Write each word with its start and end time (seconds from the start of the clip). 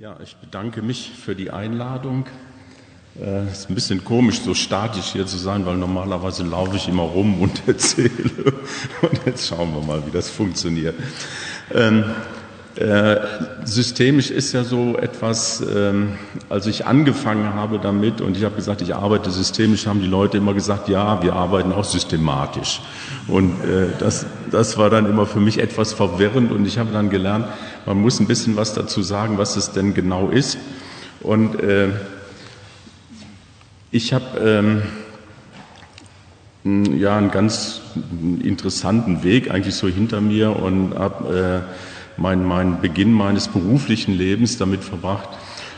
Ja, 0.00 0.16
ich 0.22 0.36
bedanke 0.36 0.80
mich 0.80 1.10
für 1.10 1.34
die 1.34 1.50
Einladung. 1.50 2.26
Es 3.16 3.20
äh, 3.20 3.50
ist 3.50 3.68
ein 3.68 3.74
bisschen 3.74 4.04
komisch, 4.04 4.38
so 4.42 4.54
statisch 4.54 5.06
hier 5.06 5.26
zu 5.26 5.36
sein, 5.36 5.66
weil 5.66 5.76
normalerweise 5.76 6.44
laufe 6.44 6.76
ich 6.76 6.86
immer 6.86 7.02
rum 7.02 7.42
und 7.42 7.62
erzähle. 7.66 8.52
Und 9.02 9.26
jetzt 9.26 9.48
schauen 9.48 9.74
wir 9.74 9.84
mal, 9.84 10.06
wie 10.06 10.12
das 10.12 10.30
funktioniert. 10.30 10.94
Ähm, 11.74 12.04
äh, 12.78 13.16
systemisch 13.64 14.30
ist 14.30 14.52
ja 14.52 14.62
so 14.62 14.96
etwas, 14.96 15.60
ähm, 15.74 16.12
als 16.48 16.68
ich 16.68 16.86
angefangen 16.86 17.54
habe 17.54 17.80
damit 17.80 18.20
und 18.20 18.36
ich 18.36 18.44
habe 18.44 18.54
gesagt, 18.54 18.82
ich 18.82 18.94
arbeite 18.94 19.32
systemisch, 19.32 19.88
haben 19.88 20.00
die 20.00 20.06
Leute 20.06 20.36
immer 20.36 20.54
gesagt, 20.54 20.88
ja, 20.88 21.20
wir 21.20 21.32
arbeiten 21.32 21.72
auch 21.72 21.82
systematisch. 21.82 22.80
Und 23.26 23.50
äh, 23.64 23.88
das, 23.98 24.26
das 24.52 24.78
war 24.78 24.90
dann 24.90 25.06
immer 25.06 25.26
für 25.26 25.40
mich 25.40 25.58
etwas 25.58 25.92
verwirrend 25.92 26.52
und 26.52 26.66
ich 26.66 26.78
habe 26.78 26.92
dann 26.92 27.10
gelernt, 27.10 27.46
man 27.84 28.00
muss 28.00 28.20
ein 28.20 28.28
bisschen 28.28 28.54
was 28.54 28.74
dazu 28.74 29.02
sagen, 29.02 29.38
was 29.38 29.56
es 29.56 29.72
denn 29.72 29.92
genau 29.92 30.28
ist. 30.28 30.58
Und 31.20 31.60
äh, 31.60 31.88
ich 33.90 34.12
habe 34.12 34.82
ähm, 36.64 36.96
ja 36.96 37.16
einen 37.16 37.32
ganz 37.32 37.80
interessanten 38.40 39.24
Weg 39.24 39.50
eigentlich 39.50 39.74
so 39.74 39.88
hinter 39.88 40.20
mir 40.20 40.54
und 40.54 40.94
habe 40.96 41.64
äh, 41.66 41.97
mein, 42.18 42.44
mein 42.44 42.80
Beginn 42.80 43.12
meines 43.12 43.48
beruflichen 43.48 44.12
Lebens 44.16 44.58
damit 44.58 44.84
verbracht, 44.84 45.28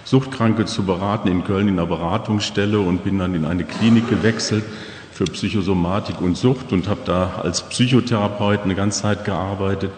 Suchtkranke 0.05 0.65
zu 0.65 0.85
beraten 0.85 1.29
in 1.29 1.45
Köln 1.45 1.69
in 1.69 1.79
einer 1.79 1.87
Beratungsstelle 1.87 2.81
und 2.81 3.05
bin 3.05 3.19
dann 3.19 3.35
in 3.35 3.45
eine 3.45 3.65
Klinik 3.65 4.09
gewechselt 4.09 4.65
für 5.13 5.25
Psychosomatik 5.25 6.21
und 6.21 6.37
Sucht 6.37 6.73
und 6.73 6.89
habe 6.89 7.01
da 7.05 7.35
als 7.43 7.63
Psychotherapeut 7.69 8.63
eine 8.65 8.75
ganze 8.75 9.03
Zeit 9.03 9.25
gearbeitet. 9.25 9.91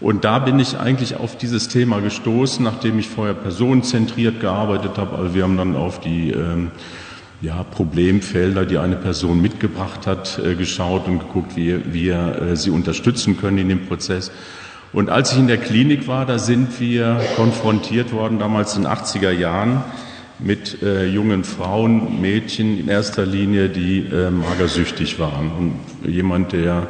Und 0.00 0.24
da 0.24 0.38
bin 0.38 0.58
ich 0.58 0.78
eigentlich 0.78 1.16
auf 1.16 1.36
dieses 1.36 1.68
Thema 1.68 2.00
gestoßen, 2.00 2.64
nachdem 2.64 2.98
ich 2.98 3.08
vorher 3.08 3.34
personenzentriert 3.34 4.40
gearbeitet 4.40 4.96
habe. 4.96 5.16
Also 5.16 5.34
wir 5.34 5.42
haben 5.42 5.56
dann 5.56 5.76
auf 5.76 6.00
die 6.00 6.30
ähm, 6.30 6.70
ja, 7.40 7.62
Problemfelder, 7.64 8.64
die 8.64 8.78
eine 8.78 8.96
Person 8.96 9.40
mitgebracht 9.40 10.06
hat, 10.06 10.38
äh, 10.38 10.54
geschaut 10.54 11.06
und 11.06 11.20
geguckt, 11.20 11.56
wie 11.56 11.92
wir 11.92 12.40
äh, 12.40 12.56
sie 12.56 12.70
unterstützen 12.70 13.36
können 13.36 13.58
in 13.58 13.68
dem 13.68 13.86
Prozess. 13.86 14.30
Und 14.94 15.10
als 15.10 15.32
ich 15.32 15.38
in 15.38 15.48
der 15.48 15.56
Klinik 15.56 16.06
war, 16.06 16.24
da 16.24 16.38
sind 16.38 16.80
wir 16.80 17.20
konfrontiert 17.34 18.12
worden, 18.12 18.38
damals 18.38 18.76
in 18.76 18.84
den 18.84 18.92
80er 18.92 19.32
Jahren, 19.32 19.82
mit 20.38 20.82
äh, 20.82 21.06
jungen 21.06 21.42
Frauen, 21.42 22.20
Mädchen 22.20 22.78
in 22.78 22.88
erster 22.88 23.26
Linie, 23.26 23.68
die 23.68 24.06
äh, 24.06 24.30
magersüchtig 24.30 25.18
waren. 25.18 25.50
Und 25.52 26.08
jemand, 26.08 26.52
der 26.52 26.86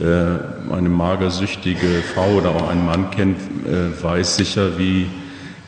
äh, 0.00 0.72
eine 0.72 0.88
magersüchtige 0.88 2.02
Frau 2.14 2.36
oder 2.36 2.50
auch 2.50 2.70
einen 2.70 2.86
Mann 2.86 3.10
kennt, 3.10 3.36
äh, 3.66 4.02
weiß 4.02 4.36
sicher, 4.36 4.78
wie 4.78 5.06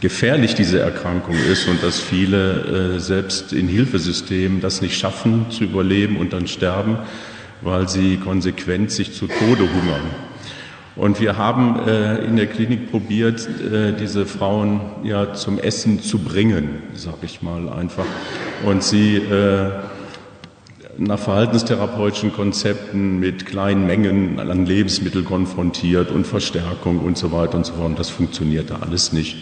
gefährlich 0.01 0.55
diese 0.55 0.81
Erkrankung 0.81 1.37
ist 1.51 1.69
und 1.69 1.83
dass 1.83 2.01
viele 2.01 2.95
äh, 2.97 2.99
selbst 2.99 3.53
in 3.53 3.69
Hilfesystemen 3.69 4.63
das 4.63 4.81
nicht 4.81 4.99
schaffen 4.99 5.51
zu 5.51 5.65
überleben 5.65 6.17
und 6.17 6.33
dann 6.33 6.47
sterben, 6.47 6.97
weil 7.61 7.89
sie 7.89 8.17
konsequent 8.17 8.91
sich 8.91 9.13
zu 9.13 9.27
Tode 9.27 9.63
hungern. 9.63 10.28
Und 10.99 11.21
wir 11.21 11.39
haben 11.39 11.79
äh, 11.87 12.25
in 12.25 12.35
der 12.35 12.49
Klinik 12.49 12.91
probiert, 12.91 13.49
äh, 13.49 13.93
diese 13.93 14.27
Frauen 14.27 14.81
ja 15.05 15.33
zum 15.33 15.61
Essen 15.61 16.03
zu 16.03 16.19
bringen, 16.19 16.83
sag 16.95 17.23
ich 17.23 17.41
mal 17.41 17.69
einfach. 17.69 18.05
Und 18.65 18.83
sie 18.83 19.17
äh, 19.17 19.71
nach 20.97 21.21
verhaltenstherapeutischen 21.21 22.33
Konzepten 22.33 23.21
mit 23.21 23.47
kleinen 23.47 23.87
Mengen 23.87 24.41
an 24.41 24.67
Lebensmitteln 24.67 25.25
konfrontiert 25.25 26.11
und 26.11 26.27
Verstärkung 26.27 26.99
und 26.99 27.17
so 27.17 27.31
weiter 27.31 27.59
und 27.59 27.65
so 27.65 27.75
fort. 27.75 27.87
Und 27.87 27.99
das 28.01 28.11
funktionierte 28.11 28.83
alles 28.83 29.13
nicht. 29.13 29.37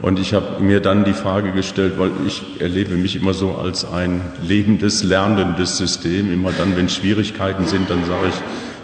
Und 0.00 0.18
ich 0.18 0.34
habe 0.34 0.60
mir 0.60 0.80
dann 0.80 1.04
die 1.04 1.12
Frage 1.12 1.52
gestellt, 1.52 1.94
weil 1.96 2.10
ich 2.26 2.42
erlebe 2.58 2.96
mich 2.96 3.14
immer 3.14 3.34
so 3.34 3.52
als 3.54 3.84
ein 3.84 4.20
lebendes, 4.42 5.04
lernendes 5.04 5.78
System. 5.78 6.32
Immer 6.32 6.50
dann, 6.50 6.76
wenn 6.76 6.88
Schwierigkeiten 6.88 7.66
sind, 7.66 7.88
dann 7.88 8.04
sage 8.04 8.26
ich, 8.30 8.34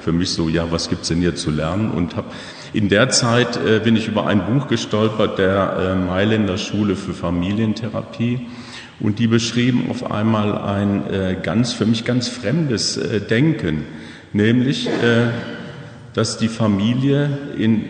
für 0.08 0.14
mich 0.14 0.30
so, 0.30 0.48
ja, 0.48 0.72
was 0.72 0.88
gibt's 0.88 1.08
denn 1.08 1.18
hier 1.18 1.34
zu 1.34 1.50
lernen? 1.50 1.90
Und 1.90 2.16
habe 2.16 2.28
in 2.72 2.88
der 2.88 3.10
Zeit 3.10 3.58
äh, 3.58 3.78
bin 3.84 3.94
ich 3.94 4.08
über 4.08 4.26
ein 4.26 4.46
Buch 4.46 4.66
gestolpert 4.66 5.38
der 5.38 5.76
äh, 5.76 5.94
Mailänder 5.96 6.56
Schule 6.56 6.96
für 6.96 7.12
Familientherapie. 7.12 8.40
Und 9.00 9.18
die 9.18 9.26
beschrieben 9.26 9.90
auf 9.90 10.10
einmal 10.10 10.56
ein 10.56 11.12
äh, 11.12 11.36
ganz, 11.42 11.74
für 11.74 11.84
mich 11.84 12.06
ganz 12.06 12.26
fremdes 12.26 12.96
äh, 12.96 13.20
Denken, 13.20 13.84
nämlich, 14.32 14.86
äh, 14.86 15.28
dass 16.14 16.38
die 16.38 16.48
Familie 16.48 17.28
in 17.58 17.84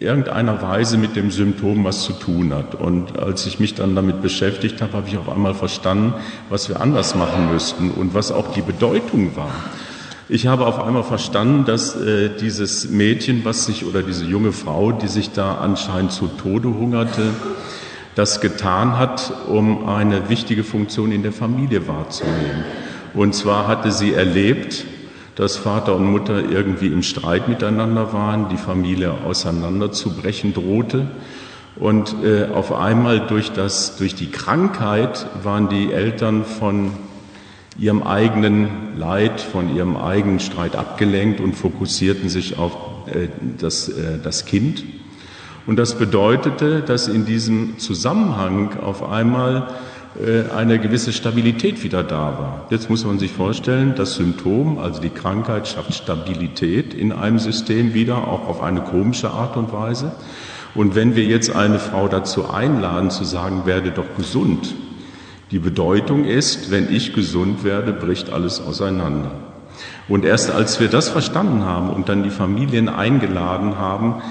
irgendeiner 0.00 0.62
Weise 0.62 0.96
mit 0.96 1.16
dem 1.16 1.30
Symptom 1.30 1.84
was 1.84 2.02
zu 2.02 2.14
tun 2.14 2.54
hat. 2.54 2.76
Und 2.76 3.18
als 3.18 3.44
ich 3.44 3.60
mich 3.60 3.74
dann 3.74 3.94
damit 3.94 4.22
beschäftigt 4.22 4.80
habe, 4.80 4.94
habe 4.94 5.08
ich 5.08 5.18
auf 5.18 5.28
einmal 5.28 5.52
verstanden, 5.52 6.14
was 6.48 6.70
wir 6.70 6.80
anders 6.80 7.14
machen 7.14 7.52
müssten 7.52 7.90
und 7.90 8.14
was 8.14 8.32
auch 8.32 8.54
die 8.54 8.62
Bedeutung 8.62 9.36
war. 9.36 9.52
Ich 10.30 10.46
habe 10.46 10.66
auf 10.66 10.78
einmal 10.78 11.04
verstanden, 11.04 11.64
dass 11.64 11.96
äh, 11.96 12.28
dieses 12.28 12.90
Mädchen, 12.90 13.46
was 13.46 13.64
sich 13.64 13.86
oder 13.86 14.02
diese 14.02 14.26
junge 14.26 14.52
Frau, 14.52 14.92
die 14.92 15.08
sich 15.08 15.32
da 15.32 15.54
anscheinend 15.54 16.12
zu 16.12 16.26
Tode 16.26 16.68
hungerte, 16.68 17.30
das 18.14 18.42
getan 18.42 18.98
hat, 18.98 19.32
um 19.48 19.88
eine 19.88 20.28
wichtige 20.28 20.64
Funktion 20.64 21.12
in 21.12 21.22
der 21.22 21.32
Familie 21.32 21.88
wahrzunehmen. 21.88 22.64
Und 23.14 23.34
zwar 23.34 23.68
hatte 23.68 23.90
sie 23.90 24.12
erlebt, 24.12 24.84
dass 25.34 25.56
Vater 25.56 25.96
und 25.96 26.04
Mutter 26.04 26.42
irgendwie 26.50 26.88
im 26.88 27.02
Streit 27.02 27.48
miteinander 27.48 28.12
waren, 28.12 28.50
die 28.50 28.58
Familie 28.58 29.14
auseinanderzubrechen 29.24 30.52
drohte. 30.52 31.06
Und 31.76 32.16
äh, 32.22 32.48
auf 32.52 32.74
einmal 32.74 33.26
durch, 33.26 33.52
das, 33.52 33.96
durch 33.96 34.14
die 34.14 34.30
Krankheit 34.30 35.26
waren 35.42 35.70
die 35.70 35.90
Eltern 35.90 36.44
von 36.44 36.90
ihrem 37.78 38.02
eigenen 38.02 38.98
Leid, 38.98 39.40
von 39.40 39.74
ihrem 39.74 39.96
eigenen 39.96 40.40
Streit 40.40 40.74
abgelenkt 40.74 41.40
und 41.40 41.54
fokussierten 41.54 42.28
sich 42.28 42.58
auf 42.58 42.76
äh, 43.06 43.28
das, 43.58 43.88
äh, 43.88 44.18
das 44.22 44.44
Kind. 44.44 44.84
Und 45.66 45.76
das 45.76 45.96
bedeutete, 45.98 46.80
dass 46.80 47.08
in 47.08 47.24
diesem 47.26 47.78
Zusammenhang 47.78 48.78
auf 48.80 49.08
einmal 49.08 49.68
äh, 50.18 50.50
eine 50.50 50.78
gewisse 50.78 51.12
Stabilität 51.12 51.84
wieder 51.84 52.02
da 52.02 52.38
war. 52.38 52.66
Jetzt 52.70 52.90
muss 52.90 53.04
man 53.04 53.18
sich 53.18 53.30
vorstellen, 53.30 53.94
das 53.94 54.14
Symptom, 54.14 54.78
also 54.78 55.00
die 55.00 55.10
Krankheit, 55.10 55.68
schafft 55.68 55.94
Stabilität 55.94 56.94
in 56.94 57.12
einem 57.12 57.38
System 57.38 57.94
wieder, 57.94 58.26
auch 58.26 58.48
auf 58.48 58.62
eine 58.62 58.80
komische 58.80 59.30
Art 59.30 59.56
und 59.56 59.72
Weise. 59.72 60.12
Und 60.74 60.94
wenn 60.94 61.14
wir 61.14 61.24
jetzt 61.24 61.54
eine 61.54 61.78
Frau 61.78 62.08
dazu 62.08 62.50
einladen, 62.50 63.10
zu 63.10 63.24
sagen, 63.24 63.62
werde 63.64 63.90
doch 63.90 64.16
gesund, 64.16 64.74
die 65.50 65.58
Bedeutung 65.58 66.24
ist, 66.24 66.70
wenn 66.70 66.92
ich 66.92 67.14
gesund 67.14 67.64
werde, 67.64 67.92
bricht 67.92 68.30
alles 68.30 68.60
auseinander. 68.60 69.30
Und 70.08 70.24
erst 70.24 70.50
als 70.50 70.80
wir 70.80 70.88
das 70.88 71.08
verstanden 71.08 71.64
haben 71.64 71.90
und 71.90 72.08
dann 72.08 72.22
die 72.22 72.30
Familien 72.30 72.88
eingeladen 72.88 73.78
haben 73.78 74.22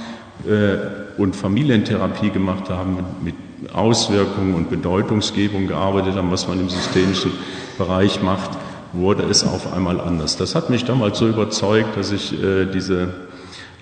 äh, 0.47 1.19
und 1.19 1.35
Familientherapie 1.35 2.29
gemacht 2.29 2.69
haben, 2.69 2.97
mit 3.23 3.35
Auswirkungen 3.73 4.53
und 4.53 4.69
Bedeutungsgebung 4.69 5.67
gearbeitet 5.67 6.15
haben, 6.15 6.31
was 6.31 6.47
man 6.47 6.59
im 6.59 6.69
systemischen 6.69 7.31
Bereich 7.77 8.21
macht, 8.21 8.51
wurde 8.93 9.23
es 9.23 9.43
auf 9.43 9.73
einmal 9.73 9.99
anders. 9.99 10.37
Das 10.37 10.53
hat 10.53 10.69
mich 10.69 10.85
damals 10.85 11.17
so 11.17 11.27
überzeugt, 11.27 11.97
dass 11.97 12.11
ich 12.11 12.33
äh, 12.43 12.65
diese 12.65 13.09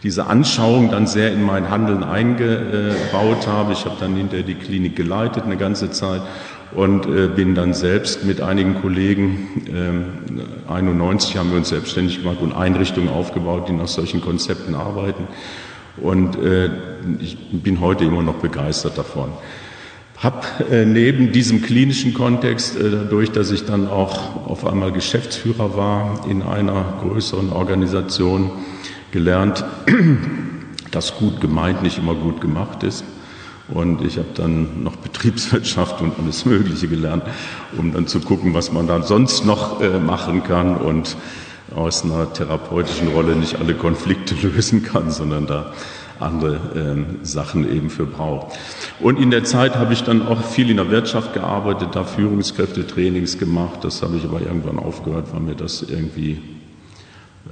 diese 0.05 0.27
Anschauung 0.27 0.91
dann 0.91 1.07
sehr 1.07 1.33
in 1.33 1.41
mein 1.41 1.71
Handeln 1.71 2.03
eingebaut 2.03 3.47
habe. 3.47 3.73
Ich 3.73 3.85
habe 3.85 3.95
dann 3.99 4.15
hinterher 4.15 4.45
die 4.45 4.53
Klinik 4.53 4.95
geleitet 4.95 5.45
eine 5.45 5.57
ganze 5.57 5.89
Zeit 5.89 6.21
und 6.73 7.05
äh, 7.05 7.27
bin 7.27 7.55
dann 7.55 7.73
selbst 7.73 8.25
mit 8.25 8.41
einigen 8.41 8.81
Kollegen, 8.81 9.47
äh, 10.67 10.71
91 10.71 11.37
haben 11.37 11.51
wir 11.51 11.57
uns 11.57 11.69
selbstständig 11.69 12.21
gemacht 12.21 12.39
und 12.41 12.53
Einrichtungen 12.53 13.09
aufgebaut, 13.09 13.69
die 13.69 13.73
nach 13.73 13.87
solchen 13.87 14.21
Konzepten 14.21 14.75
arbeiten. 14.75 15.27
Und 15.97 16.35
äh, 16.37 16.69
ich 17.19 17.37
bin 17.51 17.79
heute 17.79 18.03
immer 18.03 18.21
noch 18.21 18.35
begeistert 18.35 18.97
davon. 18.97 19.29
Hab 20.17 20.69
äh, 20.71 20.85
neben 20.85 21.31
diesem 21.31 21.61
klinischen 21.61 22.13
Kontext, 22.13 22.77
äh, 22.77 22.89
dadurch, 22.89 23.31
dass 23.31 23.51
ich 23.51 23.65
dann 23.65 23.87
auch 23.87 24.47
auf 24.47 24.65
einmal 24.65 24.91
Geschäftsführer 24.91 25.77
war 25.77 26.25
in 26.29 26.41
einer 26.41 26.99
größeren 27.01 27.51
Organisation, 27.51 28.51
gelernt, 29.11 29.63
dass 30.91 31.15
gut 31.15 31.39
gemeint 31.39 31.83
nicht 31.83 31.97
immer 31.97 32.15
gut 32.15 32.41
gemacht 32.41 32.83
ist. 32.83 33.03
Und 33.67 34.03
ich 34.03 34.17
habe 34.17 34.27
dann 34.35 34.83
noch 34.83 34.95
Betriebswirtschaft 34.97 36.01
und 36.01 36.13
alles 36.19 36.45
Mögliche 36.45 36.87
gelernt, 36.87 37.23
um 37.77 37.93
dann 37.93 38.07
zu 38.07 38.19
gucken, 38.19 38.53
was 38.53 38.71
man 38.71 38.87
dann 38.87 39.03
sonst 39.03 39.45
noch 39.45 39.81
äh, 39.81 39.99
machen 39.99 40.43
kann 40.43 40.77
und 40.77 41.17
aus 41.75 42.03
einer 42.03 42.31
therapeutischen 42.31 43.07
Rolle 43.07 43.35
nicht 43.35 43.59
alle 43.59 43.73
Konflikte 43.73 44.35
lösen 44.47 44.83
kann, 44.83 45.09
sondern 45.09 45.47
da 45.47 45.73
andere 46.19 46.59
ähm, 46.75 47.19
Sachen 47.23 47.69
eben 47.69 47.89
für 47.89 48.05
braucht. 48.05 48.57
Und 48.99 49.19
in 49.19 49.31
der 49.31 49.43
Zeit 49.43 49.75
habe 49.75 49.93
ich 49.93 50.03
dann 50.03 50.25
auch 50.27 50.43
viel 50.43 50.69
in 50.69 50.77
der 50.77 50.89
Wirtschaft 50.89 51.33
gearbeitet, 51.33 51.89
da 51.93 52.03
Führungskräftetrainings 52.03 53.37
gemacht. 53.37 53.83
Das 53.83 54.01
habe 54.01 54.15
ich 54.17 54.23
aber 54.23 54.41
irgendwann 54.41 54.79
aufgehört, 54.79 55.27
weil 55.33 55.41
mir 55.41 55.55
das 55.55 55.81
irgendwie 55.81 56.41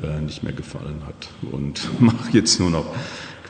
äh, 0.01 0.21
nicht 0.21 0.43
mehr 0.43 0.53
gefallen 0.53 1.01
hat. 1.05 1.51
Und 1.51 1.89
mache 1.99 2.31
jetzt 2.31 2.59
nur 2.59 2.69
noch 2.69 2.85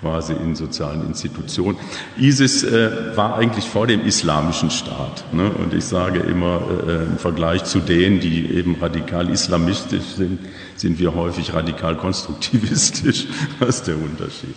quasi 0.03 0.33
in 0.33 0.55
sozialen 0.55 1.07
Institutionen. 1.07 1.77
ISIS 2.17 2.63
äh, 2.63 3.15
war 3.15 3.37
eigentlich 3.37 3.65
vor 3.65 3.87
dem 3.87 4.01
islamischen 4.05 4.69
Staat. 4.69 5.23
Ne? 5.31 5.49
Und 5.49 5.73
ich 5.73 5.85
sage 5.85 6.19
immer, 6.19 6.61
äh, 6.87 7.03
im 7.05 7.17
Vergleich 7.17 7.63
zu 7.63 7.79
denen, 7.79 8.19
die 8.19 8.53
eben 8.53 8.75
radikal 8.79 9.29
islamistisch 9.29 10.15
sind, 10.17 10.39
sind 10.75 10.99
wir 10.99 11.15
häufig 11.15 11.53
radikal 11.53 11.95
konstruktivistisch. 11.95 13.27
Das 13.59 13.77
ist 13.77 13.87
der 13.87 13.95
Unterschied. 13.95 14.55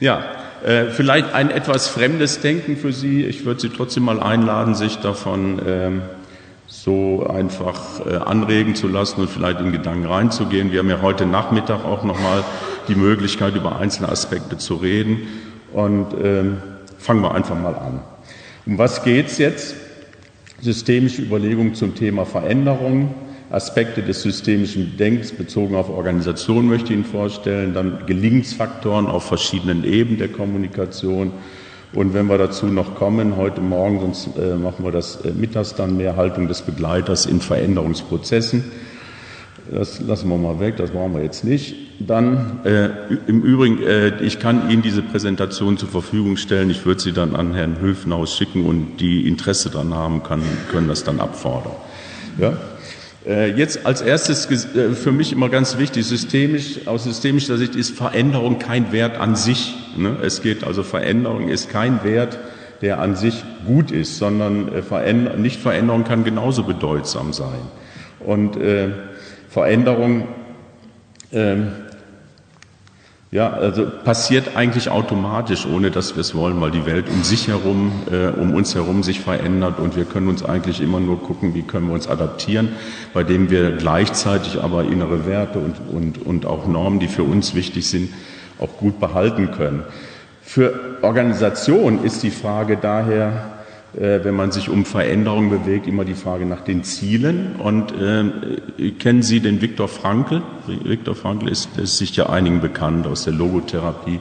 Ja, 0.00 0.24
äh, 0.64 0.86
vielleicht 0.86 1.32
ein 1.32 1.50
etwas 1.50 1.88
fremdes 1.88 2.40
Denken 2.40 2.76
für 2.76 2.92
Sie. 2.92 3.24
Ich 3.24 3.44
würde 3.44 3.60
Sie 3.60 3.68
trotzdem 3.68 4.04
mal 4.04 4.20
einladen, 4.20 4.74
sich 4.74 4.96
davon 4.96 5.60
ähm, 5.64 6.02
so 6.66 7.26
einfach 7.28 8.04
äh, 8.06 8.16
anregen 8.16 8.74
zu 8.74 8.88
lassen 8.88 9.20
und 9.20 9.30
vielleicht 9.30 9.60
in 9.60 9.72
Gedanken 9.72 10.06
reinzugehen. 10.06 10.72
Wir 10.72 10.80
haben 10.80 10.90
ja 10.90 11.02
heute 11.02 11.26
Nachmittag 11.26 11.84
auch 11.84 12.02
nochmal 12.02 12.42
die 12.88 12.94
Möglichkeit, 12.94 13.54
über 13.54 13.78
einzelne 13.78 14.08
Aspekte 14.08 14.58
zu 14.58 14.74
reden. 14.76 15.28
Und 15.72 16.08
ähm, 16.22 16.58
fangen 16.98 17.22
wir 17.22 17.34
einfach 17.34 17.58
mal 17.58 17.74
an. 17.74 18.00
Um 18.66 18.78
was 18.78 19.02
geht's 19.02 19.38
jetzt? 19.38 19.74
Systemische 20.60 21.22
Überlegungen 21.22 21.74
zum 21.74 21.94
Thema 21.94 22.24
Veränderung, 22.24 23.14
Aspekte 23.50 24.02
des 24.02 24.22
systemischen 24.22 24.96
Denkens 24.96 25.32
bezogen 25.32 25.74
auf 25.74 25.90
Organisation 25.90 26.68
möchte 26.68 26.86
ich 26.86 26.92
Ihnen 26.92 27.04
vorstellen, 27.04 27.74
dann 27.74 28.06
Gelingensfaktoren 28.06 29.06
auf 29.06 29.24
verschiedenen 29.24 29.84
Ebenen 29.84 30.18
der 30.18 30.28
Kommunikation 30.28 31.32
und 31.94 32.14
wenn 32.14 32.26
wir 32.26 32.38
dazu 32.38 32.66
noch 32.66 32.94
kommen, 32.94 33.36
heute 33.36 33.60
Morgen, 33.60 34.00
sonst 34.00 34.38
äh, 34.38 34.54
machen 34.56 34.82
wir 34.82 34.92
das 34.92 35.16
äh, 35.26 35.32
mittags 35.32 35.74
dann 35.74 35.98
mehr, 35.98 36.16
Haltung 36.16 36.48
des 36.48 36.62
Begleiters 36.62 37.26
in 37.26 37.42
Veränderungsprozessen. 37.42 38.64
Das 39.72 40.00
lassen 40.00 40.28
wir 40.28 40.36
mal 40.36 40.60
weg, 40.60 40.76
das 40.76 40.90
brauchen 40.90 41.14
wir 41.14 41.22
jetzt 41.22 41.44
nicht. 41.44 41.74
Dann 41.98 42.60
äh, 42.64 42.90
im 43.26 43.40
Übrigen, 43.40 43.82
äh, 43.82 44.22
ich 44.22 44.38
kann 44.38 44.68
Ihnen 44.70 44.82
diese 44.82 45.00
Präsentation 45.00 45.78
zur 45.78 45.88
Verfügung 45.88 46.36
stellen. 46.36 46.68
Ich 46.68 46.84
würde 46.84 47.00
sie 47.00 47.12
dann 47.12 47.34
an 47.34 47.54
Herrn 47.54 47.80
Höfenhaus 47.80 48.36
schicken 48.36 48.66
und 48.66 48.98
die 48.98 49.26
Interesse 49.26 49.70
daran 49.70 49.94
haben, 49.94 50.22
kann, 50.22 50.42
können 50.70 50.88
das 50.88 51.04
dann 51.04 51.20
abfordern. 51.20 51.72
Ja? 52.38 52.58
Äh, 53.26 53.52
jetzt 53.52 53.86
als 53.86 54.02
erstes 54.02 54.46
äh, 54.74 54.90
für 54.90 55.10
mich 55.10 55.32
immer 55.32 55.48
ganz 55.48 55.78
wichtig, 55.78 56.04
systemisch, 56.04 56.86
aus 56.86 57.04
systemischer 57.04 57.56
Sicht 57.56 57.74
ist 57.74 57.96
Veränderung 57.96 58.58
kein 58.58 58.92
Wert 58.92 59.18
an 59.18 59.36
sich. 59.36 59.74
Ne? 59.96 60.18
Es 60.22 60.42
geht 60.42 60.64
also 60.64 60.82
Veränderung 60.82 61.48
ist 61.48 61.70
kein 61.70 62.04
Wert, 62.04 62.38
der 62.82 63.00
an 63.00 63.16
sich 63.16 63.42
gut 63.66 63.90
ist, 63.90 64.18
sondern 64.18 64.68
äh, 64.70 65.38
nicht 65.38 65.62
Veränderung 65.62 66.04
kann 66.04 66.24
genauso 66.24 66.64
bedeutsam 66.64 67.32
sein. 67.32 67.60
Und 68.20 68.56
äh, 68.56 68.90
Veränderung 69.52 70.26
ähm, 71.30 71.72
ja, 73.30 73.50
also 73.50 73.86
passiert 74.04 74.56
eigentlich 74.56 74.90
automatisch, 74.90 75.66
ohne 75.66 75.90
dass 75.90 76.14
wir 76.14 76.20
es 76.20 76.34
wollen, 76.34 76.60
weil 76.60 76.70
die 76.70 76.84
Welt 76.84 77.08
um 77.08 77.22
sich 77.22 77.48
herum, 77.48 77.90
äh, 78.10 78.28
um 78.28 78.54
uns 78.54 78.74
herum 78.74 79.02
sich 79.02 79.20
verändert 79.20 79.78
und 79.78 79.96
wir 79.96 80.04
können 80.04 80.28
uns 80.28 80.44
eigentlich 80.44 80.82
immer 80.82 81.00
nur 81.00 81.22
gucken, 81.22 81.54
wie 81.54 81.62
können 81.62 81.88
wir 81.88 81.94
uns 81.94 82.08
adaptieren, 82.08 82.68
bei 83.14 83.24
dem 83.24 83.48
wir 83.50 83.72
gleichzeitig 83.72 84.60
aber 84.62 84.84
innere 84.84 85.26
Werte 85.26 85.60
und, 85.60 85.76
und, 85.90 86.18
und 86.18 86.44
auch 86.44 86.66
Normen, 86.66 86.98
die 87.00 87.08
für 87.08 87.22
uns 87.22 87.54
wichtig 87.54 87.88
sind, 87.88 88.10
auch 88.58 88.76
gut 88.76 89.00
behalten 89.00 89.50
können. 89.50 89.84
Für 90.42 90.98
Organisation 91.00 92.04
ist 92.04 92.22
die 92.22 92.30
Frage 92.30 92.76
daher, 92.76 93.51
wenn 93.94 94.34
man 94.34 94.52
sich 94.52 94.70
um 94.70 94.86
Veränderung 94.86 95.50
bewegt, 95.50 95.86
immer 95.86 96.04
die 96.04 96.14
Frage 96.14 96.46
nach 96.46 96.62
den 96.62 96.82
Zielen. 96.82 97.56
Und 97.58 97.92
äh, 97.92 98.90
kennen 98.92 99.22
Sie 99.22 99.40
den 99.40 99.60
Viktor 99.60 99.88
Frankl? 99.88 100.42
Viktor 100.66 101.14
Frankl 101.14 101.48
ist, 101.48 101.76
ist 101.78 101.98
sicher 101.98 102.30
einigen 102.30 102.60
bekannt 102.60 103.06
aus 103.06 103.24
der 103.24 103.34
Logotherapie. 103.34 104.20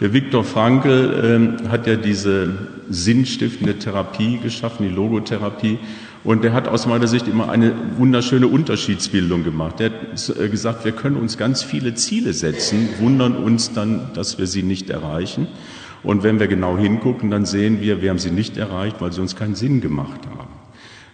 Der 0.00 0.12
Viktor 0.12 0.44
Frankl 0.44 1.58
äh, 1.62 1.68
hat 1.68 1.86
ja 1.86 1.96
diese 1.96 2.56
sinnstiftende 2.88 3.78
Therapie 3.78 4.38
geschaffen, 4.38 4.88
die 4.88 4.94
Logotherapie. 4.94 5.78
Und 6.22 6.44
er 6.44 6.52
hat 6.52 6.68
aus 6.68 6.86
meiner 6.86 7.06
Sicht 7.06 7.28
immer 7.28 7.48
eine 7.48 7.72
wunderschöne 7.96 8.46
Unterschiedsbildung 8.46 9.42
gemacht. 9.42 9.80
Er 9.80 9.90
hat 9.90 10.38
äh, 10.38 10.48
gesagt, 10.48 10.84
wir 10.84 10.92
können 10.92 11.16
uns 11.16 11.36
ganz 11.36 11.62
viele 11.62 11.94
Ziele 11.94 12.32
setzen, 12.32 12.88
wundern 12.98 13.36
uns 13.36 13.72
dann, 13.72 14.10
dass 14.14 14.38
wir 14.38 14.46
sie 14.46 14.62
nicht 14.62 14.88
erreichen. 14.88 15.48
Und 16.02 16.22
wenn 16.22 16.40
wir 16.40 16.46
genau 16.46 16.78
hingucken, 16.78 17.30
dann 17.30 17.44
sehen 17.44 17.80
wir, 17.80 18.00
wir 18.00 18.10
haben 18.10 18.18
sie 18.18 18.30
nicht 18.30 18.56
erreicht, 18.56 18.96
weil 19.00 19.12
sie 19.12 19.20
uns 19.20 19.36
keinen 19.36 19.54
Sinn 19.54 19.80
gemacht 19.80 20.20
haben. 20.26 20.48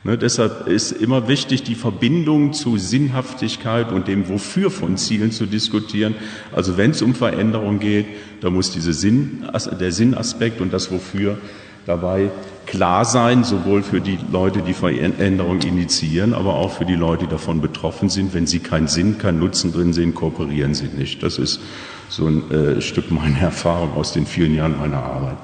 Ne, 0.05 0.17
deshalb 0.17 0.69
ist 0.69 0.93
immer 0.93 1.27
wichtig, 1.27 1.65
die 1.65 1.75
Verbindung 1.75 2.53
zu 2.53 2.77
Sinnhaftigkeit 2.77 3.91
und 3.91 4.07
dem 4.07 4.29
Wofür 4.29 4.71
von 4.71 4.97
Zielen 4.97 5.33
zu 5.33 5.47
diskutieren. 5.47 6.15
Also 6.53 6.77
wenn 6.77 6.93
es 6.93 7.03
um 7.03 7.13
Veränderung 7.17 7.81
geht, 7.81 8.07
da 8.41 8.51
muss 8.51 8.71
diese 8.71 8.93
Sinn, 8.93 9.45
der 9.81 9.91
Sinnaspekt 9.91 10.61
und 10.61 10.73
das 10.73 10.93
Wofür 10.93 11.39
dabei 11.87 12.31
klar 12.67 13.05
sein, 13.05 13.45
sowohl 13.45 13.83
für 13.83 14.01
die 14.01 14.19
Leute, 14.31 14.61
die 14.61 14.75
Veränderung 14.75 15.61
initiieren, 15.63 16.35
aber 16.35 16.55
auch 16.55 16.73
für 16.73 16.85
die 16.85 16.97
Leute, 16.97 17.25
die 17.25 17.31
davon 17.31 17.61
betroffen 17.61 18.09
sind. 18.09 18.35
Wenn 18.35 18.47
sie 18.47 18.59
keinen 18.59 18.89
Sinn, 18.89 19.19
keinen 19.19 19.39
Nutzen 19.39 19.73
drin 19.73 19.93
sehen, 19.93 20.15
kooperieren 20.15 20.75
sie 20.75 20.89
nicht. 20.89 21.23
Das 21.23 21.39
ist 21.39 21.61
so 22.09 22.27
ein 22.27 22.51
äh, 22.51 22.81
Stück 22.81 23.11
meiner 23.11 23.39
Erfahrung 23.41 23.95
aus 23.95 24.13
den 24.13 24.27
vielen 24.27 24.55
Jahren 24.55 24.79
meiner 24.79 25.03
Arbeit. 25.03 25.37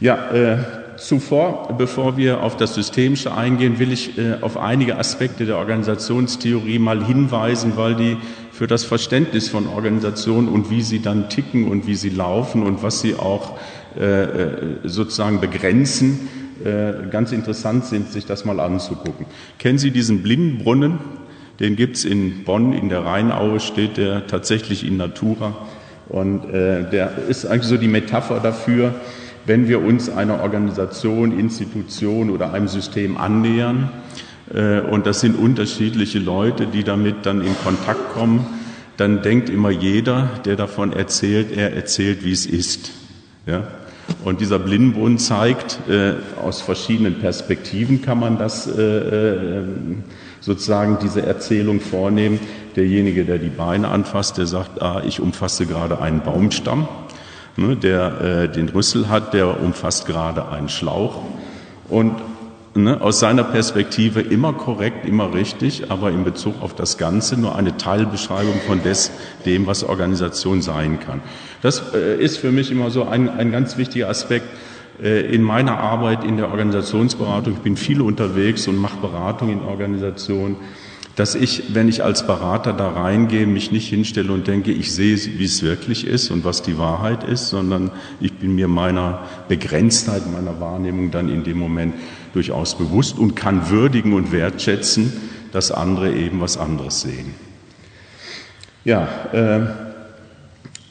Ja, 0.00 0.30
äh, 0.32 0.58
zuvor, 0.96 1.74
bevor 1.78 2.16
wir 2.16 2.42
auf 2.42 2.56
das 2.56 2.74
Systemische 2.74 3.34
eingehen, 3.34 3.78
will 3.78 3.92
ich 3.92 4.18
äh, 4.18 4.36
auf 4.40 4.56
einige 4.56 4.98
Aspekte 4.98 5.46
der 5.46 5.58
Organisationstheorie 5.58 6.78
mal 6.78 7.04
hinweisen, 7.04 7.72
weil 7.76 7.94
die 7.94 8.16
für 8.50 8.66
das 8.66 8.84
Verständnis 8.84 9.48
von 9.48 9.66
Organisationen 9.66 10.48
und 10.48 10.70
wie 10.70 10.82
sie 10.82 11.00
dann 11.00 11.28
ticken 11.28 11.68
und 11.68 11.86
wie 11.86 11.94
sie 11.94 12.10
laufen 12.10 12.62
und 12.62 12.82
was 12.82 13.00
sie 13.00 13.14
auch 13.14 13.58
sozusagen 14.84 15.40
begrenzen, 15.40 16.28
äh, 16.64 17.08
ganz 17.10 17.32
interessant 17.32 17.86
sind, 17.86 18.12
sich 18.12 18.24
das 18.24 18.44
mal 18.44 18.60
anzugucken. 18.60 19.26
Kennen 19.58 19.78
Sie 19.78 19.90
diesen 19.90 20.22
Blindenbrunnen? 20.22 20.98
Den 21.58 21.74
gibt 21.74 21.96
es 21.96 22.04
in 22.04 22.44
Bonn, 22.44 22.72
in 22.72 22.88
der 22.88 23.04
Rheinaue 23.04 23.58
steht 23.58 23.96
der 23.96 24.26
tatsächlich 24.28 24.86
in 24.86 24.96
Natura. 24.96 25.56
Und 26.08 26.44
äh, 26.50 26.88
der 26.88 27.12
ist 27.28 27.46
eigentlich 27.46 27.64
so 27.68 27.76
die 27.76 27.88
Metapher 27.88 28.38
dafür, 28.38 28.94
wenn 29.44 29.66
wir 29.66 29.82
uns 29.82 30.08
einer 30.08 30.40
Organisation, 30.40 31.36
Institution 31.36 32.30
oder 32.30 32.52
einem 32.52 32.68
System 32.68 33.16
annähern, 33.16 33.90
äh, 34.54 34.80
und 34.80 35.06
das 35.06 35.20
sind 35.20 35.36
unterschiedliche 35.36 36.18
Leute, 36.18 36.66
die 36.66 36.84
damit 36.84 37.26
dann 37.26 37.40
in 37.40 37.56
Kontakt 37.64 38.12
kommen, 38.12 38.46
dann 38.96 39.22
denkt 39.22 39.48
immer 39.50 39.70
jeder, 39.70 40.30
der 40.44 40.56
davon 40.56 40.92
erzählt, 40.92 41.56
er 41.56 41.74
erzählt, 41.74 42.24
wie 42.24 42.32
es 42.32 42.46
ist. 42.46 42.92
Ja? 43.46 43.66
Und 44.24 44.40
dieser 44.40 44.58
Blindenbrunnen 44.58 45.18
zeigt, 45.18 45.80
äh, 45.88 46.14
aus 46.40 46.60
verschiedenen 46.60 47.18
Perspektiven 47.18 48.02
kann 48.02 48.20
man 48.20 48.38
das 48.38 48.66
äh, 48.66 48.80
äh, 48.82 49.64
sozusagen 50.40 50.98
diese 51.02 51.24
Erzählung 51.24 51.80
vornehmen. 51.80 52.38
Derjenige, 52.76 53.24
der 53.24 53.38
die 53.38 53.48
Beine 53.48 53.88
anfasst, 53.88 54.38
der 54.38 54.46
sagt, 54.46 54.80
ah, 54.80 55.02
ich 55.06 55.20
umfasse 55.20 55.66
gerade 55.66 56.00
einen 56.00 56.20
Baumstamm. 56.20 56.88
Ne, 57.56 57.76
der 57.76 58.20
äh, 58.20 58.48
den 58.48 58.70
Rüssel 58.70 59.10
hat, 59.10 59.34
der 59.34 59.60
umfasst 59.60 60.06
gerade 60.06 60.48
einen 60.48 60.70
Schlauch. 60.70 61.20
Und 61.90 62.14
ne, 62.74 63.00
aus 63.00 63.20
seiner 63.20 63.44
Perspektive 63.44 64.20
immer 64.20 64.52
korrekt, 64.52 65.06
immer 65.06 65.34
richtig, 65.34 65.90
aber 65.90 66.10
in 66.10 66.24
Bezug 66.24 66.60
auf 66.62 66.74
das 66.74 66.98
Ganze 66.98 67.38
nur 67.38 67.56
eine 67.56 67.76
Teilbeschreibung 67.76 68.60
von 68.66 68.82
des, 68.82 69.10
dem, 69.44 69.66
was 69.66 69.84
Organisation 69.84 70.62
sein 70.62 71.00
kann. 71.00 71.20
Das 71.60 71.94
äh, 71.94 72.22
ist 72.22 72.38
für 72.38 72.52
mich 72.52 72.70
immer 72.70 72.90
so 72.90 73.04
ein, 73.04 73.28
ein 73.28 73.52
ganz 73.52 73.76
wichtiger 73.76 74.08
Aspekt 74.08 74.46
äh, 75.02 75.32
in 75.34 75.42
meiner 75.42 75.78
Arbeit 75.78 76.24
in 76.24 76.36
der 76.36 76.50
Organisationsberatung. 76.50 77.54
Ich 77.54 77.60
bin 77.60 77.76
viel 77.76 78.00
unterwegs 78.00 78.68
und 78.68 78.76
mache 78.76 78.98
Beratung 78.98 79.50
in 79.50 79.60
Organisationen 79.62 80.56
dass 81.16 81.34
ich, 81.34 81.74
wenn 81.74 81.88
ich 81.88 82.02
als 82.02 82.26
Berater 82.26 82.72
da 82.72 82.88
reingehe, 82.88 83.46
mich 83.46 83.70
nicht 83.70 83.88
hinstelle 83.88 84.32
und 84.32 84.46
denke, 84.46 84.72
ich 84.72 84.92
sehe, 84.92 85.16
wie 85.16 85.44
es 85.44 85.62
wirklich 85.62 86.06
ist 86.06 86.30
und 86.30 86.44
was 86.44 86.62
die 86.62 86.78
Wahrheit 86.78 87.24
ist, 87.24 87.48
sondern 87.48 87.90
ich 88.20 88.32
bin 88.32 88.54
mir 88.54 88.68
meiner 88.68 89.20
Begrenztheit, 89.48 90.22
meiner 90.32 90.58
Wahrnehmung 90.60 91.10
dann 91.10 91.28
in 91.28 91.44
dem 91.44 91.58
Moment 91.58 91.94
durchaus 92.32 92.76
bewusst 92.76 93.18
und 93.18 93.34
kann 93.36 93.70
würdigen 93.70 94.12
und 94.12 94.32
wertschätzen, 94.32 95.12
dass 95.52 95.70
andere 95.70 96.12
eben 96.12 96.40
was 96.40 96.56
anderes 96.56 97.02
sehen. 97.02 97.34
Ja, 98.84 99.08
äh, 99.32 99.60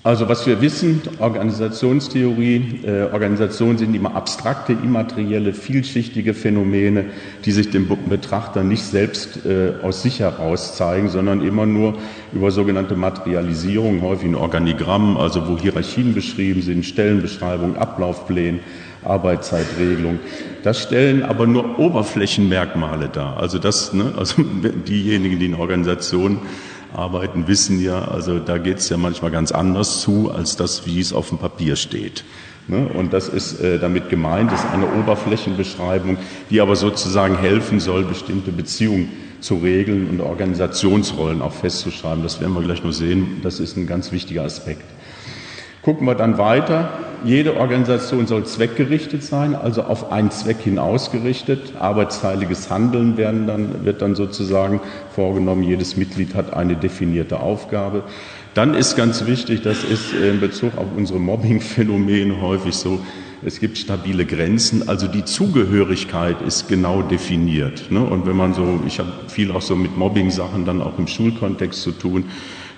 also 0.03 0.27
was 0.27 0.47
wir 0.47 0.61
wissen, 0.61 0.99
Organisationstheorie, 1.19 2.79
äh, 2.83 3.03
Organisationen 3.13 3.77
sind 3.77 3.93
immer 3.93 4.15
abstrakte, 4.15 4.73
immaterielle, 4.73 5.53
vielschichtige 5.53 6.33
Phänomene, 6.33 7.05
die 7.45 7.51
sich 7.51 7.69
dem 7.69 7.87
Betrachter 8.09 8.63
nicht 8.63 8.81
selbst 8.81 9.45
äh, 9.45 9.73
aus 9.83 10.01
sich 10.01 10.21
heraus 10.21 10.75
zeigen, 10.75 11.09
sondern 11.09 11.45
immer 11.45 11.67
nur 11.67 11.99
über 12.33 12.49
sogenannte 12.49 12.95
Materialisierung, 12.95 14.01
häufig 14.01 14.29
in 14.29 14.35
Organigrammen, 14.35 15.17
also 15.17 15.47
wo 15.47 15.55
Hierarchien 15.59 16.15
beschrieben 16.15 16.63
sind, 16.63 16.83
Stellenbeschreibungen, 16.83 17.77
Ablaufpläne, 17.77 18.61
Arbeitszeitregelung. 19.03 20.17
Das 20.63 20.79
stellen 20.79 21.23
aber 21.23 21.47
nur 21.47 21.79
Oberflächenmerkmale 21.79 23.09
dar. 23.09 23.37
Also 23.37 23.57
das, 23.57 23.93
ne, 23.93 24.13
also 24.17 24.43
diejenigen, 24.87 25.39
die 25.39 25.45
in 25.45 25.55
Organisationen 25.55 26.39
arbeiten, 26.93 27.47
wissen 27.47 27.81
ja, 27.81 28.07
also 28.07 28.39
da 28.39 28.57
geht 28.57 28.79
es 28.79 28.89
ja 28.89 28.97
manchmal 28.97 29.31
ganz 29.31 29.51
anders 29.51 30.01
zu, 30.01 30.31
als 30.31 30.55
das, 30.55 30.85
wie 30.85 30.99
es 30.99 31.13
auf 31.13 31.29
dem 31.29 31.37
Papier 31.37 31.75
steht. 31.75 32.23
Ne? 32.67 32.87
Und 32.87 33.13
das 33.13 33.27
ist 33.27 33.59
äh, 33.59 33.79
damit 33.79 34.09
gemeint, 34.09 34.51
ist 34.51 34.65
eine 34.71 34.85
Oberflächenbeschreibung, 34.99 36.17
die 36.49 36.61
aber 36.61 36.75
sozusagen 36.75 37.37
helfen 37.37 37.79
soll, 37.79 38.03
bestimmte 38.03 38.51
Beziehungen 38.51 39.09
zu 39.39 39.55
regeln 39.55 40.09
und 40.09 40.21
Organisationsrollen 40.21 41.41
auch 41.41 41.53
festzuschreiben. 41.53 42.21
Das 42.21 42.39
werden 42.39 42.53
wir 42.53 42.61
gleich 42.61 42.83
noch 42.83 42.91
sehen. 42.91 43.39
Das 43.41 43.59
ist 43.59 43.77
ein 43.77 43.87
ganz 43.87 44.11
wichtiger 44.11 44.43
Aspekt. 44.43 44.83
Gucken 45.81 46.05
wir 46.05 46.13
dann 46.13 46.37
weiter. 46.37 46.99
Jede 47.23 47.57
Organisation 47.57 48.25
soll 48.25 48.45
zweckgerichtet 48.45 49.23
sein, 49.23 49.55
also 49.55 49.83
auf 49.83 50.11
einen 50.11 50.31
Zweck 50.31 50.57
hin 50.61 50.79
ausgerichtet. 50.79 51.73
Arbeitsteiliges 51.79 52.69
Handeln 52.69 53.17
werden 53.17 53.47
dann, 53.47 53.85
wird 53.85 54.01
dann 54.01 54.15
sozusagen 54.15 54.81
vorgenommen. 55.13 55.63
Jedes 55.63 55.97
Mitglied 55.97 56.33
hat 56.33 56.53
eine 56.53 56.75
definierte 56.75 57.39
Aufgabe. 57.39 58.03
Dann 58.53 58.73
ist 58.73 58.95
ganz 58.95 59.25
wichtig, 59.27 59.61
das 59.61 59.83
ist 59.83 60.13
in 60.13 60.39
Bezug 60.39 60.77
auf 60.77 60.87
unsere 60.95 61.19
Mobbing-Phänomene 61.19 62.41
häufig 62.41 62.75
so, 62.75 62.99
es 63.43 63.59
gibt 63.59 63.79
stabile 63.79 64.25
Grenzen, 64.25 64.87
also 64.87 65.07
die 65.07 65.25
Zugehörigkeit 65.25 66.41
ist 66.43 66.67
genau 66.67 67.01
definiert. 67.01 67.89
Ne? 67.89 68.03
Und 68.03 68.27
wenn 68.27 68.35
man 68.35 68.53
so, 68.53 68.81
ich 68.85 68.99
habe 68.99 69.11
viel 69.29 69.51
auch 69.51 69.63
so 69.63 69.75
mit 69.75 69.97
Mobbing-Sachen 69.97 70.63
dann 70.63 70.81
auch 70.81 70.99
im 70.99 71.07
Schulkontext 71.07 71.81
zu 71.81 71.91
tun, 71.91 72.25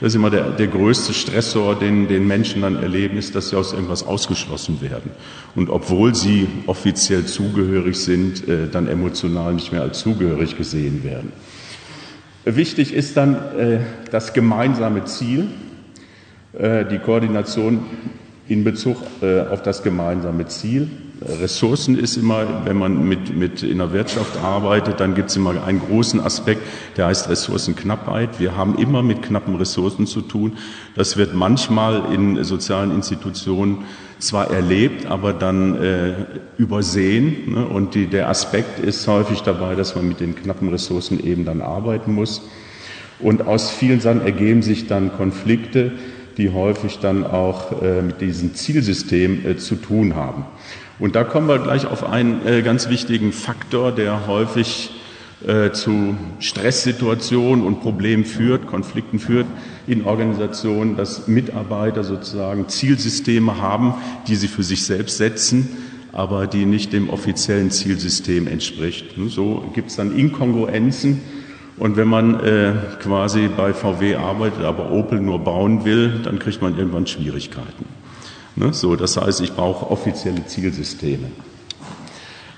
das 0.03 0.12
ist 0.12 0.15
immer 0.17 0.29
der, 0.29 0.50
der 0.50 0.67
größte 0.67 1.13
Stressor, 1.13 1.79
den, 1.79 2.10
den 2.10 2.27
Menschen 2.27 2.63
dann 2.63 2.75
erleben, 2.75 3.17
ist, 3.17 3.36
dass 3.36 3.51
sie 3.51 3.55
aus 3.55 3.72
irgendwas 3.72 4.05
ausgeschlossen 4.05 4.81
werden. 4.81 5.12
Und 5.55 5.69
obwohl 5.69 6.13
sie 6.13 6.50
offiziell 6.67 7.24
zugehörig 7.24 7.95
sind, 7.95 8.45
äh, 8.50 8.67
dann 8.69 8.89
emotional 8.89 9.53
nicht 9.53 9.72
mehr 9.72 9.81
als 9.81 10.00
zugehörig 10.00 10.57
gesehen 10.57 11.05
werden. 11.05 11.31
Wichtig 12.43 12.93
ist 12.93 13.15
dann 13.15 13.36
äh, 13.57 13.79
das 14.12 14.33
gemeinsame 14.33 15.05
Ziel, 15.05 15.48
äh, 16.51 16.83
die 16.83 17.00
Koordination 17.00 17.86
in 18.50 18.65
Bezug 18.65 18.98
äh, 19.22 19.39
auf 19.39 19.62
das 19.62 19.83
gemeinsame 19.83 20.48
Ziel. 20.48 20.89
Ressourcen 21.39 21.98
ist 21.98 22.18
immer, 22.18 22.65
wenn 22.65 22.77
man 22.77 23.08
mit, 23.08 23.36
mit 23.36 23.63
in 23.63 23.77
der 23.77 23.94
Wirtschaft 23.94 24.38
arbeitet, 24.38 25.00
dann 25.00 25.15
gibt 25.15 25.30
es 25.30 25.36
immer 25.36 25.63
einen 25.63 25.80
großen 25.80 26.20
Aspekt, 26.20 26.62
der 26.98 27.08
heißt 27.08 27.30
Ressourcenknappheit. 27.30 28.39
Wir 28.39 28.58
haben 28.58 28.77
immer 28.77 29.03
mit 29.03 29.22
knappen 29.22 29.56
Ressourcen 29.56 30.06
zu 30.06 30.22
tun. 30.22 30.58
Das 30.96 31.18
wird 31.18 31.34
manchmal 31.34 32.13
in 32.13 32.44
sozialen 32.44 32.92
Institutionen 32.92 33.86
zwar 34.20 34.51
erlebt, 34.51 35.06
aber 35.06 35.34
dann 35.34 35.75
äh, 35.82 36.13
übersehen. 36.58 37.53
Ne? 37.53 37.65
Und 37.65 37.96
die, 37.96 38.08
der 38.08 38.30
Aspekt 38.30 38.80
ist 38.80 39.08
häufig 39.08 39.42
dabei, 39.42 39.75
dass 39.75 39.96
man 39.96 40.08
mit 40.08 40.20
den 40.20 40.36
knappen 40.36 40.70
Ressourcen 40.70 41.24
eben 41.24 41.46
dann 41.46 41.62
arbeiten 41.62 42.13
muss. 42.13 42.42
Und 43.20 43.48
aus 43.48 43.70
vielen 43.70 44.01
Sachen 44.01 44.22
ergeben 44.22 44.62
sich 44.62 44.88
dann 44.88 45.13
Konflikte, 45.13 45.92
die 46.38 46.50
häufig 46.50 47.00
dann 47.00 47.25
auch 47.25 47.82
äh, 47.82 48.01
mit 48.01 48.22
diesem 48.22 48.56
Zielsystem 48.56 49.46
äh, 49.46 49.58
zu 49.58 49.75
tun 49.75 50.15
haben. 50.15 50.46
Und 51.03 51.15
da 51.15 51.25
kommen 51.25 51.50
wir 51.50 51.60
gleich 51.60 51.86
auf 51.86 52.05
einen 52.05 52.48
äh, 52.48 52.62
ganz 52.62 52.88
wichtigen 52.88 53.33
Faktor, 53.33 53.91
der 53.91 54.25
häufig 54.25 54.91
zu 55.74 56.15
Stresssituationen 56.39 57.65
und 57.65 57.81
Problemen 57.81 58.24
führt, 58.24 58.65
Konflikten 58.65 59.19
führt 59.19 59.45
in 59.88 60.05
Organisationen, 60.05 60.95
dass 60.95 61.27
Mitarbeiter 61.27 62.05
sozusagen 62.05 62.69
Zielsysteme 62.69 63.60
haben, 63.60 63.95
die 64.29 64.38
sie 64.38 64.48
für 64.48 64.63
sich 64.63 64.86
selbst 64.86 65.17
setzen, 65.17 65.67
aber 66.13 66.48
die 66.48 66.65
nicht 66.65 66.93
dem 66.93 67.10
offiziellen 67.10 67.72
Zielsystem 67.72 68.48
entspricht. 68.48 69.15
So 69.27 69.69
gibt 69.75 69.89
es 69.89 69.98
dann 69.98 70.15
Inkongruenzen 70.15 71.19
und 71.75 71.98
wenn 71.98 72.07
man 72.07 72.39
äh, 72.39 72.75
quasi 73.01 73.50
bei 73.50 73.74
VW 73.74 74.15
arbeitet, 74.15 74.63
aber 74.63 74.91
Opel 74.91 75.19
nur 75.19 75.39
bauen 75.39 75.83
will, 75.83 76.22
dann 76.24 76.39
kriegt 76.39 76.62
man 76.62 76.77
irgendwann 76.77 77.05
Schwierigkeiten. 77.05 77.92
Ne? 78.55 78.74
So, 78.74 78.95
das 78.95 79.17
heißt, 79.17 79.41
ich 79.41 79.53
brauche 79.53 79.89
offizielle 79.89 80.45
Zielsysteme. 80.45 81.27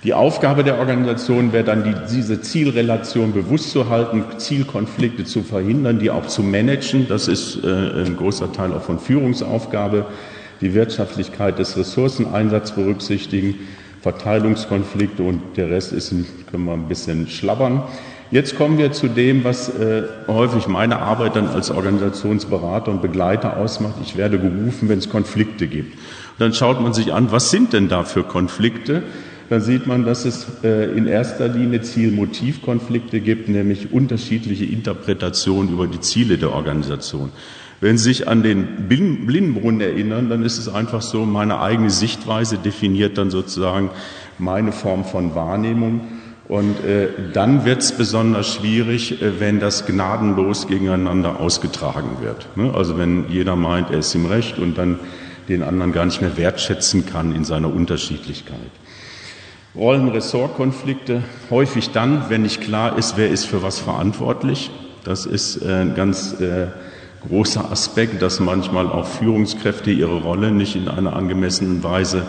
Die 0.04 0.14
Aufgabe 0.14 0.64
der 0.64 0.78
Organisation 0.78 1.52
wäre 1.52 1.64
dann, 1.64 1.84
die, 1.84 1.96
diese 2.16 2.40
Zielrelation 2.40 3.34
bewusst 3.34 3.72
zu 3.72 3.90
halten, 3.90 4.24
Zielkonflikte 4.38 5.24
zu 5.24 5.42
verhindern, 5.42 5.98
die 5.98 6.12
auch 6.12 6.28
zu 6.28 6.44
managen. 6.44 7.08
Das 7.08 7.28
ist 7.28 7.64
äh, 7.64 8.06
ein 8.06 8.16
großer 8.16 8.54
Teil 8.54 8.72
auch 8.74 8.84
von 8.84 9.00
Führungsaufgabe. 9.00 10.06
Die 10.62 10.76
Wirtschaftlichkeit 10.76 11.58
des 11.58 11.76
Ressourceneinsatzes 11.76 12.76
berücksichtigen, 12.76 13.56
Verteilungskonflikte 14.02 15.24
und 15.24 15.42
der 15.58 15.72
Rest 15.72 15.92
ist, 15.92 16.14
können 16.52 16.66
wir 16.66 16.74
ein 16.74 16.88
bisschen 16.88 17.28
schlabbern. 17.28 17.82
Jetzt 18.32 18.58
kommen 18.58 18.78
wir 18.78 18.92
zu 18.92 19.08
dem, 19.08 19.44
was 19.44 19.70
äh, 19.70 20.04
häufig 20.28 20.68
meine 20.68 21.00
Arbeit 21.00 21.36
dann 21.36 21.48
als 21.48 21.70
Organisationsberater 21.70 22.92
und 22.92 23.02
Begleiter 23.02 23.58
ausmacht. 23.58 23.96
Ich 24.02 24.18
werde 24.18 24.40
gerufen, 24.40 24.90
wenn 24.90 24.98
es 24.98 25.10
Konflikte 25.10 25.68
gibt. 25.68 25.94
Und 25.94 26.40
dann 26.40 26.54
schaut 26.54 26.82
man 26.82 26.94
sich 26.94 27.14
an, 27.14 27.32
was 27.32 27.52
sind 27.52 27.74
denn 27.74 27.88
da 27.88 28.04
für 28.04 28.24
Konflikte? 28.24 29.04
Dann 29.50 29.62
sieht 29.62 29.86
man, 29.86 30.06
dass 30.06 30.26
es 30.26 30.48
äh, 30.64 30.92
in 30.98 31.06
erster 31.06 31.48
Linie 31.48 31.82
Ziel-Motiv-Konflikte 31.82 33.20
gibt, 33.20 33.48
nämlich 33.48 33.94
unterschiedliche 33.94 34.66
Interpretationen 34.66 35.72
über 35.72 35.86
die 35.86 36.00
Ziele 36.00 36.40
der 36.40 36.52
Organisation. 36.52 37.32
Wenn 37.80 38.00
Sie 38.00 38.06
sich 38.06 38.28
an 38.28 38.42
den 38.42 38.88
Blindenbrunnen 38.88 39.82
erinnern, 39.82 40.30
dann 40.30 40.44
ist 40.44 40.58
es 40.58 40.68
einfach 40.68 41.04
so, 41.04 41.26
meine 41.26 41.60
eigene 41.60 41.92
Sichtweise 41.92 42.58
definiert 42.58 43.20
dann 43.20 43.30
sozusagen 43.30 43.92
meine 44.40 44.72
Form 44.72 45.06
von 45.06 45.36
Wahrnehmung. 45.36 46.02
Und 46.48 46.84
äh, 46.86 47.08
dann 47.34 47.66
wird 47.66 47.82
es 47.82 47.92
besonders 47.92 48.54
schwierig, 48.54 49.22
äh, 49.22 49.40
wenn 49.40 49.60
das 49.60 49.86
gnadenlos 49.86 50.68
gegeneinander 50.68 51.40
ausgetragen 51.40 52.18
wird. 52.22 52.48
Ne? 52.56 52.72
Also 52.74 52.98
wenn 52.98 53.30
jeder 53.30 53.56
meint, 53.56 53.90
er 53.90 54.00
ist 54.00 54.14
im 54.14 54.28
Recht 54.28 54.60
und 54.60 54.78
dann 54.78 55.00
den 55.50 55.64
anderen 55.64 55.92
gar 55.92 56.06
nicht 56.06 56.22
mehr 56.22 56.38
wertschätzen 56.38 57.06
kann 57.06 57.36
in 57.36 57.44
seiner 57.44 57.74
Unterschiedlichkeit. 57.74 58.60
Rollen-Ressort-Konflikte 59.76 61.24
häufig 61.50 61.92
dann, 61.92 62.30
wenn 62.30 62.44
nicht 62.44 62.62
klar 62.62 62.98
ist, 62.98 63.18
wer 63.18 63.30
ist 63.30 63.46
für 63.46 63.62
was 63.62 63.80
verantwortlich. 63.80 64.70
Das 65.04 65.26
ist 65.26 65.62
äh, 65.64 65.82
ein 65.82 65.96
ganz 65.96 66.40
äh, 66.40 66.68
großer 67.28 67.72
Aspekt, 67.72 68.22
dass 68.22 68.40
manchmal 68.40 68.88
auch 68.88 69.08
Führungskräfte 69.08 69.92
ihre 69.92 70.22
Rolle 70.22 70.52
nicht 70.52 70.76
in 70.76 70.88
einer 70.88 71.16
angemessenen 71.16 71.84
Weise 71.84 72.24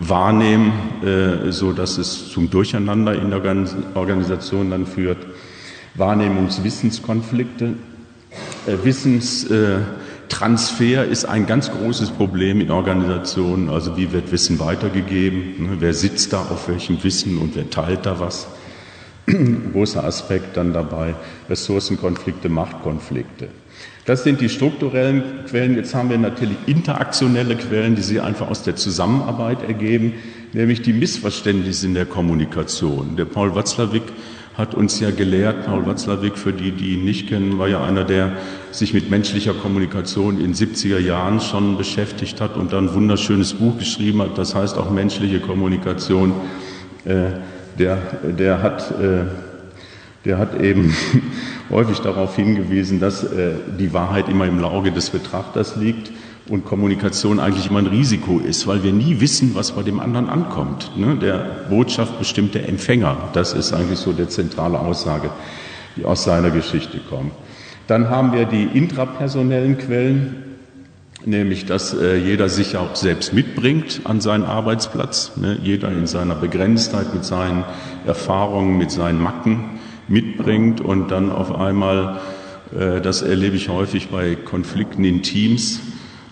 wahrnehmen, 0.00 0.72
äh, 1.04 1.52
so 1.52 1.70
dass 1.72 1.98
es 1.98 2.30
zum 2.30 2.50
Durcheinander 2.50 3.14
in 3.14 3.30
der 3.30 3.40
Organisation 3.94 4.70
dann 4.70 4.86
führt. 4.86 5.18
Wahrnehmungswissenskonflikte, 5.94 7.74
äh, 8.66 8.76
Wissenstransfer 8.82 11.04
ist 11.04 11.26
ein 11.26 11.46
ganz 11.46 11.70
großes 11.70 12.10
Problem 12.10 12.60
in 12.62 12.70
Organisationen. 12.70 13.68
Also 13.68 13.96
wie 13.96 14.12
wird 14.12 14.30
Wissen 14.32 14.58
weitergegeben? 14.58 15.54
Ne? 15.58 15.76
Wer 15.80 15.94
sitzt 15.94 16.32
da 16.32 16.40
auf 16.40 16.68
welchem 16.68 17.04
Wissen 17.04 17.38
und 17.38 17.54
wer 17.54 17.68
teilt 17.68 18.06
da 18.06 18.20
was? 18.20 18.48
Großer 19.72 20.02
Aspekt 20.02 20.56
dann 20.56 20.72
dabei 20.72 21.14
Ressourcenkonflikte, 21.48 22.48
Machtkonflikte. 22.48 23.48
Das 24.06 24.24
sind 24.24 24.40
die 24.40 24.48
strukturellen 24.48 25.22
Quellen. 25.48 25.76
Jetzt 25.76 25.94
haben 25.94 26.10
wir 26.10 26.18
natürlich 26.18 26.56
interaktionelle 26.66 27.56
Quellen, 27.56 27.96
die 27.96 28.02
sich 28.02 28.20
einfach 28.20 28.48
aus 28.48 28.62
der 28.62 28.76
Zusammenarbeit 28.76 29.62
ergeben, 29.62 30.14
nämlich 30.52 30.82
die 30.82 30.92
Missverständnisse 30.92 31.86
in 31.86 31.94
der 31.94 32.06
Kommunikation. 32.06 33.16
Der 33.16 33.26
Paul 33.26 33.54
Watzlawick 33.54 34.04
hat 34.56 34.74
uns 34.74 35.00
ja 35.00 35.10
gelehrt, 35.10 35.66
Paul 35.66 35.86
Watzlawick, 35.86 36.36
für 36.36 36.52
die, 36.52 36.72
die 36.72 36.94
ihn 36.94 37.04
nicht 37.04 37.28
kennen, 37.28 37.58
war 37.58 37.68
ja 37.68 37.84
einer, 37.84 38.04
der 38.04 38.36
sich 38.72 38.94
mit 38.94 39.10
menschlicher 39.10 39.54
Kommunikation 39.54 40.40
in 40.40 40.54
70er 40.54 40.98
Jahren 40.98 41.40
schon 41.40 41.78
beschäftigt 41.78 42.40
hat 42.40 42.56
und 42.56 42.72
dann 42.72 42.88
ein 42.88 42.94
wunderschönes 42.94 43.54
Buch 43.54 43.78
geschrieben 43.78 44.22
hat, 44.22 44.36
das 44.36 44.54
heißt 44.54 44.76
auch 44.76 44.90
menschliche 44.90 45.40
Kommunikation. 45.40 46.32
Äh, 47.04 47.30
der, 47.78 47.98
der 48.36 48.62
hat 48.62 48.90
äh, 48.90 49.24
der 50.24 50.36
hat 50.38 50.60
eben 50.60 50.94
häufig 51.70 52.00
darauf 52.00 52.36
hingewiesen, 52.36 53.00
dass 53.00 53.24
äh, 53.24 53.52
die 53.78 53.92
Wahrheit 53.92 54.28
immer 54.28 54.46
im 54.46 54.62
Auge 54.64 54.92
des 54.92 55.10
Betrachters 55.10 55.76
liegt 55.76 56.10
und 56.48 56.64
Kommunikation 56.64 57.38
eigentlich 57.38 57.70
immer 57.70 57.78
ein 57.78 57.86
Risiko 57.86 58.40
ist, 58.40 58.66
weil 58.66 58.82
wir 58.82 58.92
nie 58.92 59.20
wissen, 59.20 59.54
was 59.54 59.72
bei 59.72 59.82
dem 59.82 60.00
anderen 60.00 60.28
ankommt. 60.28 60.96
Ne? 60.96 61.16
Der 61.16 61.66
Botschaft 61.70 62.18
bestimmt 62.18 62.54
der 62.54 62.68
Empfänger. 62.68 63.16
Das 63.32 63.52
ist 63.52 63.72
eigentlich 63.72 64.00
so 64.00 64.12
der 64.12 64.28
zentrale 64.28 64.78
Aussage, 64.78 65.30
die 65.96 66.04
aus 66.04 66.24
seiner 66.24 66.50
Geschichte 66.50 66.98
kommt. 67.08 67.32
Dann 67.86 68.08
haben 68.08 68.32
wir 68.32 68.46
die 68.46 68.64
intrapersonellen 68.64 69.78
Quellen, 69.78 70.44
nämlich 71.24 71.66
dass 71.66 71.94
äh, 71.94 72.16
jeder 72.16 72.48
sich 72.48 72.76
auch 72.76 72.96
selbst 72.96 73.32
mitbringt 73.32 74.00
an 74.04 74.20
seinen 74.20 74.44
Arbeitsplatz, 74.44 75.32
ne? 75.36 75.58
jeder 75.62 75.90
in 75.92 76.06
seiner 76.06 76.34
Begrenztheit 76.34 77.14
mit 77.14 77.24
seinen 77.24 77.64
Erfahrungen, 78.06 78.76
mit 78.76 78.90
seinen 78.90 79.22
Macken 79.22 79.79
mitbringt 80.10 80.80
und 80.80 81.08
dann 81.10 81.30
auf 81.30 81.54
einmal, 81.54 82.20
äh, 82.78 83.00
das 83.00 83.22
erlebe 83.22 83.56
ich 83.56 83.68
häufig 83.68 84.08
bei 84.08 84.34
Konflikten 84.34 85.04
in 85.04 85.22
Teams, 85.22 85.80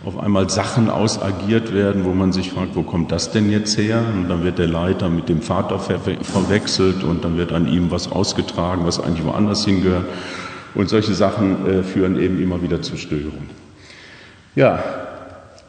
auf 0.04 0.18
einmal 0.18 0.48
Sachen 0.48 0.90
ausagiert 0.90 1.74
werden, 1.74 2.04
wo 2.04 2.10
man 2.10 2.32
sich 2.32 2.50
fragt, 2.50 2.76
wo 2.76 2.82
kommt 2.82 3.10
das 3.10 3.32
denn 3.32 3.50
jetzt 3.50 3.76
her? 3.78 4.02
Und 4.14 4.28
dann 4.28 4.44
wird 4.44 4.58
der 4.58 4.68
Leiter 4.68 5.08
mit 5.08 5.28
dem 5.28 5.42
Vater 5.42 5.78
ver 5.78 5.98
verwechselt 5.98 7.02
und 7.02 7.24
dann 7.24 7.36
wird 7.36 7.52
an 7.52 7.66
ihm 7.66 7.90
was 7.90 8.10
ausgetragen, 8.10 8.86
was 8.86 9.00
eigentlich 9.00 9.24
woanders 9.24 9.64
hingehört. 9.64 10.06
Und 10.74 10.88
solche 10.88 11.14
Sachen 11.14 11.66
äh, 11.66 11.82
führen 11.82 12.20
eben 12.20 12.40
immer 12.40 12.62
wieder 12.62 12.80
zu 12.82 12.96
Störungen. 12.96 13.50
Ja, 14.54 14.82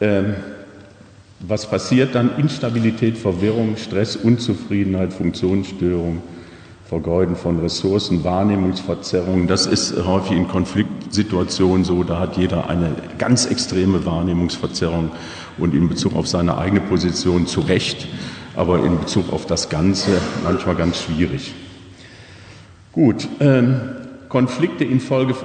ähm, 0.00 0.34
was 1.40 1.68
passiert 1.68 2.14
dann? 2.14 2.36
Instabilität, 2.38 3.16
Verwirrung, 3.16 3.76
Stress, 3.76 4.16
Unzufriedenheit, 4.16 5.12
Funktionsstörung, 5.12 6.22
Vergeuden 6.90 7.36
von 7.36 7.60
Ressourcen, 7.60 8.24
Wahrnehmungsverzerrungen. 8.24 9.46
Das 9.46 9.68
ist 9.68 9.94
häufig 10.04 10.36
in 10.36 10.48
Konfliktsituationen 10.48 11.84
so, 11.84 12.02
da 12.02 12.18
hat 12.18 12.36
jeder 12.36 12.68
eine 12.68 12.90
ganz 13.16 13.46
extreme 13.46 14.04
Wahrnehmungsverzerrung 14.04 15.12
und 15.56 15.72
in 15.72 15.88
Bezug 15.88 16.16
auf 16.16 16.26
seine 16.26 16.58
eigene 16.58 16.80
Position 16.80 17.46
zu 17.46 17.60
Recht, 17.60 18.08
aber 18.56 18.84
in 18.84 18.98
Bezug 18.98 19.32
auf 19.32 19.46
das 19.46 19.68
Ganze 19.68 20.20
manchmal 20.42 20.74
ganz 20.74 21.00
schwierig. 21.00 21.54
Gut, 22.90 23.28
ähm, 23.38 23.80
Konflikte 24.28 24.84
infolge 24.84 25.36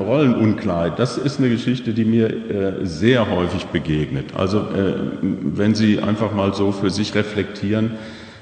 Rollenunklarheit, 0.00 0.98
das 0.98 1.18
ist 1.18 1.38
eine 1.38 1.50
Geschichte, 1.50 1.92
die 1.92 2.06
mir 2.06 2.30
äh, 2.30 2.86
sehr 2.86 3.30
häufig 3.30 3.66
begegnet. 3.66 4.34
Also 4.34 4.60
äh, 4.60 4.94
wenn 5.20 5.74
Sie 5.74 5.98
einfach 5.98 6.32
mal 6.32 6.54
so 6.54 6.72
für 6.72 6.88
sich 6.88 7.14
reflektieren, 7.14 7.98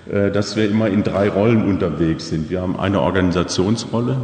dass 0.07 0.57
wir 0.57 0.69
immer 0.69 0.89
in 0.89 1.03
drei 1.03 1.29
Rollen 1.31 1.67
unterwegs 1.67 2.29
sind. 2.29 2.51
Wir 2.51 2.61
haben 2.61 2.79
eine 2.79 3.01
Organisationsrolle, 3.01 4.19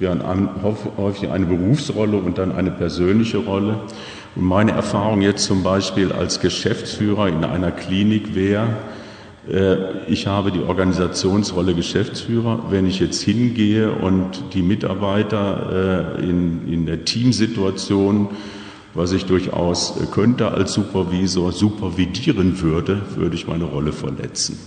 wir 0.00 0.10
haben 0.10 0.48
häufig 0.96 1.30
eine 1.30 1.46
Berufsrolle 1.46 2.16
und 2.16 2.38
dann 2.38 2.52
eine 2.52 2.70
persönliche 2.70 3.38
Rolle. 3.38 3.80
Und 4.34 4.44
meine 4.44 4.72
Erfahrung 4.72 5.20
jetzt 5.22 5.44
zum 5.44 5.62
Beispiel 5.62 6.12
als 6.12 6.40
Geschäftsführer 6.40 7.28
in 7.28 7.44
einer 7.44 7.70
Klinik 7.70 8.34
wäre, 8.34 8.68
äh, 9.50 10.06
ich 10.06 10.26
habe 10.26 10.52
die 10.52 10.62
Organisationsrolle 10.62 11.74
Geschäftsführer. 11.74 12.66
Wenn 12.70 12.86
ich 12.86 13.00
jetzt 13.00 13.22
hingehe 13.22 13.90
und 13.90 14.54
die 14.54 14.62
Mitarbeiter 14.62 16.16
äh, 16.18 16.22
in, 16.22 16.72
in 16.72 16.86
der 16.86 17.04
Teamsituation, 17.04 18.28
was 18.94 19.12
ich 19.12 19.26
durchaus 19.26 19.94
könnte 20.12 20.52
als 20.52 20.72
Supervisor, 20.72 21.52
supervidieren 21.52 22.60
würde, 22.60 23.02
würde 23.16 23.36
ich 23.36 23.46
meine 23.46 23.64
Rolle 23.64 23.92
verletzen. 23.92 24.58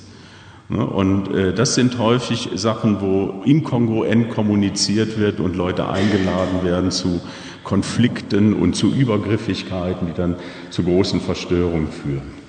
Ne? 0.74 0.86
Und 0.86 1.34
äh, 1.34 1.54
das 1.54 1.76
sind 1.76 2.00
häufig 2.00 2.50
Sachen, 2.56 3.00
wo 3.00 3.44
inkongruent 3.46 4.30
kommuniziert 4.30 5.20
wird 5.20 5.40
und 5.40 5.56
Leute 5.56 5.88
eingeladen 5.88 6.64
werden 6.64 6.90
zu 6.90 7.22
Konflikten 7.64 8.54
und 8.54 8.76
zu 8.76 8.92
Übergriffigkeiten, 8.92 10.08
die 10.08 10.14
dann 10.14 10.36
zu 10.72 10.84
großen 10.84 11.22
Verstörungen 11.22 11.90
führen. 11.90 12.44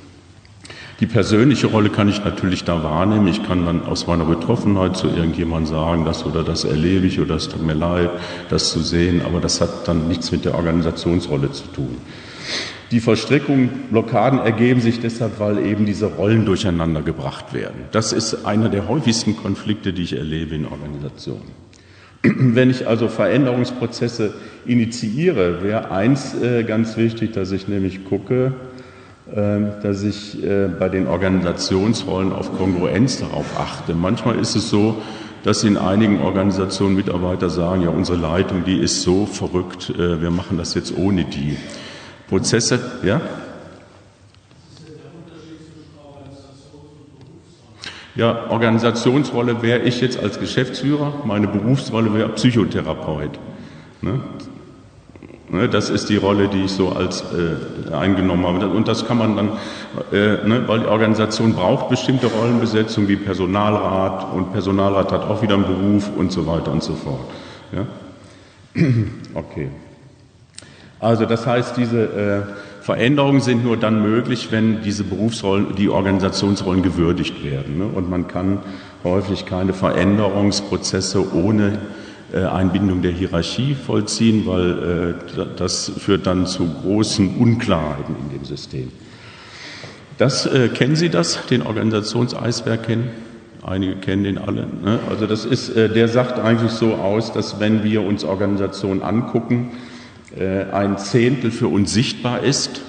Die 1.01 1.07
persönliche 1.07 1.67
Rolle 1.67 1.91
kann 1.91 2.09
ich 2.09 2.25
natürlich 2.25 2.65
da 2.65 2.83
wahrnehmen. 2.83 3.27
Ich 3.27 3.45
kann 3.45 3.67
dann 3.67 3.85
aus 3.85 4.07
meiner 4.07 4.25
Betroffenheit 4.25 4.97
zu 4.97 5.09
irgendjemandem 5.09 5.67
sagen, 5.67 6.05
das 6.05 6.25
oder 6.25 6.45
das 6.45 6.65
erlebe 6.65 7.07
ich 7.07 7.21
oder 7.21 7.35
es 7.35 7.49
tut 7.49 7.63
mir 7.63 7.75
leid, 7.75 8.11
das 8.49 8.71
zu 8.71 8.81
sehen, 8.81 9.23
aber 9.27 9.41
das 9.41 9.61
hat 9.61 9.87
dann 9.87 10.09
nichts 10.09 10.31
mit 10.31 10.45
der 10.45 10.55
Organisationsrolle 10.55 11.51
zu 11.53 11.65
tun. 11.75 11.97
Die 12.91 13.01
Verstrickungen, 13.01 13.71
Blockaden 13.91 14.39
ergeben 14.39 14.81
sich 14.81 15.01
deshalb, 15.01 15.41
weil 15.41 15.67
eben 15.67 15.87
diese 15.87 16.07
Rollen 16.07 16.45
durcheinander 16.45 17.03
gebracht 17.03 17.53
werden. 17.53 17.85
Das 17.93 18.13
ist 18.13 18.45
einer 18.45 18.69
der 18.69 18.89
häufigsten 18.89 19.37
Konflikte, 19.37 19.93
die 19.93 20.03
ich 20.03 20.17
erlebe 20.17 20.55
in 20.55 20.67
Organisationen. 20.67 21.65
Wenn 22.23 22.71
ich 22.71 22.87
also 22.87 23.09
Veränderungsprozesse 23.09 24.35
initiiere, 24.67 25.63
wäre 25.63 25.91
eins 25.91 26.35
äh, 26.41 26.63
ganz 26.65 26.97
wichtig, 26.97 27.33
dass 27.33 27.53
ich 27.53 27.69
nämlich 27.69 28.05
gucke, 28.05 28.53
äh, 29.31 29.61
dass 29.83 30.03
ich 30.03 30.43
äh, 30.43 30.69
bei 30.69 30.89
den 30.89 31.07
Organisationsrollen 31.07 32.33
auf 32.33 32.57
Kongruenz 32.57 33.21
darauf 33.21 33.59
achte. 33.59 33.95
Manchmal 33.95 34.39
ist 34.39 34.55
es 34.55 34.71
so, 34.71 35.03
dass 35.43 35.65
in 35.65 35.77
einigen 35.77 36.21
Organisationen 36.21 36.97
Mitarbeiter 36.97 37.51
sagen, 37.51 37.83
ja, 37.83 37.91
unsere 37.91 38.19
Leitung, 38.19 38.65
die 38.65 38.79
ist 38.79 39.03
so 39.03 39.27
verrückt, 39.27 39.91
äh, 39.91 40.23
wir 40.23 40.31
machen 40.31 40.57
das 40.57 40.75
jetzt 40.75 40.97
ohne 40.97 41.25
die. 41.25 41.57
Prozesse, 42.29 42.81
ja? 43.03 43.21
Ja, 48.17 48.49
Organisationsrolle 48.49 49.61
wäre 49.63 49.81
ich 49.81 50.01
jetzt 50.01 50.21
als 50.21 50.39
Geschäftsführer, 50.39 51.13
meine 51.25 51.49
Berufsrolle 51.49 52.15
wäre 52.15 52.29
Psychotherapeut. 52.29 53.41
Ne? 54.03 54.21
Ne, 55.51 55.69
das 55.69 55.91
ist 55.91 56.09
die 56.09 56.17
Rolle, 56.17 56.49
die 56.49 56.65
ich 56.65 56.73
so 56.73 56.91
als 56.91 57.23
äh, 57.23 57.93
eingenommen 57.93 58.47
habe. 58.47 58.69
Und 58.69 58.89
das 58.89 59.07
kann 59.07 59.19
man 59.19 59.37
dann, 59.37 59.49
äh, 60.13 60.47
ne, 60.47 60.65
weil 60.67 60.81
die 60.81 60.87
Organisation 60.87 61.55
braucht 61.55 61.91
bestimmte 61.91 62.29
Rollenbesetzung 62.29 63.09
wie 63.09 63.17
Personalrat 63.17 64.33
und 64.33 64.53
Personalrat 64.53 65.13
hat 65.13 65.23
auch 65.23 65.43
wieder 65.43 65.55
einen 65.55 65.65
Beruf 65.65 66.11
und 66.17 66.33
so 66.33 66.47
weiter 66.47 66.73
und 66.73 66.83
so 66.83 66.95
fort. 66.95 67.25
Ja? 67.73 67.87
Okay. 69.35 69.69
Also 71.05 71.27
das 71.27 71.47
heißt, 71.47 71.77
diese 71.77 72.03
äh, 72.03 72.83
Veränderungen 72.83 73.43
sind 73.43 73.63
nur 73.63 73.77
dann 73.77 74.01
möglich, 74.01 74.49
wenn 74.53 74.81
diese 74.81 75.05
Berufsrollen, 75.05 75.75
die 75.75 75.91
Organisationsrollen 75.91 76.83
gewürdigt 76.83 77.45
werden. 77.45 77.77
Ne? 77.77 77.85
Und 77.85 78.09
man 78.09 78.27
kann 78.27 78.61
häufig 79.05 79.45
keine 79.45 79.75
Veränderungsprozesse 79.75 81.35
ohne 81.35 81.79
äh, 82.33 82.39
Einbindung 82.39 83.03
der 83.03 83.13
Hierarchie 83.13 83.75
vollziehen, 83.75 84.47
weil 84.47 85.17
äh, 85.37 85.47
das 85.59 85.93
führt 85.99 86.27
dann 86.27 86.47
zu 86.47 86.67
großen 86.83 87.37
Unklarheiten 87.37 88.17
in 88.25 88.39
dem 88.39 88.47
System. 88.47 88.91
Das 90.17 90.47
äh, 90.47 90.69
kennen 90.69 90.97
Sie 90.97 91.11
das, 91.11 91.45
den 91.51 91.67
Organisationseisberg 91.67 92.85
kennen? 92.85 93.11
Einige 93.63 93.97
kennen 93.97 94.25
den 94.25 94.39
alle. 94.39 94.67
Ne? 94.83 95.01
Also 95.11 95.27
das 95.27 95.45
ist, 95.45 95.69
äh, 95.69 95.91
der 95.91 96.09
sagt 96.09 96.39
eigentlich 96.39 96.73
so 96.73 96.95
aus, 96.95 97.31
dass 97.31 97.61
wenn 97.61 97.85
wir 97.85 98.01
uns 98.01 98.25
Organisationen 98.25 99.03
angucken, 99.03 99.73
ein 100.37 100.99
Zehntel 100.99 101.51
für 101.51 101.69
uns 101.69 101.93
sichtbar 101.93 102.43
ist 102.43 102.81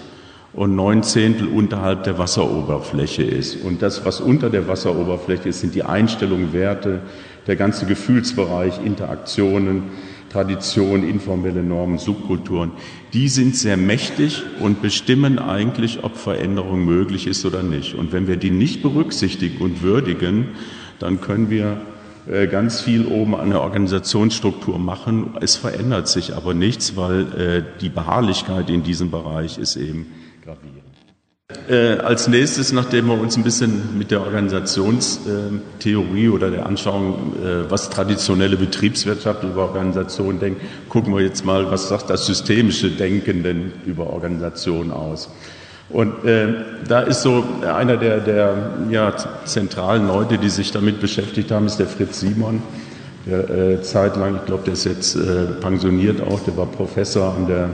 und 0.53 0.75
neun 0.75 1.03
Zehntel 1.03 1.47
unterhalb 1.47 2.03
der 2.03 2.17
Wasseroberfläche 2.17 3.23
ist. 3.23 3.61
Und 3.63 3.81
das, 3.81 4.05
was 4.05 4.21
unter 4.21 4.49
der 4.49 4.67
Wasseroberfläche 4.67 5.49
ist, 5.49 5.59
sind 5.59 5.75
die 5.75 5.83
Einstellungen, 5.83 6.53
Werte, 6.53 7.01
der 7.45 7.55
ganze 7.55 7.85
Gefühlsbereich, 7.85 8.83
Interaktionen, 8.83 9.83
Tradition, 10.29 11.07
informelle 11.07 11.63
Normen, 11.63 11.97
Subkulturen, 11.97 12.71
die 13.13 13.29
sind 13.29 13.55
sehr 13.55 13.77
mächtig 13.77 14.43
und 14.59 14.81
bestimmen 14.81 15.39
eigentlich, 15.39 16.03
ob 16.03 16.17
Veränderung 16.17 16.83
möglich 16.83 17.27
ist 17.27 17.45
oder 17.45 17.63
nicht. 17.63 17.93
Und 17.93 18.11
wenn 18.11 18.27
wir 18.27 18.35
die 18.35 18.51
nicht 18.51 18.81
berücksichtigen 18.81 19.59
und 19.63 19.81
würdigen, 19.81 20.47
dann 20.99 21.21
können 21.21 21.49
wir 21.49 21.65
äh, 21.73 21.94
ganz 22.49 22.81
viel 22.81 23.05
oben 23.05 23.35
an 23.35 23.51
der 23.51 23.61
Organisationsstruktur 23.61 24.79
machen. 24.79 25.35
Es 25.41 25.55
verändert 25.55 26.07
sich 26.07 26.35
aber 26.35 26.53
nichts, 26.53 26.95
weil 26.95 27.21
äh, 27.33 27.63
die 27.81 27.89
Beharrlichkeit 27.89 28.69
in 28.69 28.83
diesem 28.83 29.11
Bereich 29.11 29.57
ist 29.57 29.75
eben 29.75 30.11
gravierend. 30.43 30.85
Äh, 31.69 31.99
als 31.99 32.27
nächstes, 32.27 32.73
nachdem 32.73 33.05
wir 33.05 33.19
uns 33.19 33.37
ein 33.37 33.43
bisschen 33.43 33.95
mit 33.97 34.09
der 34.09 34.21
Organisationstheorie 34.21 36.29
oder 36.29 36.49
der 36.49 36.65
Anschauung, 36.65 37.35
äh, 37.35 37.69
was 37.69 37.91
traditionelle 37.91 38.57
Betriebswirtschaft 38.57 39.43
über 39.43 39.61
Organisation 39.63 40.39
denkt, 40.39 40.61
gucken 40.89 41.15
wir 41.15 41.23
jetzt 41.23 41.45
mal, 41.45 41.69
was 41.69 41.87
sagt 41.87 42.09
das 42.09 42.25
systemische 42.25 42.89
Denken 42.89 43.43
denn 43.43 43.73
über 43.85 44.07
Organisation 44.07 44.89
aus. 44.89 45.29
Und 45.89 46.25
äh, 46.25 46.47
da 46.87 47.01
ist 47.01 47.21
so 47.21 47.43
einer 47.61 47.97
der, 47.97 48.19
der 48.19 48.55
ja, 48.89 49.13
zentralen 49.45 50.07
Leute, 50.07 50.37
die 50.37 50.49
sich 50.49 50.71
damit 50.71 50.99
beschäftigt 50.99 51.51
haben, 51.51 51.67
ist 51.67 51.77
der 51.77 51.87
Fritz 51.87 52.19
Simon. 52.19 52.61
Der 53.27 53.49
äh, 53.49 53.81
zeitlang, 53.81 54.35
ich 54.35 54.45
glaube, 54.45 54.63
der 54.65 54.73
ist 54.73 54.85
jetzt 54.85 55.15
äh, 55.15 55.45
pensioniert 55.59 56.21
auch, 56.21 56.39
der 56.41 56.57
war 56.57 56.65
Professor 56.67 57.35
an 57.35 57.47
der, 57.47 57.69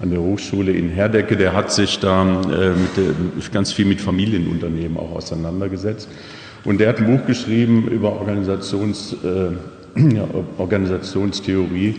an 0.00 0.10
der 0.10 0.20
Hochschule 0.20 0.72
in 0.72 0.88
Herdecke. 0.88 1.36
Der 1.36 1.52
hat 1.54 1.72
sich 1.72 1.98
da 1.98 2.24
äh, 2.42 2.72
der, 2.96 3.50
ganz 3.52 3.72
viel 3.72 3.86
mit 3.86 4.00
Familienunternehmen 4.00 4.96
auch 4.96 5.12
auseinandergesetzt. 5.12 6.08
Und 6.64 6.78
der 6.78 6.88
hat 6.88 6.98
ein 6.98 7.06
Buch 7.06 7.26
geschrieben 7.26 7.88
über 7.88 8.12
Organisations, 8.12 9.16
äh, 9.24 10.00
ja, 10.14 10.24
Organisationstheorie. 10.58 11.96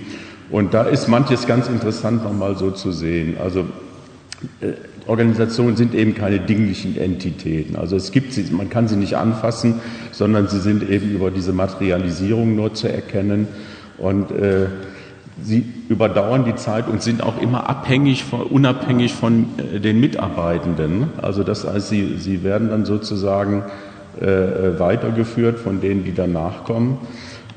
Und 0.49 0.73
da 0.73 0.83
ist 0.83 1.07
manches 1.07 1.45
ganz 1.45 1.67
interessant 1.67 2.23
nochmal 2.23 2.57
so 2.57 2.71
zu 2.71 2.91
sehen. 2.91 3.37
Also 3.41 3.65
äh, 4.61 4.73
Organisationen 5.07 5.75
sind 5.75 5.95
eben 5.95 6.15
keine 6.15 6.39
dinglichen 6.39 6.97
Entitäten. 6.97 7.75
Also 7.75 7.95
es 7.95 8.11
gibt 8.11 8.33
sie, 8.33 8.45
man 8.51 8.69
kann 8.69 8.87
sie 8.87 8.95
nicht 8.95 9.15
anfassen, 9.15 9.75
sondern 10.11 10.47
sie 10.47 10.59
sind 10.59 10.89
eben 10.89 11.11
über 11.11 11.31
diese 11.31 11.53
Materialisierung 11.53 12.55
nur 12.55 12.73
zu 12.73 12.91
erkennen 12.91 13.47
und 13.97 14.31
äh, 14.31 14.67
sie 15.41 15.65
überdauern 15.89 16.45
die 16.45 16.55
Zeit 16.55 16.87
und 16.87 17.01
sind 17.01 17.21
auch 17.23 17.41
immer 17.41 17.69
abhängig, 17.69 18.23
von, 18.23 18.41
unabhängig 18.41 19.13
von 19.13 19.45
äh, 19.73 19.79
den 19.79 19.99
Mitarbeitenden. 19.99 21.07
Also 21.21 21.43
das 21.43 21.65
heißt, 21.65 21.89
sie, 21.89 22.17
sie 22.17 22.43
werden 22.43 22.69
dann 22.69 22.85
sozusagen 22.85 23.63
äh, 24.19 24.79
weitergeführt 24.79 25.59
von 25.59 25.79
denen, 25.79 26.03
die 26.03 26.13
danach 26.13 26.63
kommen. 26.63 26.97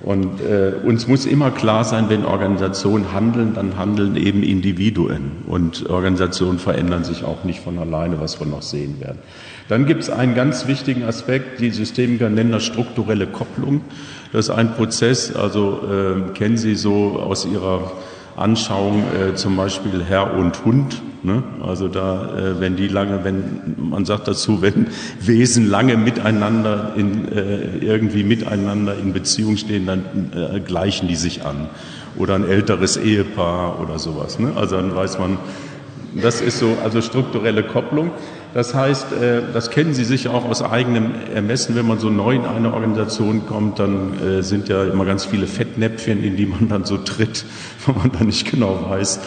Und 0.02 0.40
äh, 0.40 0.72
uns 0.82 1.06
muss 1.06 1.26
immer 1.26 1.50
klar 1.50 1.84
sein, 1.84 2.06
wenn 2.08 2.24
Organisationen 2.24 3.12
handeln, 3.12 3.52
dann 3.54 3.76
handeln 3.76 4.16
eben 4.16 4.42
Individuen. 4.42 5.32
Und 5.46 5.90
Organisationen 5.90 6.58
verändern 6.58 7.04
sich 7.04 7.22
auch 7.22 7.44
nicht 7.44 7.60
von 7.60 7.78
alleine, 7.78 8.20
was 8.20 8.40
wir 8.40 8.46
noch 8.46 8.62
sehen 8.62 9.00
werden. 9.00 9.18
Dann 9.68 9.86
gibt 9.86 10.02
es 10.02 10.10
einen 10.10 10.34
ganz 10.34 10.66
wichtigen 10.66 11.04
Aspekt, 11.04 11.60
die 11.60 11.70
Systemiker 11.70 12.30
nennen 12.30 12.50
das 12.50 12.64
strukturelle 12.64 13.26
Kopplung. 13.26 13.82
Das 14.32 14.46
ist 14.48 14.50
ein 14.50 14.74
Prozess, 14.74 15.34
also 15.34 15.80
äh, 15.82 16.32
kennen 16.32 16.56
Sie 16.56 16.76
so 16.76 17.20
aus 17.20 17.46
Ihrer 17.46 17.92
Anschauung 18.36 19.02
äh, 19.02 19.34
zum 19.34 19.56
Beispiel 19.56 20.02
Herr 20.02 20.34
und 20.34 20.64
Hund. 20.64 21.02
Ne? 21.22 21.42
Also 21.62 21.88
da, 21.88 22.34
äh, 22.36 22.60
wenn 22.60 22.76
die 22.76 22.88
lange, 22.88 23.24
wenn 23.24 23.74
man 23.76 24.06
sagt 24.06 24.26
dazu, 24.26 24.62
wenn 24.62 24.86
Wesen 25.20 25.68
lange 25.68 25.96
miteinander 25.98 26.94
in, 26.96 27.30
äh, 27.30 27.78
irgendwie 27.80 28.24
miteinander 28.24 28.96
in 28.96 29.12
Beziehung 29.12 29.58
stehen, 29.58 29.86
dann 29.86 30.04
äh, 30.34 30.60
gleichen 30.60 31.08
die 31.08 31.16
sich 31.16 31.44
an. 31.44 31.68
Oder 32.16 32.36
ein 32.36 32.48
älteres 32.48 32.96
Ehepaar 32.96 33.80
oder 33.80 33.98
sowas. 33.98 34.38
Ne? 34.38 34.52
Also 34.56 34.76
dann 34.76 34.94
weiß 34.94 35.18
man, 35.18 35.38
das 36.20 36.40
ist 36.40 36.58
so, 36.58 36.76
also 36.82 37.02
strukturelle 37.02 37.62
Kopplung. 37.62 38.10
Das 38.52 38.74
heißt, 38.74 39.06
das 39.54 39.70
kennen 39.70 39.94
Sie 39.94 40.02
sicher 40.02 40.34
auch 40.34 40.44
aus 40.44 40.60
eigenem 40.60 41.12
Ermessen, 41.32 41.76
wenn 41.76 41.86
man 41.86 42.00
so 42.00 42.10
neu 42.10 42.34
in 42.34 42.46
eine 42.46 42.74
Organisation 42.74 43.46
kommt, 43.46 43.78
dann 43.78 44.14
sind 44.40 44.68
ja 44.68 44.82
immer 44.82 45.04
ganz 45.04 45.24
viele 45.24 45.46
Fettnäpfchen, 45.46 46.20
in 46.24 46.34
die 46.36 46.46
man 46.46 46.68
dann 46.68 46.84
so 46.84 46.96
tritt, 46.96 47.44
wo 47.86 47.92
man 47.92 48.10
dann 48.10 48.26
nicht 48.26 48.50
genau 48.50 48.86
weiß, 48.90 49.20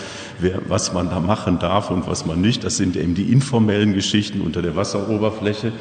wer, 0.44 0.60
was 0.68 0.94
man 0.94 1.10
da 1.10 1.20
machen 1.20 1.58
darf 1.60 1.90
und 1.90 2.08
was 2.08 2.26
man 2.26 2.42
nicht. 2.42 2.64
Das 2.64 2.78
sind 2.78 2.96
eben 2.96 3.16
die 3.16 3.32
informellen 3.32 3.94
Geschichten 3.94 4.42
unter 4.42 4.62
der 4.62 4.76
Wasseroberfläche. 4.76 5.72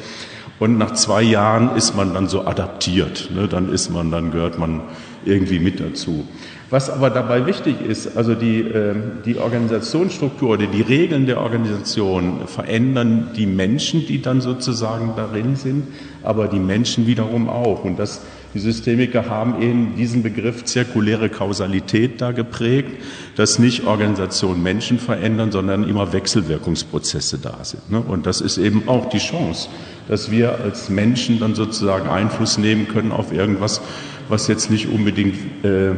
Und 0.59 0.77
nach 0.77 0.93
zwei 0.93 1.21
Jahren 1.21 1.75
ist 1.75 1.95
man 1.95 2.13
dann 2.13 2.27
so 2.27 2.45
adaptiert. 2.45 3.29
Ne? 3.33 3.47
Dann 3.47 3.71
ist 3.71 3.89
man, 3.89 4.11
dann 4.11 4.31
gehört 4.31 4.57
man 4.57 4.81
irgendwie 5.25 5.59
mit 5.59 5.79
dazu. 5.79 6.27
Was 6.69 6.89
aber 6.89 7.11
dabei 7.11 7.45
wichtig 7.45 7.81
ist, 7.81 8.17
also 8.17 8.33
die, 8.33 8.61
äh, 8.61 8.95
die 9.25 9.37
Organisationsstruktur 9.37 10.51
oder 10.51 10.65
die 10.65 10.81
Regeln 10.81 11.27
der 11.27 11.39
Organisation 11.39 12.47
verändern 12.47 13.29
die 13.35 13.45
Menschen, 13.45 14.07
die 14.07 14.21
dann 14.21 14.41
sozusagen 14.41 15.13
darin 15.15 15.55
sind, 15.55 15.87
aber 16.23 16.47
die 16.47 16.59
Menschen 16.59 17.05
wiederum 17.05 17.47
auch. 17.47 17.83
Und 17.83 17.99
das, 17.99 18.21
die 18.53 18.59
Systemiker 18.59 19.29
haben 19.29 19.61
eben 19.61 19.95
diesen 19.95 20.21
Begriff 20.21 20.63
zirkuläre 20.65 21.29
Kausalität 21.29 22.21
da 22.21 22.31
geprägt, 22.31 22.91
dass 23.35 23.57
nicht 23.57 23.85
Organisationen 23.85 24.61
Menschen 24.61 24.99
verändern, 24.99 25.51
sondern 25.51 25.87
immer 25.87 26.13
Wechselwirkungsprozesse 26.13 27.39
da 27.39 27.63
sind. 27.63 27.89
Ne? 27.89 27.99
Und 27.99 28.27
das 28.27 28.41
ist 28.41 28.57
eben 28.57 28.87
auch 28.87 29.09
die 29.09 29.17
Chance, 29.17 29.69
dass 30.07 30.29
wir 30.29 30.59
als 30.59 30.89
Menschen 30.89 31.39
dann 31.39 31.55
sozusagen 31.55 32.09
Einfluss 32.09 32.57
nehmen 32.59 32.87
können 32.87 33.11
auf 33.11 33.33
irgendwas, 33.33 33.81
was 34.29 34.47
jetzt 34.47 34.69
nicht 34.69 34.87
unbedingt 34.87 35.65
äh, 35.65 35.91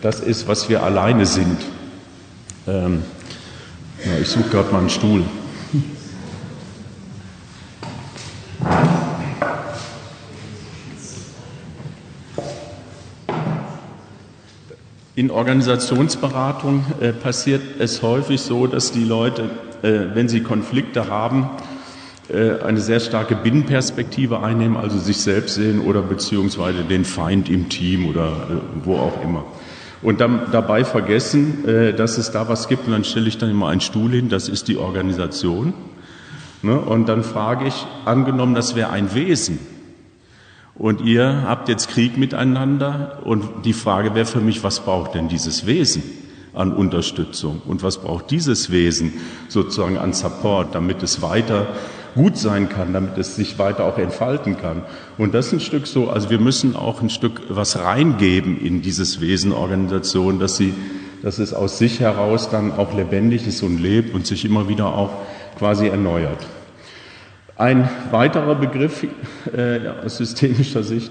das 0.00 0.20
ist, 0.20 0.48
was 0.48 0.70
wir 0.70 0.82
alleine 0.82 1.26
sind. 1.26 1.58
Ähm, 2.66 3.02
ja, 4.04 4.12
ich 4.20 4.28
suche 4.28 4.48
gerade 4.48 4.72
mal 4.72 4.78
einen 4.78 4.90
Stuhl. 4.90 5.24
In 15.18 15.32
Organisationsberatung 15.32 16.86
äh, 17.00 17.12
passiert 17.12 17.60
es 17.80 18.02
häufig 18.02 18.40
so, 18.40 18.68
dass 18.68 18.92
die 18.92 19.02
Leute, 19.02 19.50
äh, 19.82 20.14
wenn 20.14 20.28
sie 20.28 20.44
Konflikte 20.44 21.10
haben, 21.10 21.50
äh, 22.28 22.62
eine 22.62 22.78
sehr 22.78 23.00
starke 23.00 23.34
Binnenperspektive 23.34 24.44
einnehmen, 24.44 24.76
also 24.76 24.96
sich 24.96 25.16
selbst 25.16 25.56
sehen 25.56 25.80
oder 25.80 26.02
beziehungsweise 26.02 26.84
den 26.84 27.04
Feind 27.04 27.50
im 27.50 27.68
Team 27.68 28.06
oder 28.06 28.28
äh, 28.28 28.84
wo 28.84 28.94
auch 28.94 29.20
immer 29.24 29.44
und 30.02 30.20
dann, 30.20 30.52
dabei 30.52 30.84
vergessen, 30.84 31.66
äh, 31.66 31.94
dass 31.94 32.16
es 32.16 32.30
da 32.30 32.48
was 32.48 32.68
gibt. 32.68 32.86
Und 32.86 32.92
dann 32.92 33.02
stelle 33.02 33.26
ich 33.26 33.38
dann 33.38 33.50
immer 33.50 33.70
einen 33.70 33.80
Stuhl 33.80 34.12
hin, 34.12 34.28
das 34.28 34.48
ist 34.48 34.68
die 34.68 34.76
Organisation. 34.76 35.74
Ne? 36.62 36.78
Und 36.78 37.08
dann 37.08 37.24
frage 37.24 37.66
ich, 37.66 37.86
angenommen, 38.04 38.54
das 38.54 38.76
wäre 38.76 38.90
ein 38.90 39.12
Wesen. 39.16 39.58
Und 40.78 41.00
ihr 41.00 41.42
habt 41.46 41.68
jetzt 41.68 41.88
Krieg 41.88 42.16
miteinander. 42.16 43.18
Und 43.24 43.64
die 43.64 43.72
Frage 43.72 44.14
wäre 44.14 44.26
für 44.26 44.40
mich, 44.40 44.62
was 44.62 44.80
braucht 44.80 45.14
denn 45.14 45.28
dieses 45.28 45.66
Wesen 45.66 46.02
an 46.54 46.72
Unterstützung? 46.72 47.60
Und 47.66 47.82
was 47.82 47.98
braucht 47.98 48.30
dieses 48.30 48.70
Wesen 48.70 49.12
sozusagen 49.48 49.98
an 49.98 50.12
Support, 50.12 50.74
damit 50.74 51.02
es 51.02 51.20
weiter 51.20 51.66
gut 52.14 52.36
sein 52.36 52.68
kann, 52.68 52.92
damit 52.92 53.16
es 53.18 53.36
sich 53.36 53.58
weiter 53.58 53.84
auch 53.84 53.98
entfalten 53.98 54.56
kann. 54.58 54.82
Und 55.18 55.34
das 55.34 55.48
ist 55.48 55.52
ein 55.52 55.60
Stück 55.60 55.86
so, 55.86 56.10
also 56.10 56.30
wir 56.30 56.40
müssen 56.40 56.74
auch 56.74 57.00
ein 57.00 57.10
Stück 57.10 57.42
was 57.48 57.78
reingeben 57.78 58.60
in 58.60 58.82
dieses 58.82 59.20
Wesen 59.20 59.52
Organisation, 59.52 60.40
dass 60.40 60.56
sie, 60.56 60.74
dass 61.22 61.38
es 61.38 61.54
aus 61.54 61.78
sich 61.78 62.00
heraus 62.00 62.50
dann 62.50 62.72
auch 62.72 62.92
lebendig 62.92 63.46
ist 63.46 63.62
und 63.62 63.80
lebt 63.80 64.14
und 64.14 64.26
sich 64.26 64.44
immer 64.44 64.68
wieder 64.68 64.86
auch 64.86 65.10
quasi 65.58 65.86
erneuert. 65.86 66.44
Ein 67.58 67.90
weiterer 68.12 68.54
Begriff 68.54 69.04
äh, 69.52 69.80
aus 70.04 70.18
systemischer 70.18 70.84
Sicht 70.84 71.10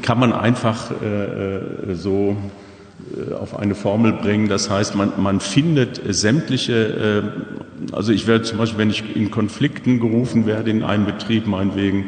kann 0.00 0.18
man 0.18 0.32
einfach 0.32 0.90
äh, 1.02 1.56
äh 1.56 1.94
so 1.94 2.38
äh, 3.14 3.34
auf 3.34 3.54
eine 3.58 3.74
Formel 3.74 4.14
bringen. 4.14 4.48
Das 4.48 4.70
heißt, 4.70 4.94
man, 4.94 5.12
man 5.18 5.40
findet 5.40 6.00
sämtliche, 6.08 7.32
äh, 7.92 7.94
also 7.94 8.12
ich 8.12 8.26
werde 8.26 8.44
zum 8.44 8.56
Beispiel, 8.56 8.78
wenn 8.78 8.88
ich 8.88 9.14
in 9.14 9.30
Konflikten 9.30 10.00
gerufen 10.00 10.46
werde 10.46 10.70
in 10.70 10.82
einem 10.82 11.04
Betrieb, 11.04 11.46
meinetwegen, 11.46 12.06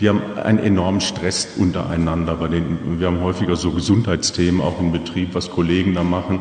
die 0.00 0.10
haben 0.10 0.20
einen 0.36 0.58
enormen 0.58 1.00
Stress 1.00 1.48
untereinander. 1.56 2.34
Bei 2.36 2.48
den, 2.48 3.00
wir 3.00 3.06
haben 3.06 3.20
häufiger 3.20 3.56
so 3.56 3.70
Gesundheitsthemen 3.70 4.60
auch 4.60 4.78
im 4.80 4.92
Betrieb, 4.92 5.30
was 5.32 5.50
Kollegen 5.50 5.94
da 5.94 6.04
machen. 6.04 6.40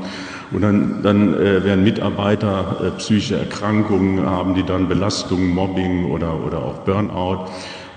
Und 0.52 0.62
dann, 0.62 1.04
dann 1.04 1.34
äh, 1.34 1.64
werden 1.64 1.84
Mitarbeiter 1.84 2.78
äh, 2.82 2.92
psychische 2.98 3.38
Erkrankungen 3.38 4.26
haben, 4.26 4.56
die 4.56 4.64
dann 4.64 4.88
Belastungen, 4.88 5.54
Mobbing 5.54 6.06
oder, 6.06 6.44
oder 6.46 6.60
auch 6.60 6.80
Burnout. 6.80 7.46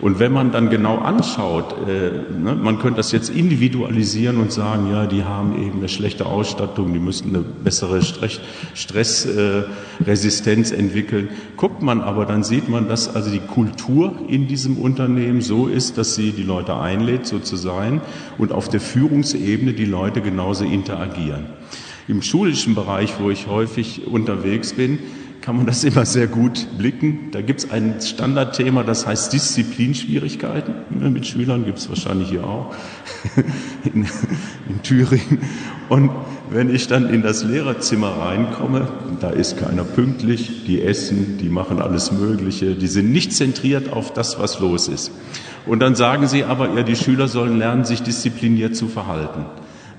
Und 0.00 0.18
wenn 0.18 0.32
man 0.32 0.50
dann 0.50 0.70
genau 0.70 0.96
anschaut, 0.96 1.74
äh, 1.86 2.10
ne, 2.32 2.54
man 2.54 2.78
könnte 2.78 2.96
das 2.96 3.12
jetzt 3.12 3.28
individualisieren 3.28 4.38
und 4.38 4.50
sagen, 4.50 4.90
ja, 4.90 5.06
die 5.06 5.24
haben 5.24 5.62
eben 5.62 5.76
eine 5.78 5.90
schlechte 5.90 6.24
Ausstattung, 6.24 6.94
die 6.94 6.98
müssten 6.98 7.28
eine 7.28 7.44
bessere 7.44 8.00
Stressresistenz 8.02 10.72
äh, 10.72 10.76
entwickeln. 10.76 11.28
Guckt 11.56 11.82
man 11.82 12.00
aber, 12.00 12.24
dann 12.24 12.44
sieht 12.44 12.70
man, 12.70 12.88
dass 12.88 13.14
also 13.14 13.30
die 13.30 13.40
Kultur 13.40 14.14
in 14.26 14.48
diesem 14.48 14.78
Unternehmen 14.78 15.42
so 15.42 15.66
ist, 15.66 15.98
dass 15.98 16.14
sie 16.14 16.32
die 16.32 16.44
Leute 16.44 16.76
einlädt, 16.76 17.26
so 17.26 17.38
zu 17.38 17.56
sein 17.56 18.00
und 18.38 18.52
auf 18.52 18.70
der 18.70 18.80
Führungsebene 18.80 19.74
die 19.74 19.84
Leute 19.84 20.22
genauso 20.22 20.64
interagieren. 20.64 21.59
Im 22.10 22.22
schulischen 22.22 22.74
Bereich, 22.74 23.20
wo 23.20 23.30
ich 23.30 23.46
häufig 23.46 24.08
unterwegs 24.08 24.72
bin, 24.72 24.98
kann 25.42 25.56
man 25.56 25.64
das 25.64 25.84
immer 25.84 26.04
sehr 26.04 26.26
gut 26.26 26.66
blicken. 26.76 27.30
Da 27.30 27.40
gibt 27.40 27.60
es 27.60 27.70
ein 27.70 28.00
Standardthema, 28.00 28.82
das 28.82 29.06
heißt 29.06 29.32
Disziplinschwierigkeiten. 29.32 30.74
Mit 30.90 31.28
Schülern 31.28 31.64
gibt 31.64 31.78
es 31.78 31.88
wahrscheinlich 31.88 32.30
hier 32.30 32.42
auch 32.42 32.74
in, 33.94 34.08
in, 34.68 34.82
Thüringen. 34.82 35.38
Und 35.88 36.10
wenn 36.50 36.74
ich 36.74 36.88
dann 36.88 37.08
in 37.08 37.22
das 37.22 37.44
Lehrerzimmer 37.44 38.08
reinkomme, 38.08 38.88
da 39.20 39.30
ist 39.30 39.56
keiner 39.56 39.84
pünktlich, 39.84 40.64
die 40.66 40.82
essen, 40.82 41.38
die 41.38 41.48
machen 41.48 41.80
alles 41.80 42.10
Mögliche, 42.10 42.74
die 42.74 42.88
sind 42.88 43.12
nicht 43.12 43.32
zentriert 43.32 43.92
auf 43.92 44.12
das, 44.12 44.40
was 44.40 44.58
los 44.58 44.88
ist. 44.88 45.12
Und 45.64 45.78
dann 45.78 45.94
sagen 45.94 46.26
sie 46.26 46.42
aber, 46.42 46.74
ja, 46.74 46.82
die 46.82 46.96
Schüler 46.96 47.28
sollen 47.28 47.56
lernen, 47.56 47.84
sich 47.84 48.02
diszipliniert 48.02 48.74
zu 48.74 48.88
verhalten. 48.88 49.44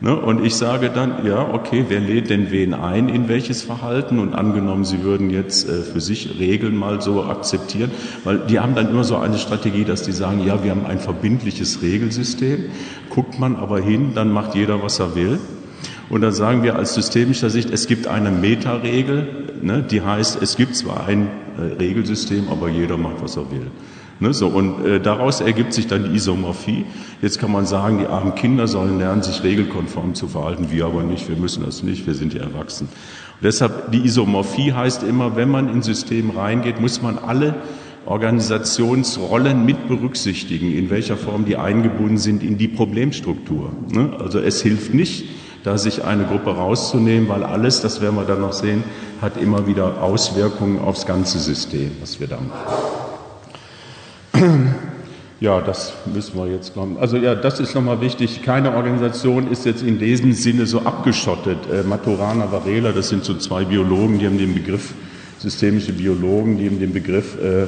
Ne? 0.01 0.15
Und 0.15 0.43
ich 0.43 0.55
sage 0.55 0.89
dann, 0.89 1.25
ja, 1.27 1.53
okay, 1.53 1.85
wer 1.87 1.99
lädt 1.99 2.31
denn 2.31 2.49
wen 2.49 2.73
ein 2.73 3.07
in 3.07 3.27
welches 3.29 3.61
Verhalten? 3.61 4.17
Und 4.17 4.33
angenommen, 4.33 4.83
Sie 4.83 5.03
würden 5.03 5.29
jetzt 5.29 5.69
äh, 5.69 5.83
für 5.83 6.01
sich 6.01 6.39
Regeln 6.39 6.75
mal 6.75 7.01
so 7.01 7.23
akzeptieren, 7.23 7.91
weil 8.23 8.39
die 8.39 8.59
haben 8.59 8.73
dann 8.73 8.89
immer 8.89 9.03
so 9.03 9.17
eine 9.17 9.37
Strategie, 9.37 9.85
dass 9.85 10.01
die 10.01 10.11
sagen, 10.11 10.43
ja, 10.43 10.63
wir 10.63 10.71
haben 10.71 10.87
ein 10.87 10.99
verbindliches 10.99 11.83
Regelsystem. 11.83 12.65
Guckt 13.11 13.39
man 13.39 13.55
aber 13.55 13.79
hin, 13.79 14.13
dann 14.15 14.31
macht 14.31 14.55
jeder, 14.55 14.81
was 14.81 14.99
er 14.99 15.13
will. 15.13 15.39
Und 16.09 16.21
dann 16.21 16.33
sagen 16.33 16.63
wir 16.63 16.77
als 16.77 16.95
systemischer 16.95 17.51
Sicht, 17.51 17.69
es 17.69 17.85
gibt 17.85 18.07
eine 18.07 18.31
Metaregel, 18.31 19.27
ne, 19.61 19.83
die 19.83 20.01
heißt, 20.01 20.41
es 20.41 20.57
gibt 20.57 20.75
zwar 20.75 21.05
ein 21.05 21.27
äh, 21.59 21.75
Regelsystem, 21.75 22.49
aber 22.49 22.69
jeder 22.69 22.97
macht, 22.97 23.21
was 23.21 23.37
er 23.37 23.51
will. 23.51 23.67
Ne, 24.21 24.35
so, 24.35 24.49
und 24.49 24.85
äh, 24.85 24.99
daraus 24.99 25.41
ergibt 25.41 25.73
sich 25.73 25.87
dann 25.87 26.03
die 26.03 26.15
Isomorphie. 26.15 26.85
Jetzt 27.23 27.39
kann 27.39 27.51
man 27.51 27.65
sagen, 27.65 27.97
die 27.97 28.05
armen 28.05 28.35
Kinder 28.35 28.67
sollen 28.67 28.99
lernen, 28.99 29.23
sich 29.23 29.41
regelkonform 29.41 30.13
zu 30.13 30.27
verhalten, 30.27 30.67
wir 30.69 30.85
aber 30.85 31.01
nicht, 31.01 31.27
wir 31.27 31.35
müssen 31.35 31.65
das 31.65 31.81
nicht, 31.81 32.05
wir 32.05 32.13
sind 32.13 32.35
ja 32.35 32.41
erwachsen. 32.41 32.87
Und 32.87 33.43
deshalb, 33.43 33.91
die 33.91 34.05
Isomorphie 34.05 34.73
heißt 34.73 35.01
immer, 35.01 35.35
wenn 35.37 35.49
man 35.49 35.69
ins 35.69 35.87
System 35.87 36.29
reingeht, 36.29 36.79
muss 36.79 37.01
man 37.01 37.17
alle 37.17 37.55
Organisationsrollen 38.05 39.65
mit 39.65 39.87
berücksichtigen, 39.87 40.71
in 40.71 40.91
welcher 40.91 41.17
Form 41.17 41.45
die 41.45 41.57
eingebunden 41.57 42.19
sind 42.19 42.43
in 42.43 42.59
die 42.59 42.67
Problemstruktur. 42.67 43.71
Ne? 43.91 44.11
Also 44.19 44.37
es 44.37 44.61
hilft 44.61 44.93
nicht, 44.93 45.25
da 45.63 45.79
sich 45.79 46.03
eine 46.03 46.25
Gruppe 46.25 46.51
rauszunehmen, 46.51 47.27
weil 47.27 47.43
alles, 47.43 47.81
das 47.81 48.01
werden 48.01 48.17
wir 48.17 48.25
dann 48.25 48.41
noch 48.41 48.53
sehen, 48.53 48.83
hat 49.19 49.41
immer 49.41 49.65
wieder 49.65 50.03
Auswirkungen 50.03 50.77
aufs 50.77 51.07
ganze 51.07 51.39
System, 51.39 51.89
was 51.99 52.19
wir 52.19 52.27
da 52.27 52.37
machen. 52.37 53.00
Ja, 55.39 55.59
das 55.59 55.93
müssen 56.05 56.37
wir 56.37 56.47
jetzt 56.47 56.75
kommen. 56.75 56.97
Also 56.99 57.17
ja, 57.17 57.33
das 57.33 57.59
ist 57.59 57.73
nochmal 57.73 57.99
wichtig. 57.99 58.43
Keine 58.43 58.75
Organisation 58.75 59.51
ist 59.51 59.65
jetzt 59.65 59.81
in 59.81 59.97
diesem 59.97 60.33
Sinne 60.33 60.67
so 60.67 60.81
abgeschottet. 60.81 61.57
Äh, 61.71 61.81
Maturana, 61.81 62.51
Varela, 62.51 62.91
das 62.91 63.09
sind 63.09 63.23
so 63.23 63.33
zwei 63.33 63.65
Biologen, 63.65 64.19
die 64.19 64.27
haben 64.27 64.37
den 64.37 64.53
Begriff, 64.53 64.93
systemische 65.39 65.93
Biologen, 65.93 66.59
die 66.59 66.67
haben 66.67 66.79
den 66.79 66.93
Begriff 66.93 67.41
äh, 67.41 67.65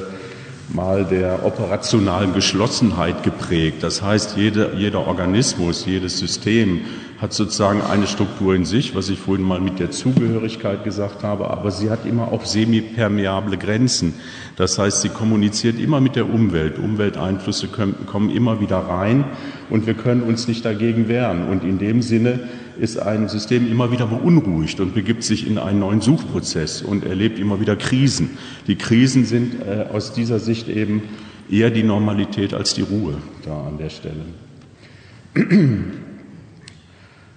mal 0.72 1.04
der 1.04 1.44
operationalen 1.44 2.32
Geschlossenheit 2.32 3.22
geprägt. 3.22 3.82
Das 3.82 4.02
heißt, 4.02 4.36
jede, 4.36 4.72
jeder 4.76 5.06
Organismus, 5.06 5.86
jedes 5.86 6.18
System 6.18 6.80
hat 7.18 7.32
sozusagen 7.32 7.80
eine 7.80 8.06
Struktur 8.06 8.54
in 8.54 8.64
sich, 8.64 8.94
was 8.94 9.08
ich 9.08 9.18
vorhin 9.18 9.46
mal 9.46 9.60
mit 9.60 9.78
der 9.78 9.90
Zugehörigkeit 9.90 10.84
gesagt 10.84 11.22
habe, 11.22 11.48
aber 11.48 11.70
sie 11.70 11.90
hat 11.90 12.04
immer 12.06 12.32
auch 12.32 12.44
semipermeable 12.44 13.56
Grenzen. 13.56 14.14
Das 14.56 14.78
heißt, 14.78 15.00
sie 15.00 15.08
kommuniziert 15.08 15.78
immer 15.78 16.00
mit 16.00 16.16
der 16.16 16.28
Umwelt. 16.28 16.78
Umwelteinflüsse 16.78 17.68
kommen 17.68 18.30
immer 18.30 18.60
wieder 18.60 18.78
rein 18.78 19.24
und 19.70 19.86
wir 19.86 19.94
können 19.94 20.22
uns 20.22 20.48
nicht 20.48 20.64
dagegen 20.64 21.08
wehren. 21.08 21.48
Und 21.48 21.64
in 21.64 21.78
dem 21.78 22.02
Sinne 22.02 22.40
ist 22.78 22.98
ein 22.98 23.28
System 23.28 23.70
immer 23.70 23.90
wieder 23.90 24.06
beunruhigt 24.06 24.80
und 24.80 24.94
begibt 24.94 25.22
sich 25.22 25.46
in 25.46 25.58
einen 25.58 25.80
neuen 25.80 26.00
Suchprozess 26.00 26.82
und 26.82 27.04
erlebt 27.04 27.38
immer 27.38 27.60
wieder 27.60 27.76
Krisen. 27.76 28.36
Die 28.66 28.76
Krisen 28.76 29.24
sind 29.24 29.62
äh, 29.62 29.86
aus 29.92 30.12
dieser 30.12 30.38
Sicht 30.38 30.68
eben 30.68 31.02
eher 31.50 31.70
die 31.70 31.82
Normalität 31.82 32.54
als 32.54 32.74
die 32.74 32.82
Ruhe 32.82 33.18
da 33.44 33.66
an 33.66 33.78
der 33.78 33.90
Stelle. 33.90 34.24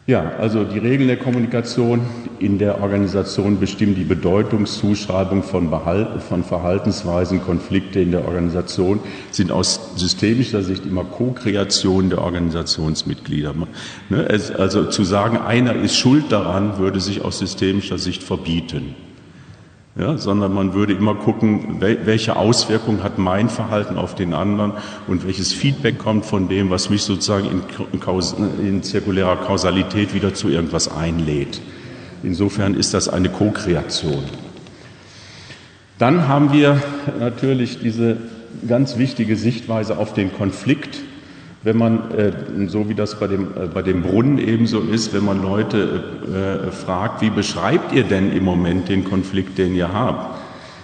Ja, 0.08 0.32
also 0.40 0.64
die 0.64 0.80
Regeln 0.80 1.10
der 1.10 1.18
Kommunikation 1.18 2.00
in 2.40 2.60
der 2.60 2.82
Organisation 2.82 3.60
bestimmen 3.60 3.94
die 3.94 4.06
Bedeutungszuschreibung 4.06 5.44
von, 5.44 5.70
von, 6.30 6.44
Verhaltensweisen, 6.46 7.42
Konflikte 7.42 8.00
in 8.00 8.12
der 8.12 8.24
Organisation, 8.24 9.02
sind 9.32 9.52
aus 9.52 9.98
systemischer 9.98 10.64
Sicht 10.64 10.86
immer 10.86 11.04
Co-Kreation 11.04 12.10
der 12.10 12.22
Organisationsmitglieder. 12.22 13.54
Ne, 14.10 14.28
also 14.58 14.86
zu 14.86 15.04
sagen, 15.04 15.40
einer 15.40 15.76
ist 15.76 15.98
schuld 15.98 16.32
daran, 16.32 16.78
würde 16.78 17.02
sich 17.02 17.26
aus 17.26 17.40
systemischer 17.40 17.98
Sicht 17.98 18.24
verbieten 18.24 18.96
ja, 19.98 20.18
sondern 20.18 20.54
man 20.54 20.74
würde 20.74 20.94
immer 20.94 21.16
gucken, 21.16 21.78
welche 21.80 22.36
Auswirkungen 22.36 23.04
hat 23.04 23.18
mein 23.18 23.50
Verhalten 23.50 23.98
auf 23.98 24.14
den 24.14 24.34
anderen 24.34 24.74
und 25.08 25.26
welches 25.26 25.54
Feedback 25.54 25.98
kommt 25.98 26.26
von 26.26 26.48
dem, 26.48 26.70
was 26.70 26.90
mich 26.90 27.04
sozusagen 27.04 27.48
in, 27.48 28.66
in 28.66 28.84
zirkulärer 28.84 29.38
Kausalität 29.38 30.14
wieder 30.14 30.34
zu 30.34 30.50
irgendwas 30.50 30.96
einlädt. 30.96 31.62
Insofern 32.24 32.76
ist 32.76 32.94
das 32.94 33.10
eine 33.10 33.30
Co-Kreation. 33.30 34.24
Dann 35.98 36.28
haben 36.28 36.54
wir 36.54 36.82
natürlich 37.20 37.80
diese 37.80 38.18
ganz 38.68 38.98
wichtige 38.98 39.36
Sichtweise 39.36 39.98
auf 39.98 40.14
den 40.14 40.32
Konflikt 40.32 41.00
wenn 41.64 41.78
man, 41.78 42.12
äh, 42.12 42.32
so 42.68 42.88
wie 42.90 42.96
das 42.96 43.20
bei 43.20 43.28
dem, 43.28 43.46
äh, 43.46 43.68
bei 43.74 43.82
dem 43.82 44.04
Brunnen 44.04 44.38
ebenso 44.38 44.80
ist, 44.80 45.14
wenn 45.14 45.26
man 45.26 45.42
Leute 45.42 46.04
äh, 46.68 46.72
fragt, 46.72 47.22
wie 47.22 47.30
beschreibt 47.30 47.94
ihr 47.94 48.04
denn 48.04 48.32
im 48.32 48.44
Moment 48.44 48.90
den 48.90 49.04
Konflikt, 49.04 49.58
den 49.58 49.76
ihr 49.76 49.92
habt, 49.92 50.38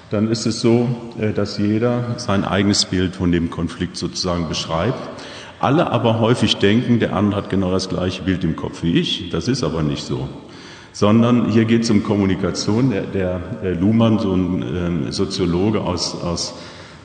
dann 0.09 0.29
ist 0.29 0.45
es 0.45 0.61
so, 0.61 0.87
dass 1.33 1.57
jeder 1.57 2.15
sein 2.17 2.43
eigenes 2.43 2.85
Bild 2.85 3.15
von 3.15 3.31
dem 3.31 3.49
Konflikt 3.49 3.97
sozusagen 3.97 4.47
beschreibt. 4.47 4.99
Alle 5.59 5.89
aber 5.89 6.19
häufig 6.19 6.57
denken, 6.57 6.99
der 6.99 7.15
andere 7.15 7.41
hat 7.41 7.49
genau 7.49 7.71
das 7.71 7.89
gleiche 7.89 8.21
Bild 8.21 8.43
im 8.43 8.55
Kopf 8.55 8.83
wie 8.83 8.99
ich. 8.99 9.31
Das 9.31 9.47
ist 9.47 9.63
aber 9.63 9.81
nicht 9.81 10.03
so 10.03 10.29
sondern 10.93 11.49
hier 11.49 11.65
geht 11.65 11.83
es 11.83 11.89
um 11.89 12.03
Kommunikation. 12.03 12.91
Der, 12.91 13.39
der 13.63 13.75
Luhmann, 13.75 14.19
so 14.19 14.33
ein 14.33 14.61
ähm, 14.61 15.11
Soziologe 15.11 15.81
aus, 15.81 16.21
aus 16.21 16.53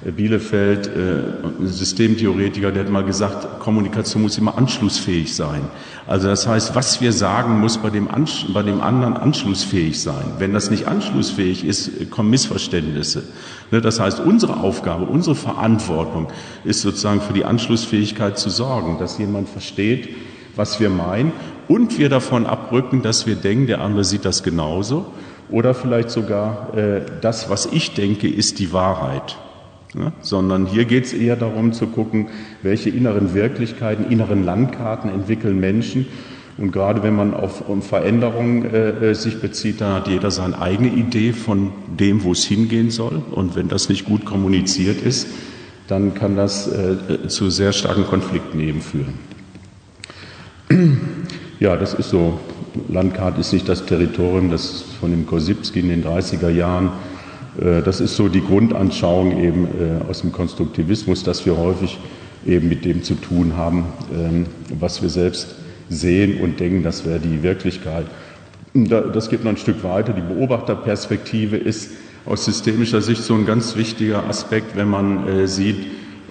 Bielefeld, 0.04 0.86
äh, 0.86 1.66
Systemtheoretiker, 1.66 2.70
der 2.70 2.84
hat 2.84 2.90
mal 2.90 3.02
gesagt, 3.02 3.58
Kommunikation 3.58 4.22
muss 4.22 4.38
immer 4.38 4.56
anschlussfähig 4.56 5.34
sein. 5.34 5.62
Also 6.06 6.28
das 6.28 6.46
heißt, 6.46 6.76
was 6.76 7.00
wir 7.00 7.12
sagen, 7.12 7.58
muss 7.58 7.78
bei 7.78 7.90
dem, 7.90 8.08
bei 8.54 8.62
dem 8.62 8.80
anderen 8.80 9.14
anschlussfähig 9.14 10.00
sein. 10.00 10.24
Wenn 10.38 10.52
das 10.52 10.70
nicht 10.70 10.86
anschlussfähig 10.86 11.64
ist, 11.64 12.10
kommen 12.10 12.30
Missverständnisse. 12.30 13.24
Ne, 13.72 13.80
das 13.80 13.98
heißt, 13.98 14.20
unsere 14.20 14.58
Aufgabe, 14.58 15.04
unsere 15.04 15.34
Verantwortung 15.34 16.28
ist 16.64 16.82
sozusagen 16.82 17.20
für 17.20 17.32
die 17.32 17.44
Anschlussfähigkeit 17.44 18.38
zu 18.38 18.50
sorgen, 18.50 18.98
dass 18.98 19.18
jemand 19.18 19.48
versteht, 19.48 20.10
was 20.54 20.78
wir 20.78 20.90
meinen 20.90 21.32
und 21.66 21.98
wir 21.98 22.08
davon 22.08 22.46
abrücken, 22.46 23.02
dass 23.02 23.26
wir 23.26 23.34
denken, 23.34 23.66
der 23.66 23.80
andere 23.80 24.04
sieht 24.04 24.24
das 24.24 24.44
genauso 24.44 25.06
oder 25.50 25.74
vielleicht 25.74 26.10
sogar 26.10 26.76
äh, 26.76 27.02
das, 27.20 27.50
was 27.50 27.66
ich 27.66 27.94
denke, 27.94 28.28
ist 28.28 28.58
die 28.60 28.72
Wahrheit. 28.72 29.36
Ja, 29.94 30.12
sondern 30.20 30.66
hier 30.66 30.84
geht 30.84 31.06
es 31.06 31.14
eher 31.14 31.36
darum 31.36 31.72
zu 31.72 31.86
gucken, 31.86 32.28
welche 32.62 32.90
inneren 32.90 33.32
Wirklichkeiten, 33.32 34.10
inneren 34.10 34.44
Landkarten 34.44 35.10
entwickeln 35.10 35.58
Menschen. 35.58 36.06
Und 36.58 36.72
gerade 36.72 37.02
wenn 37.02 37.14
man 37.14 37.32
auf 37.34 37.68
um 37.68 37.82
Veränderungen 37.82 38.66
äh, 38.66 39.10
äh, 39.10 39.14
sich 39.14 39.40
bezieht, 39.40 39.80
da 39.80 39.94
hat 39.94 40.08
jeder 40.08 40.30
seine 40.30 40.60
eigene 40.60 40.88
Idee 40.88 41.32
von 41.32 41.72
dem, 41.86 42.24
wo 42.24 42.32
es 42.32 42.44
hingehen 42.44 42.90
soll. 42.90 43.22
Und 43.30 43.56
wenn 43.56 43.68
das 43.68 43.88
nicht 43.88 44.04
gut 44.04 44.24
kommuniziert 44.24 45.00
ist, 45.00 45.28
dann 45.86 46.14
kann 46.14 46.36
das 46.36 46.66
äh, 46.66 46.96
äh 47.08 47.28
zu 47.28 47.48
sehr 47.48 47.72
starken 47.72 48.04
Konflikten 48.04 48.60
eben 48.60 48.82
führen. 48.82 49.14
Ja, 51.60 51.74
das 51.76 51.92
ist 51.92 52.10
so. 52.10 52.38
Landkarte 52.88 53.40
ist 53.40 53.52
nicht 53.52 53.68
das 53.68 53.84
Territorium, 53.84 54.48
das 54.48 54.84
von 55.00 55.10
dem 55.10 55.26
Kosipski 55.26 55.80
in 55.80 55.88
den 55.88 56.04
30er 56.04 56.50
Jahren 56.50 56.90
das 57.58 58.00
ist 58.00 58.14
so 58.14 58.28
die 58.28 58.40
Grundanschauung 58.40 59.42
eben 59.42 59.64
äh, 59.64 60.08
aus 60.08 60.20
dem 60.20 60.30
Konstruktivismus, 60.30 61.24
dass 61.24 61.44
wir 61.44 61.56
häufig 61.56 61.98
eben 62.46 62.68
mit 62.68 62.84
dem 62.84 63.02
zu 63.02 63.14
tun 63.14 63.56
haben, 63.56 63.86
ähm, 64.14 64.46
was 64.78 65.02
wir 65.02 65.08
selbst 65.08 65.56
sehen 65.88 66.40
und 66.40 66.60
denken, 66.60 66.84
das 66.84 67.04
wäre 67.04 67.18
die 67.18 67.42
Wirklichkeit. 67.42 68.06
Das 68.74 69.28
geht 69.28 69.42
noch 69.42 69.50
ein 69.50 69.56
Stück 69.56 69.82
weiter. 69.82 70.12
Die 70.12 70.20
Beobachterperspektive 70.20 71.56
ist 71.56 71.90
aus 72.26 72.44
systemischer 72.44 73.00
Sicht 73.00 73.24
so 73.24 73.34
ein 73.34 73.44
ganz 73.44 73.74
wichtiger 73.74 74.28
Aspekt, 74.28 74.76
wenn 74.76 74.88
man 74.88 75.26
äh, 75.26 75.48
sieht, 75.48 75.78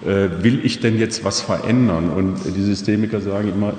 will 0.00 0.60
ich 0.62 0.78
denn 0.78 0.96
jetzt 0.96 1.24
was 1.24 1.40
verändern? 1.40 2.10
Und 2.10 2.36
die 2.56 2.62
Systemiker 2.62 3.20
sagen 3.20 3.48
immer, 3.48 3.72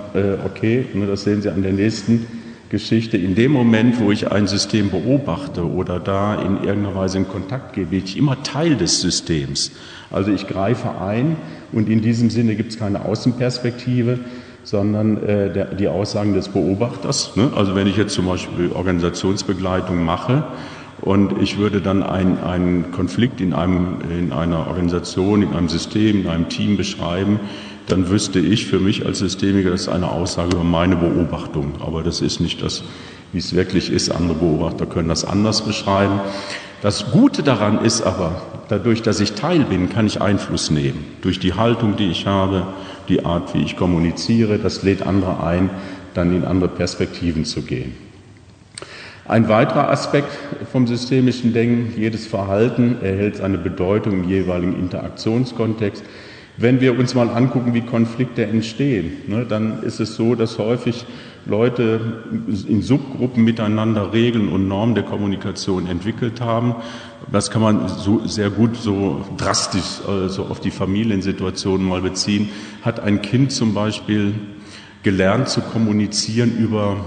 okay, 0.45 0.85
ne, 0.93 1.07
das 1.07 1.23
sehen 1.23 1.41
Sie 1.41 1.47
an 1.47 1.63
der 1.63 1.71
nächsten 1.71 2.27
Geschichte. 2.69 3.17
In 3.17 3.35
dem 3.35 3.51
Moment, 3.51 3.99
wo 3.99 4.11
ich 4.11 4.31
ein 4.31 4.47
System 4.47 4.91
beobachte 4.91 5.67
oder 5.67 5.99
da 5.99 6.35
in 6.35 6.63
irgendeiner 6.63 6.95
Weise 6.95 7.17
in 7.17 7.27
Kontakt 7.27 7.73
gehe, 7.73 7.85
bin 7.85 8.03
ich 8.03 8.17
immer 8.17 8.43
Teil 8.43 8.75
des 8.75 9.01
Systems. 9.01 9.71
Also 10.11 10.31
ich 10.31 10.47
greife 10.47 11.01
ein 11.01 11.35
und 11.71 11.89
in 11.89 12.01
diesem 12.01 12.29
Sinne 12.29 12.55
gibt 12.55 12.71
es 12.71 12.79
keine 12.79 13.05
Außenperspektive, 13.05 14.19
sondern 14.63 15.17
äh, 15.23 15.51
der, 15.51 15.65
die 15.73 15.87
Aussagen 15.87 16.33
des 16.33 16.49
Beobachters. 16.49 17.35
Ne? 17.35 17.51
Also 17.55 17.75
wenn 17.75 17.87
ich 17.87 17.97
jetzt 17.97 18.13
zum 18.13 18.27
Beispiel 18.27 18.71
Organisationsbegleitung 18.71 20.03
mache 20.03 20.43
und 21.01 21.41
ich 21.41 21.57
würde 21.57 21.81
dann 21.81 22.03
einen 22.03 22.91
Konflikt 22.91 23.41
in, 23.41 23.53
einem, 23.53 23.99
in 24.09 24.31
einer 24.31 24.67
Organisation, 24.67 25.41
in 25.41 25.53
einem 25.53 25.69
System, 25.69 26.21
in 26.21 26.27
einem 26.27 26.49
Team 26.49 26.77
beschreiben, 26.77 27.39
dann 27.91 28.09
wüsste 28.09 28.39
ich 28.39 28.67
für 28.67 28.79
mich 28.79 29.05
als 29.05 29.19
Systemiker, 29.19 29.71
das 29.71 29.81
ist 29.81 29.89
eine 29.89 30.11
Aussage 30.11 30.55
über 30.55 30.63
meine 30.63 30.95
Beobachtung. 30.95 31.73
Aber 31.79 32.03
das 32.03 32.21
ist 32.21 32.39
nicht 32.39 32.61
das, 32.61 32.83
wie 33.33 33.39
es 33.39 33.53
wirklich 33.53 33.91
ist. 33.91 34.09
Andere 34.09 34.37
Beobachter 34.37 34.85
können 34.85 35.09
das 35.09 35.25
anders 35.25 35.63
beschreiben. 35.63 36.19
Das 36.81 37.11
Gute 37.11 37.43
daran 37.43 37.83
ist 37.83 38.03
aber, 38.03 38.41
dadurch, 38.69 39.01
dass 39.01 39.19
ich 39.19 39.33
Teil 39.33 39.65
bin, 39.65 39.89
kann 39.89 40.07
ich 40.07 40.21
Einfluss 40.21 40.71
nehmen. 40.71 41.03
Durch 41.21 41.39
die 41.39 41.55
Haltung, 41.55 41.97
die 41.97 42.09
ich 42.09 42.25
habe, 42.25 42.67
die 43.09 43.25
Art, 43.25 43.53
wie 43.53 43.63
ich 43.63 43.75
kommuniziere, 43.75 44.59
das 44.59 44.83
lädt 44.83 45.01
andere 45.01 45.43
ein, 45.43 45.69
dann 46.13 46.33
in 46.33 46.45
andere 46.45 46.69
Perspektiven 46.69 47.43
zu 47.43 47.63
gehen. 47.63 47.93
Ein 49.27 49.47
weiterer 49.47 49.89
Aspekt 49.89 50.31
vom 50.71 50.87
systemischen 50.87 51.53
Denken, 51.53 51.93
jedes 51.99 52.25
Verhalten 52.25 52.97
erhält 53.01 53.35
seine 53.37 53.57
Bedeutung 53.57 54.23
im 54.23 54.29
jeweiligen 54.29 54.79
Interaktionskontext. 54.79 56.03
Wenn 56.61 56.81
wir 56.81 56.99
uns 56.99 57.15
mal 57.15 57.29
angucken, 57.29 57.73
wie 57.73 57.81
Konflikte 57.81 58.45
entstehen, 58.45 59.13
ne, 59.27 59.45
dann 59.47 59.81
ist 59.81 60.01
es 60.01 60.15
so, 60.15 60.35
dass 60.35 60.57
häufig 60.57 61.05
Leute 61.45 62.01
in 62.67 62.81
Subgruppen 62.81 63.45
miteinander 63.45 64.11
Regeln 64.11 64.49
und 64.49 64.67
Normen 64.67 64.93
der 64.93 65.05
Kommunikation 65.05 65.87
entwickelt 65.87 66.41
haben. 66.41 66.75
Das 67.31 67.49
kann 67.49 67.61
man 67.61 67.87
so 67.87 68.27
sehr 68.27 68.49
gut 68.49 68.75
so 68.75 69.23
drastisch 69.37 70.01
also 70.05 70.43
auf 70.43 70.59
die 70.59 70.71
Familiensituation 70.71 71.81
mal 71.81 72.01
beziehen. 72.01 72.49
Hat 72.81 72.99
ein 72.99 73.21
Kind 73.21 73.53
zum 73.53 73.73
Beispiel 73.73 74.33
gelernt 75.01 75.47
zu 75.47 75.61
kommunizieren 75.61 76.57
über 76.57 76.97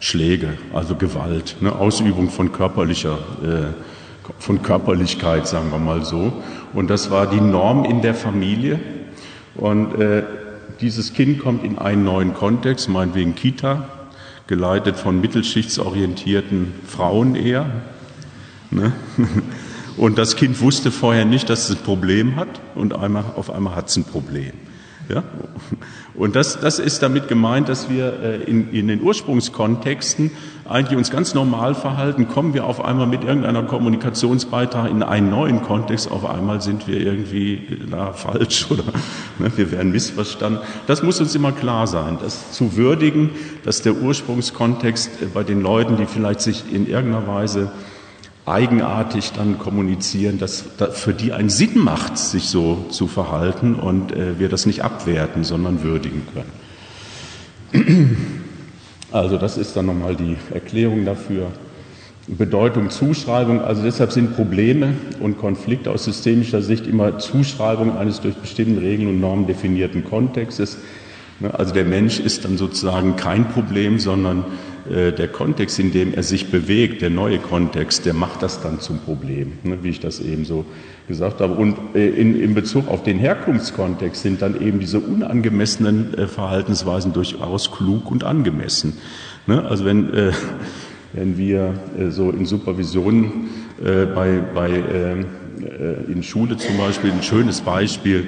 Schläge, 0.00 0.54
also 0.72 0.96
Gewalt, 0.96 1.56
ne, 1.60 1.72
Ausübung 1.72 2.30
von 2.30 2.50
körperlicher 2.50 3.18
äh, 3.44 3.97
von 4.38 4.62
Körperlichkeit, 4.62 5.46
sagen 5.46 5.70
wir 5.70 5.78
mal 5.78 6.04
so. 6.04 6.32
Und 6.72 6.88
das 6.90 7.10
war 7.10 7.26
die 7.26 7.40
Norm 7.40 7.84
in 7.84 8.02
der 8.02 8.14
Familie. 8.14 8.78
Und 9.54 9.94
äh, 10.00 10.22
dieses 10.80 11.12
Kind 11.12 11.40
kommt 11.40 11.64
in 11.64 11.78
einen 11.78 12.04
neuen 12.04 12.34
Kontext, 12.34 12.88
meinetwegen 12.88 13.34
Kita, 13.34 13.88
geleitet 14.46 14.96
von 14.96 15.20
mittelschichtsorientierten 15.20 16.72
Frauen 16.86 17.34
eher. 17.34 17.66
Ne? 18.70 18.92
Und 19.98 20.16
das 20.16 20.36
Kind 20.36 20.60
wusste 20.60 20.92
vorher 20.92 21.24
nicht, 21.24 21.50
dass 21.50 21.68
es 21.68 21.76
ein 21.76 21.82
Problem 21.82 22.36
hat 22.36 22.48
und 22.76 22.94
einmal, 22.94 23.24
auf 23.34 23.50
einmal 23.50 23.74
hat 23.74 23.88
es 23.88 23.96
ein 23.96 24.04
Problem. 24.04 24.52
Ja? 25.08 25.22
Und 26.14 26.36
das, 26.36 26.60
das 26.60 26.78
ist 26.78 27.02
damit 27.02 27.28
gemeint, 27.28 27.68
dass 27.68 27.88
wir 27.88 28.20
äh, 28.22 28.42
in, 28.42 28.72
in 28.72 28.88
den 28.88 29.02
Ursprungskontexten 29.02 30.30
eigentlich 30.68 30.98
uns 30.98 31.10
ganz 31.10 31.32
normal 31.32 31.74
verhalten, 31.74 32.28
kommen 32.28 32.54
wir 32.54 32.66
auf 32.66 32.84
einmal 32.84 33.06
mit 33.06 33.24
irgendeiner 33.24 33.62
Kommunikationsbeitrag 33.62 34.90
in 34.90 35.02
einen 35.02 35.30
neuen 35.30 35.62
Kontext, 35.62 36.10
auf 36.10 36.28
einmal 36.28 36.60
sind 36.60 36.86
wir 36.86 37.00
irgendwie 37.00 37.78
na, 37.88 38.12
falsch 38.12 38.66
oder 38.70 38.84
ne, 39.38 39.50
wir 39.56 39.70
werden 39.70 39.92
missverstanden. 39.92 40.60
Das 40.86 41.02
muss 41.02 41.20
uns 41.20 41.34
immer 41.34 41.52
klar 41.52 41.86
sein, 41.86 42.18
das 42.20 42.52
zu 42.52 42.76
würdigen, 42.76 43.30
dass 43.64 43.82
der 43.82 43.94
Ursprungskontext 43.94 45.22
äh, 45.22 45.26
bei 45.32 45.44
den 45.44 45.62
Leuten, 45.62 45.96
die 45.96 46.06
vielleicht 46.06 46.40
sich 46.40 46.64
in 46.72 46.86
irgendeiner 46.86 47.26
Weise 47.26 47.70
eigenartig 48.48 49.32
dann 49.32 49.58
kommunizieren, 49.58 50.38
dass 50.38 50.64
für 50.92 51.12
die 51.12 51.32
einen 51.32 51.50
Sinn 51.50 51.78
macht, 51.78 52.18
sich 52.18 52.48
so 52.48 52.86
zu 52.90 53.06
verhalten 53.06 53.74
und 53.74 54.12
äh, 54.12 54.38
wir 54.38 54.48
das 54.48 54.66
nicht 54.66 54.82
abwerten, 54.82 55.44
sondern 55.44 55.82
würdigen 55.82 56.22
können. 56.32 56.56
Also 59.10 59.38
das 59.38 59.56
ist 59.56 59.74
dann 59.74 59.86
nochmal 59.86 60.16
die 60.16 60.36
Erklärung 60.52 61.04
dafür. 61.04 61.46
Bedeutung 62.26 62.90
Zuschreibung, 62.90 63.62
also 63.62 63.82
deshalb 63.82 64.12
sind 64.12 64.36
Probleme 64.36 64.92
und 65.18 65.38
Konflikte 65.38 65.90
aus 65.90 66.04
systemischer 66.04 66.60
Sicht 66.60 66.86
immer 66.86 67.18
Zuschreibung 67.18 67.96
eines 67.96 68.20
durch 68.20 68.34
bestimmte 68.34 68.82
Regeln 68.82 69.08
und 69.08 69.20
Normen 69.20 69.46
definierten 69.46 70.04
Kontextes. 70.04 70.76
Ne, 71.40 71.58
also 71.58 71.72
der 71.72 71.86
Mensch 71.86 72.20
ist 72.20 72.44
dann 72.44 72.58
sozusagen 72.58 73.16
kein 73.16 73.48
Problem, 73.48 73.98
sondern 73.98 74.44
der 74.88 75.28
Kontext, 75.28 75.78
in 75.78 75.92
dem 75.92 76.14
er 76.14 76.22
sich 76.22 76.50
bewegt, 76.50 77.02
der 77.02 77.10
neue 77.10 77.38
Kontext, 77.38 78.06
der 78.06 78.14
macht 78.14 78.42
das 78.42 78.62
dann 78.62 78.80
zum 78.80 78.98
Problem, 78.98 79.52
ne, 79.62 79.78
wie 79.82 79.90
ich 79.90 80.00
das 80.00 80.20
eben 80.20 80.44
so 80.44 80.64
gesagt 81.06 81.40
habe. 81.40 81.54
Und 81.54 81.76
äh, 81.94 82.08
in, 82.08 82.40
in 82.40 82.54
Bezug 82.54 82.88
auf 82.88 83.02
den 83.02 83.18
Herkunftskontext 83.18 84.22
sind 84.22 84.42
dann 84.42 84.60
eben 84.60 84.80
diese 84.80 85.00
unangemessenen 85.00 86.14
äh, 86.14 86.26
Verhaltensweisen 86.26 87.12
durchaus 87.12 87.70
klug 87.70 88.10
und 88.10 88.24
angemessen. 88.24 88.96
Ne, 89.46 89.64
also 89.64 89.84
wenn, 89.84 90.32
wenn 91.12 91.38
wir 91.38 91.74
so 92.10 92.30
in 92.30 92.44
Supervisionen 92.44 93.48
bei, 93.82 94.42
bei 94.54 95.24
in 96.06 96.22
Schule 96.22 96.58
zum 96.58 96.76
Beispiel 96.76 97.10
ein 97.12 97.22
schönes 97.22 97.62
Beispiel, 97.62 98.26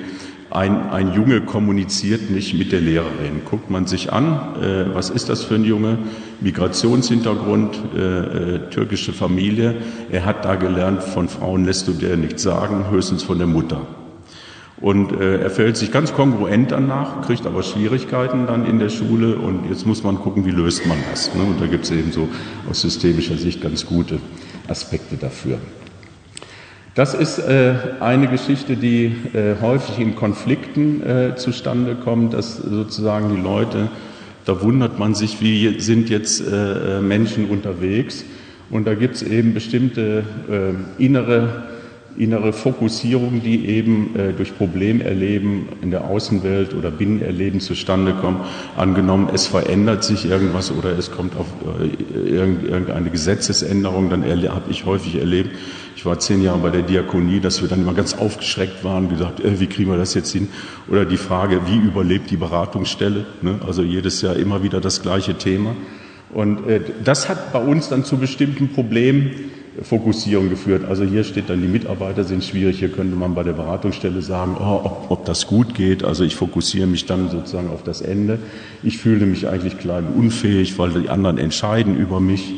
ein, 0.50 0.90
ein 0.90 1.12
Junge 1.14 1.40
kommuniziert 1.42 2.30
nicht 2.30 2.54
mit 2.54 2.72
der 2.72 2.80
Lehrerin. 2.80 3.42
Guckt 3.48 3.70
man 3.70 3.86
sich 3.86 4.12
an, 4.12 4.56
äh, 4.60 4.94
was 4.94 5.08
ist 5.08 5.28
das 5.28 5.44
für 5.44 5.54
ein 5.54 5.64
Junge? 5.64 5.98
Migrationshintergrund, 6.40 7.78
äh, 7.96 7.98
äh, 7.98 8.70
türkische 8.70 9.12
Familie. 9.12 9.76
Er 10.10 10.24
hat 10.24 10.44
da 10.44 10.56
gelernt, 10.56 11.02
von 11.02 11.28
Frauen 11.28 11.64
lässt 11.64 11.86
du 11.86 11.92
dir 11.92 12.16
nichts 12.16 12.42
sagen, 12.42 12.90
höchstens 12.90 13.22
von 13.22 13.38
der 13.38 13.46
Mutter. 13.46 13.86
Und 14.80 15.12
äh, 15.12 15.42
er 15.42 15.50
fällt 15.50 15.76
sich 15.76 15.92
ganz 15.92 16.14
kongruent 16.14 16.72
danach, 16.72 17.20
kriegt 17.20 17.46
aber 17.46 17.62
Schwierigkeiten 17.62 18.46
dann 18.46 18.64
in 18.64 18.78
der 18.78 18.88
Schule 18.88 19.36
und 19.36 19.68
jetzt 19.68 19.86
muss 19.86 20.02
man 20.02 20.16
gucken, 20.16 20.46
wie 20.46 20.50
löst 20.50 20.86
man 20.86 20.96
das. 21.10 21.34
Ne? 21.34 21.42
Und 21.42 21.60
da 21.60 21.66
gibt 21.66 21.84
es 21.84 21.90
eben 21.90 22.12
so 22.12 22.28
aus 22.68 22.80
systemischer 22.80 23.36
Sicht 23.36 23.60
ganz 23.60 23.84
gute 23.84 24.18
Aspekte 24.68 25.16
dafür. 25.16 25.58
Das 26.96 27.14
ist 27.14 27.38
äh, 27.38 27.74
eine 28.00 28.26
Geschichte, 28.26 28.76
die 28.76 29.14
äh, 29.32 29.54
häufig 29.60 30.00
in 30.00 30.16
Konflikten 30.16 31.02
äh, 31.02 31.36
zustande 31.36 31.94
kommt, 31.94 32.34
dass 32.34 32.56
sozusagen 32.56 33.36
die 33.36 33.40
Leute, 33.40 33.88
da 34.44 34.60
wundert 34.60 34.98
man 34.98 35.14
sich, 35.14 35.40
wie 35.40 35.78
sind 35.78 36.10
jetzt 36.10 36.40
äh, 36.40 36.98
äh, 36.98 37.00
Menschen 37.00 37.48
unterwegs. 37.48 38.24
Und 38.70 38.88
da 38.88 38.94
gibt 38.94 39.14
es 39.14 39.22
eben 39.22 39.54
bestimmte 39.54 40.24
äh, 40.50 41.02
innere 41.02 41.70
innere 42.18 42.52
Fokussierung, 42.52 43.40
die 43.42 43.66
eben 43.66 44.14
durch 44.36 44.54
Problemerleben 44.58 45.68
in 45.80 45.92
der 45.92 46.04
Außenwelt 46.04 46.74
oder 46.74 46.90
Binnenerleben 46.90 47.60
zustande 47.60 48.12
kommt. 48.14 48.40
Angenommen, 48.76 49.30
es 49.32 49.46
verändert 49.46 50.02
sich 50.02 50.28
irgendwas 50.28 50.72
oder 50.72 50.98
es 50.98 51.12
kommt 51.12 51.36
auf 51.36 51.46
irgendeine 52.12 53.10
Gesetzesänderung, 53.10 54.10
dann 54.10 54.24
habe 54.24 54.70
ich 54.70 54.84
häufig 54.84 55.14
erlebt, 55.14 55.50
ich 56.00 56.06
war 56.06 56.18
zehn 56.18 56.40
Jahre 56.40 56.56
bei 56.60 56.70
der 56.70 56.80
Diakonie, 56.80 57.40
dass 57.40 57.60
wir 57.60 57.68
dann 57.68 57.82
immer 57.82 57.92
ganz 57.92 58.14
aufgeschreckt 58.14 58.84
waren 58.84 59.10
gesagt, 59.10 59.40
äh, 59.40 59.60
wie 59.60 59.66
kriegen 59.66 59.90
wir 59.90 59.98
das 59.98 60.14
jetzt 60.14 60.32
hin? 60.32 60.48
Oder 60.88 61.04
die 61.04 61.18
Frage, 61.18 61.60
wie 61.66 61.76
überlebt 61.76 62.30
die 62.30 62.38
Beratungsstelle? 62.38 63.26
Ne? 63.42 63.60
Also 63.66 63.82
jedes 63.82 64.22
Jahr 64.22 64.34
immer 64.36 64.62
wieder 64.62 64.80
das 64.80 65.02
gleiche 65.02 65.34
Thema. 65.36 65.76
Und 66.32 66.66
äh, 66.66 66.80
das 67.04 67.28
hat 67.28 67.52
bei 67.52 67.58
uns 67.58 67.90
dann 67.90 68.06
zu 68.06 68.16
bestimmten 68.16 68.68
Problemen 68.68 69.50
Fokussierung 69.82 70.48
geführt. 70.48 70.86
Also 70.88 71.04
hier 71.04 71.22
steht 71.22 71.50
dann, 71.50 71.60
die 71.60 71.68
Mitarbeiter 71.68 72.24
sind 72.24 72.44
schwierig. 72.44 72.78
Hier 72.78 72.88
könnte 72.90 73.14
man 73.14 73.34
bei 73.34 73.42
der 73.42 73.52
Beratungsstelle 73.52 74.22
sagen, 74.22 74.56
oh, 74.58 74.80
ob, 74.82 75.10
ob, 75.10 75.26
das 75.26 75.46
gut 75.46 75.74
geht. 75.74 76.02
Also 76.02 76.24
ich 76.24 76.34
fokussiere 76.34 76.86
mich 76.86 77.04
dann 77.04 77.28
sozusagen 77.28 77.68
auf 77.68 77.82
das 77.82 78.00
Ende. 78.00 78.38
Ich 78.82 78.96
fühle 78.96 79.26
mich 79.26 79.48
eigentlich 79.48 79.76
klein 79.76 80.06
unfähig, 80.16 80.78
weil 80.78 80.92
die 80.92 81.10
anderen 81.10 81.36
entscheiden 81.36 81.94
über 81.94 82.20
mich. 82.20 82.54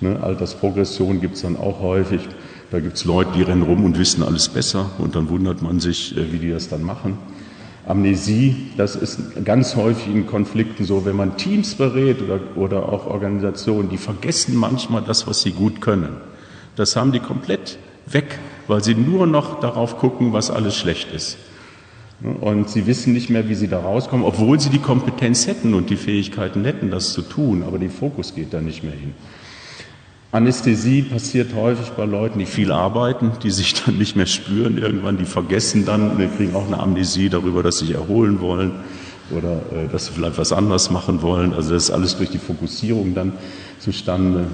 Ne? 0.00 0.18
Altersprogression 0.22 1.20
gibt 1.20 1.34
es 1.34 1.42
dann 1.42 1.58
auch 1.58 1.80
häufig. 1.80 2.22
Da 2.70 2.80
gibt 2.80 2.96
es 2.96 3.04
Leute, 3.04 3.30
die 3.36 3.42
rennen 3.42 3.62
rum 3.62 3.84
und 3.84 3.98
wissen 3.98 4.22
alles 4.22 4.48
besser. 4.48 4.90
Und 4.98 5.14
dann 5.14 5.28
wundert 5.28 5.62
man 5.62 5.78
sich, 5.78 6.16
äh, 6.16 6.32
wie 6.32 6.38
die 6.38 6.50
das 6.50 6.68
dann 6.68 6.82
machen. 6.82 7.18
Amnesie, 7.86 8.72
das 8.76 8.96
ist 8.96 9.44
ganz 9.44 9.76
häufig 9.76 10.12
in 10.12 10.26
Konflikten 10.26 10.84
so, 10.84 11.04
wenn 11.04 11.14
man 11.14 11.36
Teams 11.36 11.76
berät 11.76 12.20
oder, 12.20 12.40
oder 12.56 12.88
auch 12.88 13.06
Organisationen, 13.06 13.88
die 13.88 13.96
vergessen 13.96 14.56
manchmal 14.56 15.02
das, 15.02 15.28
was 15.28 15.42
sie 15.42 15.52
gut 15.52 15.80
können. 15.80 16.16
Das 16.74 16.96
haben 16.96 17.12
die 17.12 17.20
komplett 17.20 17.78
weg, 18.06 18.40
weil 18.66 18.82
sie 18.82 18.96
nur 18.96 19.28
noch 19.28 19.60
darauf 19.60 19.98
gucken, 19.98 20.32
was 20.32 20.50
alles 20.50 20.74
schlecht 20.74 21.12
ist. 21.12 21.38
Und 22.40 22.68
sie 22.68 22.86
wissen 22.86 23.12
nicht 23.12 23.30
mehr, 23.30 23.48
wie 23.48 23.54
sie 23.54 23.68
da 23.68 23.78
rauskommen, 23.78 24.26
obwohl 24.26 24.58
sie 24.58 24.70
die 24.70 24.80
Kompetenz 24.80 25.46
hätten 25.46 25.72
und 25.72 25.88
die 25.88 25.96
Fähigkeiten 25.96 26.64
hätten, 26.64 26.90
das 26.90 27.12
zu 27.12 27.22
tun, 27.22 27.62
aber 27.62 27.78
der 27.78 27.90
Fokus 27.90 28.34
geht 28.34 28.52
da 28.52 28.60
nicht 28.60 28.82
mehr 28.82 28.94
hin. 28.94 29.14
Anästhesie 30.36 31.02
passiert 31.02 31.54
häufig 31.54 31.90
bei 31.90 32.04
Leuten, 32.04 32.38
die 32.38 32.46
viel 32.46 32.70
arbeiten, 32.70 33.32
die 33.42 33.50
sich 33.50 33.74
dann 33.84 33.96
nicht 33.96 34.16
mehr 34.16 34.26
spüren 34.26 34.78
irgendwann, 34.78 35.16
die 35.16 35.24
vergessen 35.24 35.84
dann, 35.86 36.18
die 36.18 36.26
kriegen 36.28 36.54
auch 36.54 36.66
eine 36.66 36.78
Amnesie 36.78 37.28
darüber, 37.28 37.62
dass 37.62 37.78
sie 37.78 37.86
sich 37.86 37.94
erholen 37.94 38.40
wollen 38.40 38.72
oder 39.30 39.62
äh, 39.72 39.88
dass 39.90 40.06
sie 40.06 40.12
vielleicht 40.12 40.38
was 40.38 40.52
anderes 40.52 40.90
machen 40.90 41.22
wollen. 41.22 41.54
Also 41.54 41.72
das 41.72 41.84
ist 41.84 41.90
alles 41.90 42.16
durch 42.16 42.30
die 42.30 42.38
Fokussierung 42.38 43.14
dann 43.14 43.32
zustande 43.78 44.46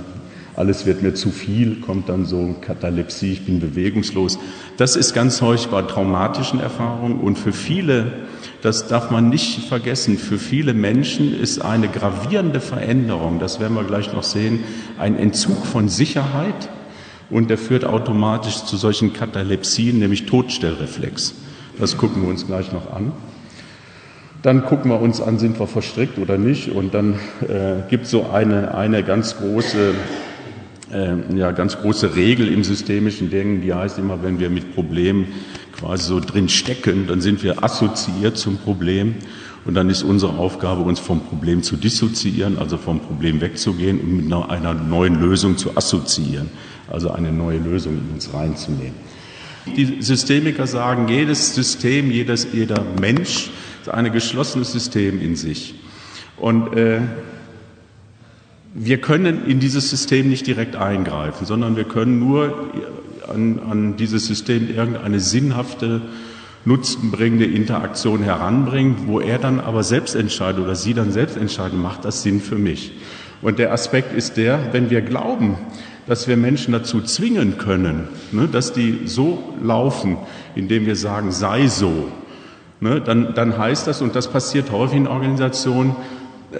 alles 0.55 0.85
wird 0.85 1.03
mir 1.03 1.15
zu 1.15 1.31
viel, 1.31 1.81
kommt 1.81 2.09
dann 2.09 2.27
so 2.27 2.55
Katalepsie, 2.61 3.33
ich 3.33 3.47
bin 3.47 3.61
bewegungslos. 3.61 4.39
Das 4.77 4.97
ist 4.97 5.15
ganz 5.15 5.41
häufig 5.41 5.69
bei 5.69 5.83
traumatischen 5.83 6.61
Erfahrungen 6.61 7.21
und 7.21 7.39
für 7.39 7.53
viele, 7.53 8.13
das 8.63 8.87
darf 8.87 9.11
man 9.11 9.29
nicht 9.29 9.67
vergessen, 9.67 10.17
für 10.17 10.39
viele 10.39 10.73
Menschen 10.73 11.39
ist 11.39 11.61
eine 11.61 11.89
gravierende 11.89 12.61
Veränderung, 12.61 13.39
das 13.39 13.61
werden 13.61 13.75
wir 13.75 13.85
gleich 13.85 14.13
noch 14.13 14.23
sehen, 14.23 14.61
ein 14.99 15.19
Entzug 15.19 15.67
von 15.67 15.89
Sicherheit 15.89 16.71
und 17.29 17.51
der 17.51 17.59
führt 17.59 17.85
automatisch 17.85 18.65
zu 18.65 18.77
solchen 18.77 19.13
Katalepsien, 19.13 19.99
nämlich 19.99 20.27
Todstellreflex. 20.27 21.35
Das 21.79 21.97
gucken 21.97 22.23
wir 22.23 22.29
uns 22.29 22.47
gleich 22.47 22.73
noch 22.73 22.93
an. 22.93 23.13
Dann 24.43 24.65
gucken 24.65 24.91
wir 24.91 25.01
uns 25.01 25.21
an, 25.21 25.39
sind 25.39 25.59
wir 25.59 25.67
verstrickt 25.67 26.19
oder 26.19 26.37
nicht. 26.37 26.71
Und 26.71 26.95
dann 26.95 27.15
äh, 27.49 27.89
gibt 27.89 28.05
es 28.05 28.11
so 28.11 28.27
eine, 28.31 28.75
eine 28.75 29.03
ganz 29.05 29.37
große 29.39 29.95
äh, 30.93 31.17
ja, 31.37 31.51
ganz 31.53 31.79
große 31.79 32.17
Regel 32.17 32.49
im 32.49 32.65
systemischen 32.65 33.31
Denken, 33.31 33.63
die 33.63 33.73
heißt 33.73 33.99
immer, 33.99 34.23
wenn 34.23 34.39
wir 34.39 34.51
mit 34.51 34.75
Problemen 34.75 35.29
quasi 35.73 36.05
so 36.05 36.21
drin 36.21 36.49
stecken, 36.49 37.07
dann 37.07 37.21
sind 37.21 37.43
wir 37.43 37.65
assoziiert 37.65 38.37
zum 38.37 38.59
Problem 38.59 39.15
und 39.65 39.75
dann 39.75 39.91
ist 39.91 40.03
unsere 40.03 40.33
Aufgabe, 40.39 40.83
uns 40.83 41.01
vom 41.01 41.21
Problem 41.21 41.63
zu 41.63 41.77
dissoziieren, 41.77 42.59
also 42.59 42.77
vom 42.77 43.01
Problem 43.01 43.41
wegzugehen 43.41 44.01
und 44.01 44.17
mit 44.17 44.33
einer 44.33 44.75
neuen 44.75 45.21
Lösung 45.21 45.57
zu 45.57 45.77
assoziieren, 45.77 46.51
also 46.91 47.11
eine 47.11 47.33
neue 47.33 47.59
Lösung 47.59 47.95
in 47.95 48.15
uns 48.15 48.33
reinzunehmen. 48.35 48.95
Die 49.77 50.03
Systemiker 50.03 50.67
sagen, 50.67 51.09
jedes 51.09 51.55
System, 51.55 52.11
jedes, 52.11 52.49
jeder 52.53 52.85
Mensch 53.01 53.51
ist 53.81 53.89
ein 53.89 54.13
geschlossenes 54.13 54.73
System 54.73 55.21
in 55.21 55.37
sich. 55.37 55.75
Und 56.37 56.77
äh, 56.77 57.01
wir 58.75 59.01
können 59.01 59.47
in 59.47 59.61
dieses 59.61 59.91
System 59.91 60.29
nicht 60.29 60.47
direkt 60.47 60.77
eingreifen, 60.77 61.47
sondern 61.47 61.77
wir 61.77 61.85
können 61.85 62.19
nur 62.19 62.71
an, 63.29 63.61
an 63.71 63.97
dieses 63.97 64.27
System 64.27 64.75
irgendeine 64.75 65.21
sinnhafte, 65.21 66.01
nutzenbringende 66.65 67.45
Interaktion 67.45 68.23
heranbringen, 68.23 69.07
wo 69.07 69.21
er 69.21 69.39
dann 69.39 69.61
aber 69.61 69.83
selbst 69.83 70.15
entscheidet 70.15 70.63
oder 70.63 70.75
sie 70.75 70.95
dann 70.95 71.13
selbst 71.13 71.37
entscheiden, 71.37 71.81
macht 71.81 72.05
das 72.05 72.23
Sinn 72.23 72.41
für 72.41 72.57
mich. 72.57 72.93
Und 73.43 73.59
der 73.59 73.73
Aspekt 73.73 74.17
ist 74.17 74.37
der, 74.37 74.73
wenn 74.73 74.89
wir 74.89 75.03
glauben, 75.03 75.57
dass 76.07 76.29
wir 76.29 76.37
Menschen 76.37 76.73
dazu 76.73 77.01
zwingen 77.01 77.59
können, 77.59 78.09
ne, 78.31 78.49
dass 78.49 78.73
die 78.73 79.01
so 79.07 79.55
laufen, 79.63 80.17
indem 80.55 80.87
wir 80.87 80.97
sagen, 80.97 81.33
sei 81.33 81.67
so, 81.67 82.09
ne, 82.81 83.01
dann, 83.01 83.35
dann 83.35 83.59
heißt 83.59 83.87
das, 83.87 84.01
und 84.01 84.15
das 84.15 84.29
passiert 84.29 84.71
häufig 84.71 84.99
in 84.99 85.09
Organisationen, 85.09 85.97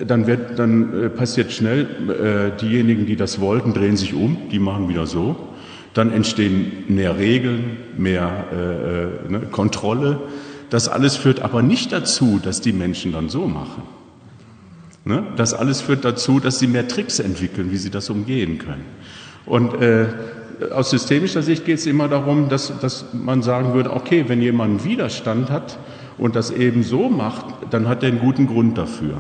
dann, 0.07 0.27
wird, 0.27 0.59
dann 0.59 1.05
äh, 1.05 1.09
passiert 1.09 1.53
schnell, 1.53 1.87
äh, 2.09 2.61
diejenigen, 2.61 3.07
die 3.07 3.17
das 3.17 3.41
wollten, 3.41 3.73
drehen 3.75 3.97
sich 3.97 4.15
um, 4.15 4.49
die 4.51 4.59
machen 4.59 4.89
wieder 4.89 5.07
so. 5.07 5.37
Dann 5.95 6.13
entstehen 6.13 6.85
mehr 6.89 7.19
Regeln, 7.19 7.77
mehr 7.97 8.45
äh, 8.53 9.27
äh, 9.27 9.31
ne, 9.31 9.41
Kontrolle. 9.51 10.21
Das 10.71 10.89
alles 10.89 11.17
führt 11.17 11.41
aber 11.41 11.63
nicht 11.63 11.93
dazu, 11.93 12.41
dass 12.43 12.61
die 12.61 12.73
Menschen 12.73 13.13
dann 13.13 13.29
so 13.29 13.47
machen. 13.47 13.83
Ne? 15.05 15.25
Das 15.37 15.53
alles 15.53 15.81
führt 15.81 16.05
dazu, 16.05 16.41
dass 16.41 16.59
sie 16.59 16.67
mehr 16.67 16.89
Tricks 16.89 17.19
entwickeln, 17.19 17.73
wie 17.73 17.77
sie 17.77 17.91
das 17.91 18.09
umgehen 18.09 18.59
können. 18.59 18.85
Und 19.45 19.75
äh, 19.83 20.07
aus 20.73 20.91
systemischer 20.91 21.43
Sicht 21.43 21.65
geht 21.65 21.79
es 21.79 21.87
immer 21.87 22.09
darum, 22.09 22.49
dass, 22.49 22.73
dass 22.81 23.07
man 23.13 23.43
sagen 23.43 23.75
würde, 23.75 23.93
okay, 23.93 24.25
wenn 24.29 24.41
jemand 24.41 24.85
Widerstand 24.85 25.51
hat 25.51 25.79
und 26.19 26.37
das 26.37 26.51
eben 26.51 26.83
so 26.85 27.09
macht, 27.09 27.47
dann 27.71 27.89
hat 27.89 28.03
er 28.03 28.11
einen 28.11 28.21
guten 28.21 28.47
Grund 28.47 28.79
dafür, 28.79 29.19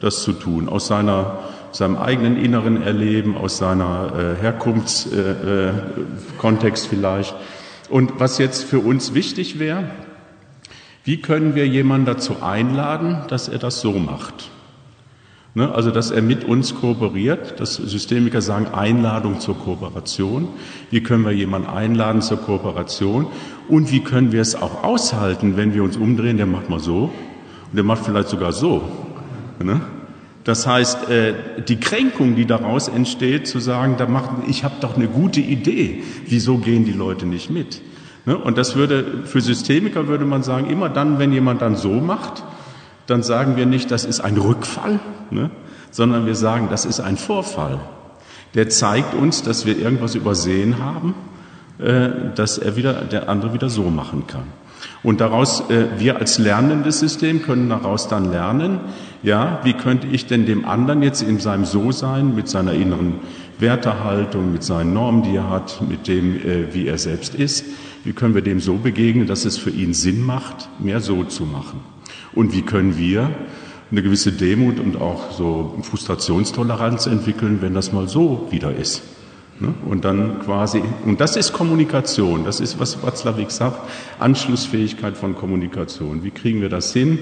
das 0.00 0.22
zu 0.22 0.32
tun, 0.32 0.68
aus 0.68 0.86
seiner, 0.86 1.40
seinem 1.72 1.96
eigenen 1.96 2.36
inneren 2.36 2.82
Erleben, 2.82 3.36
aus 3.36 3.58
seiner 3.58 4.12
äh, 4.16 4.36
Herkunftskontext 4.42 6.84
äh, 6.84 6.86
äh, 6.86 6.88
vielleicht. 6.88 7.34
Und 7.88 8.18
was 8.18 8.38
jetzt 8.38 8.64
für 8.64 8.80
uns 8.80 9.14
wichtig 9.14 9.58
wäre, 9.58 9.90
wie 11.04 11.20
können 11.20 11.54
wir 11.54 11.66
jemanden 11.66 12.06
dazu 12.06 12.42
einladen, 12.42 13.18
dass 13.28 13.48
er 13.48 13.58
das 13.58 13.80
so 13.80 13.92
macht? 13.92 14.50
Ne, 15.52 15.74
also, 15.74 15.90
dass 15.90 16.12
er 16.12 16.22
mit 16.22 16.44
uns 16.44 16.76
kooperiert. 16.76 17.58
Das 17.58 17.74
Systemiker 17.74 18.40
sagen 18.40 18.68
Einladung 18.68 19.40
zur 19.40 19.58
Kooperation. 19.58 20.46
Wie 20.90 21.02
können 21.02 21.24
wir 21.24 21.32
jemanden 21.32 21.68
einladen 21.68 22.22
zur 22.22 22.38
Kooperation? 22.38 23.26
Und 23.68 23.90
wie 23.90 23.98
können 23.98 24.30
wir 24.30 24.42
es 24.42 24.54
auch 24.54 24.84
aushalten, 24.84 25.56
wenn 25.56 25.74
wir 25.74 25.82
uns 25.82 25.96
umdrehen, 25.96 26.36
der 26.36 26.46
macht 26.46 26.70
mal 26.70 26.78
so 26.78 27.10
und 27.70 27.76
der 27.76 27.82
macht 27.82 28.04
vielleicht 28.04 28.28
sogar 28.28 28.52
so. 28.52 29.09
Ne? 29.62 29.80
Das 30.44 30.66
heißt, 30.66 31.08
äh, 31.10 31.34
die 31.68 31.78
Kränkung, 31.78 32.34
die 32.34 32.46
daraus 32.46 32.88
entsteht, 32.88 33.46
zu 33.46 33.58
sagen, 33.58 33.96
da 33.98 34.06
macht, 34.06 34.30
ich 34.48 34.64
habe 34.64 34.74
doch 34.80 34.96
eine 34.96 35.06
gute 35.06 35.40
Idee, 35.40 36.02
wieso 36.26 36.58
gehen 36.58 36.84
die 36.84 36.92
Leute 36.92 37.26
nicht 37.26 37.50
mit? 37.50 37.82
Ne? 38.24 38.36
Und 38.36 38.58
das 38.58 38.74
würde, 38.74 39.22
für 39.24 39.40
Systemiker 39.40 40.08
würde 40.08 40.24
man 40.24 40.42
sagen, 40.42 40.68
immer 40.70 40.88
dann, 40.88 41.18
wenn 41.18 41.32
jemand 41.32 41.62
dann 41.62 41.76
so 41.76 41.92
macht, 41.92 42.42
dann 43.06 43.22
sagen 43.22 43.56
wir 43.56 43.66
nicht, 43.66 43.90
das 43.90 44.04
ist 44.04 44.20
ein 44.20 44.36
Rückfall, 44.36 45.00
ne, 45.30 45.50
sondern 45.90 46.26
wir 46.26 46.36
sagen, 46.36 46.68
das 46.70 46.84
ist 46.84 47.00
ein 47.00 47.16
Vorfall. 47.16 47.80
Der 48.54 48.68
zeigt 48.68 49.14
uns, 49.14 49.42
dass 49.42 49.66
wir 49.66 49.78
irgendwas 49.78 50.14
übersehen 50.14 50.78
haben, 50.78 51.14
äh, 51.78 52.08
dass 52.34 52.58
er 52.58 52.76
wieder, 52.76 52.92
der 53.04 53.28
andere 53.28 53.52
wieder 53.52 53.68
so 53.68 53.84
machen 53.90 54.26
kann. 54.26 54.44
Und 55.02 55.20
daraus, 55.20 55.68
äh, 55.70 55.86
wir 55.98 56.18
als 56.18 56.38
lernendes 56.38 57.00
System 57.00 57.42
können 57.42 57.68
daraus 57.68 58.06
dann 58.08 58.30
lernen, 58.30 58.80
ja, 59.22 59.60
wie 59.64 59.74
könnte 59.74 60.06
ich 60.06 60.26
denn 60.26 60.46
dem 60.46 60.64
anderen 60.64 61.02
jetzt 61.02 61.22
in 61.22 61.38
seinem 61.38 61.64
So-Sein, 61.64 62.34
mit 62.34 62.48
seiner 62.48 62.72
inneren 62.72 63.14
Wertehaltung, 63.58 64.52
mit 64.52 64.62
seinen 64.62 64.94
Normen, 64.94 65.22
die 65.22 65.36
er 65.36 65.50
hat, 65.50 65.82
mit 65.88 66.08
dem, 66.08 66.36
äh, 66.36 66.74
wie 66.74 66.86
er 66.86 66.98
selbst 66.98 67.34
ist, 67.34 67.64
wie 68.04 68.12
können 68.12 68.34
wir 68.34 68.42
dem 68.42 68.60
so 68.60 68.74
begegnen, 68.74 69.26
dass 69.26 69.44
es 69.44 69.58
für 69.58 69.70
ihn 69.70 69.92
Sinn 69.92 70.22
macht, 70.24 70.68
mehr 70.80 71.00
so 71.00 71.24
zu 71.24 71.44
machen? 71.44 71.80
Und 72.32 72.54
wie 72.54 72.62
können 72.62 72.96
wir 72.96 73.30
eine 73.90 74.02
gewisse 74.02 74.32
Demut 74.32 74.78
und 74.78 75.00
auch 75.00 75.32
so 75.32 75.78
Frustrationstoleranz 75.82 77.06
entwickeln, 77.06 77.58
wenn 77.60 77.74
das 77.74 77.92
mal 77.92 78.08
so 78.08 78.48
wieder 78.50 78.74
ist? 78.74 79.02
Ne? 79.58 79.74
Und 79.84 80.06
dann 80.06 80.40
quasi, 80.40 80.82
und 81.04 81.20
das 81.20 81.36
ist 81.36 81.52
Kommunikation, 81.52 82.44
das 82.44 82.60
ist, 82.60 82.80
was 82.80 83.02
Watzlawick 83.02 83.50
sagt, 83.50 83.78
Anschlussfähigkeit 84.18 85.16
von 85.18 85.34
Kommunikation. 85.34 86.24
Wie 86.24 86.30
kriegen 86.30 86.62
wir 86.62 86.70
das 86.70 86.94
hin, 86.94 87.18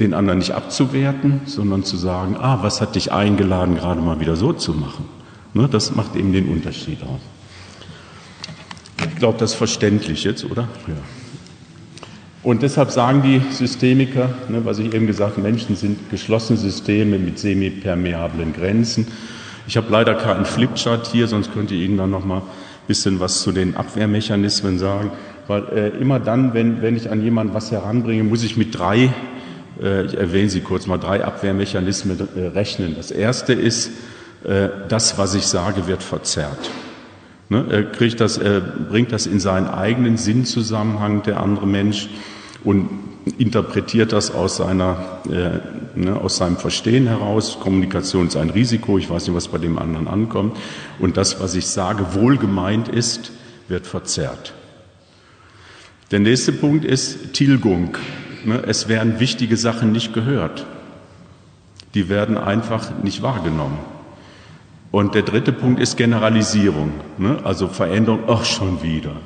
den 0.00 0.14
anderen 0.14 0.38
nicht 0.38 0.52
abzuwerten, 0.52 1.42
sondern 1.46 1.84
zu 1.84 1.96
sagen, 1.96 2.36
ah, 2.36 2.58
was 2.62 2.80
hat 2.80 2.96
dich 2.96 3.12
eingeladen, 3.12 3.76
gerade 3.76 4.00
mal 4.00 4.20
wieder 4.20 4.36
so 4.36 4.52
zu 4.52 4.72
machen? 4.72 5.04
Ne? 5.52 5.68
Das 5.70 5.94
macht 5.94 6.16
eben 6.16 6.32
den 6.32 6.48
Unterschied 6.48 7.02
aus. 7.02 7.20
Ich 9.08 9.16
glaube, 9.16 9.38
das 9.38 9.52
ist 9.52 9.56
verständlich 9.56 10.24
jetzt, 10.24 10.44
oder? 10.44 10.68
Ja. 10.86 10.94
Und 12.42 12.62
deshalb 12.62 12.90
sagen 12.90 13.22
die 13.22 13.40
Systemiker, 13.52 14.28
ne, 14.48 14.64
was 14.64 14.78
ich 14.78 14.92
eben 14.92 15.06
gesagt 15.06 15.38
habe, 15.38 15.42
Menschen 15.42 15.76
sind 15.76 16.10
geschlossene 16.10 16.58
Systeme 16.58 17.18
mit 17.18 17.38
semipermeablen 17.38 18.52
Grenzen. 18.52 19.06
Ich 19.66 19.78
habe 19.78 19.90
leider 19.90 20.14
keinen 20.14 20.44
Flipchart 20.44 21.06
hier, 21.06 21.26
sonst 21.26 21.54
könnte 21.54 21.74
ich 21.74 21.82
Ihnen 21.82 21.96
dann 21.96 22.10
noch 22.10 22.26
mal 22.26 22.38
ein 22.38 22.42
bisschen 22.86 23.18
was 23.18 23.40
zu 23.40 23.50
den 23.50 23.76
Abwehrmechanismen 23.76 24.78
sagen. 24.78 25.10
Weil 25.46 25.64
äh, 25.74 25.88
immer 25.98 26.20
dann, 26.20 26.52
wenn, 26.52 26.82
wenn 26.82 26.96
ich 26.96 27.10
an 27.10 27.22
jemanden 27.22 27.54
was 27.54 27.70
heranbringe, 27.70 28.24
muss 28.24 28.42
ich 28.42 28.58
mit 28.58 28.78
drei, 28.78 29.10
ich 29.80 30.14
erwähne 30.14 30.48
sie 30.48 30.60
kurz 30.60 30.86
mal, 30.86 30.98
drei 30.98 31.24
Abwehrmechanismen 31.24 32.28
äh, 32.36 32.46
rechnen. 32.46 32.94
Das 32.96 33.10
erste 33.10 33.52
ist, 33.52 33.90
äh, 34.44 34.68
das, 34.88 35.18
was 35.18 35.34
ich 35.34 35.46
sage, 35.46 35.86
wird 35.86 36.02
verzerrt. 36.02 36.70
Ne, 37.48 37.66
er 37.70 37.84
kriegt 37.84 38.20
das, 38.20 38.38
er 38.38 38.60
bringt 38.60 39.12
das 39.12 39.26
in 39.26 39.40
seinen 39.40 39.66
eigenen 39.66 40.16
Sinnzusammenhang, 40.16 41.22
der 41.22 41.40
andere 41.40 41.66
Mensch 41.66 42.08
und 42.62 42.88
interpretiert 43.38 44.12
das 44.12 44.30
aus, 44.30 44.56
seiner, 44.56 45.20
äh, 45.30 45.98
ne, 45.98 46.16
aus 46.20 46.36
seinem 46.36 46.56
Verstehen 46.56 47.06
heraus. 47.06 47.58
Kommunikation 47.60 48.28
ist 48.28 48.36
ein 48.36 48.50
Risiko, 48.50 48.98
ich 48.98 49.10
weiß 49.10 49.26
nicht, 49.26 49.36
was 49.36 49.48
bei 49.48 49.58
dem 49.58 49.78
anderen 49.78 50.08
ankommt. 50.08 50.56
Und 50.98 51.16
das, 51.16 51.40
was 51.40 51.54
ich 51.54 51.66
sage, 51.66 52.14
wohlgemeint 52.14 52.88
ist, 52.88 53.32
wird 53.68 53.86
verzerrt. 53.86 54.52
Der 56.10 56.20
nächste 56.20 56.52
Punkt 56.52 56.84
ist 56.84 57.32
Tilgung. 57.32 57.96
Ne, 58.44 58.62
es 58.66 58.88
werden 58.88 59.20
wichtige 59.20 59.56
Sachen 59.56 59.92
nicht 59.92 60.12
gehört. 60.12 60.66
Die 61.94 62.08
werden 62.08 62.36
einfach 62.36 62.90
nicht 63.02 63.22
wahrgenommen. 63.22 63.78
Und 64.90 65.14
der 65.14 65.22
dritte 65.22 65.52
Punkt 65.52 65.80
ist 65.80 65.96
Generalisierung, 65.96 66.92
ne, 67.18 67.38
also 67.42 67.68
Veränderung, 67.68 68.20
ach 68.28 68.44
schon 68.44 68.82
wieder. 68.82 69.16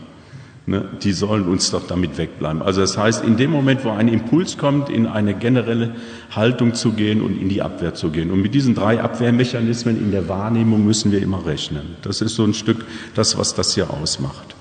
Ne, 0.67 0.85
die 1.03 1.13
sollen 1.13 1.49
uns 1.49 1.71
doch 1.71 1.87
damit 1.87 2.19
wegbleiben. 2.19 2.63
Also 2.63 2.83
das 2.83 2.99
heißt, 2.99 3.25
in 3.25 3.37
dem 3.39 3.51
Moment, 3.51 3.85
wo 3.85 3.91
ein 3.91 4.09
Impuls 4.09 4.59
kommt, 4.59 4.91
in 4.91 5.07
eine 5.07 5.35
generelle 5.35 5.95
Haltung 6.31 6.75
zu 6.75 6.93
gehen 6.93 7.23
und 7.23 7.41
in 7.41 7.49
die 7.49 7.63
Abwehr 7.63 7.95
zu 7.95 8.11
gehen. 8.11 8.31
Und 8.31 8.43
mit 8.43 8.55
diesen 8.55 8.75
drei 8.75 9.01
Abwehrmechanismen 9.01 9.99
in 9.99 10.11
der 10.11 10.29
Wahrnehmung 10.29 10.85
müssen 10.85 11.11
wir 11.11 11.23
immer 11.23 11.45
rechnen. 11.47 11.97
Das 12.03 12.21
ist 12.21 12.35
so 12.35 12.45
ein 12.45 12.55
Stück 12.55 12.85
das, 13.15 13.39
was 13.39 13.55
das 13.55 13.75
hier 13.75 13.91
ausmacht. 13.91 14.55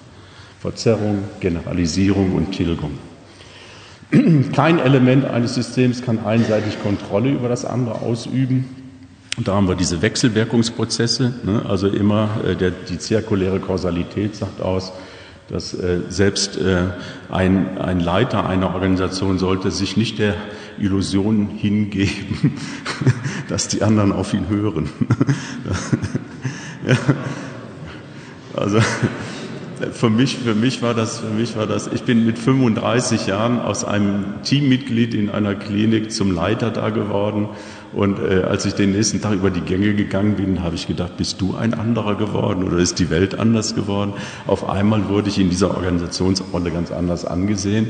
Verzerrung, 0.60 1.24
Generalisierung 1.42 2.34
und 2.34 2.54
Tilgung. 2.54 2.92
Kein 4.54 4.80
Element 4.80 5.26
eines 5.26 5.56
Systems 5.56 6.02
kann 6.02 6.26
einseitig 6.26 6.82
Kontrolle 6.82 7.30
über 7.30 7.50
das 7.50 7.66
andere 7.66 8.02
ausüben. 8.02 8.66
Und 9.38 9.48
da 9.48 9.56
haben 9.56 9.68
wir 9.68 9.76
diese 9.76 10.02
Wechselwirkungsprozesse. 10.02 11.34
Ne? 11.44 11.64
Also 11.68 11.88
immer 11.88 12.30
äh, 12.46 12.56
der, 12.56 12.72
die 12.72 12.98
zirkuläre 12.98 13.60
Kausalität 13.60 14.36
sagt 14.36 14.62
aus, 14.62 14.94
dass 15.50 15.74
äh, 15.74 16.00
selbst 16.10 16.58
äh, 16.58 16.88
ein, 17.30 17.78
ein 17.78 18.00
Leiter 18.00 18.48
einer 18.48 18.74
Organisation 18.74 19.38
sollte 19.40 19.72
sich 19.72 19.96
nicht 19.96 20.20
der 20.20 20.36
Illusion 20.80 21.48
hingeben, 21.48 22.54
dass 23.50 23.68
die 23.68 23.84
anderen 23.84 24.12
auf 24.12 24.34
ihn 24.34 24.50
hören. 24.50 24.90
ja. 26.88 26.96
Also 28.56 28.80
für 29.92 30.10
mich, 30.10 30.38
für 30.38 30.56
mich 30.56 30.82
war 30.82 30.94
das, 30.94 31.20
für 31.20 31.34
mich 31.34 31.56
war 31.56 31.68
das, 31.68 31.88
ich 31.88 32.04
bin 32.04 32.26
mit 32.26 32.38
35 32.40 33.28
Jahren 33.28 33.60
aus 33.60 33.86
einem 33.86 34.42
Teammitglied 34.44 35.14
in 35.14 35.30
einer 35.30 35.56
Klinik 35.56 36.12
zum 36.12 36.34
Leiter 36.34 36.72
da 36.72 36.90
geworden 36.90 37.50
und 37.94 38.20
äh, 38.20 38.44
als 38.44 38.66
ich 38.66 38.74
den 38.74 38.92
nächsten 38.92 39.22
Tag 39.22 39.34
über 39.34 39.50
die 39.50 39.62
Gänge 39.62 39.94
gegangen 39.94 40.36
bin, 40.36 40.62
habe 40.62 40.76
ich 40.76 40.88
gedacht, 40.88 41.18
bist 41.18 41.40
du 41.42 41.56
ein 41.56 41.74
anderer 41.74 42.16
geworden 42.16 42.64
oder 42.64 42.78
ist 42.78 43.00
die 43.00 43.10
Welt 43.10 43.40
anders 43.40 43.76
geworden? 43.76 44.14
Auf 44.46 44.70
einmal 44.70 45.08
wurde 45.10 45.30
ich 45.30 45.40
in 45.40 45.50
dieser 45.50 45.76
Organisationsrolle 45.76 46.72
ganz 46.72 46.92
anders 46.92 47.26
angesehen. 47.26 47.88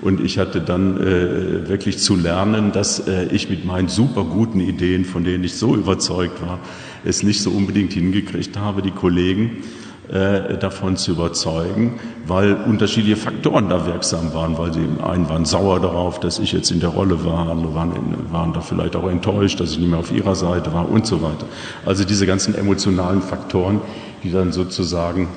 Und 0.00 0.20
ich 0.20 0.38
hatte 0.38 0.60
dann 0.60 0.96
äh, 0.98 1.68
wirklich 1.68 1.98
zu 1.98 2.16
lernen, 2.16 2.72
dass 2.72 3.06
äh, 3.06 3.26
ich 3.32 3.50
mit 3.50 3.64
meinen 3.64 3.88
super 3.88 4.24
guten 4.24 4.60
Ideen, 4.60 5.04
von 5.04 5.24
denen 5.24 5.44
ich 5.44 5.56
so 5.56 5.74
überzeugt 5.74 6.40
war, 6.40 6.58
es 7.04 7.22
nicht 7.22 7.42
so 7.42 7.50
unbedingt 7.50 7.92
hingekriegt 7.92 8.56
habe, 8.56 8.82
die 8.82 8.92
Kollegen 8.92 9.62
äh, 10.10 10.58
davon 10.58 10.96
zu 10.96 11.12
überzeugen, 11.12 12.00
weil 12.26 12.54
unterschiedliche 12.54 13.16
Faktoren 13.16 13.68
da 13.68 13.86
wirksam 13.86 14.34
waren, 14.34 14.58
weil 14.58 14.72
die 14.72 14.86
einen 15.02 15.28
waren 15.28 15.44
sauer 15.44 15.78
darauf, 15.78 16.18
dass 16.18 16.40
ich 16.40 16.50
jetzt 16.50 16.72
in 16.72 16.80
der 16.80 16.88
Rolle 16.88 17.24
war, 17.24 17.48
andere 17.48 17.74
waren, 17.74 17.92
waren 18.32 18.52
da 18.52 18.60
vielleicht 18.60 18.96
auch 18.96 19.08
enttäuscht, 19.08 19.60
dass 19.60 19.70
ich 19.70 19.78
nicht 19.78 19.90
mehr 19.90 20.00
auf 20.00 20.10
ihrer 20.10 20.34
Seite 20.34 20.72
war 20.74 20.88
und 20.88 21.06
so 21.06 21.22
weiter. 21.22 21.46
Also 21.86 22.04
diese 22.04 22.26
ganzen 22.26 22.56
emotionalen 22.56 23.22
Faktoren, 23.22 23.80
die 24.24 24.32
dann 24.32 24.50
sozusagen 24.50 25.28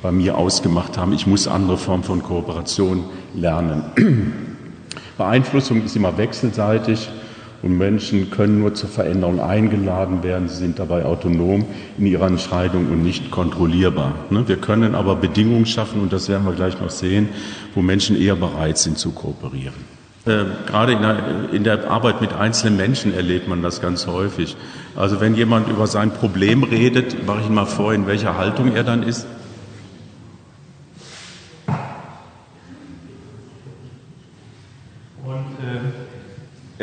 bei 0.00 0.12
mir 0.12 0.38
ausgemacht 0.38 0.96
haben, 0.96 1.12
ich 1.12 1.26
muss 1.26 1.46
andere 1.46 1.76
Formen 1.76 2.02
von 2.02 2.22
Kooperation 2.22 3.04
lernen. 3.34 3.84
Beeinflussung 5.18 5.84
ist 5.84 5.94
immer 5.94 6.16
wechselseitig. 6.16 7.10
Und 7.62 7.78
Menschen 7.78 8.30
können 8.30 8.58
nur 8.58 8.74
zur 8.74 8.88
Veränderung 8.88 9.40
eingeladen 9.40 10.24
werden. 10.24 10.48
Sie 10.48 10.56
sind 10.56 10.80
dabei 10.80 11.04
autonom 11.04 11.64
in 11.96 12.06
ihrer 12.06 12.26
Entscheidung 12.26 12.88
und 12.90 13.04
nicht 13.04 13.30
kontrollierbar. 13.30 14.14
Ne? 14.30 14.48
Wir 14.48 14.56
können 14.56 14.96
aber 14.96 15.14
Bedingungen 15.14 15.66
schaffen, 15.66 16.00
und 16.00 16.12
das 16.12 16.28
werden 16.28 16.44
wir 16.44 16.54
gleich 16.54 16.80
noch 16.80 16.90
sehen, 16.90 17.28
wo 17.74 17.82
Menschen 17.82 18.20
eher 18.20 18.34
bereit 18.34 18.78
sind 18.78 18.98
zu 18.98 19.12
kooperieren. 19.12 20.02
Äh, 20.24 20.44
gerade 20.66 20.92
in 21.52 21.64
der, 21.64 21.90
Arbeit 21.90 22.20
mit 22.20 22.32
einzelnen 22.32 22.76
Menschen 22.76 23.12
erlebt 23.12 23.48
man 23.48 23.60
das 23.60 23.80
ganz 23.80 24.06
häufig. 24.06 24.56
Also 24.94 25.20
wenn 25.20 25.34
jemand 25.34 25.68
über 25.68 25.88
sein 25.88 26.12
Problem 26.12 26.62
redet, 26.62 27.26
mache 27.26 27.40
ich 27.42 27.48
mal 27.48 27.66
vor, 27.66 27.92
in 27.92 28.06
welcher 28.06 28.36
Haltung 28.36 28.74
er 28.74 28.84
dann 28.84 29.02
ist. 29.02 29.26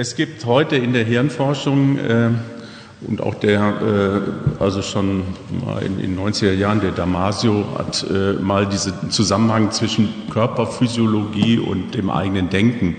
Es 0.02 0.16
gibt 0.16 0.46
heute 0.46 0.78
in 0.78 0.94
der 0.94 1.04
Hirnforschung 1.04 1.98
äh, 1.98 2.30
und 3.06 3.22
auch 3.22 3.36
der, 3.36 3.60
äh, 3.60 4.64
also 4.64 4.82
schon 4.82 5.24
in 5.86 5.98
den 5.98 6.18
90er 6.18 6.54
Jahren, 6.54 6.80
der 6.80 6.92
Damasio 6.92 7.66
hat 7.78 8.06
äh, 8.10 8.42
mal 8.42 8.66
diesen 8.66 9.12
Zusammenhang 9.12 9.72
zwischen 9.72 10.08
Körperphysiologie 10.30 11.60
und 11.60 11.96
dem 11.96 12.10
eigenen 12.10 12.50
Denken 12.50 12.96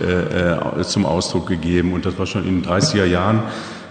äh, 0.00 0.84
zum 0.84 1.06
Ausdruck 1.06 1.48
gegeben. 1.48 1.92
Und 1.92 2.06
das 2.06 2.16
war 2.20 2.26
schon 2.26 2.46
in 2.46 2.62
den 2.62 2.70
30er 2.70 3.04
Jahren, 3.04 3.42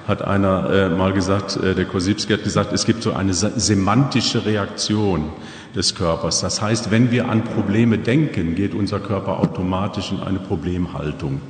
hat 0.08 0.22
einer 0.22 0.88
mal 0.96 1.12
gesagt, 1.12 1.60
der 1.62 1.84
Korsibski 1.84 2.32
hat 2.32 2.46
gesagt, 2.46 2.72
es 2.72 2.86
gibt 2.86 3.04
so 3.04 3.12
eine 3.12 3.34
semantische 3.34 4.46
Reaktion 4.46 5.32
des 5.76 5.96
Körpers. 5.96 6.40
Das 6.40 6.62
heißt, 6.62 6.92
wenn 6.92 7.12
wir 7.12 7.28
an 7.28 7.44
Probleme 7.44 7.98
denken, 7.98 8.56
geht 8.56 8.74
unser 8.74 9.02
Körper 9.02 9.38
automatisch 9.42 10.14
in 10.14 10.22
eine 10.22 10.40
Problemhaltung. 10.40 11.42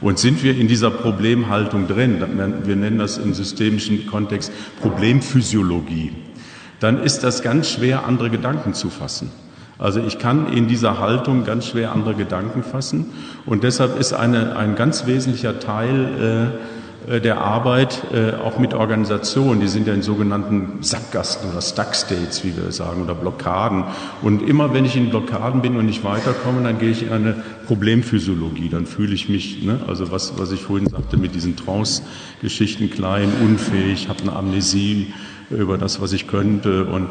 Und 0.00 0.18
sind 0.18 0.42
wir 0.42 0.56
in 0.56 0.68
dieser 0.68 0.90
Problemhaltung 0.90 1.88
drin, 1.88 2.22
wir 2.64 2.76
nennen 2.76 2.98
das 2.98 3.18
im 3.18 3.34
systemischen 3.34 4.06
Kontext 4.06 4.52
Problemphysiologie, 4.80 6.12
dann 6.80 7.02
ist 7.02 7.24
das 7.24 7.42
ganz 7.42 7.68
schwer, 7.68 8.06
andere 8.06 8.30
Gedanken 8.30 8.74
zu 8.74 8.90
fassen. 8.90 9.30
Also 9.78 10.00
ich 10.00 10.18
kann 10.18 10.52
in 10.52 10.66
dieser 10.66 10.98
Haltung 10.98 11.44
ganz 11.44 11.66
schwer 11.66 11.92
andere 11.92 12.14
Gedanken 12.14 12.64
fassen. 12.64 13.06
Und 13.46 13.62
deshalb 13.62 13.98
ist 13.98 14.12
eine, 14.12 14.56
ein 14.56 14.74
ganz 14.74 15.06
wesentlicher 15.06 15.60
Teil 15.60 16.50
äh, 16.58 16.77
der 17.08 17.40
Arbeit, 17.40 18.02
äh, 18.12 18.34
auch 18.36 18.58
mit 18.58 18.74
Organisationen, 18.74 19.60
die 19.60 19.68
sind 19.68 19.86
ja 19.86 19.94
in 19.94 20.02
sogenannten 20.02 20.82
Sackgassen 20.82 21.50
oder 21.50 21.62
Stuck-States, 21.62 22.44
wie 22.44 22.56
wir 22.56 22.70
sagen, 22.70 23.02
oder 23.02 23.14
Blockaden. 23.14 23.84
Und 24.22 24.42
immer 24.42 24.74
wenn 24.74 24.84
ich 24.84 24.96
in 24.96 25.08
Blockaden 25.08 25.62
bin 25.62 25.76
und 25.76 25.86
nicht 25.86 26.04
weiterkomme, 26.04 26.62
dann 26.62 26.78
gehe 26.78 26.90
ich 26.90 27.02
in 27.02 27.12
eine 27.12 27.42
Problemphysiologie. 27.66 28.68
Dann 28.68 28.86
fühle 28.86 29.14
ich 29.14 29.28
mich, 29.28 29.62
ne, 29.62 29.80
also 29.86 30.10
was, 30.10 30.38
was 30.38 30.52
ich 30.52 30.60
vorhin 30.60 30.88
sagte, 30.88 31.16
mit 31.16 31.34
diesen 31.34 31.56
Trance-Geschichten 31.56 32.90
klein, 32.90 33.32
unfähig, 33.42 34.08
habe 34.08 34.22
eine 34.22 34.34
Amnesie 34.34 35.14
über 35.50 35.78
das, 35.78 36.00
was 36.00 36.12
ich 36.12 36.26
könnte 36.26 36.84
und, 36.84 37.08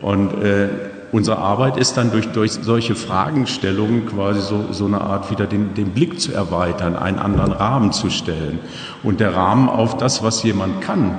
und 0.00 0.42
äh, 0.42 0.68
unsere 1.14 1.38
Arbeit 1.38 1.76
ist 1.76 1.96
dann 1.96 2.10
durch, 2.10 2.26
durch 2.32 2.50
solche 2.50 2.96
Fragestellungen 2.96 4.04
quasi 4.04 4.40
so, 4.40 4.64
so 4.72 4.86
eine 4.86 5.00
Art 5.00 5.30
wieder 5.30 5.46
den, 5.46 5.72
den 5.74 5.90
Blick 5.90 6.20
zu 6.20 6.32
erweitern, 6.32 6.96
einen 6.96 7.20
anderen 7.20 7.52
Rahmen 7.52 7.92
zu 7.92 8.10
stellen. 8.10 8.58
Und 9.04 9.20
der 9.20 9.32
Rahmen 9.32 9.68
auf 9.68 9.96
das, 9.96 10.24
was 10.24 10.42
jemand 10.42 10.80
kann, 10.80 11.18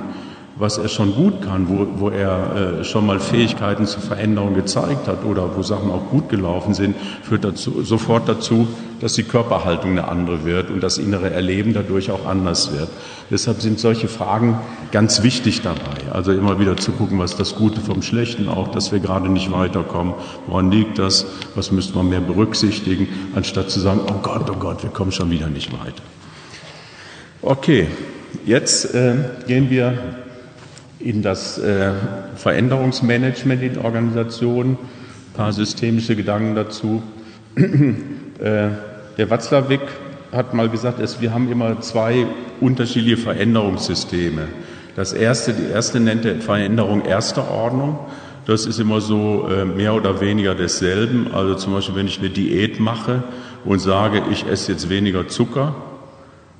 was 0.56 0.76
er 0.76 0.88
schon 0.88 1.14
gut 1.14 1.40
kann, 1.40 1.68
wo, 1.68 1.86
wo 1.98 2.10
er 2.10 2.80
äh, 2.80 2.84
schon 2.84 3.06
mal 3.06 3.20
Fähigkeiten 3.20 3.86
zur 3.86 4.02
Veränderung 4.02 4.54
gezeigt 4.54 5.08
hat 5.08 5.24
oder 5.24 5.56
wo 5.56 5.62
Sachen 5.62 5.90
auch 5.90 6.10
gut 6.10 6.28
gelaufen 6.28 6.74
sind, 6.74 6.94
führt 7.22 7.44
dazu, 7.44 7.82
sofort 7.82 8.28
dazu, 8.28 8.68
dass 9.00 9.14
die 9.14 9.22
Körperhaltung 9.24 9.92
eine 9.92 10.08
andere 10.08 10.44
wird 10.44 10.70
und 10.70 10.82
das 10.82 10.98
innere 10.98 11.30
Erleben 11.30 11.74
dadurch 11.74 12.10
auch 12.10 12.26
anders 12.26 12.72
wird. 12.72 12.88
Deshalb 13.30 13.60
sind 13.60 13.80
solche 13.80 14.08
Fragen 14.08 14.58
ganz 14.92 15.22
wichtig 15.22 15.62
dabei. 15.62 16.12
Also 16.12 16.32
immer 16.32 16.60
wieder 16.60 16.76
zu 16.76 16.92
gucken, 16.92 17.18
was 17.18 17.36
das 17.36 17.56
Gute 17.56 17.80
vom 17.80 18.02
Schlechten, 18.02 18.48
auch 18.48 18.68
dass 18.68 18.92
wir 18.92 19.00
gerade 19.00 19.28
nicht 19.28 19.50
weiterkommen. 19.50 20.14
Woran 20.46 20.70
liegt 20.70 20.98
das? 20.98 21.26
Was 21.54 21.72
müsste 21.72 21.96
man 21.96 22.08
mehr 22.08 22.20
berücksichtigen, 22.20 23.08
anstatt 23.34 23.70
zu 23.70 23.80
sagen, 23.80 24.00
oh 24.08 24.20
Gott, 24.22 24.48
oh 24.50 24.56
Gott, 24.56 24.82
wir 24.82 24.90
kommen 24.90 25.12
schon 25.12 25.30
wieder 25.30 25.48
nicht 25.48 25.72
weiter. 25.72 26.02
Okay, 27.42 27.88
jetzt 28.44 28.94
äh, 28.94 29.16
gehen 29.46 29.70
wir 29.70 29.98
in 30.98 31.22
das 31.22 31.58
äh, 31.58 31.92
Veränderungsmanagement 32.36 33.62
in 33.62 33.78
Organisationen, 33.78 34.72
ein 34.72 35.32
paar 35.34 35.52
systemische 35.52 36.16
Gedanken 36.16 36.54
dazu. 36.54 37.02
äh, 37.56 38.68
der 39.16 39.30
Watzlawick 39.30 39.80
hat 40.32 40.54
mal 40.54 40.68
gesagt, 40.68 41.00
dass 41.00 41.20
wir 41.20 41.32
haben 41.32 41.50
immer 41.50 41.80
zwei 41.80 42.26
unterschiedliche 42.60 43.16
Veränderungssysteme. 43.16 44.48
Das 44.94 45.12
erste, 45.12 45.52
die 45.52 45.70
erste 45.70 46.00
nennt 46.00 46.24
er 46.24 46.40
Veränderung 46.40 47.04
erster 47.04 47.50
Ordnung. 47.50 47.98
Das 48.46 48.66
ist 48.66 48.78
immer 48.78 49.00
so 49.00 49.48
äh, 49.48 49.64
mehr 49.64 49.94
oder 49.94 50.20
weniger 50.20 50.54
desselben. 50.54 51.28
Also 51.32 51.54
zum 51.54 51.72
Beispiel, 51.72 51.96
wenn 51.96 52.06
ich 52.06 52.18
eine 52.18 52.30
Diät 52.30 52.80
mache 52.80 53.24
und 53.64 53.80
sage, 53.80 54.22
ich 54.30 54.46
esse 54.46 54.72
jetzt 54.72 54.88
weniger 54.88 55.28
Zucker, 55.28 55.74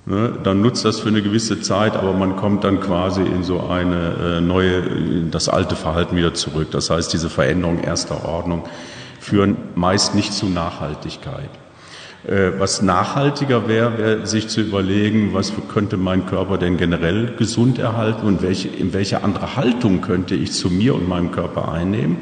Ne, 0.08 0.38
dann 0.44 0.60
nutzt 0.60 0.84
das 0.84 1.00
für 1.00 1.08
eine 1.08 1.20
gewisse 1.20 1.60
Zeit, 1.60 1.96
aber 1.96 2.12
man 2.12 2.36
kommt 2.36 2.62
dann 2.62 2.78
quasi 2.78 3.22
in 3.22 3.42
so 3.42 3.66
eine 3.66 4.36
äh, 4.36 4.40
neue, 4.40 4.82
das 5.32 5.48
alte 5.48 5.74
Verhalten 5.74 6.14
wieder 6.14 6.32
zurück. 6.32 6.68
Das 6.70 6.90
heißt, 6.90 7.12
diese 7.12 7.28
Veränderungen 7.28 7.82
erster 7.82 8.24
Ordnung 8.24 8.62
führen 9.18 9.56
meist 9.74 10.14
nicht 10.14 10.32
zu 10.32 10.46
Nachhaltigkeit. 10.46 11.50
Äh, 12.26 12.58
was 12.58 12.82
nachhaltiger 12.82 13.68
wäre, 13.68 13.98
wäre 13.98 14.26
sich 14.26 14.48
zu 14.48 14.60
überlegen, 14.60 15.32
was 15.32 15.52
könnte 15.68 15.96
mein 15.96 16.26
Körper 16.26 16.58
denn 16.58 16.76
generell 16.76 17.34
gesund 17.38 17.78
erhalten 17.78 18.26
und 18.26 18.42
welche, 18.42 18.66
in 18.68 18.92
welche 18.92 19.22
andere 19.22 19.54
Haltung 19.54 20.00
könnte 20.00 20.34
ich 20.34 20.50
zu 20.50 20.68
mir 20.68 20.96
und 20.96 21.08
meinem 21.08 21.30
Körper 21.30 21.70
einnehmen 21.70 22.18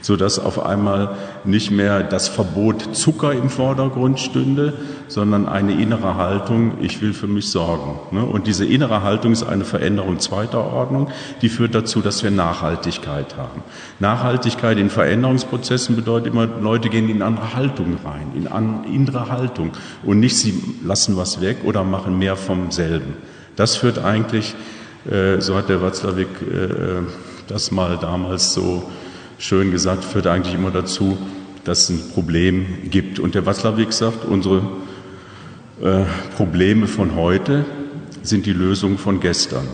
sodass 0.00 0.38
auf 0.38 0.64
einmal 0.64 1.16
nicht 1.44 1.70
mehr 1.70 2.02
das 2.02 2.28
Verbot 2.28 2.94
Zucker 2.94 3.32
im 3.32 3.50
Vordergrund 3.50 4.20
stünde, 4.20 4.74
sondern 5.08 5.48
eine 5.48 5.72
innere 5.72 6.16
Haltung, 6.16 6.78
ich 6.80 7.00
will 7.00 7.12
für 7.12 7.26
mich 7.26 7.50
sorgen. 7.50 7.98
Ne? 8.10 8.24
Und 8.24 8.46
diese 8.46 8.64
innere 8.64 9.02
Haltung 9.02 9.32
ist 9.32 9.42
eine 9.42 9.64
Veränderung 9.64 10.18
zweiter 10.18 10.64
Ordnung, 10.72 11.08
die 11.42 11.48
führt 11.48 11.74
dazu, 11.74 12.00
dass 12.00 12.22
wir 12.22 12.30
Nachhaltigkeit 12.30 13.36
haben. 13.36 13.62
Nachhaltigkeit 14.00 14.78
in 14.78 14.90
Veränderungsprozessen 14.90 15.96
bedeutet 15.96 16.32
immer, 16.32 16.46
Leute 16.46 16.88
gehen 16.88 17.08
in 17.08 17.22
andere 17.22 17.54
Haltung 17.54 17.98
rein, 18.04 18.32
in 18.34 18.46
andere 18.46 19.30
Haltung 19.30 19.72
und 20.04 20.20
nicht 20.20 20.36
sie 20.36 20.62
lassen 20.84 21.16
was 21.16 21.40
weg 21.40 21.58
oder 21.64 21.84
machen 21.84 22.18
mehr 22.18 22.36
vom 22.36 22.70
selben. 22.70 23.14
Das 23.56 23.76
führt 23.76 23.98
eigentlich, 23.98 24.54
äh, 25.10 25.40
so 25.40 25.56
hat 25.56 25.68
der 25.68 25.82
Watzlawick 25.82 26.28
äh, 26.42 27.02
das 27.48 27.70
mal 27.70 27.98
damals 28.00 28.52
so 28.52 28.88
schön 29.38 29.70
gesagt, 29.70 30.04
führt 30.04 30.26
eigentlich 30.26 30.54
immer 30.54 30.70
dazu, 30.70 31.16
dass 31.64 31.84
es 31.84 31.90
ein 31.90 32.10
Problem 32.12 32.90
gibt. 32.90 33.18
Und 33.18 33.34
der 33.34 33.46
Watzlawick 33.46 33.92
sagt, 33.92 34.24
unsere 34.24 34.62
äh, 35.82 36.04
Probleme 36.36 36.86
von 36.86 37.14
heute 37.14 37.64
sind 38.22 38.46
die 38.46 38.52
Lösungen 38.52 38.98
von 38.98 39.20
gestern. 39.20 39.66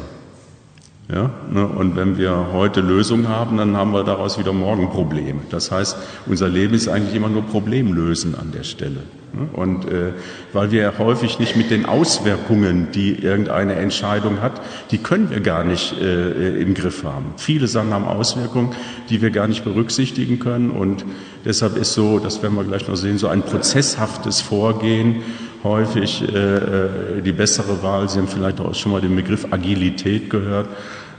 Ja, 1.12 1.30
ne, 1.52 1.66
und 1.66 1.96
wenn 1.96 2.16
wir 2.16 2.46
heute 2.52 2.80
Lösungen 2.80 3.28
haben, 3.28 3.58
dann 3.58 3.76
haben 3.76 3.92
wir 3.92 4.04
daraus 4.04 4.38
wieder 4.38 4.54
morgen 4.54 4.88
Probleme. 4.88 5.40
Das 5.50 5.70
heißt, 5.70 5.98
unser 6.26 6.48
Leben 6.48 6.72
ist 6.72 6.88
eigentlich 6.88 7.14
immer 7.14 7.28
nur 7.28 7.42
Problemlösen 7.42 8.34
an 8.34 8.52
der 8.52 8.62
Stelle. 8.62 9.02
Ne? 9.34 9.48
Und 9.52 9.84
äh, 9.84 10.12
weil 10.54 10.70
wir 10.70 10.98
häufig 10.98 11.38
nicht 11.38 11.56
mit 11.56 11.70
den 11.70 11.84
Auswirkungen, 11.84 12.88
die 12.94 13.12
irgendeine 13.12 13.74
Entscheidung 13.74 14.40
hat, 14.40 14.62
die 14.92 14.98
können 14.98 15.28
wir 15.28 15.40
gar 15.40 15.62
nicht 15.62 16.00
äh, 16.00 16.62
im 16.62 16.72
Griff 16.72 17.04
haben. 17.04 17.34
Viele 17.36 17.68
Sachen 17.68 17.92
haben 17.92 18.06
Auswirkungen, 18.06 18.70
die 19.10 19.20
wir 19.20 19.30
gar 19.30 19.46
nicht 19.46 19.62
berücksichtigen 19.62 20.38
können. 20.38 20.70
Und 20.70 21.04
deshalb 21.44 21.76
ist 21.76 21.92
so, 21.92 22.18
das 22.18 22.42
werden 22.42 22.54
wir 22.54 22.64
gleich 22.64 22.88
noch 22.88 22.96
sehen, 22.96 23.18
so 23.18 23.28
ein 23.28 23.42
prozesshaftes 23.42 24.40
Vorgehen 24.40 25.22
häufig 25.64 26.22
äh, 26.22 26.36
äh, 26.36 27.22
die 27.22 27.32
bessere 27.32 27.82
Wahl. 27.82 28.08
Sie 28.08 28.18
haben 28.18 28.28
vielleicht 28.28 28.60
auch 28.60 28.74
schon 28.74 28.92
mal 28.92 29.00
den 29.00 29.16
Begriff 29.16 29.46
Agilität 29.50 30.30
gehört, 30.30 30.68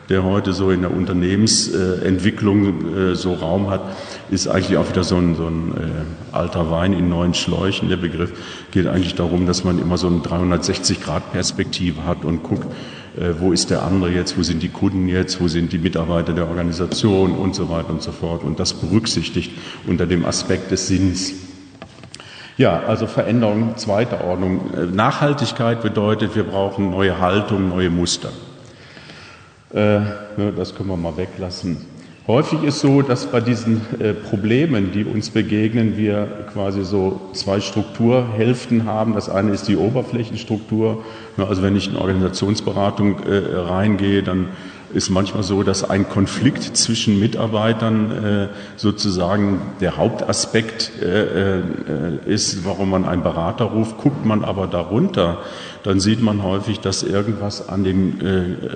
der 0.08 0.24
heute 0.24 0.54
so 0.54 0.70
in 0.70 0.82
der 0.82 0.92
Unternehmensentwicklung 0.92 2.96
äh, 2.96 3.16
so 3.16 3.34
Raum 3.34 3.72
hat, 3.72 3.82
ist 4.30 4.48
eigentlich 4.48 4.78
auch 4.78 4.88
wieder 4.88 5.04
so 5.04 5.18
ein, 5.18 5.36
so 5.36 5.48
ein 5.48 5.72
äh, 5.72 6.36
alter 6.36 6.70
Wein 6.70 6.94
in 6.94 7.10
neuen 7.10 7.34
Schläuchen. 7.34 7.90
Der 7.90 7.98
Begriff 7.98 8.32
geht 8.72 8.88
eigentlich 8.88 9.16
darum, 9.16 9.48
dass 9.48 9.64
man 9.64 9.80
immer 9.80 9.98
so 9.98 10.08
eine 10.08 10.18
360-Grad-Perspektive 10.18 12.06
hat 12.06 12.24
und 12.24 12.44
guckt, 12.44 12.68
äh, 13.18 13.34
wo 13.40 13.52
ist 13.52 13.72
der 13.72 13.82
andere 13.82 14.12
jetzt, 14.12 14.38
wo 14.38 14.44
sind 14.44 14.62
die 14.62 14.70
Kunden 14.70 15.08
jetzt, 15.08 15.42
wo 15.42 15.48
sind 15.48 15.74
die 15.74 15.80
Mitarbeiter 15.80 16.34
der 16.34 16.48
Organisation 16.48 17.32
und 17.32 17.56
so 17.56 17.70
weiter 17.70 17.90
und 17.90 18.04
so 18.04 18.12
fort. 18.12 18.44
Und 18.44 18.60
das 18.60 18.74
berücksichtigt 18.74 19.52
unter 19.88 20.06
dem 20.06 20.24
Aspekt 20.24 20.70
des 20.70 20.88
Sinns. 20.88 21.45
Ja, 22.58 22.84
also 22.88 23.06
Veränderung 23.06 23.76
zweiter 23.76 24.24
Ordnung. 24.24 24.72
Äh, 24.74 24.86
Nachhaltigkeit 24.86 25.82
bedeutet, 25.82 26.36
wir 26.38 26.44
brauchen 26.44 26.90
neue 26.90 27.20
Haltung, 27.20 27.68
neue 27.68 27.90
Muster. 27.90 28.30
Äh, 29.74 30.00
ne, 30.00 30.54
das 30.56 30.74
können 30.74 30.88
wir 30.88 30.96
mal 30.96 31.18
weglassen. 31.18 31.86
Häufig 32.28 32.64
ist 32.64 32.80
so, 32.80 33.02
dass 33.02 33.26
bei 33.26 33.42
diesen 33.42 33.82
äh, 34.00 34.14
Problemen, 34.14 34.94
die 34.94 35.04
uns 35.04 35.32
begegnen, 35.32 35.98
wir 35.98 36.28
quasi 36.54 36.86
so 36.86 37.20
zwei 37.34 37.60
Strukturhälften 37.60 38.86
haben. 38.86 39.16
Das 39.16 39.28
eine 39.28 39.52
ist 39.52 39.68
die 39.68 39.76
Oberflächenstruktur. 39.76 41.04
Ne, 41.36 41.46
also 41.46 41.62
wenn 41.62 41.76
ich 41.76 41.90
in 41.90 41.98
Organisationsberatung 41.98 43.18
reingehe, 43.20 44.24
dann 44.24 44.48
ist 44.94 45.10
manchmal 45.10 45.44
so, 45.44 45.64
dass 45.64 45.90
ein 45.90 46.08
Konflikt 46.08 46.78
zwischen 46.78 47.20
Mitarbeitern 47.20 48.12
äh, 48.12 48.48
sozusagen 48.76 49.62
der 49.82 49.98
Hauptaspekt 49.98 50.92
äh, 51.02 51.60
äh, 51.60 51.64
ist, 52.26 52.66
warum 52.66 52.92
man 52.92 53.06
einen 53.06 53.24
Berater 53.24 53.66
ruft. 53.66 53.98
Guckt 53.98 54.26
man 54.26 54.44
aber 54.44 54.68
darunter, 54.68 55.40
dann 55.84 56.00
sieht 56.00 56.22
man 56.22 56.44
häufig, 56.44 56.80
dass 56.80 57.04
irgendwas 57.04 57.70
an 57.70 57.84
den 57.84 58.20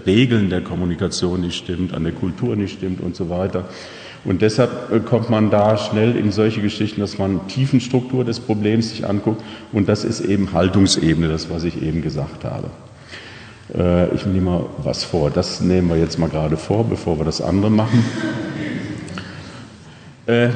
Regeln 0.06 0.52
der 0.52 0.62
Kommunikation 0.62 1.42
nicht 1.42 1.58
stimmt, 1.58 1.96
an 1.96 2.04
der 2.04 2.14
Kultur 2.14 2.56
nicht 2.56 2.78
stimmt 2.78 3.02
und 3.02 3.16
so 3.16 3.32
weiter. 3.32 3.66
Und 4.26 4.44
deshalb 4.44 5.06
kommt 5.06 5.30
man 5.30 5.50
da 5.50 5.78
schnell 5.78 6.16
in 6.16 6.32
solche 6.32 6.62
Geschichten, 6.62 7.02
dass 7.02 7.18
man 7.18 7.48
Tiefenstruktur 7.48 8.26
des 8.26 8.40
Problems 8.40 8.92
sich 8.92 9.08
anguckt. 9.08 9.42
Und 9.72 9.90
das 9.90 10.04
ist 10.04 10.22
eben 10.22 10.54
Haltungsebene, 10.54 11.30
das, 11.30 11.50
was 11.50 11.64
ich 11.64 11.82
eben 11.82 12.04
gesagt 12.04 12.44
habe. 12.44 12.70
Äh, 13.76 14.14
ich 14.16 14.26
nehme 14.26 14.50
mal 14.50 14.66
was 14.84 15.04
vor. 15.04 15.30
Das 15.30 15.62
nehmen 15.62 15.90
wir 15.90 15.98
jetzt 15.98 16.18
mal 16.18 16.30
gerade 16.30 16.58
vor, 16.58 16.84
bevor 16.84 17.18
wir 17.18 17.26
das 17.26 17.42
andere 17.42 17.72
machen. 17.72 18.04
Äh, 20.28 20.50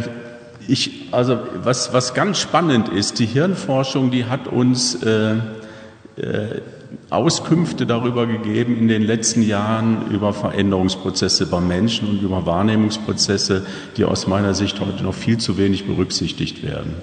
ich, 0.67 1.09
also 1.11 1.39
was, 1.63 1.93
was 1.93 2.13
ganz 2.13 2.39
spannend 2.39 2.89
ist, 2.89 3.19
die 3.19 3.25
Hirnforschung, 3.25 4.11
die 4.11 4.25
hat 4.25 4.47
uns 4.47 4.95
äh, 5.03 5.35
äh, 6.15 6.61
Auskünfte 7.09 7.85
darüber 7.85 8.27
gegeben 8.27 8.77
in 8.77 8.87
den 8.87 9.01
letzten 9.01 9.41
Jahren 9.41 10.11
über 10.11 10.31
Veränderungsprozesse 10.33 11.47
beim 11.47 11.67
Menschen 11.67 12.07
und 12.07 12.21
über 12.21 12.45
Wahrnehmungsprozesse, 12.45 13.65
die 13.97 14.05
aus 14.05 14.27
meiner 14.27 14.53
Sicht 14.53 14.79
heute 14.79 15.03
noch 15.03 15.15
viel 15.15 15.37
zu 15.37 15.57
wenig 15.57 15.85
berücksichtigt 15.85 16.63
werden. 16.63 16.93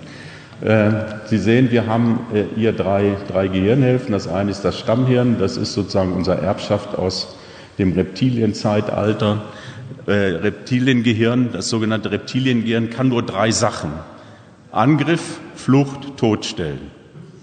Äh, 0.61 0.91
Sie 1.27 1.39
sehen, 1.39 1.71
wir 1.71 1.87
haben 1.87 2.21
äh, 2.35 2.45
hier 2.55 2.73
drei, 2.73 3.17
drei 3.29 3.49
Gehirnhälften. 3.49 4.13
Das 4.13 4.29
eine 4.29 4.51
ist 4.51 4.63
das 4.63 4.79
Stammhirn, 4.79 5.39
das 5.39 5.57
ist 5.57 5.73
sozusagen 5.73 6.13
unsere 6.13 6.41
Erbschaft 6.41 6.99
aus 6.99 7.37
dem 7.79 7.93
Reptilienzeitalter. 7.93 9.43
Äh, 10.07 10.13
Reptiliengehirn, 10.13 11.51
das 11.53 11.69
sogenannte 11.69 12.11
Reptiliengehirn, 12.11 12.91
kann 12.91 13.09
nur 13.09 13.23
drei 13.23 13.51
Sachen. 13.51 13.91
Angriff, 14.71 15.41
Flucht, 15.55 16.17
Todstellen. 16.17 16.91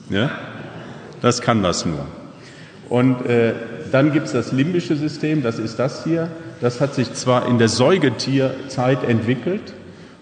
Ja? 0.09 0.29
Das 1.21 1.41
kann 1.41 1.63
das 1.63 1.85
nur. 1.85 2.05
Und 2.87 3.25
äh, 3.25 3.53
dann 3.91 4.13
gibt 4.13 4.27
es 4.27 4.33
das 4.33 4.51
limbische 4.51 4.95
System, 4.95 5.41
das 5.41 5.59
ist 5.59 5.79
das 5.79 6.03
hier. 6.03 6.29
Das 6.61 6.81
hat 6.81 6.93
sich 6.95 7.13
zwar 7.13 7.47
in 7.47 7.57
der 7.57 7.67
Säugetierzeit 7.67 9.03
entwickelt 9.03 9.73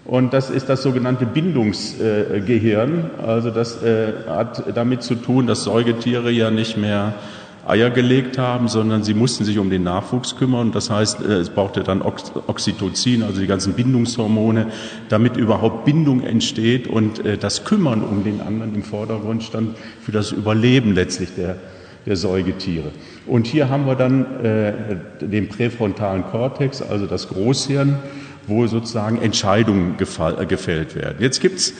und 0.06 0.32
das 0.32 0.50
ist 0.50 0.68
das 0.68 0.82
sogenannte 0.82 1.26
Bindungsgehirn. 1.26 3.10
Also 3.24 3.50
das 3.50 3.82
äh, 3.82 4.12
hat 4.28 4.62
damit 4.76 5.02
zu 5.02 5.16
tun, 5.16 5.48
dass 5.48 5.64
Säugetiere 5.64 6.30
ja 6.30 6.50
nicht 6.50 6.76
mehr 6.76 7.14
Eier 7.66 7.90
gelegt 7.90 8.38
haben, 8.38 8.68
sondern 8.68 9.02
sie 9.02 9.14
mussten 9.14 9.44
sich 9.44 9.58
um 9.58 9.68
den 9.68 9.82
Nachwuchs 9.82 10.36
kümmern. 10.36 10.70
Das 10.70 10.90
heißt, 10.90 11.22
äh, 11.22 11.38
es 11.38 11.50
brauchte 11.50 11.82
dann 11.82 12.02
Oxytocin, 12.02 13.24
also 13.24 13.40
die 13.40 13.48
ganzen 13.48 13.72
Bindungshormone, 13.72 14.68
damit 15.08 15.36
überhaupt 15.36 15.84
Bindung 15.84 16.22
entsteht 16.22 16.86
und 16.86 17.26
äh, 17.26 17.36
das 17.36 17.64
Kümmern 17.64 18.02
um 18.02 18.22
den 18.22 18.40
anderen 18.40 18.76
im 18.76 18.84
Vordergrund 18.84 19.42
stand 19.42 19.76
für 20.00 20.12
das 20.12 20.30
Überleben 20.30 20.94
letztlich 20.94 21.30
der, 21.36 21.56
der 22.06 22.14
Säugetiere. 22.14 22.92
Und 23.26 23.48
hier 23.48 23.68
haben 23.70 23.86
wir 23.86 23.96
dann 23.96 24.24
den 25.20 25.48
präfrontalen 25.48 26.22
Kortex, 26.26 26.80
also 26.80 27.06
das 27.06 27.28
Großhirn, 27.28 27.98
wo 28.46 28.66
sozusagen 28.66 29.20
Entscheidungen 29.20 29.96
äh, 29.98 30.46
gefällt 30.46 30.94
werden. 30.94 31.16
Jetzt 31.20 31.40
gibt's 31.40 31.74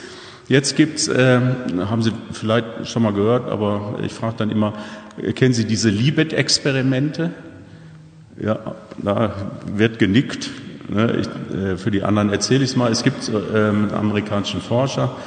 Jetzt 0.49 0.77
gibt's, 0.77 1.09
äh, 1.09 1.41
haben 1.77 2.01
Sie 2.01 2.13
vielleicht 2.31 2.87
schon 2.87 3.03
mal 3.03 3.11
gehört, 3.11 3.49
aber 3.51 3.99
ich 4.01 4.13
frage 4.13 4.35
dann 4.37 4.49
immer, 4.49 4.73
kennen 5.35 5.53
Sie 5.53 5.65
diese 5.65 5.89
Libet-Experimente? 5.89 7.31
Ja, 8.41 8.75
da 8.97 9.33
wird 9.75 9.99
genickt. 9.99 10.49
Ne? 10.87 11.17
Ich, 11.19 11.57
äh, 11.57 11.75
für 11.75 11.91
die 11.91 12.03
anderen 12.03 12.29
erzähle 12.29 12.63
ich 12.63 12.69
es 12.69 12.75
mal. 12.77 12.89
Es 12.89 13.03
gibt 13.03 13.27
äh, 13.27 13.57
einen 13.57 13.91
amerikanischen 13.93 14.61
Forscher, 14.61 15.17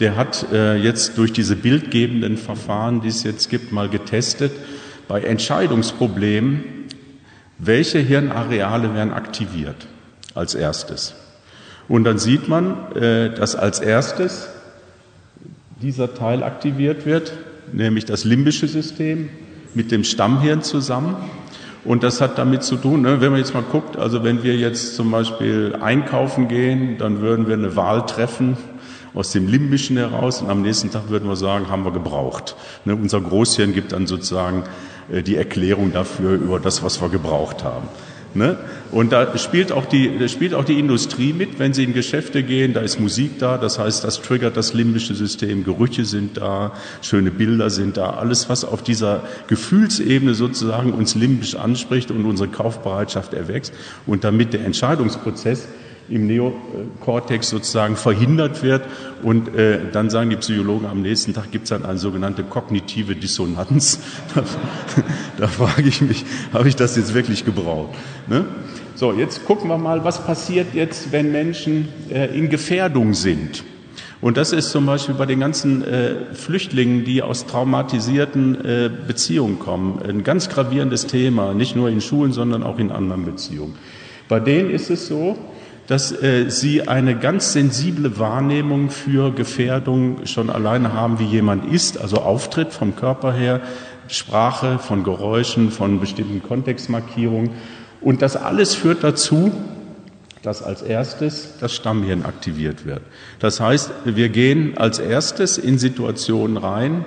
der 0.00 0.16
hat 0.16 0.46
äh, 0.52 0.76
jetzt 0.76 1.16
durch 1.16 1.32
diese 1.32 1.56
bildgebenden 1.56 2.36
Verfahren, 2.36 3.00
die 3.00 3.08
es 3.08 3.22
jetzt 3.22 3.48
gibt, 3.48 3.72
mal 3.72 3.88
getestet, 3.88 4.52
bei 5.08 5.22
Entscheidungsproblemen, 5.22 6.62
welche 7.58 8.00
Hirnareale 8.00 8.94
werden 8.94 9.14
aktiviert 9.14 9.86
als 10.38 10.54
erstes. 10.54 11.14
Und 11.88 12.04
dann 12.04 12.18
sieht 12.18 12.48
man, 12.48 12.92
äh, 12.94 13.34
dass 13.34 13.56
als 13.56 13.80
erstes 13.80 14.48
dieser 15.82 16.14
Teil 16.14 16.42
aktiviert 16.42 17.06
wird, 17.06 17.32
nämlich 17.72 18.04
das 18.04 18.24
limbische 18.24 18.68
System 18.68 19.28
mit 19.74 19.90
dem 19.90 20.04
Stammhirn 20.04 20.62
zusammen. 20.62 21.16
Und 21.84 22.02
das 22.02 22.20
hat 22.20 22.38
damit 22.38 22.62
zu 22.62 22.76
tun, 22.76 23.02
ne, 23.02 23.20
wenn 23.20 23.30
man 23.30 23.40
jetzt 23.40 23.54
mal 23.54 23.62
guckt, 23.62 23.96
also 23.96 24.24
wenn 24.24 24.42
wir 24.42 24.56
jetzt 24.56 24.96
zum 24.96 25.10
Beispiel 25.10 25.76
einkaufen 25.80 26.48
gehen, 26.48 26.98
dann 26.98 27.20
würden 27.20 27.46
wir 27.46 27.54
eine 27.54 27.76
Wahl 27.76 28.04
treffen 28.04 28.56
aus 29.14 29.32
dem 29.32 29.48
Limbischen 29.48 29.96
heraus 29.96 30.42
und 30.42 30.50
am 30.50 30.62
nächsten 30.62 30.90
Tag 30.90 31.08
würden 31.08 31.28
wir 31.28 31.36
sagen, 31.36 31.70
haben 31.70 31.84
wir 31.84 31.92
gebraucht. 31.92 32.56
Ne, 32.84 32.94
unser 32.94 33.20
Großhirn 33.20 33.72
gibt 33.72 33.92
dann 33.92 34.06
sozusagen 34.06 34.64
äh, 35.10 35.22
die 35.22 35.36
Erklärung 35.36 35.92
dafür 35.92 36.34
über 36.34 36.60
das, 36.60 36.82
was 36.82 37.00
wir 37.00 37.08
gebraucht 37.08 37.64
haben. 37.64 37.88
Ne? 38.34 38.56
Und 38.90 39.12
da 39.12 39.36
spielt, 39.38 39.72
auch 39.72 39.86
die, 39.86 40.18
da 40.18 40.28
spielt 40.28 40.54
auch 40.54 40.64
die 40.64 40.78
Industrie 40.78 41.32
mit, 41.32 41.58
wenn 41.58 41.72
sie 41.72 41.84
in 41.84 41.94
Geschäfte 41.94 42.42
gehen, 42.42 42.74
da 42.74 42.80
ist 42.80 43.00
Musik 43.00 43.38
da, 43.38 43.56
das 43.56 43.78
heißt, 43.78 44.04
das 44.04 44.20
triggert 44.20 44.56
das 44.56 44.74
limbische 44.74 45.14
System, 45.14 45.64
Gerüche 45.64 46.04
sind 46.04 46.36
da, 46.36 46.72
schöne 47.00 47.30
Bilder 47.30 47.70
sind 47.70 47.96
da, 47.96 48.10
alles, 48.10 48.48
was 48.48 48.64
auf 48.64 48.82
dieser 48.82 49.22
Gefühlsebene 49.48 50.34
sozusagen 50.34 50.92
uns 50.92 51.14
limbisch 51.14 51.54
anspricht 51.56 52.10
und 52.10 52.24
unsere 52.26 52.48
Kaufbereitschaft 52.48 53.32
erwächst. 53.34 53.72
Und 54.06 54.24
damit 54.24 54.52
der 54.52 54.64
Entscheidungsprozess 54.64 55.68
im 56.10 56.26
Neokortex 56.26 57.50
sozusagen 57.50 57.96
verhindert 57.96 58.62
wird. 58.62 58.82
Und 59.22 59.54
äh, 59.54 59.80
dann 59.92 60.10
sagen 60.10 60.30
die 60.30 60.36
Psychologen, 60.36 60.86
am 60.86 61.02
nächsten 61.02 61.34
Tag 61.34 61.50
gibt 61.50 61.64
es 61.64 61.70
dann 61.70 61.84
eine 61.84 61.98
sogenannte 61.98 62.42
kognitive 62.44 63.14
Dissonanz. 63.14 64.00
Da, 64.34 64.44
da 65.36 65.46
frage 65.48 65.88
ich 65.88 66.00
mich, 66.00 66.24
habe 66.52 66.68
ich 66.68 66.76
das 66.76 66.96
jetzt 66.96 67.14
wirklich 67.14 67.44
gebraucht? 67.44 67.94
Ne? 68.26 68.44
So, 68.94 69.12
jetzt 69.12 69.44
gucken 69.46 69.68
wir 69.68 69.78
mal, 69.78 70.04
was 70.04 70.24
passiert 70.24 70.74
jetzt, 70.74 71.12
wenn 71.12 71.32
Menschen 71.32 71.88
äh, 72.10 72.36
in 72.36 72.50
Gefährdung 72.50 73.14
sind. 73.14 73.64
Und 74.20 74.36
das 74.36 74.52
ist 74.52 74.70
zum 74.70 74.86
Beispiel 74.86 75.14
bei 75.14 75.26
den 75.26 75.38
ganzen 75.38 75.84
äh, 75.84 76.34
Flüchtlingen, 76.34 77.04
die 77.04 77.22
aus 77.22 77.46
traumatisierten 77.46 78.64
äh, 78.64 78.90
Beziehungen 79.06 79.60
kommen, 79.60 80.02
ein 80.02 80.24
ganz 80.24 80.48
gravierendes 80.48 81.06
Thema, 81.06 81.54
nicht 81.54 81.76
nur 81.76 81.88
in 81.88 82.00
Schulen, 82.00 82.32
sondern 82.32 82.64
auch 82.64 82.78
in 82.78 82.90
anderen 82.90 83.24
Beziehungen. 83.24 83.76
Bei 84.28 84.40
denen 84.40 84.70
ist 84.70 84.90
es 84.90 85.06
so, 85.06 85.38
dass 85.88 86.12
äh, 86.12 86.50
sie 86.50 86.86
eine 86.86 87.16
ganz 87.16 87.54
sensible 87.54 88.18
Wahrnehmung 88.18 88.90
für 88.90 89.32
Gefährdung 89.32 90.26
schon 90.26 90.50
alleine 90.50 90.92
haben, 90.92 91.18
wie 91.18 91.24
jemand 91.24 91.64
ist, 91.64 91.98
also 91.98 92.18
Auftritt 92.18 92.72
vom 92.72 92.94
Körper 92.94 93.32
her, 93.32 93.62
Sprache, 94.06 94.78
von 94.78 95.02
Geräuschen, 95.02 95.70
von 95.70 95.98
bestimmten 95.98 96.42
Kontextmarkierungen. 96.42 97.50
Und 98.02 98.20
das 98.20 98.36
alles 98.36 98.74
führt 98.74 99.02
dazu, 99.02 99.50
dass 100.42 100.62
als 100.62 100.82
erstes 100.82 101.54
das 101.58 101.74
Stammhirn 101.74 102.24
aktiviert 102.24 102.84
wird. 102.84 103.00
Das 103.38 103.58
heißt, 103.58 103.90
wir 104.04 104.28
gehen 104.28 104.76
als 104.76 104.98
erstes 104.98 105.56
in 105.56 105.78
Situationen 105.78 106.58
rein 106.58 107.06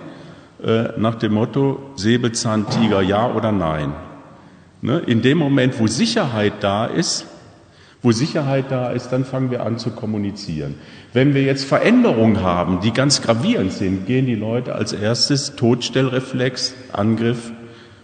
äh, 0.63 0.89
nach 0.97 1.15
dem 1.15 1.33
Motto 1.33 1.91
Säbelzahntiger 1.95 3.01
ja 3.01 3.31
oder 3.31 3.51
nein. 3.51 3.93
Ne? 4.81 4.99
In 5.05 5.21
dem 5.21 5.37
Moment, 5.37 5.79
wo 5.79 5.85
Sicherheit 5.85 6.53
da 6.61 6.87
ist, 6.87 7.27
wo 8.01 8.11
Sicherheit 8.11 8.71
da 8.71 8.91
ist, 8.91 9.09
dann 9.09 9.25
fangen 9.25 9.51
wir 9.51 9.63
an 9.63 9.77
zu 9.77 9.91
kommunizieren. 9.91 10.75
Wenn 11.13 11.33
wir 11.33 11.43
jetzt 11.43 11.65
Veränderungen 11.65 12.41
haben, 12.41 12.79
die 12.81 12.91
ganz 12.91 13.21
gravierend 13.21 13.73
sind, 13.73 14.07
gehen 14.07 14.25
die 14.25 14.35
Leute 14.35 14.73
als 14.73 14.93
erstes 14.93 15.55
Todstellreflex, 15.55 16.73
Angriff, 16.93 17.51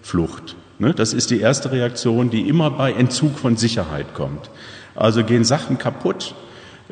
Flucht. 0.02 0.56
Ne? 0.80 0.93
Das 0.93 1.14
ist 1.14 1.32
die 1.32 1.39
erste 1.39 1.72
Reaktion, 1.72 2.30
die 2.30 2.48
immer 2.48 2.70
bei 2.70 2.93
Entzug 2.93 3.39
von 3.39 3.58
Sicherheit 3.58 4.14
kommt. 4.14 4.52
Also 4.93 5.24
gehen 5.24 5.43
Sachen 5.43 5.80
kaputt, 5.80 6.36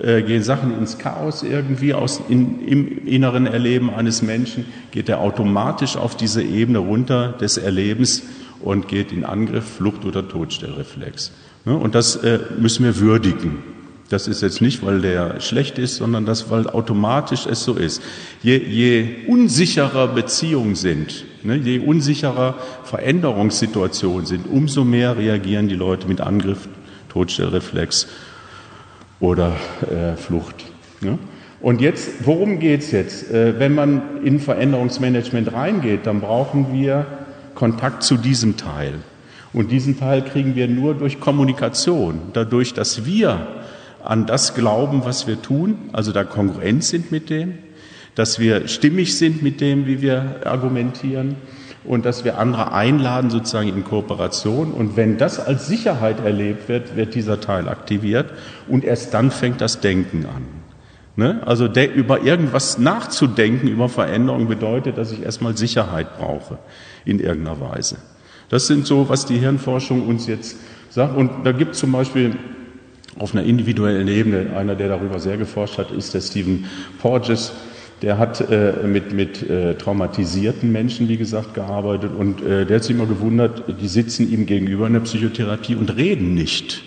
äh, 0.01 0.23
gehen 0.23 0.41
Sachen 0.41 0.77
ins 0.77 0.97
Chaos 0.97 1.43
irgendwie 1.43 1.93
aus 1.93 2.21
in, 2.27 2.67
im 2.67 3.05
inneren 3.07 3.45
Erleben 3.45 3.93
eines 3.93 4.23
Menschen, 4.23 4.65
geht 4.91 5.09
er 5.09 5.19
automatisch 5.19 5.95
auf 5.95 6.17
diese 6.17 6.41
Ebene 6.41 6.79
runter 6.79 7.33
des 7.33 7.57
Erlebens 7.57 8.23
und 8.61 8.87
geht 8.87 9.11
in 9.11 9.23
Angriff, 9.23 9.65
Flucht 9.75 10.05
oder 10.05 10.27
Todstellreflex. 10.27 11.31
Ne? 11.65 11.75
Und 11.75 11.95
das 11.95 12.15
äh, 12.17 12.39
müssen 12.57 12.85
wir 12.85 12.99
würdigen. 12.99 13.63
Das 14.09 14.27
ist 14.27 14.43
jetzt 14.43 14.61
nicht, 14.61 14.85
weil 14.85 15.01
der 15.01 15.39
schlecht 15.41 15.79
ist, 15.79 15.95
sondern 15.95 16.25
das, 16.25 16.51
weil 16.51 16.67
automatisch 16.67 17.47
es 17.47 17.63
so 17.63 17.73
ist. 17.73 18.03
Je, 18.43 18.57
je 18.57 19.25
unsicherer 19.27 20.07
Beziehungen 20.07 20.75
sind, 20.75 21.25
ne, 21.43 21.55
je 21.55 21.79
unsicherer 21.79 22.53
Veränderungssituationen 22.83 24.27
sind, 24.27 24.45
umso 24.47 24.83
mehr 24.83 25.17
reagieren 25.17 25.67
die 25.67 25.75
Leute 25.75 26.07
mit 26.07 26.21
Angriff, 26.21 26.69
Todstellreflex 27.09 28.07
oder 29.19 29.53
äh, 29.89 30.15
Flucht. 30.17 30.65
Ne? 31.01 31.17
Und 31.59 31.81
jetzt, 31.81 32.25
worum 32.25 32.59
geht's 32.59 32.91
jetzt? 32.91 33.31
Äh, 33.31 33.59
wenn 33.59 33.73
man 33.73 34.23
in 34.23 34.39
Veränderungsmanagement 34.39 35.51
reingeht, 35.51 36.05
dann 36.05 36.21
brauchen 36.21 36.71
wir 36.73 37.07
Kontakt 37.55 38.03
zu 38.03 38.17
diesem 38.17 38.55
Teil. 38.55 38.99
Und 39.55 39.71
diesen 39.71 39.97
Teil 39.97 40.21
kriegen 40.21 40.55
wir 40.55 40.67
nur 40.67 40.95
durch 40.95 41.21
Kommunikation, 41.21 42.19
dadurch, 42.33 42.73
dass 42.73 43.05
wir 43.05 43.47
an 44.03 44.25
das 44.25 44.53
glauben, 44.53 45.05
was 45.05 45.27
wir 45.27 45.41
tun, 45.41 45.77
also 45.93 46.11
da 46.11 46.25
kongruent 46.25 46.83
sind 46.83 47.09
mit 47.09 47.29
dem, 47.29 47.59
dass 48.15 48.37
wir 48.37 48.67
stimmig 48.67 49.17
sind 49.17 49.43
mit 49.43 49.61
dem, 49.61 49.87
wie 49.87 50.01
wir 50.01 50.41
argumentieren 50.43 51.37
und 51.85 52.05
dass 52.05 52.25
wir 52.25 52.37
andere 52.37 52.73
einladen 52.73 53.29
sozusagen 53.29 53.69
in 53.69 53.85
Kooperation. 53.85 54.73
Und 54.73 54.97
wenn 54.97 55.17
das 55.17 55.39
als 55.39 55.67
Sicherheit 55.67 56.19
erlebt 56.19 56.67
wird, 56.67 56.97
wird 56.97 57.15
dieser 57.15 57.39
Teil 57.39 57.69
aktiviert 57.69 58.31
und 58.67 58.83
erst 58.83 59.13
dann 59.13 59.31
fängt 59.31 59.61
das 59.61 59.79
Denken 59.79 60.25
an. 60.25 60.43
Ne? 61.15 61.41
Also 61.45 61.67
über 61.67 62.21
irgendwas 62.23 62.77
nachzudenken, 62.77 63.69
über 63.69 63.87
Veränderung 63.87 64.49
bedeutet, 64.49 64.97
dass 64.97 65.13
ich 65.13 65.23
erstmal 65.23 65.55
Sicherheit 65.55 66.17
brauche 66.17 66.57
in 67.05 67.21
irgendeiner 67.21 67.61
Weise. 67.61 67.95
Das 68.49 68.67
sind 68.67 68.85
so, 68.85 69.09
was 69.09 69.25
die 69.25 69.37
Hirnforschung 69.37 70.07
uns 70.07 70.27
jetzt 70.27 70.57
sagt. 70.89 71.17
Und 71.17 71.31
da 71.43 71.51
gibt 71.51 71.73
es 71.73 71.79
zum 71.79 71.91
Beispiel 71.91 72.35
auf 73.17 73.33
einer 73.33 73.43
individuellen 73.43 74.07
Ebene, 74.07 74.55
einer, 74.55 74.75
der 74.75 74.89
darüber 74.89 75.19
sehr 75.19 75.37
geforscht 75.37 75.77
hat, 75.77 75.91
ist 75.91 76.13
der 76.13 76.21
Stephen 76.21 76.65
Porges. 76.99 77.53
Der 78.01 78.17
hat 78.17 78.41
äh, 78.51 78.73
mit, 78.85 79.13
mit 79.13 79.41
äh, 79.49 79.75
traumatisierten 79.75 80.71
Menschen, 80.71 81.07
wie 81.07 81.15
gesagt, 81.15 81.53
gearbeitet 81.53 82.11
und 82.17 82.41
äh, 82.41 82.65
der 82.65 82.77
hat 82.77 82.83
sich 82.83 82.93
immer 82.93 83.05
gewundert, 83.05 83.63
die 83.81 83.87
sitzen 83.87 84.29
ihm 84.29 84.45
gegenüber 84.45 84.85
in 84.85 84.93
der 84.93 84.99
Psychotherapie 84.99 85.75
und 85.75 85.95
reden 85.95 86.33
nicht. 86.33 86.83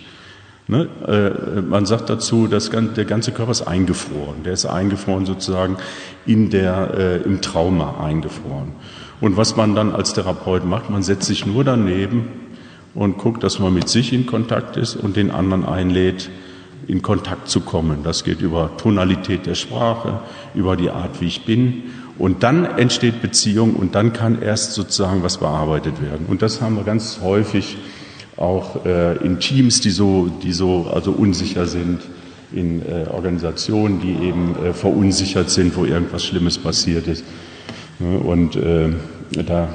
Ne? 0.67 0.87
Äh, 1.07 1.61
man 1.61 1.87
sagt 1.87 2.11
dazu, 2.11 2.45
dass 2.45 2.69
der 2.69 3.05
ganze 3.05 3.31
Körper 3.31 3.51
ist 3.51 3.63
eingefroren. 3.63 4.43
Der 4.45 4.53
ist 4.53 4.67
eingefroren 4.67 5.25
sozusagen 5.25 5.77
in 6.27 6.51
der, 6.51 6.93
äh, 6.95 7.17
im 7.23 7.41
Trauma 7.41 8.05
eingefroren. 8.05 8.73
Und 9.21 9.37
was 9.37 9.55
man 9.55 9.75
dann 9.75 9.93
als 9.93 10.13
Therapeut 10.13 10.65
macht, 10.65 10.89
man 10.89 11.03
setzt 11.03 11.27
sich 11.27 11.45
nur 11.45 11.63
daneben 11.63 12.27
und 12.95 13.17
guckt, 13.17 13.43
dass 13.43 13.59
man 13.59 13.73
mit 13.73 13.89
sich 13.89 14.13
in 14.13 14.25
Kontakt 14.25 14.77
ist 14.77 14.95
und 14.95 15.15
den 15.15 15.31
anderen 15.31 15.65
einlädt, 15.65 16.29
in 16.87 17.01
Kontakt 17.01 17.49
zu 17.49 17.61
kommen. 17.61 17.99
Das 18.03 18.23
geht 18.23 18.41
über 18.41 18.71
Tonalität 18.77 19.45
der 19.45 19.55
Sprache, 19.55 20.21
über 20.55 20.75
die 20.75 20.89
Art, 20.89 21.21
wie 21.21 21.27
ich 21.27 21.45
bin. 21.45 21.83
Und 22.17 22.43
dann 22.43 22.65
entsteht 22.65 23.21
Beziehung 23.21 23.75
und 23.75 23.95
dann 23.95 24.11
kann 24.11 24.41
erst 24.41 24.73
sozusagen 24.73 25.21
was 25.21 25.37
bearbeitet 25.37 26.01
werden. 26.01 26.25
Und 26.27 26.41
das 26.41 26.61
haben 26.61 26.75
wir 26.75 26.83
ganz 26.83 27.19
häufig 27.21 27.77
auch 28.37 28.85
äh, 28.85 29.17
in 29.17 29.39
Teams, 29.39 29.81
die 29.81 29.91
so, 29.91 30.31
die 30.41 30.53
so 30.53 30.89
also 30.91 31.11
unsicher 31.11 31.65
sind, 31.65 32.01
in 32.51 32.81
äh, 32.81 33.05
Organisationen, 33.11 34.01
die 34.01 34.27
eben 34.27 34.55
äh, 34.63 34.73
verunsichert 34.73 35.49
sind, 35.49 35.75
wo 35.75 35.85
irgendwas 35.85 36.25
Schlimmes 36.25 36.57
passiert 36.57 37.07
ist. 37.07 37.23
Ne? 37.99 38.19
Und 38.19 38.55
äh, 38.55 38.89
da 39.45 39.69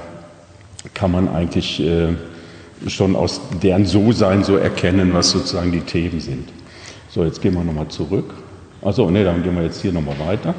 kann 0.93 1.13
man 1.13 1.29
eigentlich 1.29 1.81
äh, 1.81 2.15
schon 2.89 3.17
aus 3.17 3.41
deren 3.63 3.87
So-Sein 3.87 4.45
so 4.45 4.57
erkennen, 4.57 5.15
was 5.15 5.31
sozusagen 5.31 5.73
die 5.73 5.81
Themen 5.81 6.21
sind. 6.21 6.49
So, 7.09 7.25
jetzt 7.25 7.41
gehen 7.41 7.55
wir 7.55 7.65
nochmal 7.65 7.89
zurück. 7.89 8.35
Also, 8.83 9.09
ne, 9.09 9.25
dann 9.25 9.43
gehen 9.43 9.55
wir 9.55 9.63
jetzt 9.63 9.81
hier 9.81 9.93
nochmal 9.93 10.19
weiter. 10.27 10.55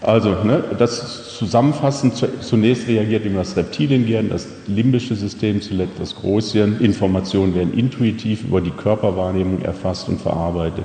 Also, 0.00 0.30
ne, 0.44 0.62
das 0.78 1.36
zusammenfassend, 1.36 2.24
zunächst 2.40 2.86
reagiert 2.86 3.26
immer 3.26 3.40
das 3.40 3.56
Reptiliengehirn, 3.56 4.28
das 4.28 4.46
limbische 4.66 5.16
System, 5.16 5.60
zuletzt 5.60 5.98
das 5.98 6.14
Großhirn. 6.14 6.80
Informationen 6.80 7.54
werden 7.54 7.76
intuitiv 7.76 8.44
über 8.44 8.60
die 8.60 8.70
Körperwahrnehmung 8.70 9.62
erfasst 9.62 10.08
und 10.08 10.20
verarbeitet. 10.20 10.84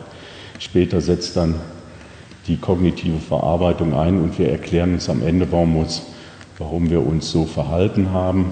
Später 0.57 1.01
setzt 1.01 1.37
dann 1.37 1.55
die 2.47 2.57
kognitive 2.57 3.19
Verarbeitung 3.19 3.93
ein 3.93 4.21
und 4.21 4.37
wir 4.37 4.49
erklären 4.49 4.93
uns 4.93 5.09
am 5.09 5.21
Ende, 5.21 5.51
warum, 5.51 5.77
uns, 5.77 6.03
warum 6.57 6.89
wir 6.89 7.05
uns 7.05 7.31
so 7.31 7.45
verhalten 7.45 8.11
haben. 8.11 8.51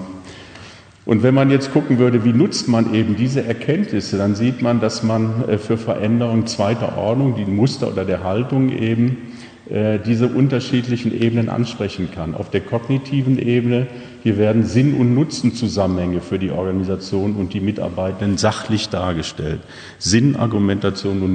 Und 1.04 1.22
wenn 1.22 1.34
man 1.34 1.50
jetzt 1.50 1.72
gucken 1.72 1.98
würde, 1.98 2.24
wie 2.24 2.32
nutzt 2.32 2.68
man 2.68 2.94
eben 2.94 3.16
diese 3.16 3.44
Erkenntnisse, 3.44 4.18
dann 4.18 4.36
sieht 4.36 4.62
man, 4.62 4.80
dass 4.80 5.02
man 5.02 5.48
äh, 5.48 5.58
für 5.58 5.76
Veränderungen 5.76 6.46
zweiter 6.46 6.96
Ordnung, 6.96 7.34
die 7.36 7.44
Muster 7.44 7.88
oder 7.88 8.04
der 8.04 8.22
Haltung 8.22 8.70
eben, 8.70 9.32
äh, 9.68 9.98
diese 9.98 10.28
unterschiedlichen 10.28 11.12
Ebenen 11.20 11.48
ansprechen 11.48 12.10
kann. 12.14 12.34
Auf 12.34 12.50
der 12.50 12.60
kognitiven 12.60 13.38
Ebene, 13.38 13.88
hier 14.22 14.38
werden 14.38 14.64
Sinn- 14.64 14.94
und 14.94 15.14
Nutzenzusammenhänge 15.14 16.20
für 16.20 16.38
die 16.38 16.52
Organisation 16.52 17.34
und 17.34 17.52
die 17.52 17.60
Mitarbeitenden 17.60 18.38
sachlich 18.38 18.88
dargestellt. 18.88 19.60
Sinn, 19.98 20.36
Argumentation 20.36 21.22
und 21.22 21.34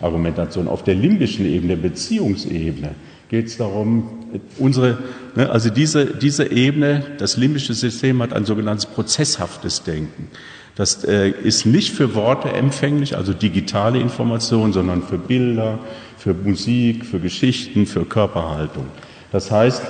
Nutzenargumentation. 0.00 0.68
Auf 0.68 0.82
der 0.84 0.94
limbischen 0.94 1.46
Ebene, 1.46 1.76
Beziehungsebene, 1.76 2.94
geht 3.28 3.46
es 3.46 3.56
darum, 3.58 4.08
unsere, 4.58 4.98
ne, 5.36 5.50
also 5.50 5.70
diese, 5.70 6.06
diese 6.06 6.50
Ebene, 6.50 7.04
das 7.18 7.36
limbische 7.36 7.74
System 7.74 8.22
hat 8.22 8.32
ein 8.32 8.44
sogenanntes 8.44 8.86
prozesshaftes 8.86 9.84
Denken. 9.84 10.28
Das 10.74 11.04
äh, 11.04 11.30
ist 11.30 11.66
nicht 11.66 11.92
für 11.92 12.14
Worte 12.14 12.48
empfänglich, 12.48 13.16
also 13.16 13.32
digitale 13.32 14.00
Information, 14.00 14.72
sondern 14.72 15.02
für 15.02 15.18
Bilder, 15.18 15.78
für 16.16 16.34
Musik, 16.34 17.04
für 17.04 17.20
Geschichten, 17.20 17.86
für 17.86 18.04
Körperhaltung. 18.04 18.86
Das 19.30 19.50
heißt, 19.50 19.82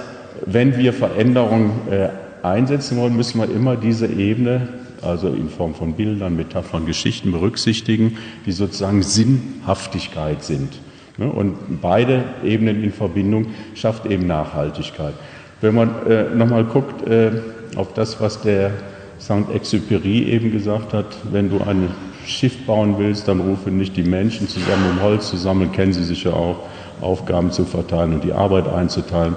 wenn 0.47 0.77
wir 0.77 0.93
Veränderungen 0.93 1.73
äh, 1.91 2.09
einsetzen 2.43 2.99
wollen, 2.99 3.17
müssen 3.17 3.41
wir 3.41 3.51
immer 3.51 3.77
diese 3.77 4.07
Ebene, 4.07 4.69
also 5.03 5.29
in 5.29 5.49
Form 5.49 5.75
von 5.75 5.95
Bildern, 5.95 6.37
Metaphern, 6.37 6.87
Geschichten 6.87 7.33
berücksichtigen, 7.33 8.19
die 8.47 8.53
sozusagen 8.53 9.03
Sinnhaftigkeit 9.03 10.43
sind. 10.43 10.81
Ne? 11.17 11.31
Und 11.31 11.81
beide 11.81 12.25
Ebenen 12.45 12.83
in 12.83 12.93
Verbindung 12.93 13.47
schafft 13.75 14.07
eben 14.07 14.27
Nachhaltigkeit. 14.27 15.15
Wenn 15.61 15.75
man 15.75 16.07
äh, 16.07 16.35
nochmal 16.35 16.65
guckt 16.65 17.07
äh, 17.07 17.31
auf 17.77 17.93
das, 17.93 18.21
was 18.21 18.41
der 18.41 18.73
Saint-Exupéry 19.19 20.25
eben 20.25 20.51
gesagt 20.51 20.95
hat, 20.95 21.17
wenn 21.31 21.51
du 21.51 21.61
ein 21.61 21.89
Schiff 22.27 22.65
bauen 22.67 22.97
willst, 22.99 23.29
dann 23.29 23.41
rufe 23.41 23.71
nicht 23.71 23.97
die 23.97 24.03
Menschen 24.03 24.49
zusammen, 24.49 24.91
um 24.91 25.03
Holz 25.03 25.29
zu 25.29 25.37
sammeln, 25.37 25.73
kennen 25.73 25.93
sie 25.93 26.05
sich 26.05 26.25
ja 26.25 26.33
auch, 26.33 26.61
Aufgaben 27.01 27.51
zu 27.51 27.65
verteilen 27.65 28.13
und 28.13 28.25
die 28.25 28.33
Arbeit 28.33 28.69
einzuteilen, 28.69 29.35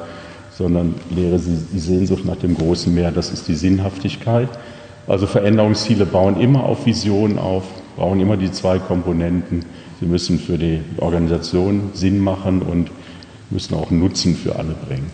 sondern 0.51 0.95
lehre 1.09 1.39
sie 1.39 1.57
die 1.71 1.79
Sehnsucht 1.79 2.25
nach 2.25 2.35
dem 2.35 2.55
großen 2.57 2.93
Meer, 2.93 3.11
das 3.11 3.31
ist 3.31 3.47
die 3.47 3.55
Sinnhaftigkeit. 3.55 4.49
Also 5.07 5.27
Veränderungsziele 5.27 6.05
bauen 6.05 6.39
immer 6.39 6.63
auf 6.63 6.85
Visionen 6.85 7.37
auf, 7.37 7.63
brauchen 7.95 8.19
immer 8.19 8.37
die 8.37 8.51
zwei 8.51 8.79
Komponenten 8.79 9.63
Sie 10.03 10.09
müssen 10.09 10.37
für 10.37 10.57
die 10.57 10.81
Organisation 10.97 11.91
Sinn 11.93 12.19
machen 12.19 12.61
und 12.61 12.91
müssen 13.51 13.73
auch 13.73 13.89
Nutzen 13.89 14.35
für 14.35 14.57
alle 14.57 14.75
bringen. 14.85 15.09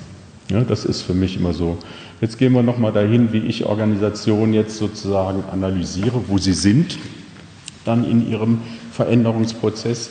Ja, 0.50 0.62
das 0.62 0.84
ist 0.84 1.04
für 1.04 1.14
mich 1.14 1.38
immer 1.38 1.54
so. 1.54 1.78
Jetzt 2.22 2.40
gehen 2.40 2.54
wir 2.54 2.64
nochmal 2.64 2.92
dahin, 2.92 3.32
wie 3.32 3.38
ich 3.38 3.66
Organisationen 3.66 4.52
jetzt 4.52 4.78
sozusagen 4.78 5.44
analysiere, 5.52 6.24
wo 6.28 6.40
sie 6.40 6.54
sind, 6.54 6.98
dann 7.86 8.04
in 8.04 8.28
ihrem 8.32 8.62
Veränderungsprozess. 8.92 10.10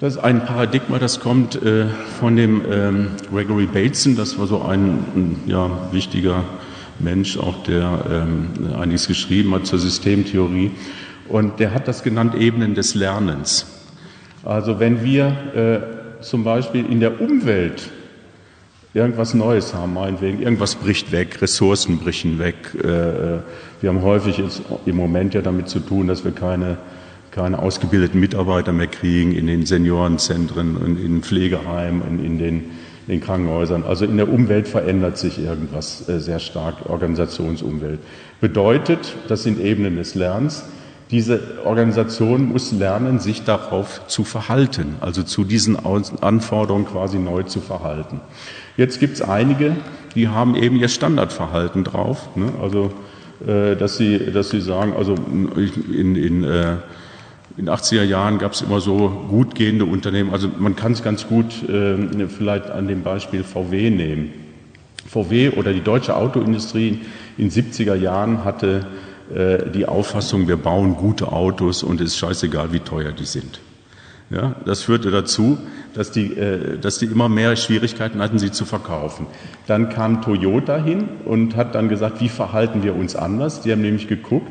Das 0.00 0.14
ist 0.14 0.18
ein 0.18 0.46
Paradigma, 0.46 0.98
das 0.98 1.20
kommt 1.20 1.62
äh, 1.62 1.84
von 2.18 2.36
dem 2.36 2.62
ähm, 2.72 3.08
Gregory 3.30 3.66
Bateson, 3.66 4.16
das 4.16 4.38
war 4.38 4.46
so 4.46 4.62
ein, 4.62 5.04
ein 5.14 5.36
ja, 5.44 5.68
wichtiger 5.92 6.44
Mensch, 7.00 7.38
auch 7.38 7.62
der 7.62 8.04
ähm, 8.10 8.74
einiges 8.78 9.06
geschrieben 9.06 9.54
hat 9.54 9.66
zur 9.66 9.78
Systemtheorie. 9.78 10.72
Und 11.28 11.60
der 11.60 11.72
hat 11.72 11.86
das 11.86 12.02
genannt 12.02 12.34
Ebenen 12.34 12.74
des 12.74 12.94
Lernens. 12.94 13.66
Also 14.44 14.80
wenn 14.80 15.04
wir 15.04 15.26
äh, 16.18 16.22
zum 16.22 16.44
Beispiel 16.44 16.84
in 16.86 17.00
der 17.00 17.20
Umwelt 17.20 17.90
irgendwas 18.94 19.34
Neues 19.34 19.74
haben, 19.74 19.94
meinetwegen, 19.94 20.42
irgendwas 20.42 20.74
bricht 20.74 21.12
weg, 21.12 21.40
Ressourcen 21.40 21.98
brechen 21.98 22.38
weg. 22.38 22.56
Äh, 22.82 22.88
äh, 22.88 23.38
wir 23.80 23.88
haben 23.88 24.02
häufig 24.02 24.38
jetzt 24.38 24.62
im 24.86 24.96
Moment 24.96 25.34
ja 25.34 25.42
damit 25.42 25.68
zu 25.68 25.80
tun, 25.80 26.08
dass 26.08 26.24
wir 26.24 26.32
keine, 26.32 26.78
keine 27.30 27.60
ausgebildeten 27.60 28.18
Mitarbeiter 28.18 28.72
mehr 28.72 28.88
kriegen 28.88 29.32
in 29.32 29.46
den 29.46 29.64
Seniorenzentren 29.64 30.76
und 30.76 30.96
in 30.98 31.22
Pflegeheimen 31.22 32.02
und 32.02 32.24
in 32.24 32.38
den, 32.38 32.64
in 33.08 33.20
Krankenhäusern. 33.20 33.84
Also 33.84 34.04
in 34.04 34.16
der 34.16 34.28
Umwelt 34.28 34.68
verändert 34.68 35.18
sich 35.18 35.38
irgendwas 35.38 36.08
äh, 36.08 36.20
sehr 36.20 36.38
stark, 36.38 36.88
Organisationsumwelt. 36.88 38.00
Bedeutet, 38.40 39.16
das 39.28 39.42
sind 39.42 39.60
Ebenen 39.60 39.96
des 39.96 40.14
Lernens, 40.14 40.64
diese 41.10 41.40
Organisation 41.64 42.52
muss 42.52 42.70
lernen, 42.70 43.18
sich 43.18 43.42
darauf 43.42 44.06
zu 44.06 44.22
verhalten, 44.22 44.94
also 45.00 45.24
zu 45.24 45.42
diesen 45.42 45.76
Anforderungen 45.76 46.86
quasi 46.86 47.18
neu 47.18 47.42
zu 47.42 47.60
verhalten. 47.60 48.20
Jetzt 48.76 49.00
gibt 49.00 49.14
es 49.14 49.22
einige, 49.22 49.76
die 50.14 50.28
haben 50.28 50.54
eben 50.54 50.76
ihr 50.76 50.88
Standardverhalten 50.88 51.82
drauf, 51.82 52.28
ne? 52.36 52.52
also 52.62 52.92
äh, 53.44 53.74
dass, 53.74 53.96
sie, 53.96 54.30
dass 54.32 54.50
sie 54.50 54.60
sagen, 54.60 54.92
also 54.96 55.14
in, 55.14 56.14
in, 56.14 56.44
äh, 56.44 56.76
in 57.60 57.68
80er 57.68 58.04
Jahren 58.04 58.38
gab 58.38 58.52
es 58.52 58.62
immer 58.62 58.80
so 58.80 59.10
gut 59.28 59.54
gehende 59.54 59.84
Unternehmen, 59.84 60.32
also 60.32 60.48
man 60.58 60.76
kann 60.76 60.92
es 60.92 61.02
ganz 61.02 61.26
gut 61.26 61.68
äh, 61.68 62.26
vielleicht 62.26 62.70
an 62.70 62.88
dem 62.88 63.02
Beispiel 63.02 63.44
VW 63.44 63.90
nehmen. 63.90 64.32
VW 65.06 65.50
oder 65.50 65.74
die 65.74 65.82
deutsche 65.82 66.16
Autoindustrie 66.16 67.00
in 67.36 67.50
70er 67.50 67.94
Jahren 67.96 68.44
hatte 68.44 68.86
äh, 69.34 69.70
die 69.74 69.84
Auffassung, 69.84 70.48
wir 70.48 70.56
bauen 70.56 70.96
gute 70.96 71.32
Autos 71.32 71.82
und 71.82 72.00
es 72.00 72.12
ist 72.12 72.16
scheißegal, 72.16 72.72
wie 72.72 72.80
teuer 72.80 73.12
die 73.12 73.26
sind. 73.26 73.60
Ja, 74.30 74.54
das 74.64 74.82
führte 74.82 75.10
dazu, 75.10 75.58
dass 75.92 76.12
die, 76.12 76.32
äh, 76.32 76.78
dass 76.78 76.98
die 76.98 77.06
immer 77.06 77.28
mehr 77.28 77.56
Schwierigkeiten 77.56 78.22
hatten, 78.22 78.38
sie 78.38 78.52
zu 78.52 78.64
verkaufen. 78.64 79.26
Dann 79.66 79.90
kam 79.90 80.22
Toyota 80.22 80.78
hin 80.78 81.08
und 81.26 81.56
hat 81.56 81.74
dann 81.74 81.90
gesagt, 81.90 82.22
wie 82.22 82.30
verhalten 82.30 82.82
wir 82.82 82.96
uns 82.96 83.16
anders? 83.16 83.60
Die 83.60 83.70
haben 83.70 83.82
nämlich 83.82 84.08
geguckt, 84.08 84.48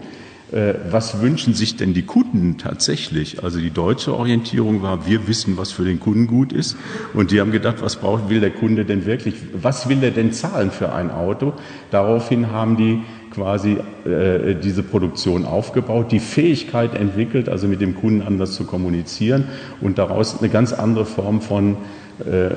was 0.51 1.21
wünschen 1.21 1.53
sich 1.53 1.77
denn 1.77 1.93
die 1.93 2.03
Kunden 2.03 2.57
tatsächlich? 2.57 3.43
Also 3.43 3.59
die 3.59 3.69
deutsche 3.69 4.15
Orientierung 4.15 4.81
war, 4.81 5.05
wir 5.05 5.27
wissen, 5.27 5.57
was 5.57 5.71
für 5.71 5.83
den 5.83 5.99
Kunden 5.99 6.25
gut 6.25 6.53
ist. 6.53 6.75
Und 7.13 7.31
die 7.31 7.39
haben 7.39 7.51
gedacht, 7.51 7.81
was 7.81 7.97
braucht, 7.97 8.29
will 8.29 8.39
der 8.39 8.49
Kunde 8.49 8.85
denn 8.85 9.05
wirklich? 9.05 9.35
Was 9.53 9.89
will 9.89 10.03
er 10.03 10.11
denn 10.11 10.33
zahlen 10.33 10.71
für 10.71 10.91
ein 10.91 11.11
Auto? 11.11 11.53
Daraufhin 11.91 12.51
haben 12.51 12.77
die 12.77 13.01
quasi 13.31 13.77
äh, 14.05 14.55
diese 14.55 14.83
Produktion 14.83 15.45
aufgebaut, 15.45 16.11
die 16.11 16.19
Fähigkeit 16.19 16.95
entwickelt, 16.95 17.49
also 17.49 17.67
mit 17.67 17.81
dem 17.81 17.95
Kunden 17.95 18.21
anders 18.21 18.53
zu 18.53 18.65
kommunizieren 18.65 19.45
und 19.81 19.97
daraus 19.97 20.39
eine 20.39 20.49
ganz 20.49 20.73
andere 20.73 21.05
Form 21.05 21.41
von, 21.41 21.77
äh, 22.19 22.49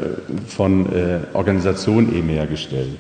von 0.47 0.87
äh, 0.87 1.21
Organisation 1.35 2.15
eben 2.15 2.29
hergestellt. 2.29 2.97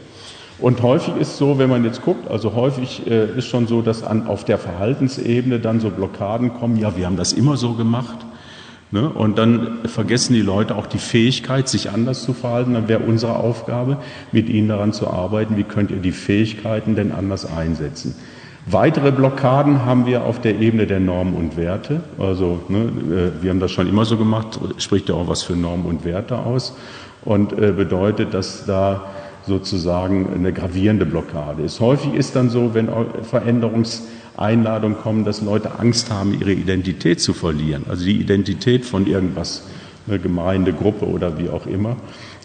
Und 0.62 0.80
häufig 0.80 1.16
ist 1.16 1.38
so, 1.38 1.58
wenn 1.58 1.68
man 1.68 1.84
jetzt 1.84 2.02
guckt, 2.02 2.30
also 2.30 2.54
häufig 2.54 3.04
äh, 3.10 3.36
ist 3.36 3.48
schon 3.48 3.66
so, 3.66 3.82
dass 3.82 4.04
an, 4.04 4.28
auf 4.28 4.44
der 4.44 4.58
Verhaltensebene 4.58 5.58
dann 5.58 5.80
so 5.80 5.90
Blockaden 5.90 6.54
kommen, 6.54 6.76
ja, 6.76 6.96
wir 6.96 7.04
haben 7.04 7.16
das 7.16 7.32
immer 7.32 7.56
so 7.56 7.72
gemacht. 7.72 8.18
Ne? 8.92 9.08
Und 9.08 9.38
dann 9.38 9.78
vergessen 9.86 10.34
die 10.34 10.40
Leute 10.40 10.76
auch 10.76 10.86
die 10.86 10.98
Fähigkeit, 10.98 11.68
sich 11.68 11.90
anders 11.90 12.22
zu 12.22 12.32
verhalten. 12.32 12.74
Dann 12.74 12.86
wäre 12.86 13.00
unsere 13.00 13.36
Aufgabe, 13.36 13.96
mit 14.30 14.48
ihnen 14.48 14.68
daran 14.68 14.92
zu 14.92 15.10
arbeiten, 15.10 15.56
wie 15.56 15.64
könnt 15.64 15.90
ihr 15.90 15.96
die 15.96 16.12
Fähigkeiten 16.12 16.94
denn 16.94 17.10
anders 17.10 17.44
einsetzen. 17.44 18.14
Weitere 18.66 19.10
Blockaden 19.10 19.84
haben 19.84 20.06
wir 20.06 20.22
auf 20.22 20.40
der 20.40 20.60
Ebene 20.60 20.86
der 20.86 21.00
Normen 21.00 21.34
und 21.34 21.56
Werte. 21.56 22.02
Also 22.18 22.60
ne, 22.68 23.32
äh, 23.38 23.42
wir 23.42 23.50
haben 23.50 23.58
das 23.58 23.72
schon 23.72 23.88
immer 23.88 24.04
so 24.04 24.16
gemacht, 24.16 24.60
spricht 24.78 25.08
ja 25.08 25.16
auch 25.16 25.26
was 25.26 25.42
für 25.42 25.54
Normen 25.56 25.86
und 25.86 26.04
Werte 26.04 26.38
aus 26.38 26.76
und 27.24 27.52
äh, 27.52 27.72
bedeutet, 27.72 28.32
dass 28.32 28.64
da 28.64 29.06
sozusagen 29.46 30.32
eine 30.34 30.52
gravierende 30.52 31.06
Blockade 31.06 31.62
ist. 31.62 31.80
Häufig 31.80 32.14
ist 32.14 32.36
dann 32.36 32.50
so, 32.50 32.74
wenn 32.74 32.88
Veränderungseinladungen 33.22 34.98
kommen, 34.98 35.24
dass 35.24 35.40
Leute 35.42 35.78
Angst 35.78 36.10
haben, 36.10 36.38
ihre 36.38 36.52
Identität 36.52 37.20
zu 37.20 37.32
verlieren, 37.32 37.84
also 37.88 38.04
die 38.04 38.20
Identität 38.20 38.84
von 38.84 39.06
irgendwas, 39.06 39.64
eine 40.08 40.18
Gemeinde, 40.18 40.72
Gruppe 40.72 41.06
oder 41.06 41.38
wie 41.38 41.48
auch 41.48 41.66
immer, 41.66 41.96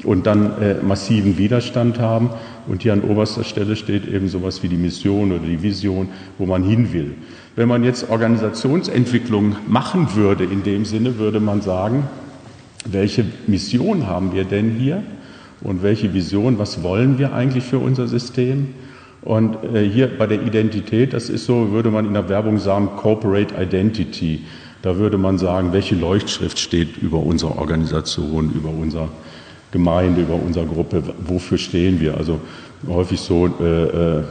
und 0.03 0.27
dann 0.27 0.61
äh, 0.61 0.75
massiven 0.83 1.37
Widerstand 1.37 1.99
haben. 1.99 2.29
Und 2.67 2.83
hier 2.83 2.93
an 2.93 3.01
oberster 3.01 3.43
Stelle 3.43 3.75
steht 3.75 4.07
eben 4.07 4.27
sowas 4.27 4.61
wie 4.61 4.67
die 4.67 4.77
Mission 4.77 5.31
oder 5.31 5.45
die 5.45 5.63
Vision, 5.63 6.09
wo 6.37 6.45
man 6.45 6.63
hin 6.63 6.93
will. 6.93 7.15
Wenn 7.55 7.67
man 7.67 7.83
jetzt 7.83 8.09
Organisationsentwicklung 8.09 9.55
machen 9.67 10.15
würde, 10.15 10.43
in 10.43 10.63
dem 10.63 10.85
Sinne 10.85 11.17
würde 11.17 11.39
man 11.39 11.61
sagen, 11.61 12.03
welche 12.85 13.25
Mission 13.47 14.05
haben 14.05 14.33
wir 14.33 14.43
denn 14.43 14.75
hier? 14.75 15.03
Und 15.61 15.83
welche 15.83 16.13
Vision, 16.13 16.59
was 16.59 16.83
wollen 16.83 17.17
wir 17.17 17.33
eigentlich 17.33 17.63
für 17.63 17.79
unser 17.79 18.07
System. 18.07 18.69
Und 19.21 19.57
äh, 19.73 19.83
hier 19.83 20.07
bei 20.17 20.27
der 20.27 20.41
Identität, 20.41 21.13
das 21.13 21.29
ist 21.29 21.45
so, 21.45 21.71
würde 21.71 21.91
man 21.91 22.05
in 22.05 22.13
der 22.13 22.29
Werbung 22.29 22.59
sagen, 22.59 22.89
Corporate 22.97 23.55
Identity. 23.59 24.41
Da 24.83 24.97
würde 24.97 25.17
man 25.17 25.37
sagen, 25.37 25.73
welche 25.73 25.95
Leuchtschrift 25.95 26.59
steht 26.59 26.97
über 26.97 27.17
unsere 27.17 27.57
Organisation, 27.57 28.53
über 28.53 28.69
unsere 28.69 29.09
Gemeinde, 29.71 30.21
über 30.21 30.35
unsere 30.35 30.65
Gruppe, 30.65 31.03
wofür 31.19 31.57
stehen 31.57 31.99
wir? 31.99 32.15
Also 32.15 32.39
häufig 32.87 33.19
so, 33.19 33.47
äh, 33.59 33.63
äh, 33.63 34.23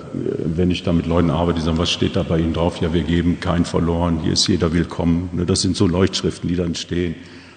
wenn 0.45 0.71
ich 0.71 0.83
da 0.85 0.93
mit 0.93 1.07
Leuten 1.07 1.31
arbeite, 1.31 1.59
die 1.59 1.65
sagen, 1.65 1.79
was 1.79 1.91
steht 1.91 2.17
da 2.17 2.23
bei 2.23 2.39
Ihnen 2.39 2.55
drauf? 2.55 2.81
Ja, 2.81 2.95
wir 2.95 3.03
geben 3.03 3.39
keinen 3.41 3.65
verloren, 3.65 4.21
hier 4.23 4.33
ist 4.33 4.47
jeder 4.47 4.73
willkommen. 4.73 5.29
Ne, 5.33 5.45
das 5.45 5.61
sind 5.61 5.77
so 5.77 5.87
Leuchtschriften, 5.87 6.49
die 6.49 6.57
dann 6.57 6.75
stehen 6.75 7.17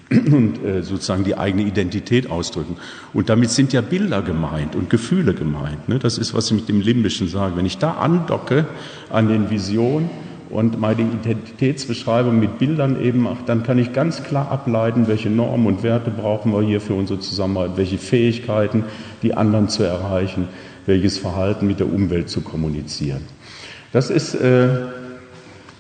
und 0.32 0.64
äh, 0.64 0.82
sozusagen 0.82 1.24
die 1.24 1.38
eigene 1.38 1.64
Identität 1.64 2.32
ausdrücken. 2.32 2.78
Und 3.14 3.30
damit 3.30 3.52
sind 3.52 3.74
ja 3.74 3.82
Bilder 3.82 4.22
gemeint 4.22 4.76
und 4.76 4.90
Gefühle 4.90 5.34
gemeint. 5.34 5.88
Ne? 5.88 6.00
Das 6.00 6.18
ist, 6.18 6.34
was 6.34 6.48
ich 6.48 6.54
mit 6.54 6.70
dem 6.70 6.82
Limbischen 6.82 7.28
sage. 7.28 7.56
Wenn 7.56 7.66
ich 7.66 7.78
da 7.78 7.94
andocke 7.94 8.66
an 9.10 9.28
den 9.28 9.52
Visionen 9.52 10.10
und 10.50 10.80
meine 10.80 11.04
Identitätsbeschreibung 11.04 12.40
mit 12.40 12.58
Bildern 12.58 13.00
eben 13.00 13.22
mache, 13.22 13.44
dann 13.46 13.62
kann 13.62 13.78
ich 13.78 13.94
ganz 13.94 14.24
klar 14.24 14.50
ableiten, 14.52 15.08
welche 15.08 15.30
Normen 15.30 15.68
und 15.68 15.84
Werte 15.84 16.10
brauchen 16.10 16.54
wir 16.54 16.64
hier 16.64 16.82
für 16.82 16.96
unsere 16.96 17.20
Zusammenarbeit, 17.20 17.78
welche 17.78 18.00
Fähigkeiten, 18.00 18.86
die 19.22 19.36
anderen 19.36 19.70
zu 19.70 19.84
erreichen, 19.84 20.48
welches 20.88 21.20
Verhalten 21.20 21.68
mit 21.68 21.80
der 21.80 21.94
Umwelt 21.94 22.30
zu 22.30 22.42
kommunizieren. 22.42 23.22
Das 23.92 24.10
ist 24.10 24.34
äh, 24.34 24.70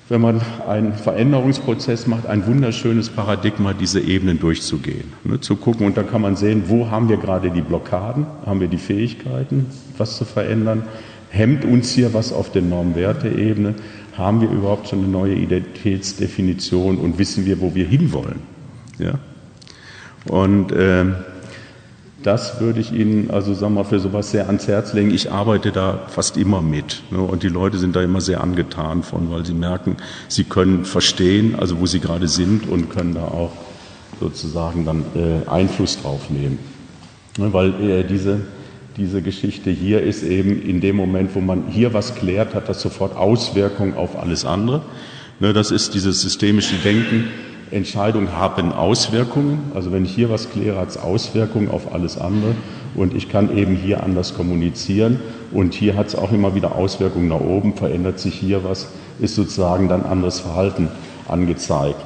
wenn 0.10 0.22
man 0.22 0.41
einen 0.68 0.93
Veränderungsprozess 0.93 2.07
macht, 2.07 2.26
ein 2.26 2.45
wunderschönes 2.47 3.10
Paradigma, 3.10 3.74
diese 3.74 4.01
Ebenen 4.01 4.39
durchzugehen, 4.39 5.14
ne, 5.24 5.39
zu 5.39 5.55
gucken. 5.55 5.86
Und 5.86 5.97
da 5.97 6.03
kann 6.03 6.22
man 6.22 6.36
sehen, 6.36 6.64
wo 6.68 6.89
haben 6.89 7.10
wir 7.10 7.18
gerade 7.18 7.51
die 7.51 7.62
Blockaden, 7.62 8.26
haben 8.45 8.60
wir 8.60 8.68
die 8.68 8.78
Fähigkeiten, 8.78 9.68
was 9.97 10.18
zu 10.18 10.26
verändern, 10.26 10.84
hemmt 11.30 11.64
uns 11.64 11.91
hier 11.91 12.14
was 12.16 12.34
auf 12.34 12.51
der 12.51 12.64
Normwerte-Ebene, 12.64 13.76
haben 14.18 14.41
wir 14.41 14.49
überhaupt 14.49 14.89
schon 14.89 14.99
eine 14.99 15.07
neue 15.07 15.36
Identitätsdefinition 15.36 16.97
und 16.97 17.20
wissen 17.20 17.45
wir, 17.45 17.62
wo 17.62 17.76
wir 17.76 17.86
hinwollen. 17.86 18.41
Ja? 18.97 19.14
Und 20.26 20.72
äh, 20.72 21.05
das 22.24 22.60
würde 22.60 22.80
ich 22.80 22.92
Ihnen 22.92 23.32
also 23.32 23.54
sagen 23.54 23.74
wir 23.74 23.84
mal 23.84 23.90
für 23.90 24.00
sowas 24.00 24.32
sehr 24.32 24.48
ans 24.48 24.68
Herz 24.68 24.94
legen. 24.94 25.12
Ich 25.12 25.32
arbeite 25.32 25.72
da 25.72 26.02
fast 26.08 26.38
immer 26.38 26.62
mit 26.62 27.02
ne, 27.12 27.20
und 27.20 27.44
die 27.44 27.48
Leute 27.48 27.78
sind 27.78 27.96
da 27.96 28.02
immer 28.02 28.22
sehr 28.22 28.42
angetan 28.42 29.04
von, 29.04 29.32
weil 29.32 29.46
sie 29.46 29.54
merken, 29.54 29.98
sie 30.28 30.44
können 30.44 30.86
verstehen, 30.86 31.56
also 31.56 31.80
wo 31.80 31.86
sie 31.86 32.00
gerade 32.00 32.28
sind 32.28 32.68
und 32.68 32.90
können 32.90 33.14
da 33.14 33.24
auch 33.24 33.52
sozusagen 34.20 34.86
dann 34.86 35.06
äh, 35.16 35.50
Einfluss 35.50 36.02
drauf 36.02 36.30
nehmen, 36.30 36.60
ne, 37.38 37.54
weil 37.54 37.70
äh, 37.82 38.04
diese 38.04 38.42
diese 38.98 39.22
Geschichte 39.22 39.70
hier 39.70 40.04
ist 40.04 40.24
eben 40.24 40.62
in 40.62 40.82
dem 40.82 40.98
Moment, 40.98 41.34
wo 41.34 41.40
man 41.40 41.68
hier 41.70 41.94
was 41.94 42.16
klärt, 42.16 42.54
hat 42.54 42.68
das 42.68 42.82
sofort 42.82 43.16
Auswirkungen 43.16 43.94
auf 43.94 44.18
alles 44.22 44.44
andere. 44.44 44.82
Ne, 45.40 45.54
das 45.54 45.72
ist 45.72 45.94
dieses 45.94 46.22
systemische 46.22 46.76
Denken 46.84 47.30
Entscheidungen 47.72 48.38
haben 48.38 48.72
Auswirkungen. 48.72 49.72
Also 49.76 49.92
wenn 49.92 50.06
ich 50.06 50.12
hier 50.14 50.30
was 50.30 50.50
kläre, 50.50 50.80
hat 50.80 50.90
es 50.90 50.98
Auswirkungen 50.98 51.70
auf 51.70 51.94
alles 51.94 52.18
andere. 52.18 52.56
Und 52.96 53.14
ich 53.14 53.30
kann 53.30 53.56
eben 53.56 53.76
hier 53.76 54.04
anders 54.04 54.34
kommunizieren. 54.34 55.20
Und 55.52 55.74
hier 55.74 55.96
hat 55.96 56.08
es 56.08 56.16
auch 56.16 56.32
immer 56.32 56.56
wieder 56.56 56.76
Auswirkungen 56.76 57.28
nach 57.28 57.40
oben. 57.40 57.76
Verändert 57.76 58.20
sich 58.20 58.36
hier 58.36 58.64
was, 58.64 58.88
ist 59.20 59.36
sozusagen 59.36 59.88
dann 59.88 60.04
anderes 60.04 60.40
Verhalten 60.40 60.90
angezeigt. 61.28 62.00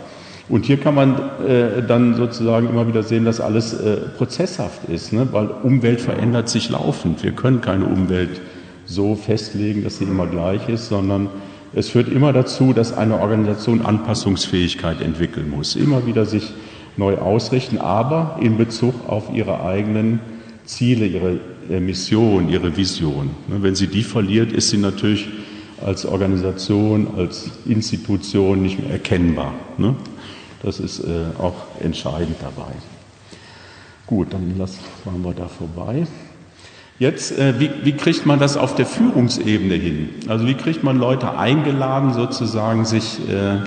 Und 0.49 0.65
hier 0.65 0.77
kann 0.77 0.95
man 0.95 1.15
äh, 1.47 1.81
dann 1.87 2.15
sozusagen 2.15 2.67
immer 2.67 2.87
wieder 2.87 3.03
sehen, 3.03 3.23
dass 3.23 3.39
alles 3.39 3.73
äh, 3.73 3.97
prozesshaft 4.17 4.89
ist, 4.89 5.13
ne? 5.13 5.27
weil 5.31 5.47
Umwelt 5.47 6.01
verändert 6.01 6.49
sich 6.49 6.69
laufend. 6.69 7.23
Wir 7.23 7.31
können 7.31 7.61
keine 7.61 7.85
Umwelt 7.85 8.41
so 8.85 9.15
festlegen, 9.15 9.83
dass 9.83 9.99
sie 9.99 10.03
immer 10.03 10.27
gleich 10.27 10.67
ist, 10.67 10.89
sondern 10.89 11.29
es 11.75 11.89
führt 11.89 12.07
immer 12.07 12.33
dazu, 12.33 12.73
dass 12.73 12.93
eine 12.93 13.19
Organisation 13.19 13.81
Anpassungsfähigkeit 13.81 15.01
entwickeln 15.01 15.49
muss, 15.49 15.75
immer 15.75 16.05
wieder 16.05 16.25
sich 16.25 16.53
neu 16.97 17.17
ausrichten, 17.17 17.79
aber 17.79 18.37
in 18.41 18.57
Bezug 18.57 18.93
auf 19.07 19.33
ihre 19.33 19.63
eigenen 19.65 20.19
Ziele, 20.65 21.05
ihre 21.05 21.39
äh, 21.69 21.79
Mission, 21.79 22.49
ihre 22.49 22.77
Vision. 22.77 23.31
Ne, 23.47 23.63
wenn 23.63 23.75
sie 23.75 23.87
die 23.87 24.03
verliert, 24.03 24.51
ist 24.51 24.69
sie 24.69 24.77
natürlich 24.77 25.27
als 25.83 26.05
Organisation, 26.05 27.07
als 27.17 27.49
Institution 27.65 28.61
nicht 28.61 28.79
mehr 28.79 28.91
erkennbar. 28.91 29.53
Ne? 29.77 29.95
Das 30.61 30.79
ist 30.79 30.99
äh, 30.99 31.25
auch 31.39 31.55
entscheidend 31.81 32.37
dabei. 32.41 32.71
Gut, 34.05 34.33
dann 34.33 34.57
lassen 34.57 34.79
wir 35.05 35.33
da 35.33 35.47
vorbei. 35.47 36.05
Jetzt, 37.03 37.37
äh, 37.37 37.59
wie, 37.59 37.69
wie 37.83 37.91
kriegt 37.91 38.25
man 38.25 38.39
das 38.39 38.55
auf 38.55 38.75
der 38.75 38.85
Führungsebene 38.85 39.73
hin? 39.73 40.07
Also 40.29 40.47
wie 40.47 40.53
kriegt 40.53 40.85
man 40.85 40.97
Leute 40.97 41.37
eingeladen, 41.37 42.13
sozusagen 42.13 42.85
sich 42.85 43.19
äh, 43.29 43.57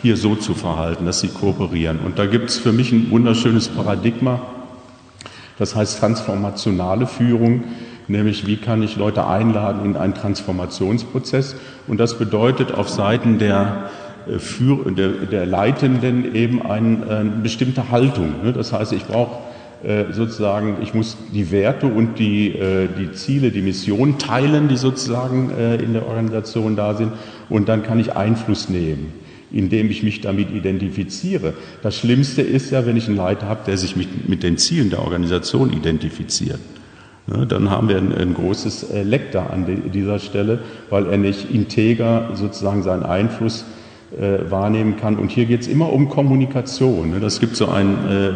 hier 0.00 0.16
so 0.16 0.36
zu 0.36 0.54
verhalten, 0.54 1.04
dass 1.04 1.18
sie 1.18 1.26
kooperieren? 1.26 1.98
Und 2.06 2.20
da 2.20 2.26
gibt 2.26 2.50
es 2.50 2.56
für 2.56 2.70
mich 2.72 2.92
ein 2.92 3.10
wunderschönes 3.10 3.66
Paradigma, 3.66 4.42
das 5.58 5.74
heißt 5.74 5.98
transformationale 5.98 7.08
Führung, 7.08 7.64
nämlich 8.06 8.46
wie 8.46 8.58
kann 8.58 8.80
ich 8.80 8.94
Leute 8.94 9.26
einladen 9.26 9.84
in 9.84 9.96
einen 9.96 10.14
Transformationsprozess? 10.14 11.56
Und 11.88 11.98
das 11.98 12.16
bedeutet 12.16 12.74
auf 12.74 12.88
Seiten 12.88 13.40
der 13.40 13.90
äh, 14.28 14.92
der, 14.92 15.08
der 15.08 15.46
Leitenden 15.46 16.32
eben 16.36 16.62
ein, 16.62 17.02
eine 17.10 17.30
bestimmte 17.42 17.90
Haltung. 17.90 18.44
Ne? 18.44 18.52
Das 18.52 18.72
heißt, 18.72 18.92
ich 18.92 19.04
brauche 19.06 19.38
sozusagen, 20.12 20.78
ich 20.82 20.94
muss 20.94 21.16
die 21.32 21.50
Werte 21.50 21.86
und 21.86 22.18
die, 22.18 22.48
äh, 22.48 22.88
die 22.98 23.12
Ziele, 23.12 23.50
die 23.50 23.60
Mission 23.60 24.18
teilen, 24.18 24.68
die 24.68 24.76
sozusagen 24.76 25.50
äh, 25.50 25.76
in 25.76 25.92
der 25.92 26.06
Organisation 26.06 26.76
da 26.76 26.94
sind. 26.94 27.12
Und 27.50 27.68
dann 27.68 27.82
kann 27.82 27.98
ich 27.98 28.16
Einfluss 28.16 28.68
nehmen, 28.68 29.12
indem 29.52 29.90
ich 29.90 30.02
mich 30.02 30.20
damit 30.22 30.50
identifiziere. 30.50 31.54
Das 31.82 31.96
Schlimmste 31.96 32.40
ist 32.40 32.70
ja, 32.70 32.86
wenn 32.86 32.96
ich 32.96 33.08
einen 33.08 33.16
Leiter 33.16 33.48
habe, 33.48 33.60
der 33.66 33.76
sich 33.76 33.94
mit, 33.94 34.28
mit 34.28 34.42
den 34.42 34.56
Zielen 34.56 34.90
der 34.90 35.02
Organisation 35.02 35.72
identifiziert. 35.72 36.60
Ne, 37.26 37.46
dann 37.46 37.70
haben 37.70 37.88
wir 37.88 37.96
ein, 37.96 38.14
ein 38.14 38.34
großes 38.34 38.86
Leck 39.04 39.32
da 39.32 39.46
an 39.46 39.66
dieser 39.92 40.18
Stelle, 40.18 40.60
weil 40.90 41.06
er 41.06 41.16
nicht 41.16 41.50
integer 41.50 42.30
sozusagen 42.34 42.82
seinen 42.82 43.02
Einfluss 43.02 43.64
äh, 44.18 44.50
wahrnehmen 44.50 44.96
kann. 44.96 45.16
Und 45.16 45.30
hier 45.30 45.46
geht 45.46 45.62
es 45.62 45.68
immer 45.68 45.92
um 45.92 46.08
Kommunikation. 46.08 47.10
Ne? 47.10 47.20
Das 47.20 47.40
gibt 47.40 47.56
so 47.56 47.68
ein 47.68 47.96
äh, 48.08 48.30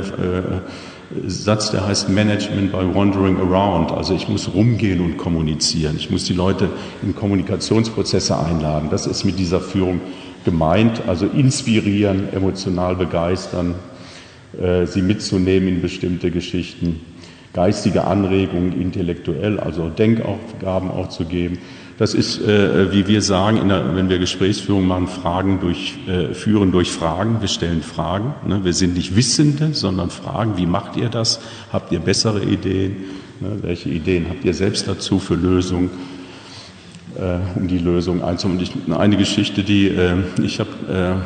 Satz, 1.27 1.71
der 1.71 1.87
heißt 1.87 2.11
Management 2.11 2.71
by 2.71 2.95
Wandering 2.95 3.39
Around. 3.39 3.93
Also 3.93 4.15
ich 4.15 4.29
muss 4.29 4.53
rumgehen 4.53 5.01
und 5.01 5.17
kommunizieren. 5.17 5.97
Ich 5.97 6.11
muss 6.11 6.25
die 6.25 6.35
Leute 6.35 6.69
in 7.03 7.15
Kommunikationsprozesse 7.15 8.39
einladen. 8.39 8.89
Das 8.91 9.07
ist 9.07 9.25
mit 9.25 9.39
dieser 9.39 9.61
Führung 9.61 10.01
gemeint. 10.45 11.03
Also 11.07 11.27
inspirieren, 11.27 12.29
emotional 12.33 12.95
begeistern, 12.95 13.75
äh, 14.61 14.87
sie 14.87 15.01
mitzunehmen 15.01 15.69
in 15.69 15.83
bestimmte 15.83 16.31
Geschichten, 16.31 17.01
geistige 17.55 18.05
Anregungen 18.05 18.79
intellektuell, 18.79 19.59
also 19.59 19.89
Denkaufgaben 19.89 20.91
auch 20.91 21.09
zu 21.09 21.25
geben. 21.25 21.59
Das 21.99 22.15
ist, 22.15 22.41
äh, 22.41 22.93
wie 22.93 23.09
wir 23.09 23.23
sagen, 23.23 23.69
der, 23.69 23.97
wenn 23.97 24.09
wir 24.09 24.21
Gesprächsführung 24.21 24.87
machen, 24.87 25.09
Fragen 25.09 25.59
durch, 25.61 25.97
äh, 26.07 26.33
führen 26.33 26.71
durch 26.71 26.93
Fragen. 26.93 27.41
Wir 27.41 27.49
stellen 27.49 27.83
Fragen. 27.83 28.35
Ne? 28.47 28.61
Wir 28.63 28.73
sind 28.73 28.95
nicht 28.95 29.17
Wissende, 29.17 29.75
sondern 29.75 30.11
Fragen. 30.11 30.57
Wie 30.57 30.67
macht 30.67 30.97
ihr 30.97 31.09
das? 31.09 31.41
Habt 31.73 31.91
ihr 31.91 31.99
bessere 31.99 32.45
Ideen? 32.45 32.99
Ne? 33.41 33.59
Welche 33.63 33.89
Ideen 33.89 34.27
habt 34.29 34.45
ihr 34.45 34.55
selbst 34.55 34.87
dazu 34.87 35.19
für 35.19 35.35
Lösungen? 35.35 35.91
Äh, 37.17 37.59
um 37.59 37.67
die 37.67 37.79
Lösung 37.79 38.23
einzuholen. 38.23 38.65
Eine 38.93 39.17
Geschichte, 39.17 39.65
die 39.65 39.89
äh, 39.89 40.19
ich 40.41 40.61
habe 40.61 41.21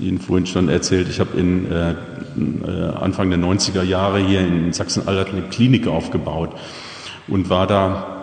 äh, 0.00 0.04
Ihnen 0.04 0.20
vorhin 0.20 0.46
schon 0.46 0.68
erzählt. 0.68 1.08
Ich 1.10 1.18
habe 1.18 1.36
in 1.36 1.72
äh, 1.72 1.94
Anfang 3.00 3.30
der 3.30 3.40
90er 3.40 3.82
Jahre 3.82 4.20
hier 4.20 4.40
in 4.40 4.72
Sachsen-Anhalt 4.72 5.30
eine 5.32 5.42
Klinik 5.42 5.88
aufgebaut 5.88 6.50
und 7.26 7.50
war 7.50 7.66
da 7.66 8.17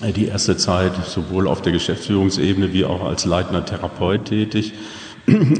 die 0.00 0.26
erste 0.26 0.56
Zeit 0.56 0.92
sowohl 1.06 1.48
auf 1.48 1.62
der 1.62 1.72
Geschäftsführungsebene 1.72 2.72
wie 2.72 2.84
auch 2.84 3.04
als 3.04 3.24
leitender 3.24 3.64
Therapeut 3.64 4.26
tätig 4.26 4.72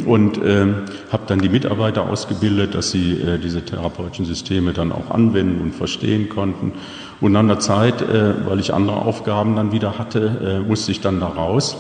und 0.07 0.39
äh, 0.39 0.67
habe 1.11 1.25
dann 1.27 1.41
die 1.41 1.49
Mitarbeiter 1.49 2.09
ausgebildet, 2.09 2.75
dass 2.75 2.91
sie 2.91 3.13
äh, 3.15 3.39
diese 3.39 3.65
therapeutischen 3.65 4.25
Systeme 4.25 4.73
dann 4.73 4.93
auch 4.93 5.11
anwenden 5.11 5.61
und 5.61 5.75
verstehen 5.75 6.29
konnten. 6.29 6.73
Und 7.21 7.37
an 7.37 7.49
der 7.49 7.59
Zeit, 7.59 8.01
äh, 8.01 8.47
weil 8.47 8.61
ich 8.61 8.73
andere 8.73 9.03
Aufgaben 9.03 9.57
dann 9.57 9.73
wieder 9.73 9.99
hatte, 9.99 10.61
äh, 10.65 10.67
musste 10.67 10.93
ich 10.93 11.01
dann 11.01 11.21
da 11.21 11.27
raus. 11.27 11.77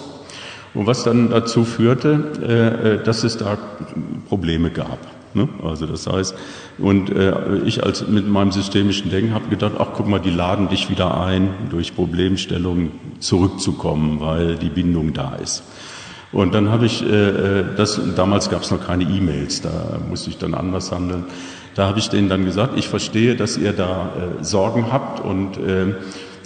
Und 0.74 0.86
was 0.86 1.04
dann 1.04 1.30
dazu 1.30 1.64
führte, 1.64 2.98
äh, 3.00 3.04
dass 3.04 3.24
es 3.24 3.38
da 3.38 3.56
Probleme 4.28 4.70
gab. 4.70 4.98
Ne? 5.34 5.48
Also 5.62 5.86
das 5.86 6.06
heißt, 6.06 6.34
und 6.78 7.10
äh, 7.10 7.58
ich 7.64 7.84
als 7.84 8.06
mit 8.06 8.28
meinem 8.28 8.52
systemischen 8.52 9.10
Denken 9.10 9.34
habe 9.34 9.48
gedacht, 9.48 9.72
ach 9.78 9.88
guck 9.94 10.08
mal, 10.08 10.18
die 10.18 10.30
laden 10.30 10.68
dich 10.68 10.90
wieder 10.90 11.20
ein, 11.20 11.50
durch 11.70 11.94
Problemstellungen 11.94 12.92
zurückzukommen, 13.20 14.20
weil 14.20 14.56
die 14.56 14.70
Bindung 14.70 15.12
da 15.12 15.34
ist. 15.36 15.62
Und 16.30 16.54
dann 16.54 16.70
habe 16.70 16.86
ich 16.86 17.02
äh, 17.02 17.06
äh 17.06 17.64
das, 17.76 18.00
damals 18.16 18.50
gab 18.50 18.62
es 18.62 18.70
noch 18.70 18.84
keine 18.86 19.04
E-Mails, 19.04 19.62
da 19.62 19.98
musste 20.08 20.30
ich 20.30 20.38
dann 20.38 20.54
anders 20.54 20.92
handeln. 20.92 21.24
Da 21.74 21.86
habe 21.86 21.98
ich 21.98 22.08
denen 22.08 22.28
dann 22.28 22.44
gesagt, 22.44 22.76
ich 22.76 22.88
verstehe, 22.88 23.36
dass 23.36 23.56
ihr 23.56 23.72
da 23.72 24.10
äh, 24.40 24.44
Sorgen 24.44 24.92
habt 24.92 25.24
und 25.24 25.56
äh, 25.58 25.94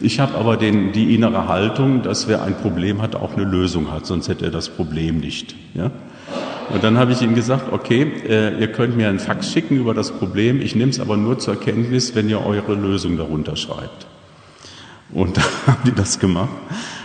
ich 0.00 0.18
habe 0.18 0.36
aber 0.36 0.56
den, 0.56 0.92
die 0.92 1.14
innere 1.14 1.46
Haltung, 1.46 2.02
dass 2.02 2.26
wer 2.26 2.42
ein 2.42 2.56
Problem 2.56 3.00
hat, 3.00 3.14
auch 3.14 3.34
eine 3.34 3.44
Lösung 3.44 3.92
hat, 3.92 4.04
sonst 4.04 4.28
hätte 4.28 4.46
er 4.46 4.50
das 4.50 4.68
Problem 4.68 5.18
nicht. 5.18 5.54
Ja? 5.74 5.90
Und 6.72 6.82
dann 6.82 6.96
habe 6.98 7.12
ich 7.12 7.20
ihnen 7.20 7.34
gesagt, 7.34 7.72
okay, 7.72 8.10
äh, 8.26 8.58
ihr 8.58 8.68
könnt 8.68 8.96
mir 8.96 9.08
einen 9.08 9.18
Fax 9.18 9.52
schicken 9.52 9.76
über 9.76 9.94
das 9.94 10.12
Problem, 10.12 10.60
ich 10.60 10.74
nehme 10.74 10.90
es 10.90 11.00
aber 11.00 11.16
nur 11.16 11.38
zur 11.38 11.60
Kenntnis, 11.60 12.14
wenn 12.14 12.28
ihr 12.28 12.44
eure 12.44 12.74
Lösung 12.74 13.16
darunter 13.16 13.56
schreibt. 13.56 14.06
Und 15.12 15.36
dann 15.36 15.44
haben 15.66 15.82
die 15.84 15.92
das 15.92 16.18
gemacht. 16.18 16.50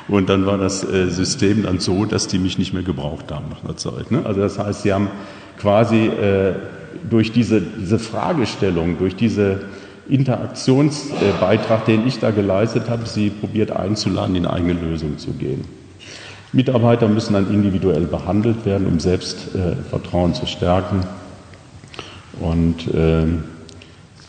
Und 0.08 0.30
dann 0.30 0.46
war 0.46 0.58
das 0.58 0.84
äh, 0.84 1.10
System 1.10 1.64
dann 1.64 1.80
so, 1.80 2.06
dass 2.06 2.28
die 2.28 2.40
mich 2.40 2.58
nicht 2.58 2.74
mehr 2.74 2.84
gebraucht 2.84 3.32
haben 3.32 3.46
nach 3.50 3.64
einer 3.64 3.76
Zeit. 3.76 4.10
Ne? 4.10 4.26
Also 4.26 4.40
das 4.40 4.58
heißt, 4.58 4.84
sie 4.84 4.94
haben 4.94 5.10
quasi 5.60 6.06
äh, 6.08 6.54
durch 7.10 7.32
diese, 7.34 7.62
diese 7.62 8.00
Fragestellung, 8.00 8.98
durch 8.98 9.16
diese 9.16 9.66
Interaktionsbeitrag, 10.08 11.86
den 11.86 12.08
ich 12.08 12.20
da 12.20 12.32
geleistet 12.32 12.90
habe, 12.90 13.06
sie 13.06 13.30
probiert 13.30 13.72
einzuladen, 13.72 14.36
in 14.36 14.46
eigene 14.46 14.74
Lösung 14.74 15.18
zu 15.18 15.32
gehen. 15.32 15.66
Mitarbeiter 16.54 17.08
müssen 17.08 17.34
dann 17.34 17.52
individuell 17.52 18.06
behandelt 18.06 18.66
werden, 18.66 18.88
um 18.88 19.00
Selbstvertrauen 19.00 20.32
äh, 20.32 20.34
zu 20.34 20.46
stärken 20.46 21.04
und 22.40 22.88
äh, 22.94 23.26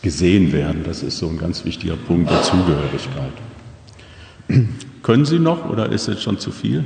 gesehen 0.01 0.51
werden. 0.51 0.83
Das 0.85 1.03
ist 1.03 1.17
so 1.17 1.27
ein 1.27 1.37
ganz 1.37 1.65
wichtiger 1.65 1.95
Punkt 1.95 2.29
der 2.29 2.41
Zugehörigkeit. 2.41 3.33
Können 5.03 5.25
Sie 5.25 5.39
noch 5.39 5.69
oder 5.69 5.91
ist 5.91 6.07
jetzt 6.07 6.21
schon 6.21 6.39
zu 6.39 6.51
viel? 6.51 6.79
Ein 6.79 6.85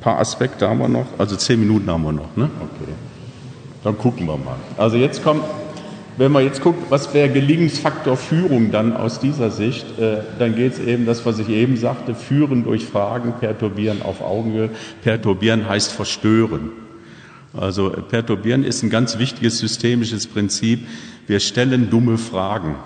paar 0.00 0.18
Aspekte 0.18 0.68
haben 0.68 0.78
wir 0.78 0.88
noch, 0.88 1.06
also 1.18 1.36
zehn 1.36 1.58
Minuten 1.58 1.90
haben 1.90 2.04
wir 2.04 2.12
noch. 2.12 2.36
Ne? 2.36 2.50
Okay. 2.60 2.92
Dann 3.82 3.96
gucken 3.98 4.26
wir 4.26 4.36
mal. 4.36 4.56
Also 4.76 4.96
jetzt 4.96 5.22
kommt 5.22 5.42
wenn 6.16 6.32
man 6.32 6.44
jetzt 6.44 6.62
guckt, 6.62 6.90
was 6.90 7.12
wäre 7.12 7.28
Gelingensfaktor 7.28 8.16
Führung 8.16 8.70
dann 8.70 8.96
aus 8.96 9.20
dieser 9.20 9.50
Sicht, 9.50 9.98
äh, 9.98 10.18
dann 10.38 10.54
geht 10.54 10.74
es 10.74 10.78
eben 10.78 11.04
das, 11.04 11.26
was 11.26 11.38
ich 11.38 11.48
eben 11.48 11.76
sagte, 11.76 12.14
führen 12.14 12.64
durch 12.64 12.84
Fragen, 12.86 13.34
perturbieren 13.38 14.02
auf 14.02 14.22
Augenhöhe. 14.22 14.70
Perturbieren 15.02 15.68
heißt 15.68 15.92
verstören. 15.92 16.70
Also 17.52 17.90
perturbieren 17.90 18.64
ist 18.64 18.82
ein 18.82 18.90
ganz 18.90 19.18
wichtiges 19.18 19.58
systemisches 19.58 20.26
Prinzip. 20.26 20.86
Wir 21.26 21.40
stellen 21.40 21.90
dumme 21.90 22.18
Fragen. 22.18 22.76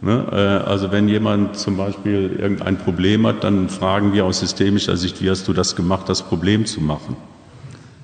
Ne? 0.00 0.26
Äh, 0.32 0.68
also 0.68 0.92
wenn 0.92 1.08
jemand 1.08 1.56
zum 1.56 1.76
Beispiel 1.76 2.36
irgendein 2.38 2.78
Problem 2.78 3.26
hat, 3.26 3.44
dann 3.44 3.68
fragen 3.68 4.12
wir 4.12 4.24
aus 4.24 4.40
systemischer 4.40 4.96
Sicht, 4.96 5.22
wie 5.22 5.30
hast 5.30 5.48
du 5.48 5.52
das 5.52 5.76
gemacht, 5.76 6.08
das 6.08 6.22
Problem 6.22 6.66
zu 6.66 6.80
machen? 6.80 7.16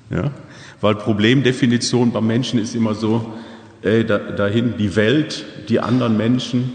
Ja? 0.09 0.31
Weil 0.79 0.95
Problemdefinition 0.95 2.11
beim 2.11 2.25
Menschen 2.25 2.59
ist 2.59 2.75
immer 2.75 2.95
so, 2.95 3.33
äh, 3.81 4.03
da, 4.03 4.17
dahin 4.17 4.75
die 4.77 4.95
Welt, 4.95 5.45
die 5.69 5.79
anderen 5.79 6.17
Menschen 6.17 6.71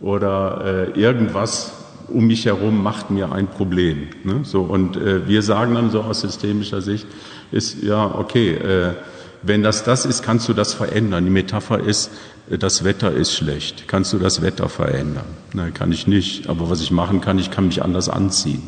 oder 0.00 0.92
äh, 0.94 1.00
irgendwas 1.00 1.72
um 2.08 2.26
mich 2.26 2.44
herum 2.46 2.82
macht 2.82 3.10
mir 3.10 3.32
ein 3.32 3.46
Problem. 3.46 4.08
Ne? 4.24 4.40
So, 4.42 4.62
und 4.62 4.96
äh, 4.96 5.26
wir 5.26 5.42
sagen 5.42 5.74
dann 5.74 5.90
so 5.90 6.02
aus 6.02 6.20
systemischer 6.20 6.82
Sicht, 6.82 7.06
ist 7.50 7.82
ja, 7.82 8.14
okay, 8.14 8.52
äh, 8.52 8.94
wenn 9.42 9.62
das 9.62 9.84
das 9.84 10.06
ist, 10.06 10.22
kannst 10.22 10.48
du 10.48 10.54
das 10.54 10.74
verändern. 10.74 11.24
Die 11.24 11.30
Metapher 11.30 11.80
ist, 11.80 12.10
äh, 12.50 12.58
das 12.58 12.84
Wetter 12.84 13.12
ist 13.12 13.32
schlecht. 13.32 13.88
Kannst 13.88 14.12
du 14.12 14.18
das 14.18 14.42
Wetter 14.42 14.68
verändern? 14.68 15.26
Nein, 15.52 15.72
kann 15.72 15.92
ich 15.92 16.06
nicht. 16.06 16.48
Aber 16.48 16.70
was 16.70 16.80
ich 16.80 16.90
machen 16.90 17.20
kann, 17.20 17.38
ich 17.38 17.50
kann 17.50 17.66
mich 17.66 17.82
anders 17.82 18.08
anziehen. 18.08 18.62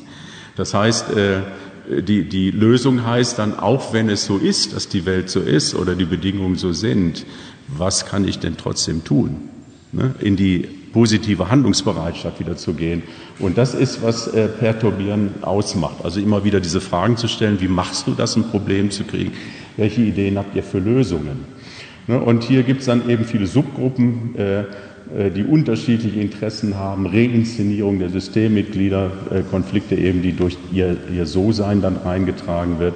Das 0.56 0.74
heißt, 0.74 1.10
äh, 1.10 1.40
die, 2.02 2.28
die 2.28 2.50
Lösung 2.50 3.06
heißt 3.06 3.38
dann, 3.38 3.58
auch 3.58 3.92
wenn 3.92 4.08
es 4.08 4.26
so 4.26 4.38
ist, 4.38 4.74
dass 4.74 4.88
die 4.88 5.06
Welt 5.06 5.30
so 5.30 5.40
ist 5.40 5.74
oder 5.74 5.94
die 5.94 6.04
Bedingungen 6.04 6.56
so 6.56 6.72
sind, 6.72 7.24
was 7.68 8.06
kann 8.06 8.26
ich 8.26 8.38
denn 8.38 8.56
trotzdem 8.56 9.04
tun? 9.04 9.36
Ne? 9.92 10.14
In 10.20 10.36
die 10.36 10.68
positive 10.92 11.50
Handlungsbereitschaft 11.50 12.40
wieder 12.40 12.56
zu 12.56 12.72
gehen. 12.72 13.02
Und 13.38 13.58
das 13.58 13.74
ist, 13.74 14.02
was 14.02 14.28
äh, 14.28 14.48
Perturbieren 14.48 15.42
ausmacht. 15.42 15.96
Also 16.04 16.20
immer 16.20 16.44
wieder 16.44 16.60
diese 16.60 16.80
Fragen 16.80 17.16
zu 17.16 17.28
stellen, 17.28 17.60
wie 17.60 17.68
machst 17.68 18.06
du 18.06 18.12
das, 18.12 18.36
ein 18.36 18.44
Problem 18.44 18.90
zu 18.90 19.04
kriegen? 19.04 19.32
Welche 19.76 20.00
Ideen 20.00 20.38
habt 20.38 20.56
ihr 20.56 20.62
für 20.62 20.78
Lösungen? 20.78 21.44
Ne? 22.06 22.18
Und 22.18 22.44
hier 22.44 22.62
gibt 22.62 22.80
es 22.80 22.86
dann 22.86 23.08
eben 23.10 23.24
viele 23.24 23.46
Subgruppen, 23.46 24.34
äh, 24.36 24.60
äh, 24.60 25.30
die 25.30 25.44
unterschiedliche 25.44 26.18
Interessen 26.18 26.76
haben, 26.76 27.06
Reinszenierung 27.06 27.98
der 27.98 28.08
Systemmitglieder, 28.08 29.10
äh, 29.30 29.42
Konflikte 29.42 29.94
eben, 29.94 30.22
die 30.22 30.32
durch 30.32 30.56
ihr, 30.72 30.96
ihr 31.14 31.26
So-Sein 31.26 31.80
dann 31.80 31.96
reingetragen 31.96 32.78
wird. 32.78 32.94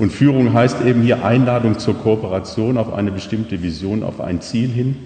Und 0.00 0.12
Führung 0.12 0.54
heißt 0.54 0.80
eben 0.80 1.02
hier 1.02 1.26
Einladung 1.26 1.78
zur 1.78 1.94
Kooperation 1.94 2.78
auf 2.78 2.90
eine 2.94 3.12
bestimmte 3.12 3.62
Vision, 3.62 4.02
auf 4.02 4.18
ein 4.18 4.40
Ziel 4.40 4.70
hin. 4.70 4.96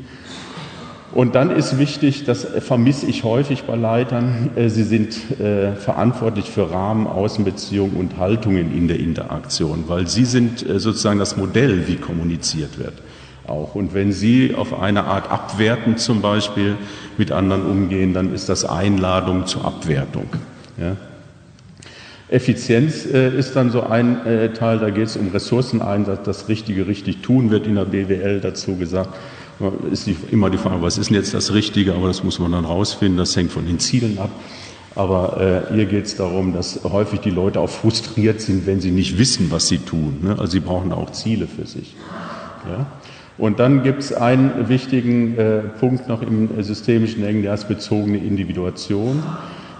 Und 1.10 1.34
dann 1.34 1.50
ist 1.50 1.78
wichtig, 1.80 2.24
das 2.24 2.44
vermisse 2.44 3.06
ich 3.06 3.24
häufig 3.24 3.64
bei 3.64 3.74
Leitern, 3.74 4.50
äh, 4.54 4.68
sie 4.68 4.84
sind 4.84 5.16
äh, 5.40 5.72
verantwortlich 5.72 6.48
für 6.48 6.70
Rahmen, 6.70 7.08
Außenbeziehungen 7.08 7.96
und 7.96 8.18
Haltungen 8.18 8.76
in 8.76 8.86
der 8.86 9.00
Interaktion, 9.00 9.84
weil 9.88 10.06
sie 10.06 10.24
sind 10.24 10.64
äh, 10.64 10.78
sozusagen 10.78 11.18
das 11.18 11.36
Modell, 11.36 11.88
wie 11.88 11.96
kommuniziert 11.96 12.78
wird. 12.78 12.94
Auch. 13.48 13.74
Und 13.74 13.94
wenn 13.94 14.12
Sie 14.12 14.54
auf 14.54 14.80
eine 14.80 15.04
Art 15.04 15.30
abwertend 15.30 15.98
zum 15.98 16.22
Beispiel 16.22 16.76
mit 17.18 17.32
anderen 17.32 17.66
umgehen, 17.66 18.14
dann 18.14 18.32
ist 18.32 18.48
das 18.48 18.64
Einladung 18.64 19.46
zur 19.46 19.64
Abwertung. 19.64 20.28
Ja? 20.78 20.96
Effizienz 22.34 23.06
äh, 23.06 23.30
ist 23.30 23.54
dann 23.54 23.70
so 23.70 23.84
ein 23.84 24.26
äh, 24.26 24.52
Teil, 24.52 24.80
da 24.80 24.90
geht 24.90 25.06
es 25.06 25.16
um 25.16 25.28
Ressourceneinsatz, 25.28 26.24
das 26.24 26.48
Richtige 26.48 26.88
richtig 26.88 27.22
tun 27.22 27.50
wird 27.50 27.66
in 27.66 27.76
der 27.76 27.84
BWL 27.84 28.40
dazu 28.40 28.76
gesagt. 28.76 29.10
Ist 29.92 30.08
die, 30.08 30.16
immer 30.32 30.50
die 30.50 30.58
Frage, 30.58 30.82
was 30.82 30.98
ist 30.98 31.10
denn 31.10 31.16
jetzt 31.16 31.32
das 31.32 31.54
Richtige, 31.54 31.94
aber 31.94 32.08
das 32.08 32.24
muss 32.24 32.40
man 32.40 32.50
dann 32.50 32.64
rausfinden, 32.64 33.16
das 33.16 33.36
hängt 33.36 33.52
von 33.52 33.66
den 33.66 33.78
Zielen 33.78 34.18
ab. 34.18 34.30
Aber 34.96 35.64
äh, 35.70 35.74
hier 35.74 35.86
geht 35.86 36.06
es 36.06 36.16
darum, 36.16 36.52
dass 36.52 36.80
häufig 36.82 37.20
die 37.20 37.30
Leute 37.30 37.60
auch 37.60 37.70
frustriert 37.70 38.40
sind, 38.40 38.66
wenn 38.66 38.80
sie 38.80 38.90
nicht 38.90 39.16
wissen, 39.16 39.50
was 39.50 39.68
sie 39.68 39.78
tun. 39.78 40.18
Ne? 40.22 40.30
Also 40.30 40.52
sie 40.52 40.60
brauchen 40.60 40.92
auch 40.92 41.12
Ziele 41.12 41.46
für 41.46 41.66
sich. 41.66 41.94
Ja? 42.68 42.86
Und 43.38 43.60
dann 43.60 43.84
gibt 43.84 44.02
es 44.02 44.12
einen 44.12 44.68
wichtigen 44.68 45.38
äh, 45.38 45.58
Punkt 45.80 46.08
noch 46.08 46.22
im 46.22 46.62
systemischen 46.62 47.22
Denken, 47.22 47.42
der 47.42 47.54
ist 47.54 47.68
bezogene 47.68 48.18
Individuation. 48.18 49.22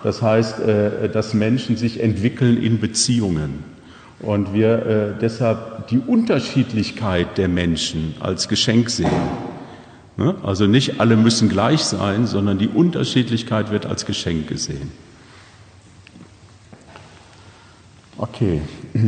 Das 0.04 0.20
heißt, 0.20 0.60
äh, 0.60 1.08
dass 1.08 1.32
Menschen 1.32 1.76
sich 1.76 2.00
entwickeln 2.00 2.62
in 2.62 2.78
Beziehungen. 2.78 3.64
Und 4.20 4.52
wir 4.52 4.86
äh, 4.86 5.20
deshalb 5.20 5.88
die 5.88 5.98
Unterschiedlichkeit 5.98 7.38
der 7.38 7.48
Menschen 7.48 8.14
als 8.20 8.48
Geschenk 8.48 8.90
sehen. 8.90 9.10
Ne? 10.18 10.34
Also 10.42 10.66
nicht 10.66 11.00
alle 11.00 11.16
müssen 11.16 11.48
gleich 11.48 11.84
sein, 11.84 12.26
sondern 12.26 12.58
die 12.58 12.68
Unterschiedlichkeit 12.68 13.70
wird 13.70 13.86
als 13.86 14.04
Geschenk 14.04 14.46
gesehen. 14.46 14.92
Okay. 18.18 18.60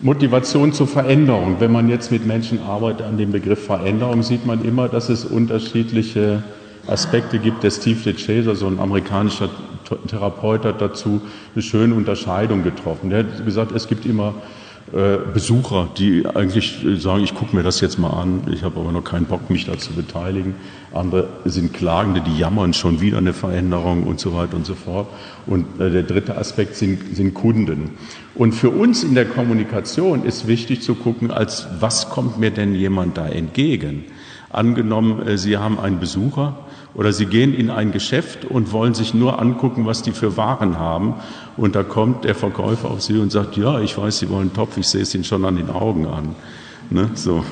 Motivation 0.00 0.72
zur 0.72 0.86
Veränderung. 0.86 1.56
Wenn 1.58 1.72
man 1.72 1.88
jetzt 1.88 2.12
mit 2.12 2.24
Menschen 2.24 2.60
arbeitet 2.60 3.06
an 3.06 3.18
dem 3.18 3.32
Begriff 3.32 3.66
Veränderung, 3.66 4.22
sieht 4.22 4.46
man 4.46 4.64
immer, 4.64 4.88
dass 4.88 5.08
es 5.08 5.24
unterschiedliche 5.24 6.44
Aspekte 6.86 7.38
gibt. 7.38 7.62
Der 7.62 7.70
Steve 7.70 8.00
DeChaser, 8.00 8.56
so 8.56 8.66
ein 8.66 8.80
amerikanischer 8.80 9.50
Therapeut, 10.06 10.64
hat 10.64 10.80
dazu 10.80 11.20
eine 11.54 11.62
schöne 11.62 11.94
Unterscheidung 11.94 12.62
getroffen. 12.62 13.10
Der 13.10 13.20
hat 13.20 13.44
gesagt, 13.44 13.72
es 13.72 13.88
gibt 13.88 14.06
immer 14.06 14.34
äh, 14.92 15.18
Besucher, 15.32 15.88
die 15.96 16.26
eigentlich 16.26 16.84
sagen, 16.98 17.24
ich 17.24 17.34
gucke 17.34 17.56
mir 17.56 17.62
das 17.62 17.80
jetzt 17.80 17.98
mal 17.98 18.10
an, 18.10 18.42
ich 18.52 18.62
habe 18.62 18.78
aber 18.78 18.92
noch 18.92 19.04
keinen 19.04 19.24
Bock, 19.24 19.48
mich 19.48 19.64
da 19.64 19.78
zu 19.78 19.94
beteiligen. 19.94 20.54
Andere 20.92 21.28
sind 21.46 21.72
Klagende, 21.72 22.20
die 22.20 22.36
jammern 22.36 22.74
schon 22.74 23.00
wieder 23.00 23.16
eine 23.16 23.32
Veränderung 23.32 24.02
und 24.02 24.20
so 24.20 24.34
weiter 24.34 24.54
und 24.54 24.66
so 24.66 24.74
fort. 24.74 25.06
Und 25.46 25.80
äh, 25.80 25.90
der 25.90 26.02
dritte 26.02 26.36
Aspekt 26.36 26.76
sind, 26.76 27.16
sind 27.16 27.32
Kunden. 27.32 27.92
Und 28.34 28.52
für 28.52 28.68
uns 28.68 29.02
in 29.02 29.14
der 29.14 29.24
Kommunikation 29.24 30.24
ist 30.24 30.46
wichtig 30.46 30.82
zu 30.82 30.94
gucken, 30.94 31.30
als 31.30 31.68
was 31.80 32.10
kommt 32.10 32.38
mir 32.38 32.50
denn 32.50 32.74
jemand 32.74 33.16
da 33.16 33.26
entgegen? 33.26 34.04
Angenommen, 34.50 35.26
äh, 35.26 35.38
Sie 35.38 35.56
haben 35.56 35.80
einen 35.80 36.00
Besucher 36.00 36.58
oder 36.94 37.12
Sie 37.12 37.26
gehen 37.26 37.54
in 37.54 37.70
ein 37.70 37.92
Geschäft 37.92 38.44
und 38.44 38.72
wollen 38.72 38.94
sich 38.94 39.14
nur 39.14 39.40
angucken, 39.40 39.86
was 39.86 40.02
die 40.02 40.12
für 40.12 40.36
Waren 40.36 40.78
haben. 40.78 41.14
Und 41.56 41.74
da 41.74 41.82
kommt 41.82 42.24
der 42.24 42.34
Verkäufer 42.34 42.90
auf 42.90 43.02
Sie 43.02 43.18
und 43.18 43.32
sagt, 43.32 43.56
ja, 43.56 43.80
ich 43.80 43.96
weiß, 43.96 44.18
Sie 44.18 44.28
wollen 44.28 44.48
einen 44.48 44.54
Topf, 44.54 44.76
ich 44.76 44.86
sehe 44.86 45.02
es 45.02 45.14
Ihnen 45.14 45.24
schon 45.24 45.44
an 45.44 45.56
den 45.56 45.70
Augen 45.70 46.06
an. 46.06 46.34
Ne? 46.90 47.10
So. 47.14 47.44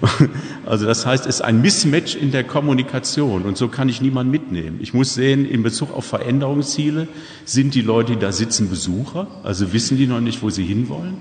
Also 0.66 0.86
das 0.86 1.04
heißt, 1.04 1.26
es 1.26 1.36
ist 1.36 1.42
ein 1.42 1.60
Mismatch 1.60 2.16
in 2.16 2.30
der 2.30 2.42
Kommunikation 2.42 3.42
und 3.42 3.58
so 3.58 3.68
kann 3.68 3.88
ich 3.90 4.00
niemanden 4.00 4.30
mitnehmen. 4.30 4.78
Ich 4.80 4.94
muss 4.94 5.14
sehen, 5.14 5.44
in 5.44 5.62
Bezug 5.62 5.94
auf 5.94 6.06
Veränderungsziele, 6.06 7.06
sind 7.44 7.74
die 7.74 7.82
Leute, 7.82 8.12
die 8.12 8.18
da 8.18 8.32
sitzen, 8.32 8.70
Besucher? 8.70 9.26
Also 9.42 9.72
wissen 9.74 9.98
die 9.98 10.06
noch 10.06 10.20
nicht, 10.20 10.42
wo 10.42 10.48
sie 10.48 10.64
hinwollen? 10.64 11.18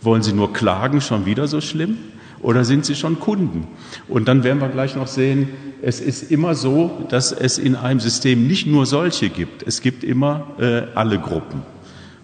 Wollen 0.00 0.22
sie 0.22 0.32
nur 0.32 0.52
klagen, 0.52 1.00
schon 1.00 1.26
wieder 1.26 1.48
so 1.48 1.60
schlimm? 1.60 1.96
Oder 2.40 2.64
sind 2.64 2.84
sie 2.84 2.94
schon 2.94 3.18
Kunden? 3.18 3.66
Und 4.06 4.28
dann 4.28 4.44
werden 4.44 4.60
wir 4.60 4.68
gleich 4.68 4.94
noch 4.94 5.06
sehen, 5.06 5.48
es 5.86 6.00
ist 6.00 6.30
immer 6.30 6.54
so, 6.54 6.90
dass 7.10 7.30
es 7.30 7.58
in 7.58 7.76
einem 7.76 8.00
System 8.00 8.46
nicht 8.46 8.66
nur 8.66 8.86
solche 8.86 9.28
gibt, 9.28 9.62
es 9.66 9.82
gibt 9.82 10.02
immer 10.02 10.46
äh, 10.58 10.82
alle 10.94 11.18
Gruppen. 11.18 11.62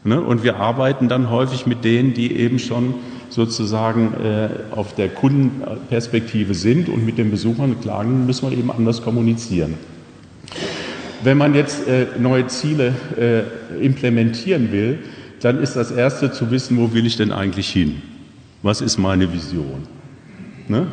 Ne? 0.02 0.18
Und 0.18 0.42
wir 0.42 0.56
arbeiten 0.56 1.08
dann 1.08 1.28
häufig 1.30 1.66
mit 1.66 1.84
denen, 1.84 2.14
die 2.14 2.36
eben 2.36 2.58
schon 2.58 2.94
sozusagen 3.28 4.14
äh, 4.14 4.48
auf 4.74 4.94
der 4.94 5.10
Kundenperspektive 5.10 6.54
sind 6.54 6.88
und 6.88 7.04
mit 7.04 7.18
den 7.18 7.30
Besuchern 7.30 7.78
klagen, 7.82 8.24
müssen 8.24 8.50
wir 8.50 8.56
eben 8.56 8.70
anders 8.70 9.02
kommunizieren. 9.02 9.74
Wenn 11.22 11.36
man 11.36 11.54
jetzt 11.54 11.86
äh, 11.86 12.06
neue 12.18 12.46
Ziele 12.46 12.94
äh, 13.18 13.84
implementieren 13.84 14.72
will, 14.72 15.00
dann 15.42 15.62
ist 15.62 15.76
das 15.76 15.90
Erste 15.90 16.32
zu 16.32 16.50
wissen, 16.50 16.78
wo 16.78 16.94
will 16.94 17.04
ich 17.04 17.18
denn 17.18 17.30
eigentlich 17.30 17.68
hin? 17.68 18.00
Was 18.62 18.80
ist 18.80 18.96
meine 18.96 19.30
Vision? 19.30 19.86
Ne? 20.66 20.86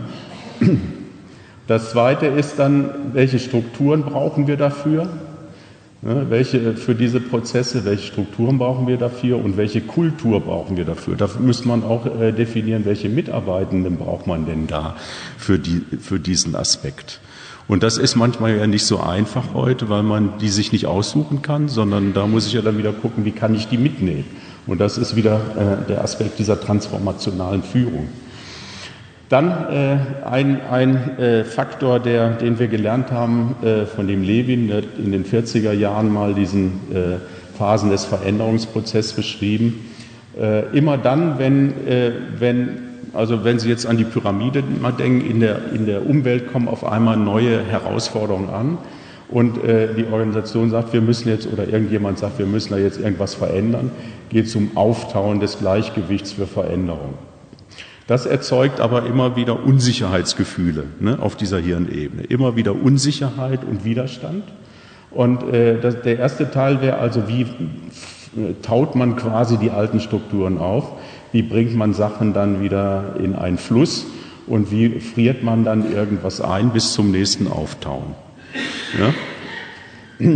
Das 1.68 1.92
Zweite 1.92 2.28
ist 2.28 2.60
dann, 2.60 2.90
welche 3.14 3.40
Strukturen 3.40 4.04
brauchen 4.04 4.48
wir 4.48 4.56
dafür? 4.56 5.08
Ne? 6.02 6.28
Welche 6.30 6.76
für 6.76 6.96
diese 6.96 7.20
Prozesse, 7.20 7.84
welche 7.84 8.08
Strukturen 8.08 8.58
brauchen 8.58 8.88
wir 8.88 8.98
dafür 8.98 9.44
und 9.44 9.58
welche 9.58 9.82
Kultur 9.82 10.40
brauchen 10.40 10.78
wir 10.78 10.86
dafür? 10.86 11.16
Da 11.18 11.30
müsste 11.40 11.68
man 11.68 11.84
auch 11.84 12.06
äh, 12.06 12.32
definieren, 12.32 12.86
welche 12.86 13.10
Mitarbeitenden 13.10 13.98
braucht 13.98 14.28
man 14.28 14.46
denn 14.46 14.68
da 14.68 14.96
für, 15.38 15.60
die, 15.60 15.84
für 16.00 16.20
diesen 16.20 16.56
Aspekt. 16.56 17.20
Und 17.68 17.84
das 17.84 17.98
ist 17.98 18.16
manchmal 18.16 18.56
ja 18.56 18.66
nicht 18.66 18.86
so 18.86 19.02
einfach 19.02 19.54
heute, 19.54 19.90
weil 19.90 20.04
man 20.04 20.38
die 20.40 20.48
sich 20.48 20.72
nicht 20.72 20.86
aussuchen 20.86 21.42
kann, 21.42 21.68
sondern 21.68 22.14
da 22.14 22.26
muss 22.26 22.48
ich 22.48 22.54
ja 22.54 22.62
dann 22.62 22.78
wieder 22.78 22.94
gucken, 22.94 23.26
wie 23.26 23.32
kann 23.32 23.54
ich 23.54 23.68
die 23.68 23.78
mitnehmen. 23.78 24.24
Und 24.68 24.80
das 24.80 24.98
ist 24.98 25.18
wieder 25.18 25.42
äh, 25.58 25.88
der 25.88 26.02
Aspekt 26.02 26.40
dieser 26.40 26.62
transformationalen 26.62 27.64
Führung. 27.64 28.08
Dann 29.30 29.50
äh, 29.50 30.26
ein, 30.26 30.62
ein 30.72 31.20
äh, 31.20 31.44
Faktor, 31.44 32.00
der, 32.00 32.30
den 32.32 32.60
wir 32.60 32.68
gelernt 32.68 33.12
haben 33.12 33.56
äh, 33.62 33.86
von 33.86 34.08
dem 34.08 34.24
Levin, 34.24 34.70
der 34.70 34.84
in 34.98 35.12
den 35.12 35.26
40er 35.26 35.74
Jahren 35.74 36.14
mal 36.14 36.34
diesen 36.34 36.80
äh, 36.94 37.58
Phasen 37.58 37.90
des 37.90 38.06
Veränderungsprozesses 38.06 39.14
beschrieben. 39.14 39.92
Äh, 40.40 40.70
immer 40.78 40.98
dann, 40.98 41.40
wenn, 41.40 41.88
äh, 41.88 42.12
wenn, 42.40 42.70
also 43.14 43.44
wenn 43.44 43.60
Sie 43.60 43.68
jetzt 43.68 43.86
an 43.86 43.98
die 43.98 44.06
Pyramide 44.06 44.64
mal 44.82 44.94
denken, 44.94 45.30
in 45.30 45.42
der, 45.42 45.74
in 45.74 45.86
der 45.86 46.08
Umwelt 46.10 46.50
kommen 46.54 46.70
auf 46.70 46.86
einmal 46.86 47.18
neue 47.18 47.66
Herausforderungen 47.66 48.50
an 48.50 48.78
und 49.30 49.58
die 49.58 50.06
Organisation 50.10 50.70
sagt, 50.70 50.94
wir 50.94 51.02
müssen 51.02 51.28
jetzt, 51.28 51.52
oder 51.52 51.68
irgendjemand 51.68 52.18
sagt, 52.18 52.40
wir 52.40 52.46
müssen 52.46 52.72
da 52.72 52.78
jetzt 52.78 52.98
irgendwas 52.98 53.34
verändern, 53.34 53.92
geht 54.30 54.46
es 54.46 54.56
um 54.56 54.72
Auftauen 54.76 55.42
des 55.42 55.60
Gleichgewichts 55.60 56.32
für 56.32 56.48
Veränderung. 56.48 57.16
Das 58.08 58.26
erzeugt 58.26 58.80
aber 58.80 59.06
immer 59.06 59.36
wieder 59.36 59.64
Unsicherheitsgefühle 59.64 60.86
ne, 61.00 61.20
auf 61.20 61.36
dieser 61.36 61.60
Hirnebene. 61.60 62.24
Immer 62.24 62.56
wieder 62.56 62.74
Unsicherheit 62.74 63.66
und 63.66 63.84
Widerstand. 63.84 64.44
Und 65.12 65.44
äh, 65.54 65.80
das, 65.80 66.02
der 66.02 66.18
erste 66.18 66.50
Teil 66.50 66.82
wäre 66.82 66.98
also, 66.98 67.28
wie 67.28 67.46
taut 68.62 68.96
man 68.96 69.16
quasi 69.18 69.58
die 69.58 69.72
alten 69.72 70.00
Strukturen 70.00 70.58
auf? 70.58 70.94
Wie 71.32 71.42
bringt 71.42 71.76
man 71.76 71.94
Sachen 71.94 72.34
dann 72.34 72.62
wieder 72.62 73.16
in 73.22 73.36
einen 73.36 73.58
Fluss? 73.58 74.06
Und 74.48 74.72
wie 74.72 75.02
friert 75.02 75.44
man 75.44 75.66
dann 75.66 75.92
irgendwas 75.92 76.40
ein 76.40 76.70
bis 76.70 76.94
zum 76.94 77.12
nächsten 77.12 77.48
Auftauen? 77.48 78.16
Ja? 78.98 80.26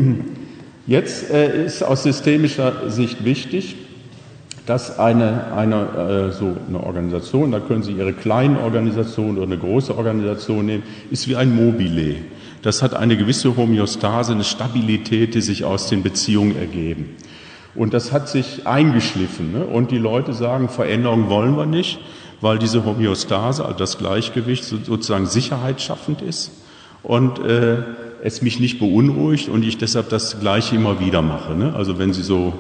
Jetzt 0.88 1.32
äh, 1.32 1.65
ist 1.65 1.84
aus 1.84 2.03
systemischer 2.03 2.89
Sicht 2.89 3.24
wichtig, 3.24 3.78
dass 4.66 4.99
eine, 4.99 5.53
eine, 5.53 6.30
äh, 6.30 6.32
so 6.32 6.55
eine 6.68 6.84
Organisation, 6.84 7.51
da 7.51 7.59
können 7.59 7.84
Sie 7.84 7.93
Ihre 7.93 8.14
kleine 8.14 8.59
Organisation 8.59 9.38
oder 9.38 9.47
eine 9.47 9.57
große 9.57 9.97
Organisation 9.97 10.66
nehmen, 10.66 10.84
ist 11.09 11.28
wie 11.28 11.36
ein 11.36 11.55
Mobile. 11.55 12.16
Das 12.62 12.84
hat 12.84 12.93
eine 12.93 13.18
gewisse 13.18 13.57
Homöostase, 13.57 14.34
eine 14.34 14.43
Stabilität, 14.43 15.34
die 15.34 15.41
sich 15.41 15.66
aus 15.66 15.88
den 15.88 16.03
Beziehungen 16.03 16.55
ergeben. 16.57 17.16
Und 17.74 17.93
das 17.93 18.12
hat 18.12 18.30
sich 18.30 18.68
eingeschliffen. 18.68 19.53
Ne? 19.53 19.66
Und 19.66 19.91
die 19.91 19.97
Leute 19.97 20.34
sagen, 20.34 20.70
Veränderung 20.70 21.30
wollen 21.30 21.57
wir 21.57 21.66
nicht, 21.66 21.99
weil 22.39 22.59
diese 22.59 22.86
Homöostase, 22.86 23.66
also 23.66 23.78
das 23.78 23.97
Gleichgewicht 23.97 24.64
sozusagen 24.64 25.26
sicherheitsschaffend 25.26 26.22
ist 26.22 26.51
und 27.03 27.39
äh, 27.39 27.78
es 28.24 28.41
mich 28.41 28.59
nicht 28.59 28.80
beunruhigt 28.80 29.49
und 29.49 29.64
ich 29.64 29.78
deshalb 29.78 30.09
das 30.09 30.39
Gleiche 30.39 30.76
immer 30.76 30.99
wieder 30.99 31.22
mache. 31.22 31.55
Ne? 31.55 31.74
Also 31.76 31.97
wenn 31.97 32.14
Sie 32.14 32.24
so 32.24 32.53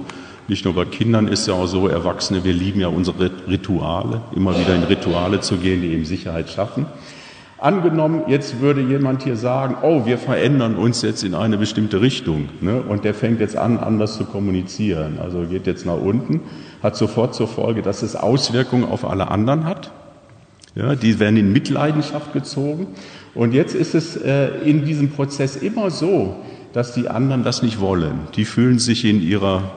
nicht 0.47 0.65
nur 0.65 0.75
bei 0.75 0.85
Kindern 0.85 1.27
ist 1.27 1.47
ja 1.47 1.53
auch 1.53 1.67
so, 1.67 1.87
Erwachsene, 1.87 2.43
wir 2.43 2.53
lieben 2.53 2.79
ja 2.79 2.87
unsere 2.87 3.31
Rituale, 3.47 4.21
immer 4.35 4.57
wieder 4.59 4.75
in 4.75 4.83
Rituale 4.83 5.39
zu 5.39 5.57
gehen, 5.57 5.81
die 5.81 5.89
eben 5.89 6.05
Sicherheit 6.05 6.49
schaffen. 6.49 6.85
Angenommen, 7.61 8.23
jetzt 8.27 8.59
würde 8.59 8.81
jemand 8.81 9.21
hier 9.21 9.35
sagen, 9.35 9.77
oh, 9.83 10.07
wir 10.07 10.17
verändern 10.17 10.75
uns 10.75 11.03
jetzt 11.03 11.23
in 11.23 11.35
eine 11.35 11.59
bestimmte 11.59 12.01
Richtung. 12.01 12.49
Ne? 12.59 12.81
Und 12.81 13.03
der 13.03 13.13
fängt 13.13 13.39
jetzt 13.39 13.55
an, 13.55 13.77
anders 13.77 14.17
zu 14.17 14.25
kommunizieren. 14.25 15.19
Also 15.21 15.43
geht 15.43 15.67
jetzt 15.67 15.85
nach 15.85 16.01
unten, 16.01 16.41
hat 16.81 16.95
sofort 16.95 17.35
zur 17.35 17.47
Folge, 17.47 17.83
dass 17.83 18.01
es 18.01 18.15
Auswirkungen 18.15 18.83
auf 18.83 19.05
alle 19.05 19.29
anderen 19.29 19.65
hat. 19.65 19.91
Ja, 20.73 20.95
die 20.95 21.19
werden 21.19 21.37
in 21.37 21.53
Mitleidenschaft 21.53 22.33
gezogen. 22.33 22.87
Und 23.35 23.53
jetzt 23.53 23.75
ist 23.75 23.93
es 23.93 24.15
äh, 24.15 24.47
in 24.65 24.83
diesem 24.83 25.11
Prozess 25.11 25.55
immer 25.55 25.91
so, 25.91 26.37
dass 26.73 26.93
die 26.93 27.09
anderen 27.09 27.43
das 27.43 27.61
nicht 27.61 27.79
wollen. 27.79 28.21
Die 28.35 28.45
fühlen 28.45 28.79
sich 28.79 29.05
in 29.05 29.21
ihrer 29.21 29.71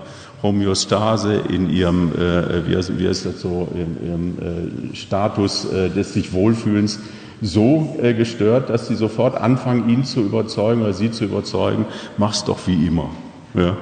Homöostase, 0.44 1.40
in 1.48 1.70
ihrem, 1.70 2.12
äh, 2.12 2.68
wie, 2.68 2.76
heißt, 2.76 2.98
wie 2.98 3.08
heißt 3.08 3.24
das 3.24 3.40
so, 3.40 3.66
im, 3.74 3.96
im 4.14 4.92
äh, 4.92 4.94
Status 4.94 5.64
äh, 5.72 5.88
des 5.88 6.12
sich 6.12 6.34
Wohlfühlens 6.34 7.00
so 7.40 7.96
äh, 8.00 8.12
gestört, 8.12 8.68
dass 8.68 8.86
sie 8.86 8.94
sofort 8.94 9.36
anfangen, 9.36 9.88
ihn 9.88 10.04
zu 10.04 10.20
überzeugen 10.20 10.82
oder 10.82 10.92
sie 10.92 11.10
zu 11.10 11.24
überzeugen, 11.24 11.86
mach's 12.18 12.44
doch 12.44 12.58
wie 12.66 12.86
immer. 12.86 13.10
Ja? 13.54 13.78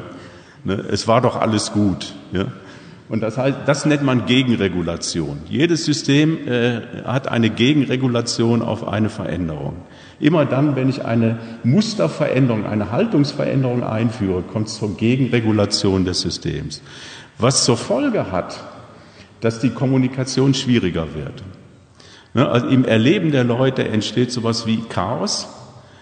Ne? 0.65 0.85
Es 0.91 1.09
war 1.09 1.21
doch 1.21 1.35
alles 1.35 1.73
gut. 1.73 2.15
Ja? 2.33 2.47
Und 3.09 3.23
das 3.23 3.37
heißt, 3.37 3.59
das 3.67 3.85
nennt 3.85 4.05
man 4.05 4.27
Gegenregulation. 4.27 5.41
Jedes 5.49 5.85
System 5.85 6.49
äh, 6.49 6.81
hat 7.05 7.27
eine 7.27 7.51
Gegenregulation 7.51 8.63
auf 8.63 8.87
eine 8.87 9.11
Veränderung. 9.11 9.75
Immer 10.21 10.45
dann, 10.45 10.77
wenn 10.77 10.89
ich 10.89 11.05
eine 11.05 11.39
Musterveränderung, 11.65 12.67
eine 12.67 12.91
Haltungsveränderung 12.91 13.83
einführe, 13.83 14.43
kommt 14.43 14.69
es 14.69 14.79
zur 14.79 14.97
Gegenregulation 14.97 16.05
des 16.05 16.21
Systems. 16.21 16.83
Was 17.39 17.65
zur 17.65 17.77
Folge 17.77 18.31
hat, 18.31 18.63
dass 19.41 19.59
die 19.59 19.71
Kommunikation 19.71 20.55
schwieriger 20.55 21.15
wird. 21.15 21.43
Ne, 22.35 22.49
also 22.49 22.69
Im 22.69 22.85
Erleben 22.85 23.33
der 23.33 23.45
Leute 23.45 23.87
entsteht 23.87 24.33
sowas 24.33 24.67
wie 24.67 24.79
Chaos. 24.89 25.49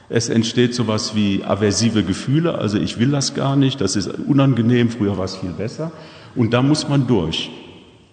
Es 0.09 0.29
entsteht 0.29 0.75
sowas 0.75 1.15
wie 1.15 1.45
aversive 1.45 2.03
Gefühle, 2.03 2.59
also 2.59 2.79
ich 2.79 2.99
will 2.99 3.13
das 3.13 3.35
gar 3.35 3.55
nicht, 3.55 3.81
das 3.81 3.95
ist 3.95 4.09
unangenehm, 4.09 4.91
früher 4.91 5.17
war 5.17 5.25
es 5.25 5.37
viel 5.37 5.51
besser. 5.51 5.93
Und 6.35 6.53
da 6.53 6.63
muss 6.63 6.89
man 6.89 7.07
durch. 7.07 7.51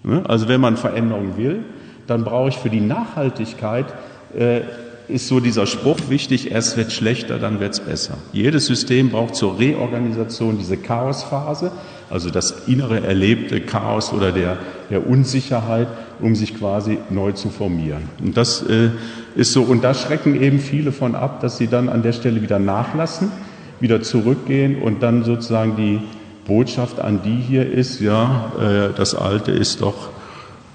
Ne, 0.03 0.23
also 0.27 0.47
wenn 0.47 0.61
man 0.61 0.77
Veränderung 0.77 1.37
will, 1.37 1.65
dann 2.05 2.23
brauche 2.23 2.49
ich 2.49 2.57
für 2.57 2.69
die 2.69 2.81
Nachhaltigkeit 2.81 3.87
äh, 4.33 4.61
ist 5.09 5.27
so 5.27 5.39
dieser 5.39 5.65
Spruch 5.65 6.09
wichtig, 6.09 6.51
erst 6.51 6.75
wird 6.75 6.91
schlechter, 6.91 7.39
dann 7.39 7.59
wird 7.59 7.73
es 7.73 7.79
besser. 7.79 8.17
Jedes 8.33 8.65
System 8.65 9.09
braucht 9.09 9.35
zur 9.35 9.57
Reorganisation 9.57 10.57
diese 10.57 10.75
Chaosphase, 10.77 11.71
also 12.09 12.29
das 12.29 12.67
innere 12.67 13.05
erlebte 13.05 13.61
Chaos 13.61 14.11
oder 14.11 14.31
der, 14.31 14.57
der 14.89 15.07
Unsicherheit, 15.07 15.87
um 16.19 16.35
sich 16.35 16.57
quasi 16.57 16.97
neu 17.09 17.31
zu 17.31 17.49
formieren. 17.49 18.09
Und 18.23 18.35
das 18.35 18.61
äh, 18.63 18.89
ist 19.35 19.53
so, 19.53 19.63
und 19.63 19.83
da 19.83 19.93
schrecken 19.93 20.41
eben 20.41 20.59
viele 20.59 20.91
von 20.91 21.15
ab, 21.15 21.39
dass 21.41 21.57
sie 21.57 21.67
dann 21.67 21.89
an 21.89 22.03
der 22.03 22.13
Stelle 22.13 22.41
wieder 22.41 22.59
nachlassen, 22.59 23.31
wieder 23.79 24.01
zurückgehen 24.01 24.81
und 24.81 25.03
dann 25.03 25.23
sozusagen 25.23 25.75
die 25.77 25.99
Botschaft 26.45 26.99
an 26.99 27.21
die 27.23 27.35
hier 27.35 27.69
ist, 27.69 27.99
ja, 27.99 28.51
äh, 28.59 28.97
das 28.97 29.15
Alte 29.15 29.51
ist 29.51 29.81
doch, 29.81 30.09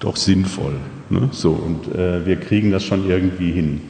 doch 0.01 0.17
sinnvoll. 0.17 0.75
Ne? 1.09 1.29
So, 1.33 1.51
und 1.51 1.95
äh, 1.95 2.25
wir 2.25 2.37
kriegen 2.37 2.71
das 2.71 2.85
schon 2.85 3.09
irgendwie 3.09 3.53
hin. 3.53 3.81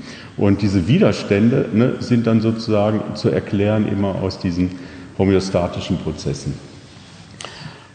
Und 0.42 0.60
diese 0.60 0.88
Widerstände 0.88 1.66
ne, 1.72 1.92
sind 2.00 2.26
dann 2.26 2.40
sozusagen 2.40 3.14
zu 3.14 3.28
erklären 3.28 3.86
immer 3.86 4.16
aus 4.16 4.40
diesen 4.40 4.72
homöostatischen 5.16 5.98
Prozessen. 5.98 6.54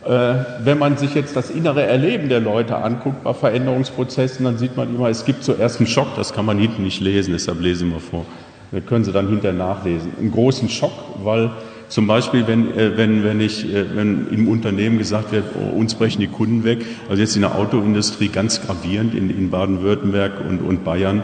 Äh, 0.05 0.35
wenn 0.63 0.77
man 0.79 0.95
sich 0.95 1.13
jetzt 1.13 1.35
das 1.35 1.49
innere 1.49 1.83
Erleben 1.83 2.29
der 2.29 2.39
Leute 2.39 2.77
anguckt 2.77 3.21
bei 3.25 3.33
Veränderungsprozessen, 3.33 4.45
dann 4.45 4.57
sieht 4.57 4.77
man 4.77 4.95
immer, 4.95 5.09
es 5.09 5.25
gibt 5.25 5.43
zuerst 5.43 5.81
einen 5.81 5.87
Schock, 5.87 6.15
das 6.15 6.31
kann 6.31 6.45
man 6.45 6.57
hinten 6.57 6.83
nicht 6.83 7.01
lesen, 7.01 7.33
deshalb 7.33 7.59
lesen 7.59 7.89
wir 7.89 7.99
vor. 7.99 8.25
Das 8.71 8.85
können 8.85 9.03
Sie 9.03 9.11
dann 9.11 9.27
hinterher 9.27 9.57
nachlesen. 9.57 10.13
Einen 10.17 10.31
großen 10.31 10.69
Schock, 10.69 10.93
weil 11.25 11.51
zum 11.89 12.07
Beispiel, 12.07 12.47
wenn, 12.47 12.73
äh, 12.77 12.95
wenn, 12.95 13.25
wenn, 13.25 13.41
ich, 13.41 13.65
äh, 13.65 13.93
wenn 13.93 14.29
im 14.29 14.47
Unternehmen 14.47 14.99
gesagt 14.99 15.33
wird, 15.33 15.43
oh, 15.55 15.77
uns 15.77 15.95
brechen 15.95 16.21
die 16.21 16.27
Kunden 16.27 16.63
weg, 16.63 16.85
also 17.09 17.21
jetzt 17.21 17.35
in 17.35 17.41
der 17.41 17.55
Autoindustrie 17.55 18.29
ganz 18.29 18.61
gravierend 18.61 19.13
in, 19.13 19.29
in 19.29 19.49
Baden-Württemberg 19.49 20.31
und, 20.47 20.61
und 20.61 20.85
Bayern 20.85 21.23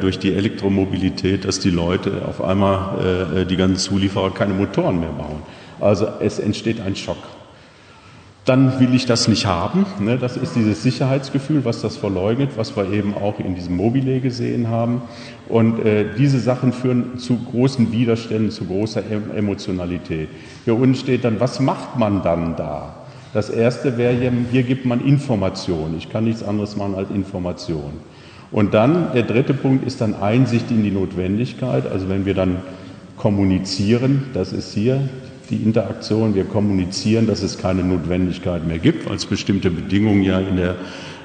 durch 0.00 0.18
die 0.18 0.34
Elektromobilität, 0.34 1.44
dass 1.44 1.60
die 1.60 1.70
Leute 1.70 2.22
auf 2.26 2.42
einmal, 2.42 3.42
äh, 3.42 3.46
die 3.46 3.56
ganzen 3.56 3.76
Zulieferer, 3.76 4.32
keine 4.32 4.54
Motoren 4.54 5.00
mehr 5.00 5.10
bauen. 5.10 5.42
Also 5.80 6.08
es 6.20 6.38
entsteht 6.38 6.80
ein 6.80 6.96
Schock 6.96 7.18
dann 8.50 8.80
will 8.80 8.94
ich 8.94 9.06
das 9.06 9.28
nicht 9.28 9.46
haben. 9.46 9.86
Ne? 10.00 10.18
Das 10.18 10.36
ist 10.36 10.56
dieses 10.56 10.82
Sicherheitsgefühl, 10.82 11.64
was 11.64 11.82
das 11.82 11.96
verleugnet, 11.96 12.50
was 12.56 12.76
wir 12.76 12.90
eben 12.90 13.14
auch 13.14 13.38
in 13.38 13.54
diesem 13.54 13.76
Mobile 13.76 14.20
gesehen 14.20 14.68
haben. 14.68 15.02
Und 15.48 15.84
äh, 15.84 16.06
diese 16.18 16.40
Sachen 16.40 16.72
führen 16.72 17.18
zu 17.18 17.38
großen 17.38 17.92
Widerständen, 17.92 18.50
zu 18.50 18.64
großer 18.64 19.02
Emotionalität. 19.36 20.28
Hier 20.64 20.74
unten 20.74 20.94
steht 20.94 21.24
dann, 21.24 21.38
was 21.38 21.60
macht 21.60 21.98
man 21.98 22.22
dann 22.22 22.56
da? 22.56 22.94
Das 23.32 23.50
erste 23.50 23.96
wäre 23.96 24.16
hier 24.50 24.64
gibt 24.64 24.84
man 24.84 25.00
Information. 25.06 25.94
Ich 25.96 26.10
kann 26.10 26.24
nichts 26.24 26.42
anderes 26.42 26.76
machen 26.76 26.96
als 26.96 27.10
Information. 27.10 28.00
Und 28.52 28.74
dann, 28.74 29.12
der 29.14 29.22
dritte 29.22 29.54
Punkt 29.54 29.86
ist 29.86 30.00
dann 30.00 30.14
Einsicht 30.14 30.70
in 30.70 30.82
die 30.82 30.90
Notwendigkeit. 30.90 31.90
Also 31.90 32.08
wenn 32.08 32.26
wir 32.26 32.34
dann 32.34 32.58
kommunizieren, 33.16 34.24
das 34.34 34.52
ist 34.52 34.74
hier 34.74 35.00
die 35.50 35.56
Interaktion. 35.56 36.34
Wir 36.34 36.44
kommunizieren, 36.44 37.26
dass 37.26 37.42
es 37.42 37.58
keine 37.58 37.82
Notwendigkeit 37.82 38.66
mehr 38.66 38.78
gibt, 38.78 39.08
weil 39.08 39.16
es 39.16 39.26
bestimmte 39.26 39.70
Bedingungen 39.70 40.22
ja 40.22 40.40
in 40.40 40.56
der 40.56 40.76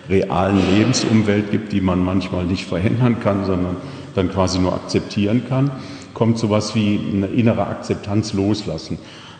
realen 0.09 0.59
Lebensumwelt 0.75 1.51
gibt, 1.51 1.71
die 1.71 1.81
man 1.81 2.03
manchmal 2.03 2.45
nicht 2.45 2.65
verändern 2.65 3.19
kann, 3.19 3.45
sondern 3.45 3.77
dann 4.13 4.29
quasi 4.31 4.59
nur 4.59 4.73
akzeptieren 4.73 5.43
kann. 5.47 5.71
Kommt 6.13 6.37
sowas 6.37 6.75
wie 6.75 6.99
eine 7.13 7.27
innere 7.27 7.67
Akzeptanz 7.67 8.33
loslassen. 8.33 8.97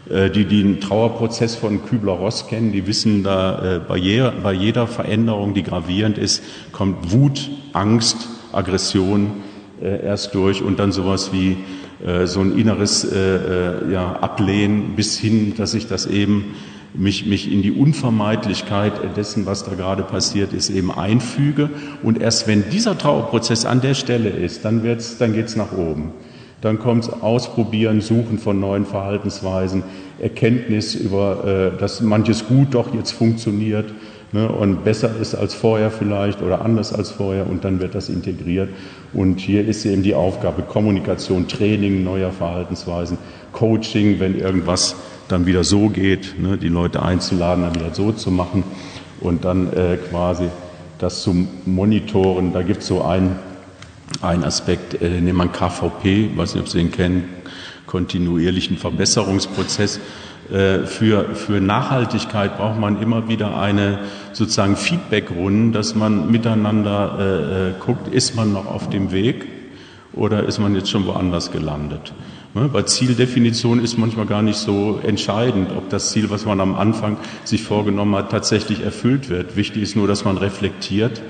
Äh, 0.09 0.29
die, 0.29 0.45
den 0.45 0.79
Trauerprozess 0.81 1.55
von 1.55 1.83
Kübler-Ross 1.83 2.47
kennen, 2.47 2.71
die 2.71 2.85
wissen 2.85 3.23
da, 3.23 3.77
äh, 3.77 3.79
bei 3.79 3.97
jeder, 3.97 4.31
bei 4.31 4.53
jeder 4.53 4.87
Veränderung, 4.87 5.53
die 5.53 5.63
gravierend 5.63 6.17
ist, 6.17 6.43
kommt 6.71 7.11
Wut, 7.11 7.49
Angst, 7.73 8.29
Aggression 8.51 9.31
äh, 9.81 10.05
erst 10.05 10.35
durch 10.35 10.61
und 10.61 10.79
dann 10.79 10.91
sowas 10.91 11.31
wie 11.33 11.57
so 12.25 12.41
ein 12.41 12.55
inneres 12.55 13.07
ja, 13.89 14.17
Ablehnen 14.19 14.95
bis 14.95 15.17
hin, 15.17 15.53
dass 15.57 15.73
ich 15.73 15.87
das 15.87 16.05
eben 16.05 16.53
mich, 16.93 17.25
mich 17.25 17.51
in 17.51 17.61
die 17.61 17.71
Unvermeidlichkeit 17.71 19.15
dessen, 19.15 19.45
was 19.45 19.63
da 19.63 19.73
gerade 19.73 20.03
passiert 20.03 20.53
ist, 20.53 20.69
eben 20.69 20.91
einfüge. 20.91 21.69
Und 22.03 22.21
erst 22.21 22.47
wenn 22.47 22.69
dieser 22.69 22.97
Trauerprozess 22.97 23.65
an 23.65 23.81
der 23.81 23.93
Stelle 23.95 24.29
ist, 24.29 24.65
dann, 24.65 24.83
wird's, 24.83 25.17
dann 25.17 25.33
geht's 25.33 25.55
nach 25.55 25.71
oben. 25.71 26.11
Dann 26.65 26.79
kommt's 26.79 27.09
Ausprobieren, 27.09 28.01
Suchen 28.01 28.39
von 28.39 28.59
neuen 28.59 28.87
Verhaltensweisen, 28.87 29.83
Erkenntnis 30.17 30.95
über, 30.95 31.71
äh, 31.75 31.79
dass 31.79 32.01
manches 32.01 32.47
gut 32.47 32.73
doch 32.73 32.91
jetzt 32.91 33.11
funktioniert 33.11 33.85
ne, 34.31 34.49
und 34.49 34.83
besser 34.83 35.11
ist 35.21 35.35
als 35.35 35.53
vorher 35.53 35.91
vielleicht 35.91 36.41
oder 36.41 36.65
anders 36.65 36.91
als 36.91 37.11
vorher 37.11 37.47
und 37.47 37.63
dann 37.65 37.79
wird 37.79 37.93
das 37.93 38.09
integriert. 38.09 38.69
Und 39.13 39.41
hier 39.41 39.63
ist 39.63 39.85
eben 39.85 40.01
die 40.01 40.15
Aufgabe 40.15 40.63
Kommunikation, 40.63 41.47
Training 41.47 42.03
neuer 42.03 42.31
Verhaltensweisen, 42.31 43.19
Coaching, 43.51 44.19
wenn 44.19 44.39
irgendwas 44.39 44.95
dann 45.27 45.45
wieder 45.45 45.63
so 45.63 45.89
geht, 45.89 46.33
ne, 46.41 46.57
die 46.57 46.69
Leute 46.69 47.03
einzuladen, 47.03 47.63
dann 47.63 47.75
wieder 47.75 47.93
so 47.93 48.11
zu 48.11 48.31
machen 48.31 48.63
und 49.21 49.45
dann 49.45 49.71
äh, 49.71 49.97
quasi 50.09 50.45
das 50.97 51.21
zu 51.21 51.47
monitoren. 51.67 52.53
Da 52.53 52.63
gibt 52.63 52.81
es 52.81 52.87
so 52.87 53.03
einen, 53.03 53.35
einen 54.23 54.43
Aspekt, 54.43 55.01
äh, 55.01 55.21
nennt 55.21 55.37
man 55.37 55.51
KVP, 55.51 56.31
weiß 56.35 56.55
nicht, 56.55 56.63
ob 56.63 56.69
Sie 56.69 56.77
den 56.77 56.91
kennen, 56.91 57.29
kontinuierlichen 57.85 58.77
Verbesserungsprozess. 58.77 59.99
Äh, 60.51 60.85
für, 60.85 61.35
für 61.35 61.59
Nachhaltigkeit 61.59 62.57
braucht 62.57 62.79
man 62.79 63.01
immer 63.01 63.27
wieder 63.27 63.57
eine 63.59 63.99
sozusagen 64.33 64.75
Feedback-Runden, 64.75 65.71
dass 65.71 65.95
man 65.95 66.29
miteinander 66.29 67.17
äh, 67.19 67.69
äh, 67.69 67.73
guckt, 67.79 68.13
ist 68.13 68.35
man 68.35 68.53
noch 68.53 68.67
auf 68.67 68.89
dem 68.89 69.11
Weg 69.11 69.45
oder 70.13 70.43
ist 70.43 70.59
man 70.59 70.75
jetzt 70.75 70.89
schon 70.89 71.05
woanders 71.07 71.51
gelandet. 71.51 72.13
Ne? 72.53 72.69
Bei 72.71 72.83
Zieldefinition 72.83 73.83
ist 73.83 73.97
manchmal 73.97 74.27
gar 74.27 74.41
nicht 74.41 74.57
so 74.57 74.99
entscheidend, 75.03 75.71
ob 75.75 75.89
das 75.89 76.11
Ziel, 76.11 76.29
was 76.29 76.45
man 76.45 76.61
am 76.61 76.75
Anfang 76.75 77.17
sich 77.43 77.63
vorgenommen 77.63 78.15
hat, 78.15 78.31
tatsächlich 78.31 78.81
erfüllt 78.81 79.29
wird. 79.29 79.55
Wichtig 79.55 79.83
ist 79.83 79.95
nur, 79.95 80.07
dass 80.07 80.25
man 80.25 80.37
reflektiert, 80.37 81.21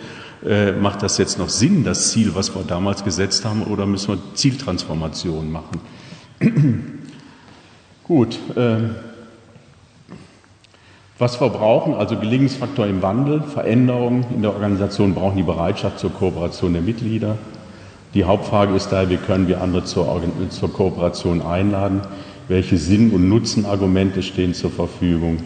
äh, 0.46 0.72
macht 0.72 1.02
das 1.02 1.18
jetzt 1.18 1.40
noch 1.40 1.50
Sinn, 1.50 1.84
das 1.84 2.12
Ziel, 2.12 2.36
was 2.36 2.54
wir 2.56 2.64
damals 2.64 3.04
gesetzt 3.04 3.46
haben, 3.46 3.64
oder 3.64 3.86
müssen 3.86 4.10
wir 4.10 4.20
Zieltransformation 4.36 5.52
machen? 5.52 5.82
Gut. 8.04 8.38
Äh, 8.56 8.78
was 11.18 11.40
wir 11.40 11.50
brauchen, 11.50 11.94
also 11.94 12.18
Gelingensfaktor 12.18 12.88
im 12.88 13.02
Wandel, 13.02 13.42
Veränderungen 13.42 14.26
in 14.36 14.42
der 14.42 14.54
Organisation 14.54 15.16
brauchen 15.16 15.38
die 15.38 15.44
Bereitschaft 15.44 15.98
zur 15.98 16.12
Kooperation 16.12 16.74
der 16.74 16.82
Mitglieder. 16.82 17.38
Die 18.14 18.26
Hauptfrage 18.26 18.76
ist 18.76 18.90
daher, 18.90 19.10
wie 19.10 19.18
können 19.18 19.48
wir 19.48 19.62
andere 19.62 19.86
zur, 19.86 20.22
zur 20.50 20.74
Kooperation 20.74 21.42
einladen? 21.42 22.02
Welche 22.50 22.78
Sinn- 22.78 23.12
und 23.12 23.30
Nutzenargumente 23.30 24.24
stehen 24.24 24.54
zur 24.54 24.72
Verfügung? 24.72 25.38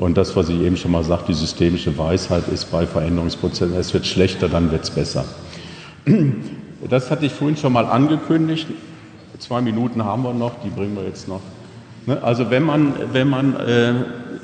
Und 0.00 0.16
das, 0.16 0.34
was 0.34 0.48
ich 0.48 0.58
eben 0.62 0.78
schon 0.78 0.92
mal 0.92 1.04
sagte, 1.04 1.26
die 1.26 1.34
systemische 1.34 1.98
Weisheit 1.98 2.48
ist 2.48 2.72
bei 2.72 2.86
Veränderungsprozessen, 2.86 3.76
es 3.76 3.92
wird 3.92 4.06
schlechter, 4.06 4.48
dann 4.48 4.72
wird 4.72 4.84
es 4.84 4.90
besser. 4.90 5.26
Das 6.88 7.10
hatte 7.10 7.26
ich 7.26 7.32
vorhin 7.32 7.58
schon 7.58 7.74
mal 7.74 7.84
angekündigt. 7.84 8.66
Zwei 9.38 9.60
Minuten 9.60 10.02
haben 10.02 10.22
wir 10.22 10.32
noch, 10.32 10.52
die 10.64 10.70
bringen 10.70 10.96
wir 10.96 11.04
jetzt 11.04 11.28
noch. 11.28 11.42
Ne, 12.06 12.22
also 12.22 12.50
wenn 12.50 12.62
man, 12.62 12.94
wenn 13.12 13.28
man 13.28 13.54
äh, 13.54 13.92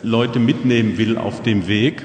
Leute 0.03 0.39
mitnehmen 0.39 0.99
will 0.99 1.17
auf 1.17 1.43
dem 1.43 1.67
Weg, 1.67 2.05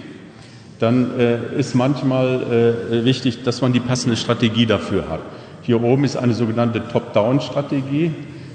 dann 0.80 1.20
äh, 1.20 1.60
ist 1.60 1.76
manchmal 1.76 2.80
äh, 2.90 3.04
wichtig, 3.04 3.44
dass 3.44 3.60
man 3.62 3.74
die 3.74 3.82
passende 3.82 4.16
Strategie 4.16 4.66
dafür 4.66 5.10
hat. 5.10 5.20
Hier 5.64 5.84
oben 5.84 6.06
ist 6.06 6.16
eine 6.16 6.34
sogenannte 6.34 6.82
Top-Down-Strategie. 6.88 8.12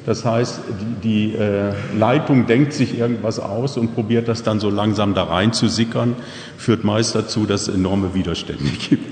Das 0.06 0.24
heißt, 0.24 0.60
die, 1.02 1.32
die 1.32 1.36
äh, 1.36 1.72
Leitung 1.98 2.46
denkt 2.46 2.72
sich 2.72 2.98
irgendwas 2.98 3.40
aus 3.40 3.76
und 3.76 3.94
probiert 3.94 4.28
das 4.28 4.42
dann 4.42 4.60
so 4.60 4.70
langsam 4.70 5.14
da 5.14 5.24
rein 5.24 5.52
zu 5.52 5.68
sickern, 5.68 6.14
führt 6.56 6.84
meist 6.84 7.14
dazu, 7.14 7.44
dass 7.44 7.68
es 7.68 7.74
enorme 7.74 8.14
Widerstände 8.14 8.64
gibt. 8.88 9.04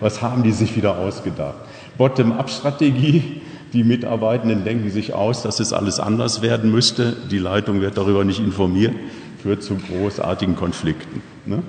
Was 0.00 0.20
haben 0.20 0.42
die 0.42 0.52
sich 0.52 0.76
wieder 0.76 0.98
ausgedacht? 0.98 1.54
Bottom-up-Strategie 1.96 3.40
die 3.74 3.82
Mitarbeitenden 3.82 4.62
denken 4.62 4.88
sich 4.90 5.14
aus, 5.14 5.42
dass 5.42 5.58
es 5.58 5.72
alles 5.72 5.98
anders 5.98 6.42
werden 6.42 6.70
müsste. 6.70 7.16
Die 7.30 7.38
Leitung 7.38 7.80
wird 7.80 7.98
darüber 7.98 8.24
nicht 8.24 8.38
informiert, 8.38 8.94
führt 9.42 9.64
zu 9.64 9.76
großartigen 9.76 10.54
Konflikten. 10.54 11.22
Ne? 11.44 11.64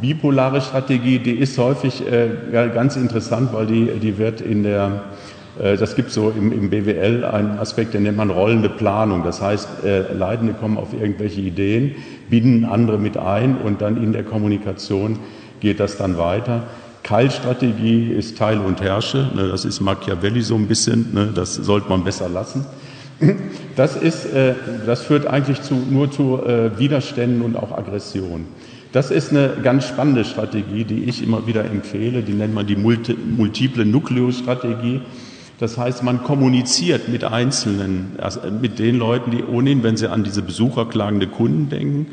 Bipolare 0.00 0.62
Strategie, 0.62 1.18
die 1.18 1.34
ist 1.34 1.58
häufig 1.58 2.02
äh, 2.10 2.30
ganz 2.50 2.96
interessant, 2.96 3.52
weil 3.52 3.66
die, 3.66 3.86
die 4.00 4.16
wird 4.16 4.40
in 4.40 4.62
der, 4.62 5.04
das 5.58 5.94
gibt 5.94 6.10
so 6.10 6.30
im, 6.30 6.52
im 6.52 6.70
BWL 6.70 7.24
einen 7.24 7.58
Aspekt, 7.58 7.94
den 7.94 8.02
nennt 8.02 8.16
man 8.16 8.30
rollende 8.30 8.68
Planung. 8.68 9.22
Das 9.24 9.40
heißt, 9.40 9.84
äh, 9.84 10.12
Leitende 10.12 10.52
kommen 10.54 10.76
auf 10.76 10.92
irgendwelche 10.92 11.40
Ideen, 11.40 11.94
binden 12.28 12.64
andere 12.64 12.98
mit 12.98 13.16
ein 13.16 13.56
und 13.58 13.80
dann 13.80 14.02
in 14.02 14.12
der 14.12 14.24
Kommunikation 14.24 15.18
geht 15.60 15.80
das 15.80 15.96
dann 15.96 16.18
weiter. 16.18 16.64
Keilstrategie 17.04 18.10
ist 18.12 18.38
Teil 18.38 18.58
und 18.58 18.80
Herrsche. 18.80 19.30
Ne, 19.34 19.48
das 19.48 19.64
ist 19.64 19.80
Machiavelli 19.80 20.40
so 20.40 20.56
ein 20.56 20.66
bisschen. 20.66 21.12
Ne, 21.12 21.28
das 21.34 21.54
sollte 21.54 21.88
man 21.88 22.02
besser 22.02 22.28
lassen. 22.28 22.66
Das, 23.76 23.96
ist, 23.96 24.24
äh, 24.26 24.54
das 24.86 25.02
führt 25.02 25.26
eigentlich 25.26 25.60
zu, 25.62 25.74
nur 25.74 26.08
zu 26.08 26.40
äh, 26.44 26.78
Widerständen 26.78 27.42
und 27.42 27.56
auch 27.56 27.76
Aggression. 27.76 28.46
Das 28.92 29.10
ist 29.10 29.30
eine 29.30 29.54
ganz 29.64 29.88
spannende 29.88 30.24
Strategie, 30.24 30.84
die 30.84 31.02
ich 31.04 31.24
immer 31.24 31.48
wieder 31.48 31.64
empfehle. 31.64 32.22
Die 32.22 32.34
nennt 32.34 32.54
man 32.54 32.68
die 32.68 32.76
multiple 32.76 33.84
Nukleostrategie. 33.84 35.00
Das 35.60 35.78
heißt, 35.78 36.02
man 36.02 36.24
kommuniziert 36.24 37.08
mit 37.08 37.24
Einzelnen, 37.24 38.16
also 38.18 38.40
mit 38.60 38.78
den 38.78 38.98
Leuten, 38.98 39.30
die 39.30 39.44
ohnehin, 39.44 39.82
wenn 39.82 39.96
sie 39.96 40.10
an 40.10 40.24
diese 40.24 40.42
besucherklagende 40.42 41.28
Kunden 41.28 41.68
denken, 41.68 42.06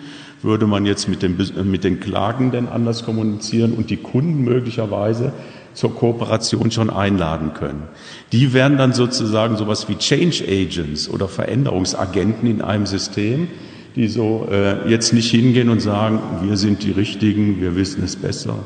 würde 0.43 0.67
man 0.67 0.85
jetzt 0.85 1.07
mit 1.07 1.21
den, 1.21 1.37
mit 1.65 1.83
den 1.83 1.99
Klagenden 1.99 2.67
anders 2.67 3.03
kommunizieren 3.03 3.73
und 3.73 3.89
die 3.89 3.97
Kunden 3.97 4.43
möglicherweise 4.43 5.33
zur 5.73 5.95
Kooperation 5.95 6.71
schon 6.71 6.89
einladen 6.89 7.53
können. 7.53 7.83
Die 8.31 8.53
werden 8.53 8.77
dann 8.77 8.93
sozusagen 8.93 9.57
sowas 9.57 9.87
wie 9.87 9.95
Change 9.95 10.43
Agents 10.47 11.09
oder 11.09 11.27
Veränderungsagenten 11.27 12.49
in 12.49 12.61
einem 12.61 12.85
System, 12.85 13.47
die 13.95 14.07
so 14.07 14.47
äh, 14.51 14.89
jetzt 14.89 15.13
nicht 15.13 15.31
hingehen 15.31 15.69
und 15.69 15.81
sagen, 15.81 16.19
wir 16.43 16.57
sind 16.57 16.83
die 16.83 16.91
Richtigen, 16.91 17.61
wir 17.61 17.75
wissen 17.75 18.03
es 18.03 18.15
besser, 18.15 18.59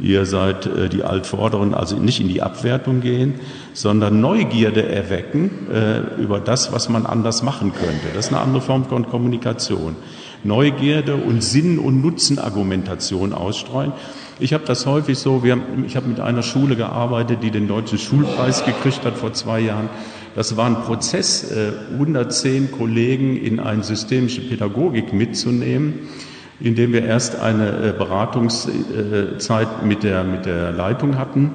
ihr 0.00 0.26
seid 0.26 0.66
äh, 0.66 0.88
die 0.88 1.04
Altvorderen, 1.04 1.74
also 1.74 1.96
nicht 1.96 2.20
in 2.20 2.28
die 2.28 2.42
Abwertung 2.42 3.00
gehen, 3.00 3.34
sondern 3.72 4.20
Neugierde 4.20 4.88
erwecken 4.88 5.68
äh, 5.72 6.20
über 6.20 6.40
das, 6.40 6.72
was 6.72 6.88
man 6.88 7.06
anders 7.06 7.42
machen 7.42 7.72
könnte. 7.72 8.06
Das 8.14 8.26
ist 8.26 8.32
eine 8.32 8.40
andere 8.40 8.62
Form 8.62 8.84
von 8.84 9.08
Kommunikation. 9.08 9.96
Neugierde 10.42 11.16
und 11.16 11.42
Sinn- 11.42 11.78
und 11.78 12.00
Nutzenargumentation 12.02 13.32
ausstreuen. 13.32 13.92
Ich 14.38 14.54
habe 14.54 14.64
das 14.64 14.86
häufig 14.86 15.18
so, 15.18 15.44
wir, 15.44 15.58
ich 15.86 15.96
habe 15.96 16.08
mit 16.08 16.18
einer 16.18 16.42
Schule 16.42 16.74
gearbeitet, 16.74 17.42
die 17.42 17.50
den 17.50 17.68
Deutschen 17.68 17.98
Schulpreis 17.98 18.64
gekriegt 18.64 19.04
hat 19.04 19.18
vor 19.18 19.34
zwei 19.34 19.60
Jahren. 19.60 19.90
Das 20.34 20.56
war 20.56 20.64
ein 20.66 20.82
Prozess, 20.82 21.52
110 21.92 22.64
äh, 22.64 22.68
Kollegen 22.68 23.36
in 23.36 23.60
eine 23.60 23.82
systemische 23.82 24.40
Pädagogik 24.40 25.12
mitzunehmen, 25.12 26.08
indem 26.60 26.92
wir 26.92 27.04
erst 27.04 27.40
eine 27.40 27.68
äh, 27.68 27.94
Beratungszeit 27.96 29.84
mit 29.84 30.02
der, 30.02 30.24
mit 30.24 30.46
der 30.46 30.72
Leitung 30.72 31.18
hatten. 31.18 31.50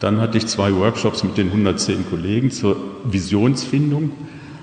Dann 0.00 0.20
hatte 0.20 0.38
ich 0.38 0.46
zwei 0.46 0.74
Workshops 0.74 1.24
mit 1.24 1.36
den 1.36 1.48
110 1.48 2.08
Kollegen 2.08 2.50
zur 2.50 2.76
Visionsfindung. 3.04 4.10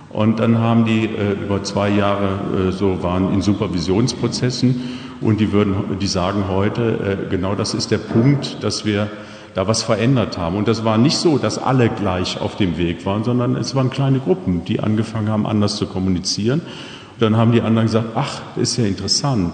Und 0.09 0.39
dann 0.39 0.59
haben 0.59 0.85
die 0.85 1.05
äh, 1.05 1.33
über 1.45 1.63
zwei 1.63 1.89
Jahre 1.89 2.71
so 2.71 3.03
waren 3.03 3.33
in 3.33 3.41
Supervisionsprozessen 3.41 4.81
und 5.21 5.39
die 5.39 5.51
würden, 5.51 5.97
die 5.99 6.07
sagen 6.07 6.45
heute, 6.49 7.19
äh, 7.25 7.29
genau 7.29 7.55
das 7.55 7.73
ist 7.73 7.91
der 7.91 7.97
Punkt, 7.97 8.63
dass 8.63 8.85
wir 8.85 9.09
da 9.53 9.67
was 9.67 9.83
verändert 9.83 10.37
haben. 10.37 10.57
Und 10.57 10.67
das 10.67 10.83
war 10.83 10.97
nicht 10.97 11.17
so, 11.17 11.37
dass 11.37 11.57
alle 11.57 11.89
gleich 11.89 12.39
auf 12.41 12.57
dem 12.57 12.77
Weg 12.77 13.05
waren, 13.05 13.23
sondern 13.23 13.55
es 13.55 13.73
waren 13.73 13.89
kleine 13.89 14.19
Gruppen, 14.19 14.65
die 14.65 14.81
angefangen 14.81 15.29
haben, 15.29 15.47
anders 15.47 15.77
zu 15.77 15.87
kommunizieren. 15.87 16.59
Und 16.59 17.21
dann 17.21 17.37
haben 17.37 17.53
die 17.53 17.61
anderen 17.61 17.87
gesagt, 17.87 18.09
ach, 18.15 18.41
ist 18.57 18.77
ja 18.77 18.85
interessant. 18.85 19.53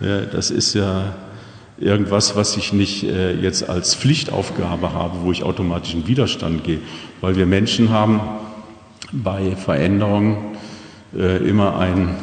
Das 0.00 0.50
ist 0.50 0.74
ja 0.74 1.14
irgendwas, 1.78 2.36
was 2.36 2.56
ich 2.56 2.72
nicht 2.72 3.04
äh, 3.04 3.34
jetzt 3.34 3.68
als 3.68 3.94
Pflichtaufgabe 3.94 4.92
habe, 4.92 5.22
wo 5.22 5.32
ich 5.32 5.42
automatisch 5.42 5.94
in 5.94 6.06
Widerstand 6.06 6.64
gehe. 6.64 6.80
Weil 7.20 7.36
wir 7.36 7.46
Menschen 7.46 7.90
haben 7.90 8.20
bei 9.12 9.56
Veränderungen 9.56 10.56
äh, 11.16 11.38
immer 11.38 11.78
ein, 11.78 12.16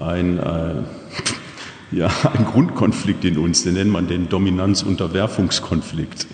ein 0.00 0.38
ja, 1.92 2.10
ein 2.32 2.44
Grundkonflikt 2.44 3.24
in 3.24 3.38
uns, 3.38 3.62
den 3.62 3.74
nennt 3.74 3.90
man 3.90 4.08
den 4.08 4.28
Dominanz-Unterwerfungskonflikt. 4.28 6.26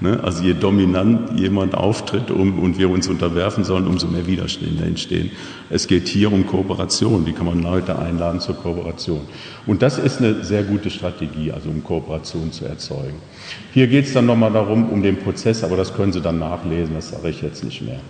Ne? 0.00 0.18
Also 0.22 0.42
je 0.42 0.54
dominant 0.54 1.38
jemand 1.38 1.74
auftritt 1.74 2.30
um, 2.30 2.58
und 2.58 2.78
wir 2.78 2.88
uns 2.88 3.06
unterwerfen 3.08 3.64
sollen, 3.64 3.86
umso 3.86 4.06
mehr 4.06 4.26
Widerstände 4.26 4.84
entstehen. 4.84 5.30
Es 5.68 5.86
geht 5.86 6.08
hier 6.08 6.32
um 6.32 6.46
Kooperation. 6.46 7.26
Wie 7.26 7.32
kann 7.32 7.44
man 7.46 7.62
Leute 7.62 7.98
einladen 7.98 8.40
zur 8.40 8.56
Kooperation? 8.56 9.20
Und 9.66 9.82
das 9.82 9.98
ist 9.98 10.18
eine 10.18 10.42
sehr 10.42 10.62
gute 10.62 10.90
Strategie, 10.90 11.52
also 11.52 11.68
um 11.68 11.84
Kooperation 11.84 12.50
zu 12.50 12.64
erzeugen. 12.64 13.18
Hier 13.74 13.88
geht 13.88 14.06
es 14.06 14.14
dann 14.14 14.24
nochmal 14.24 14.52
darum, 14.52 14.88
um 14.88 15.02
den 15.02 15.18
Prozess, 15.18 15.62
aber 15.62 15.76
das 15.76 15.94
können 15.94 16.12
Sie 16.12 16.22
dann 16.22 16.38
nachlesen, 16.38 16.94
das 16.94 17.10
sage 17.10 17.28
ich 17.28 17.42
jetzt 17.42 17.62
nicht 17.62 17.82
mehr. 17.82 18.00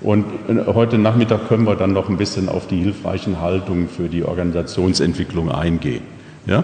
Und 0.00 0.26
äh, 0.48 0.72
heute 0.72 0.98
Nachmittag 0.98 1.48
können 1.48 1.64
wir 1.64 1.74
dann 1.74 1.92
noch 1.92 2.08
ein 2.08 2.16
bisschen 2.16 2.48
auf 2.48 2.68
die 2.68 2.78
hilfreichen 2.78 3.40
Haltungen 3.40 3.88
für 3.88 4.08
die 4.08 4.22
Organisationsentwicklung 4.22 5.50
eingehen. 5.50 6.02
Ja? 6.46 6.62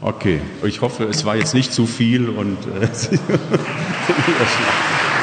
Okay, 0.00 0.40
ich 0.62 0.80
hoffe, 0.80 1.04
es 1.04 1.24
war 1.24 1.36
jetzt 1.36 1.54
nicht 1.54 1.72
zu 1.72 1.86
viel 1.86 2.28
und 2.28 2.58
äh, 2.66 2.86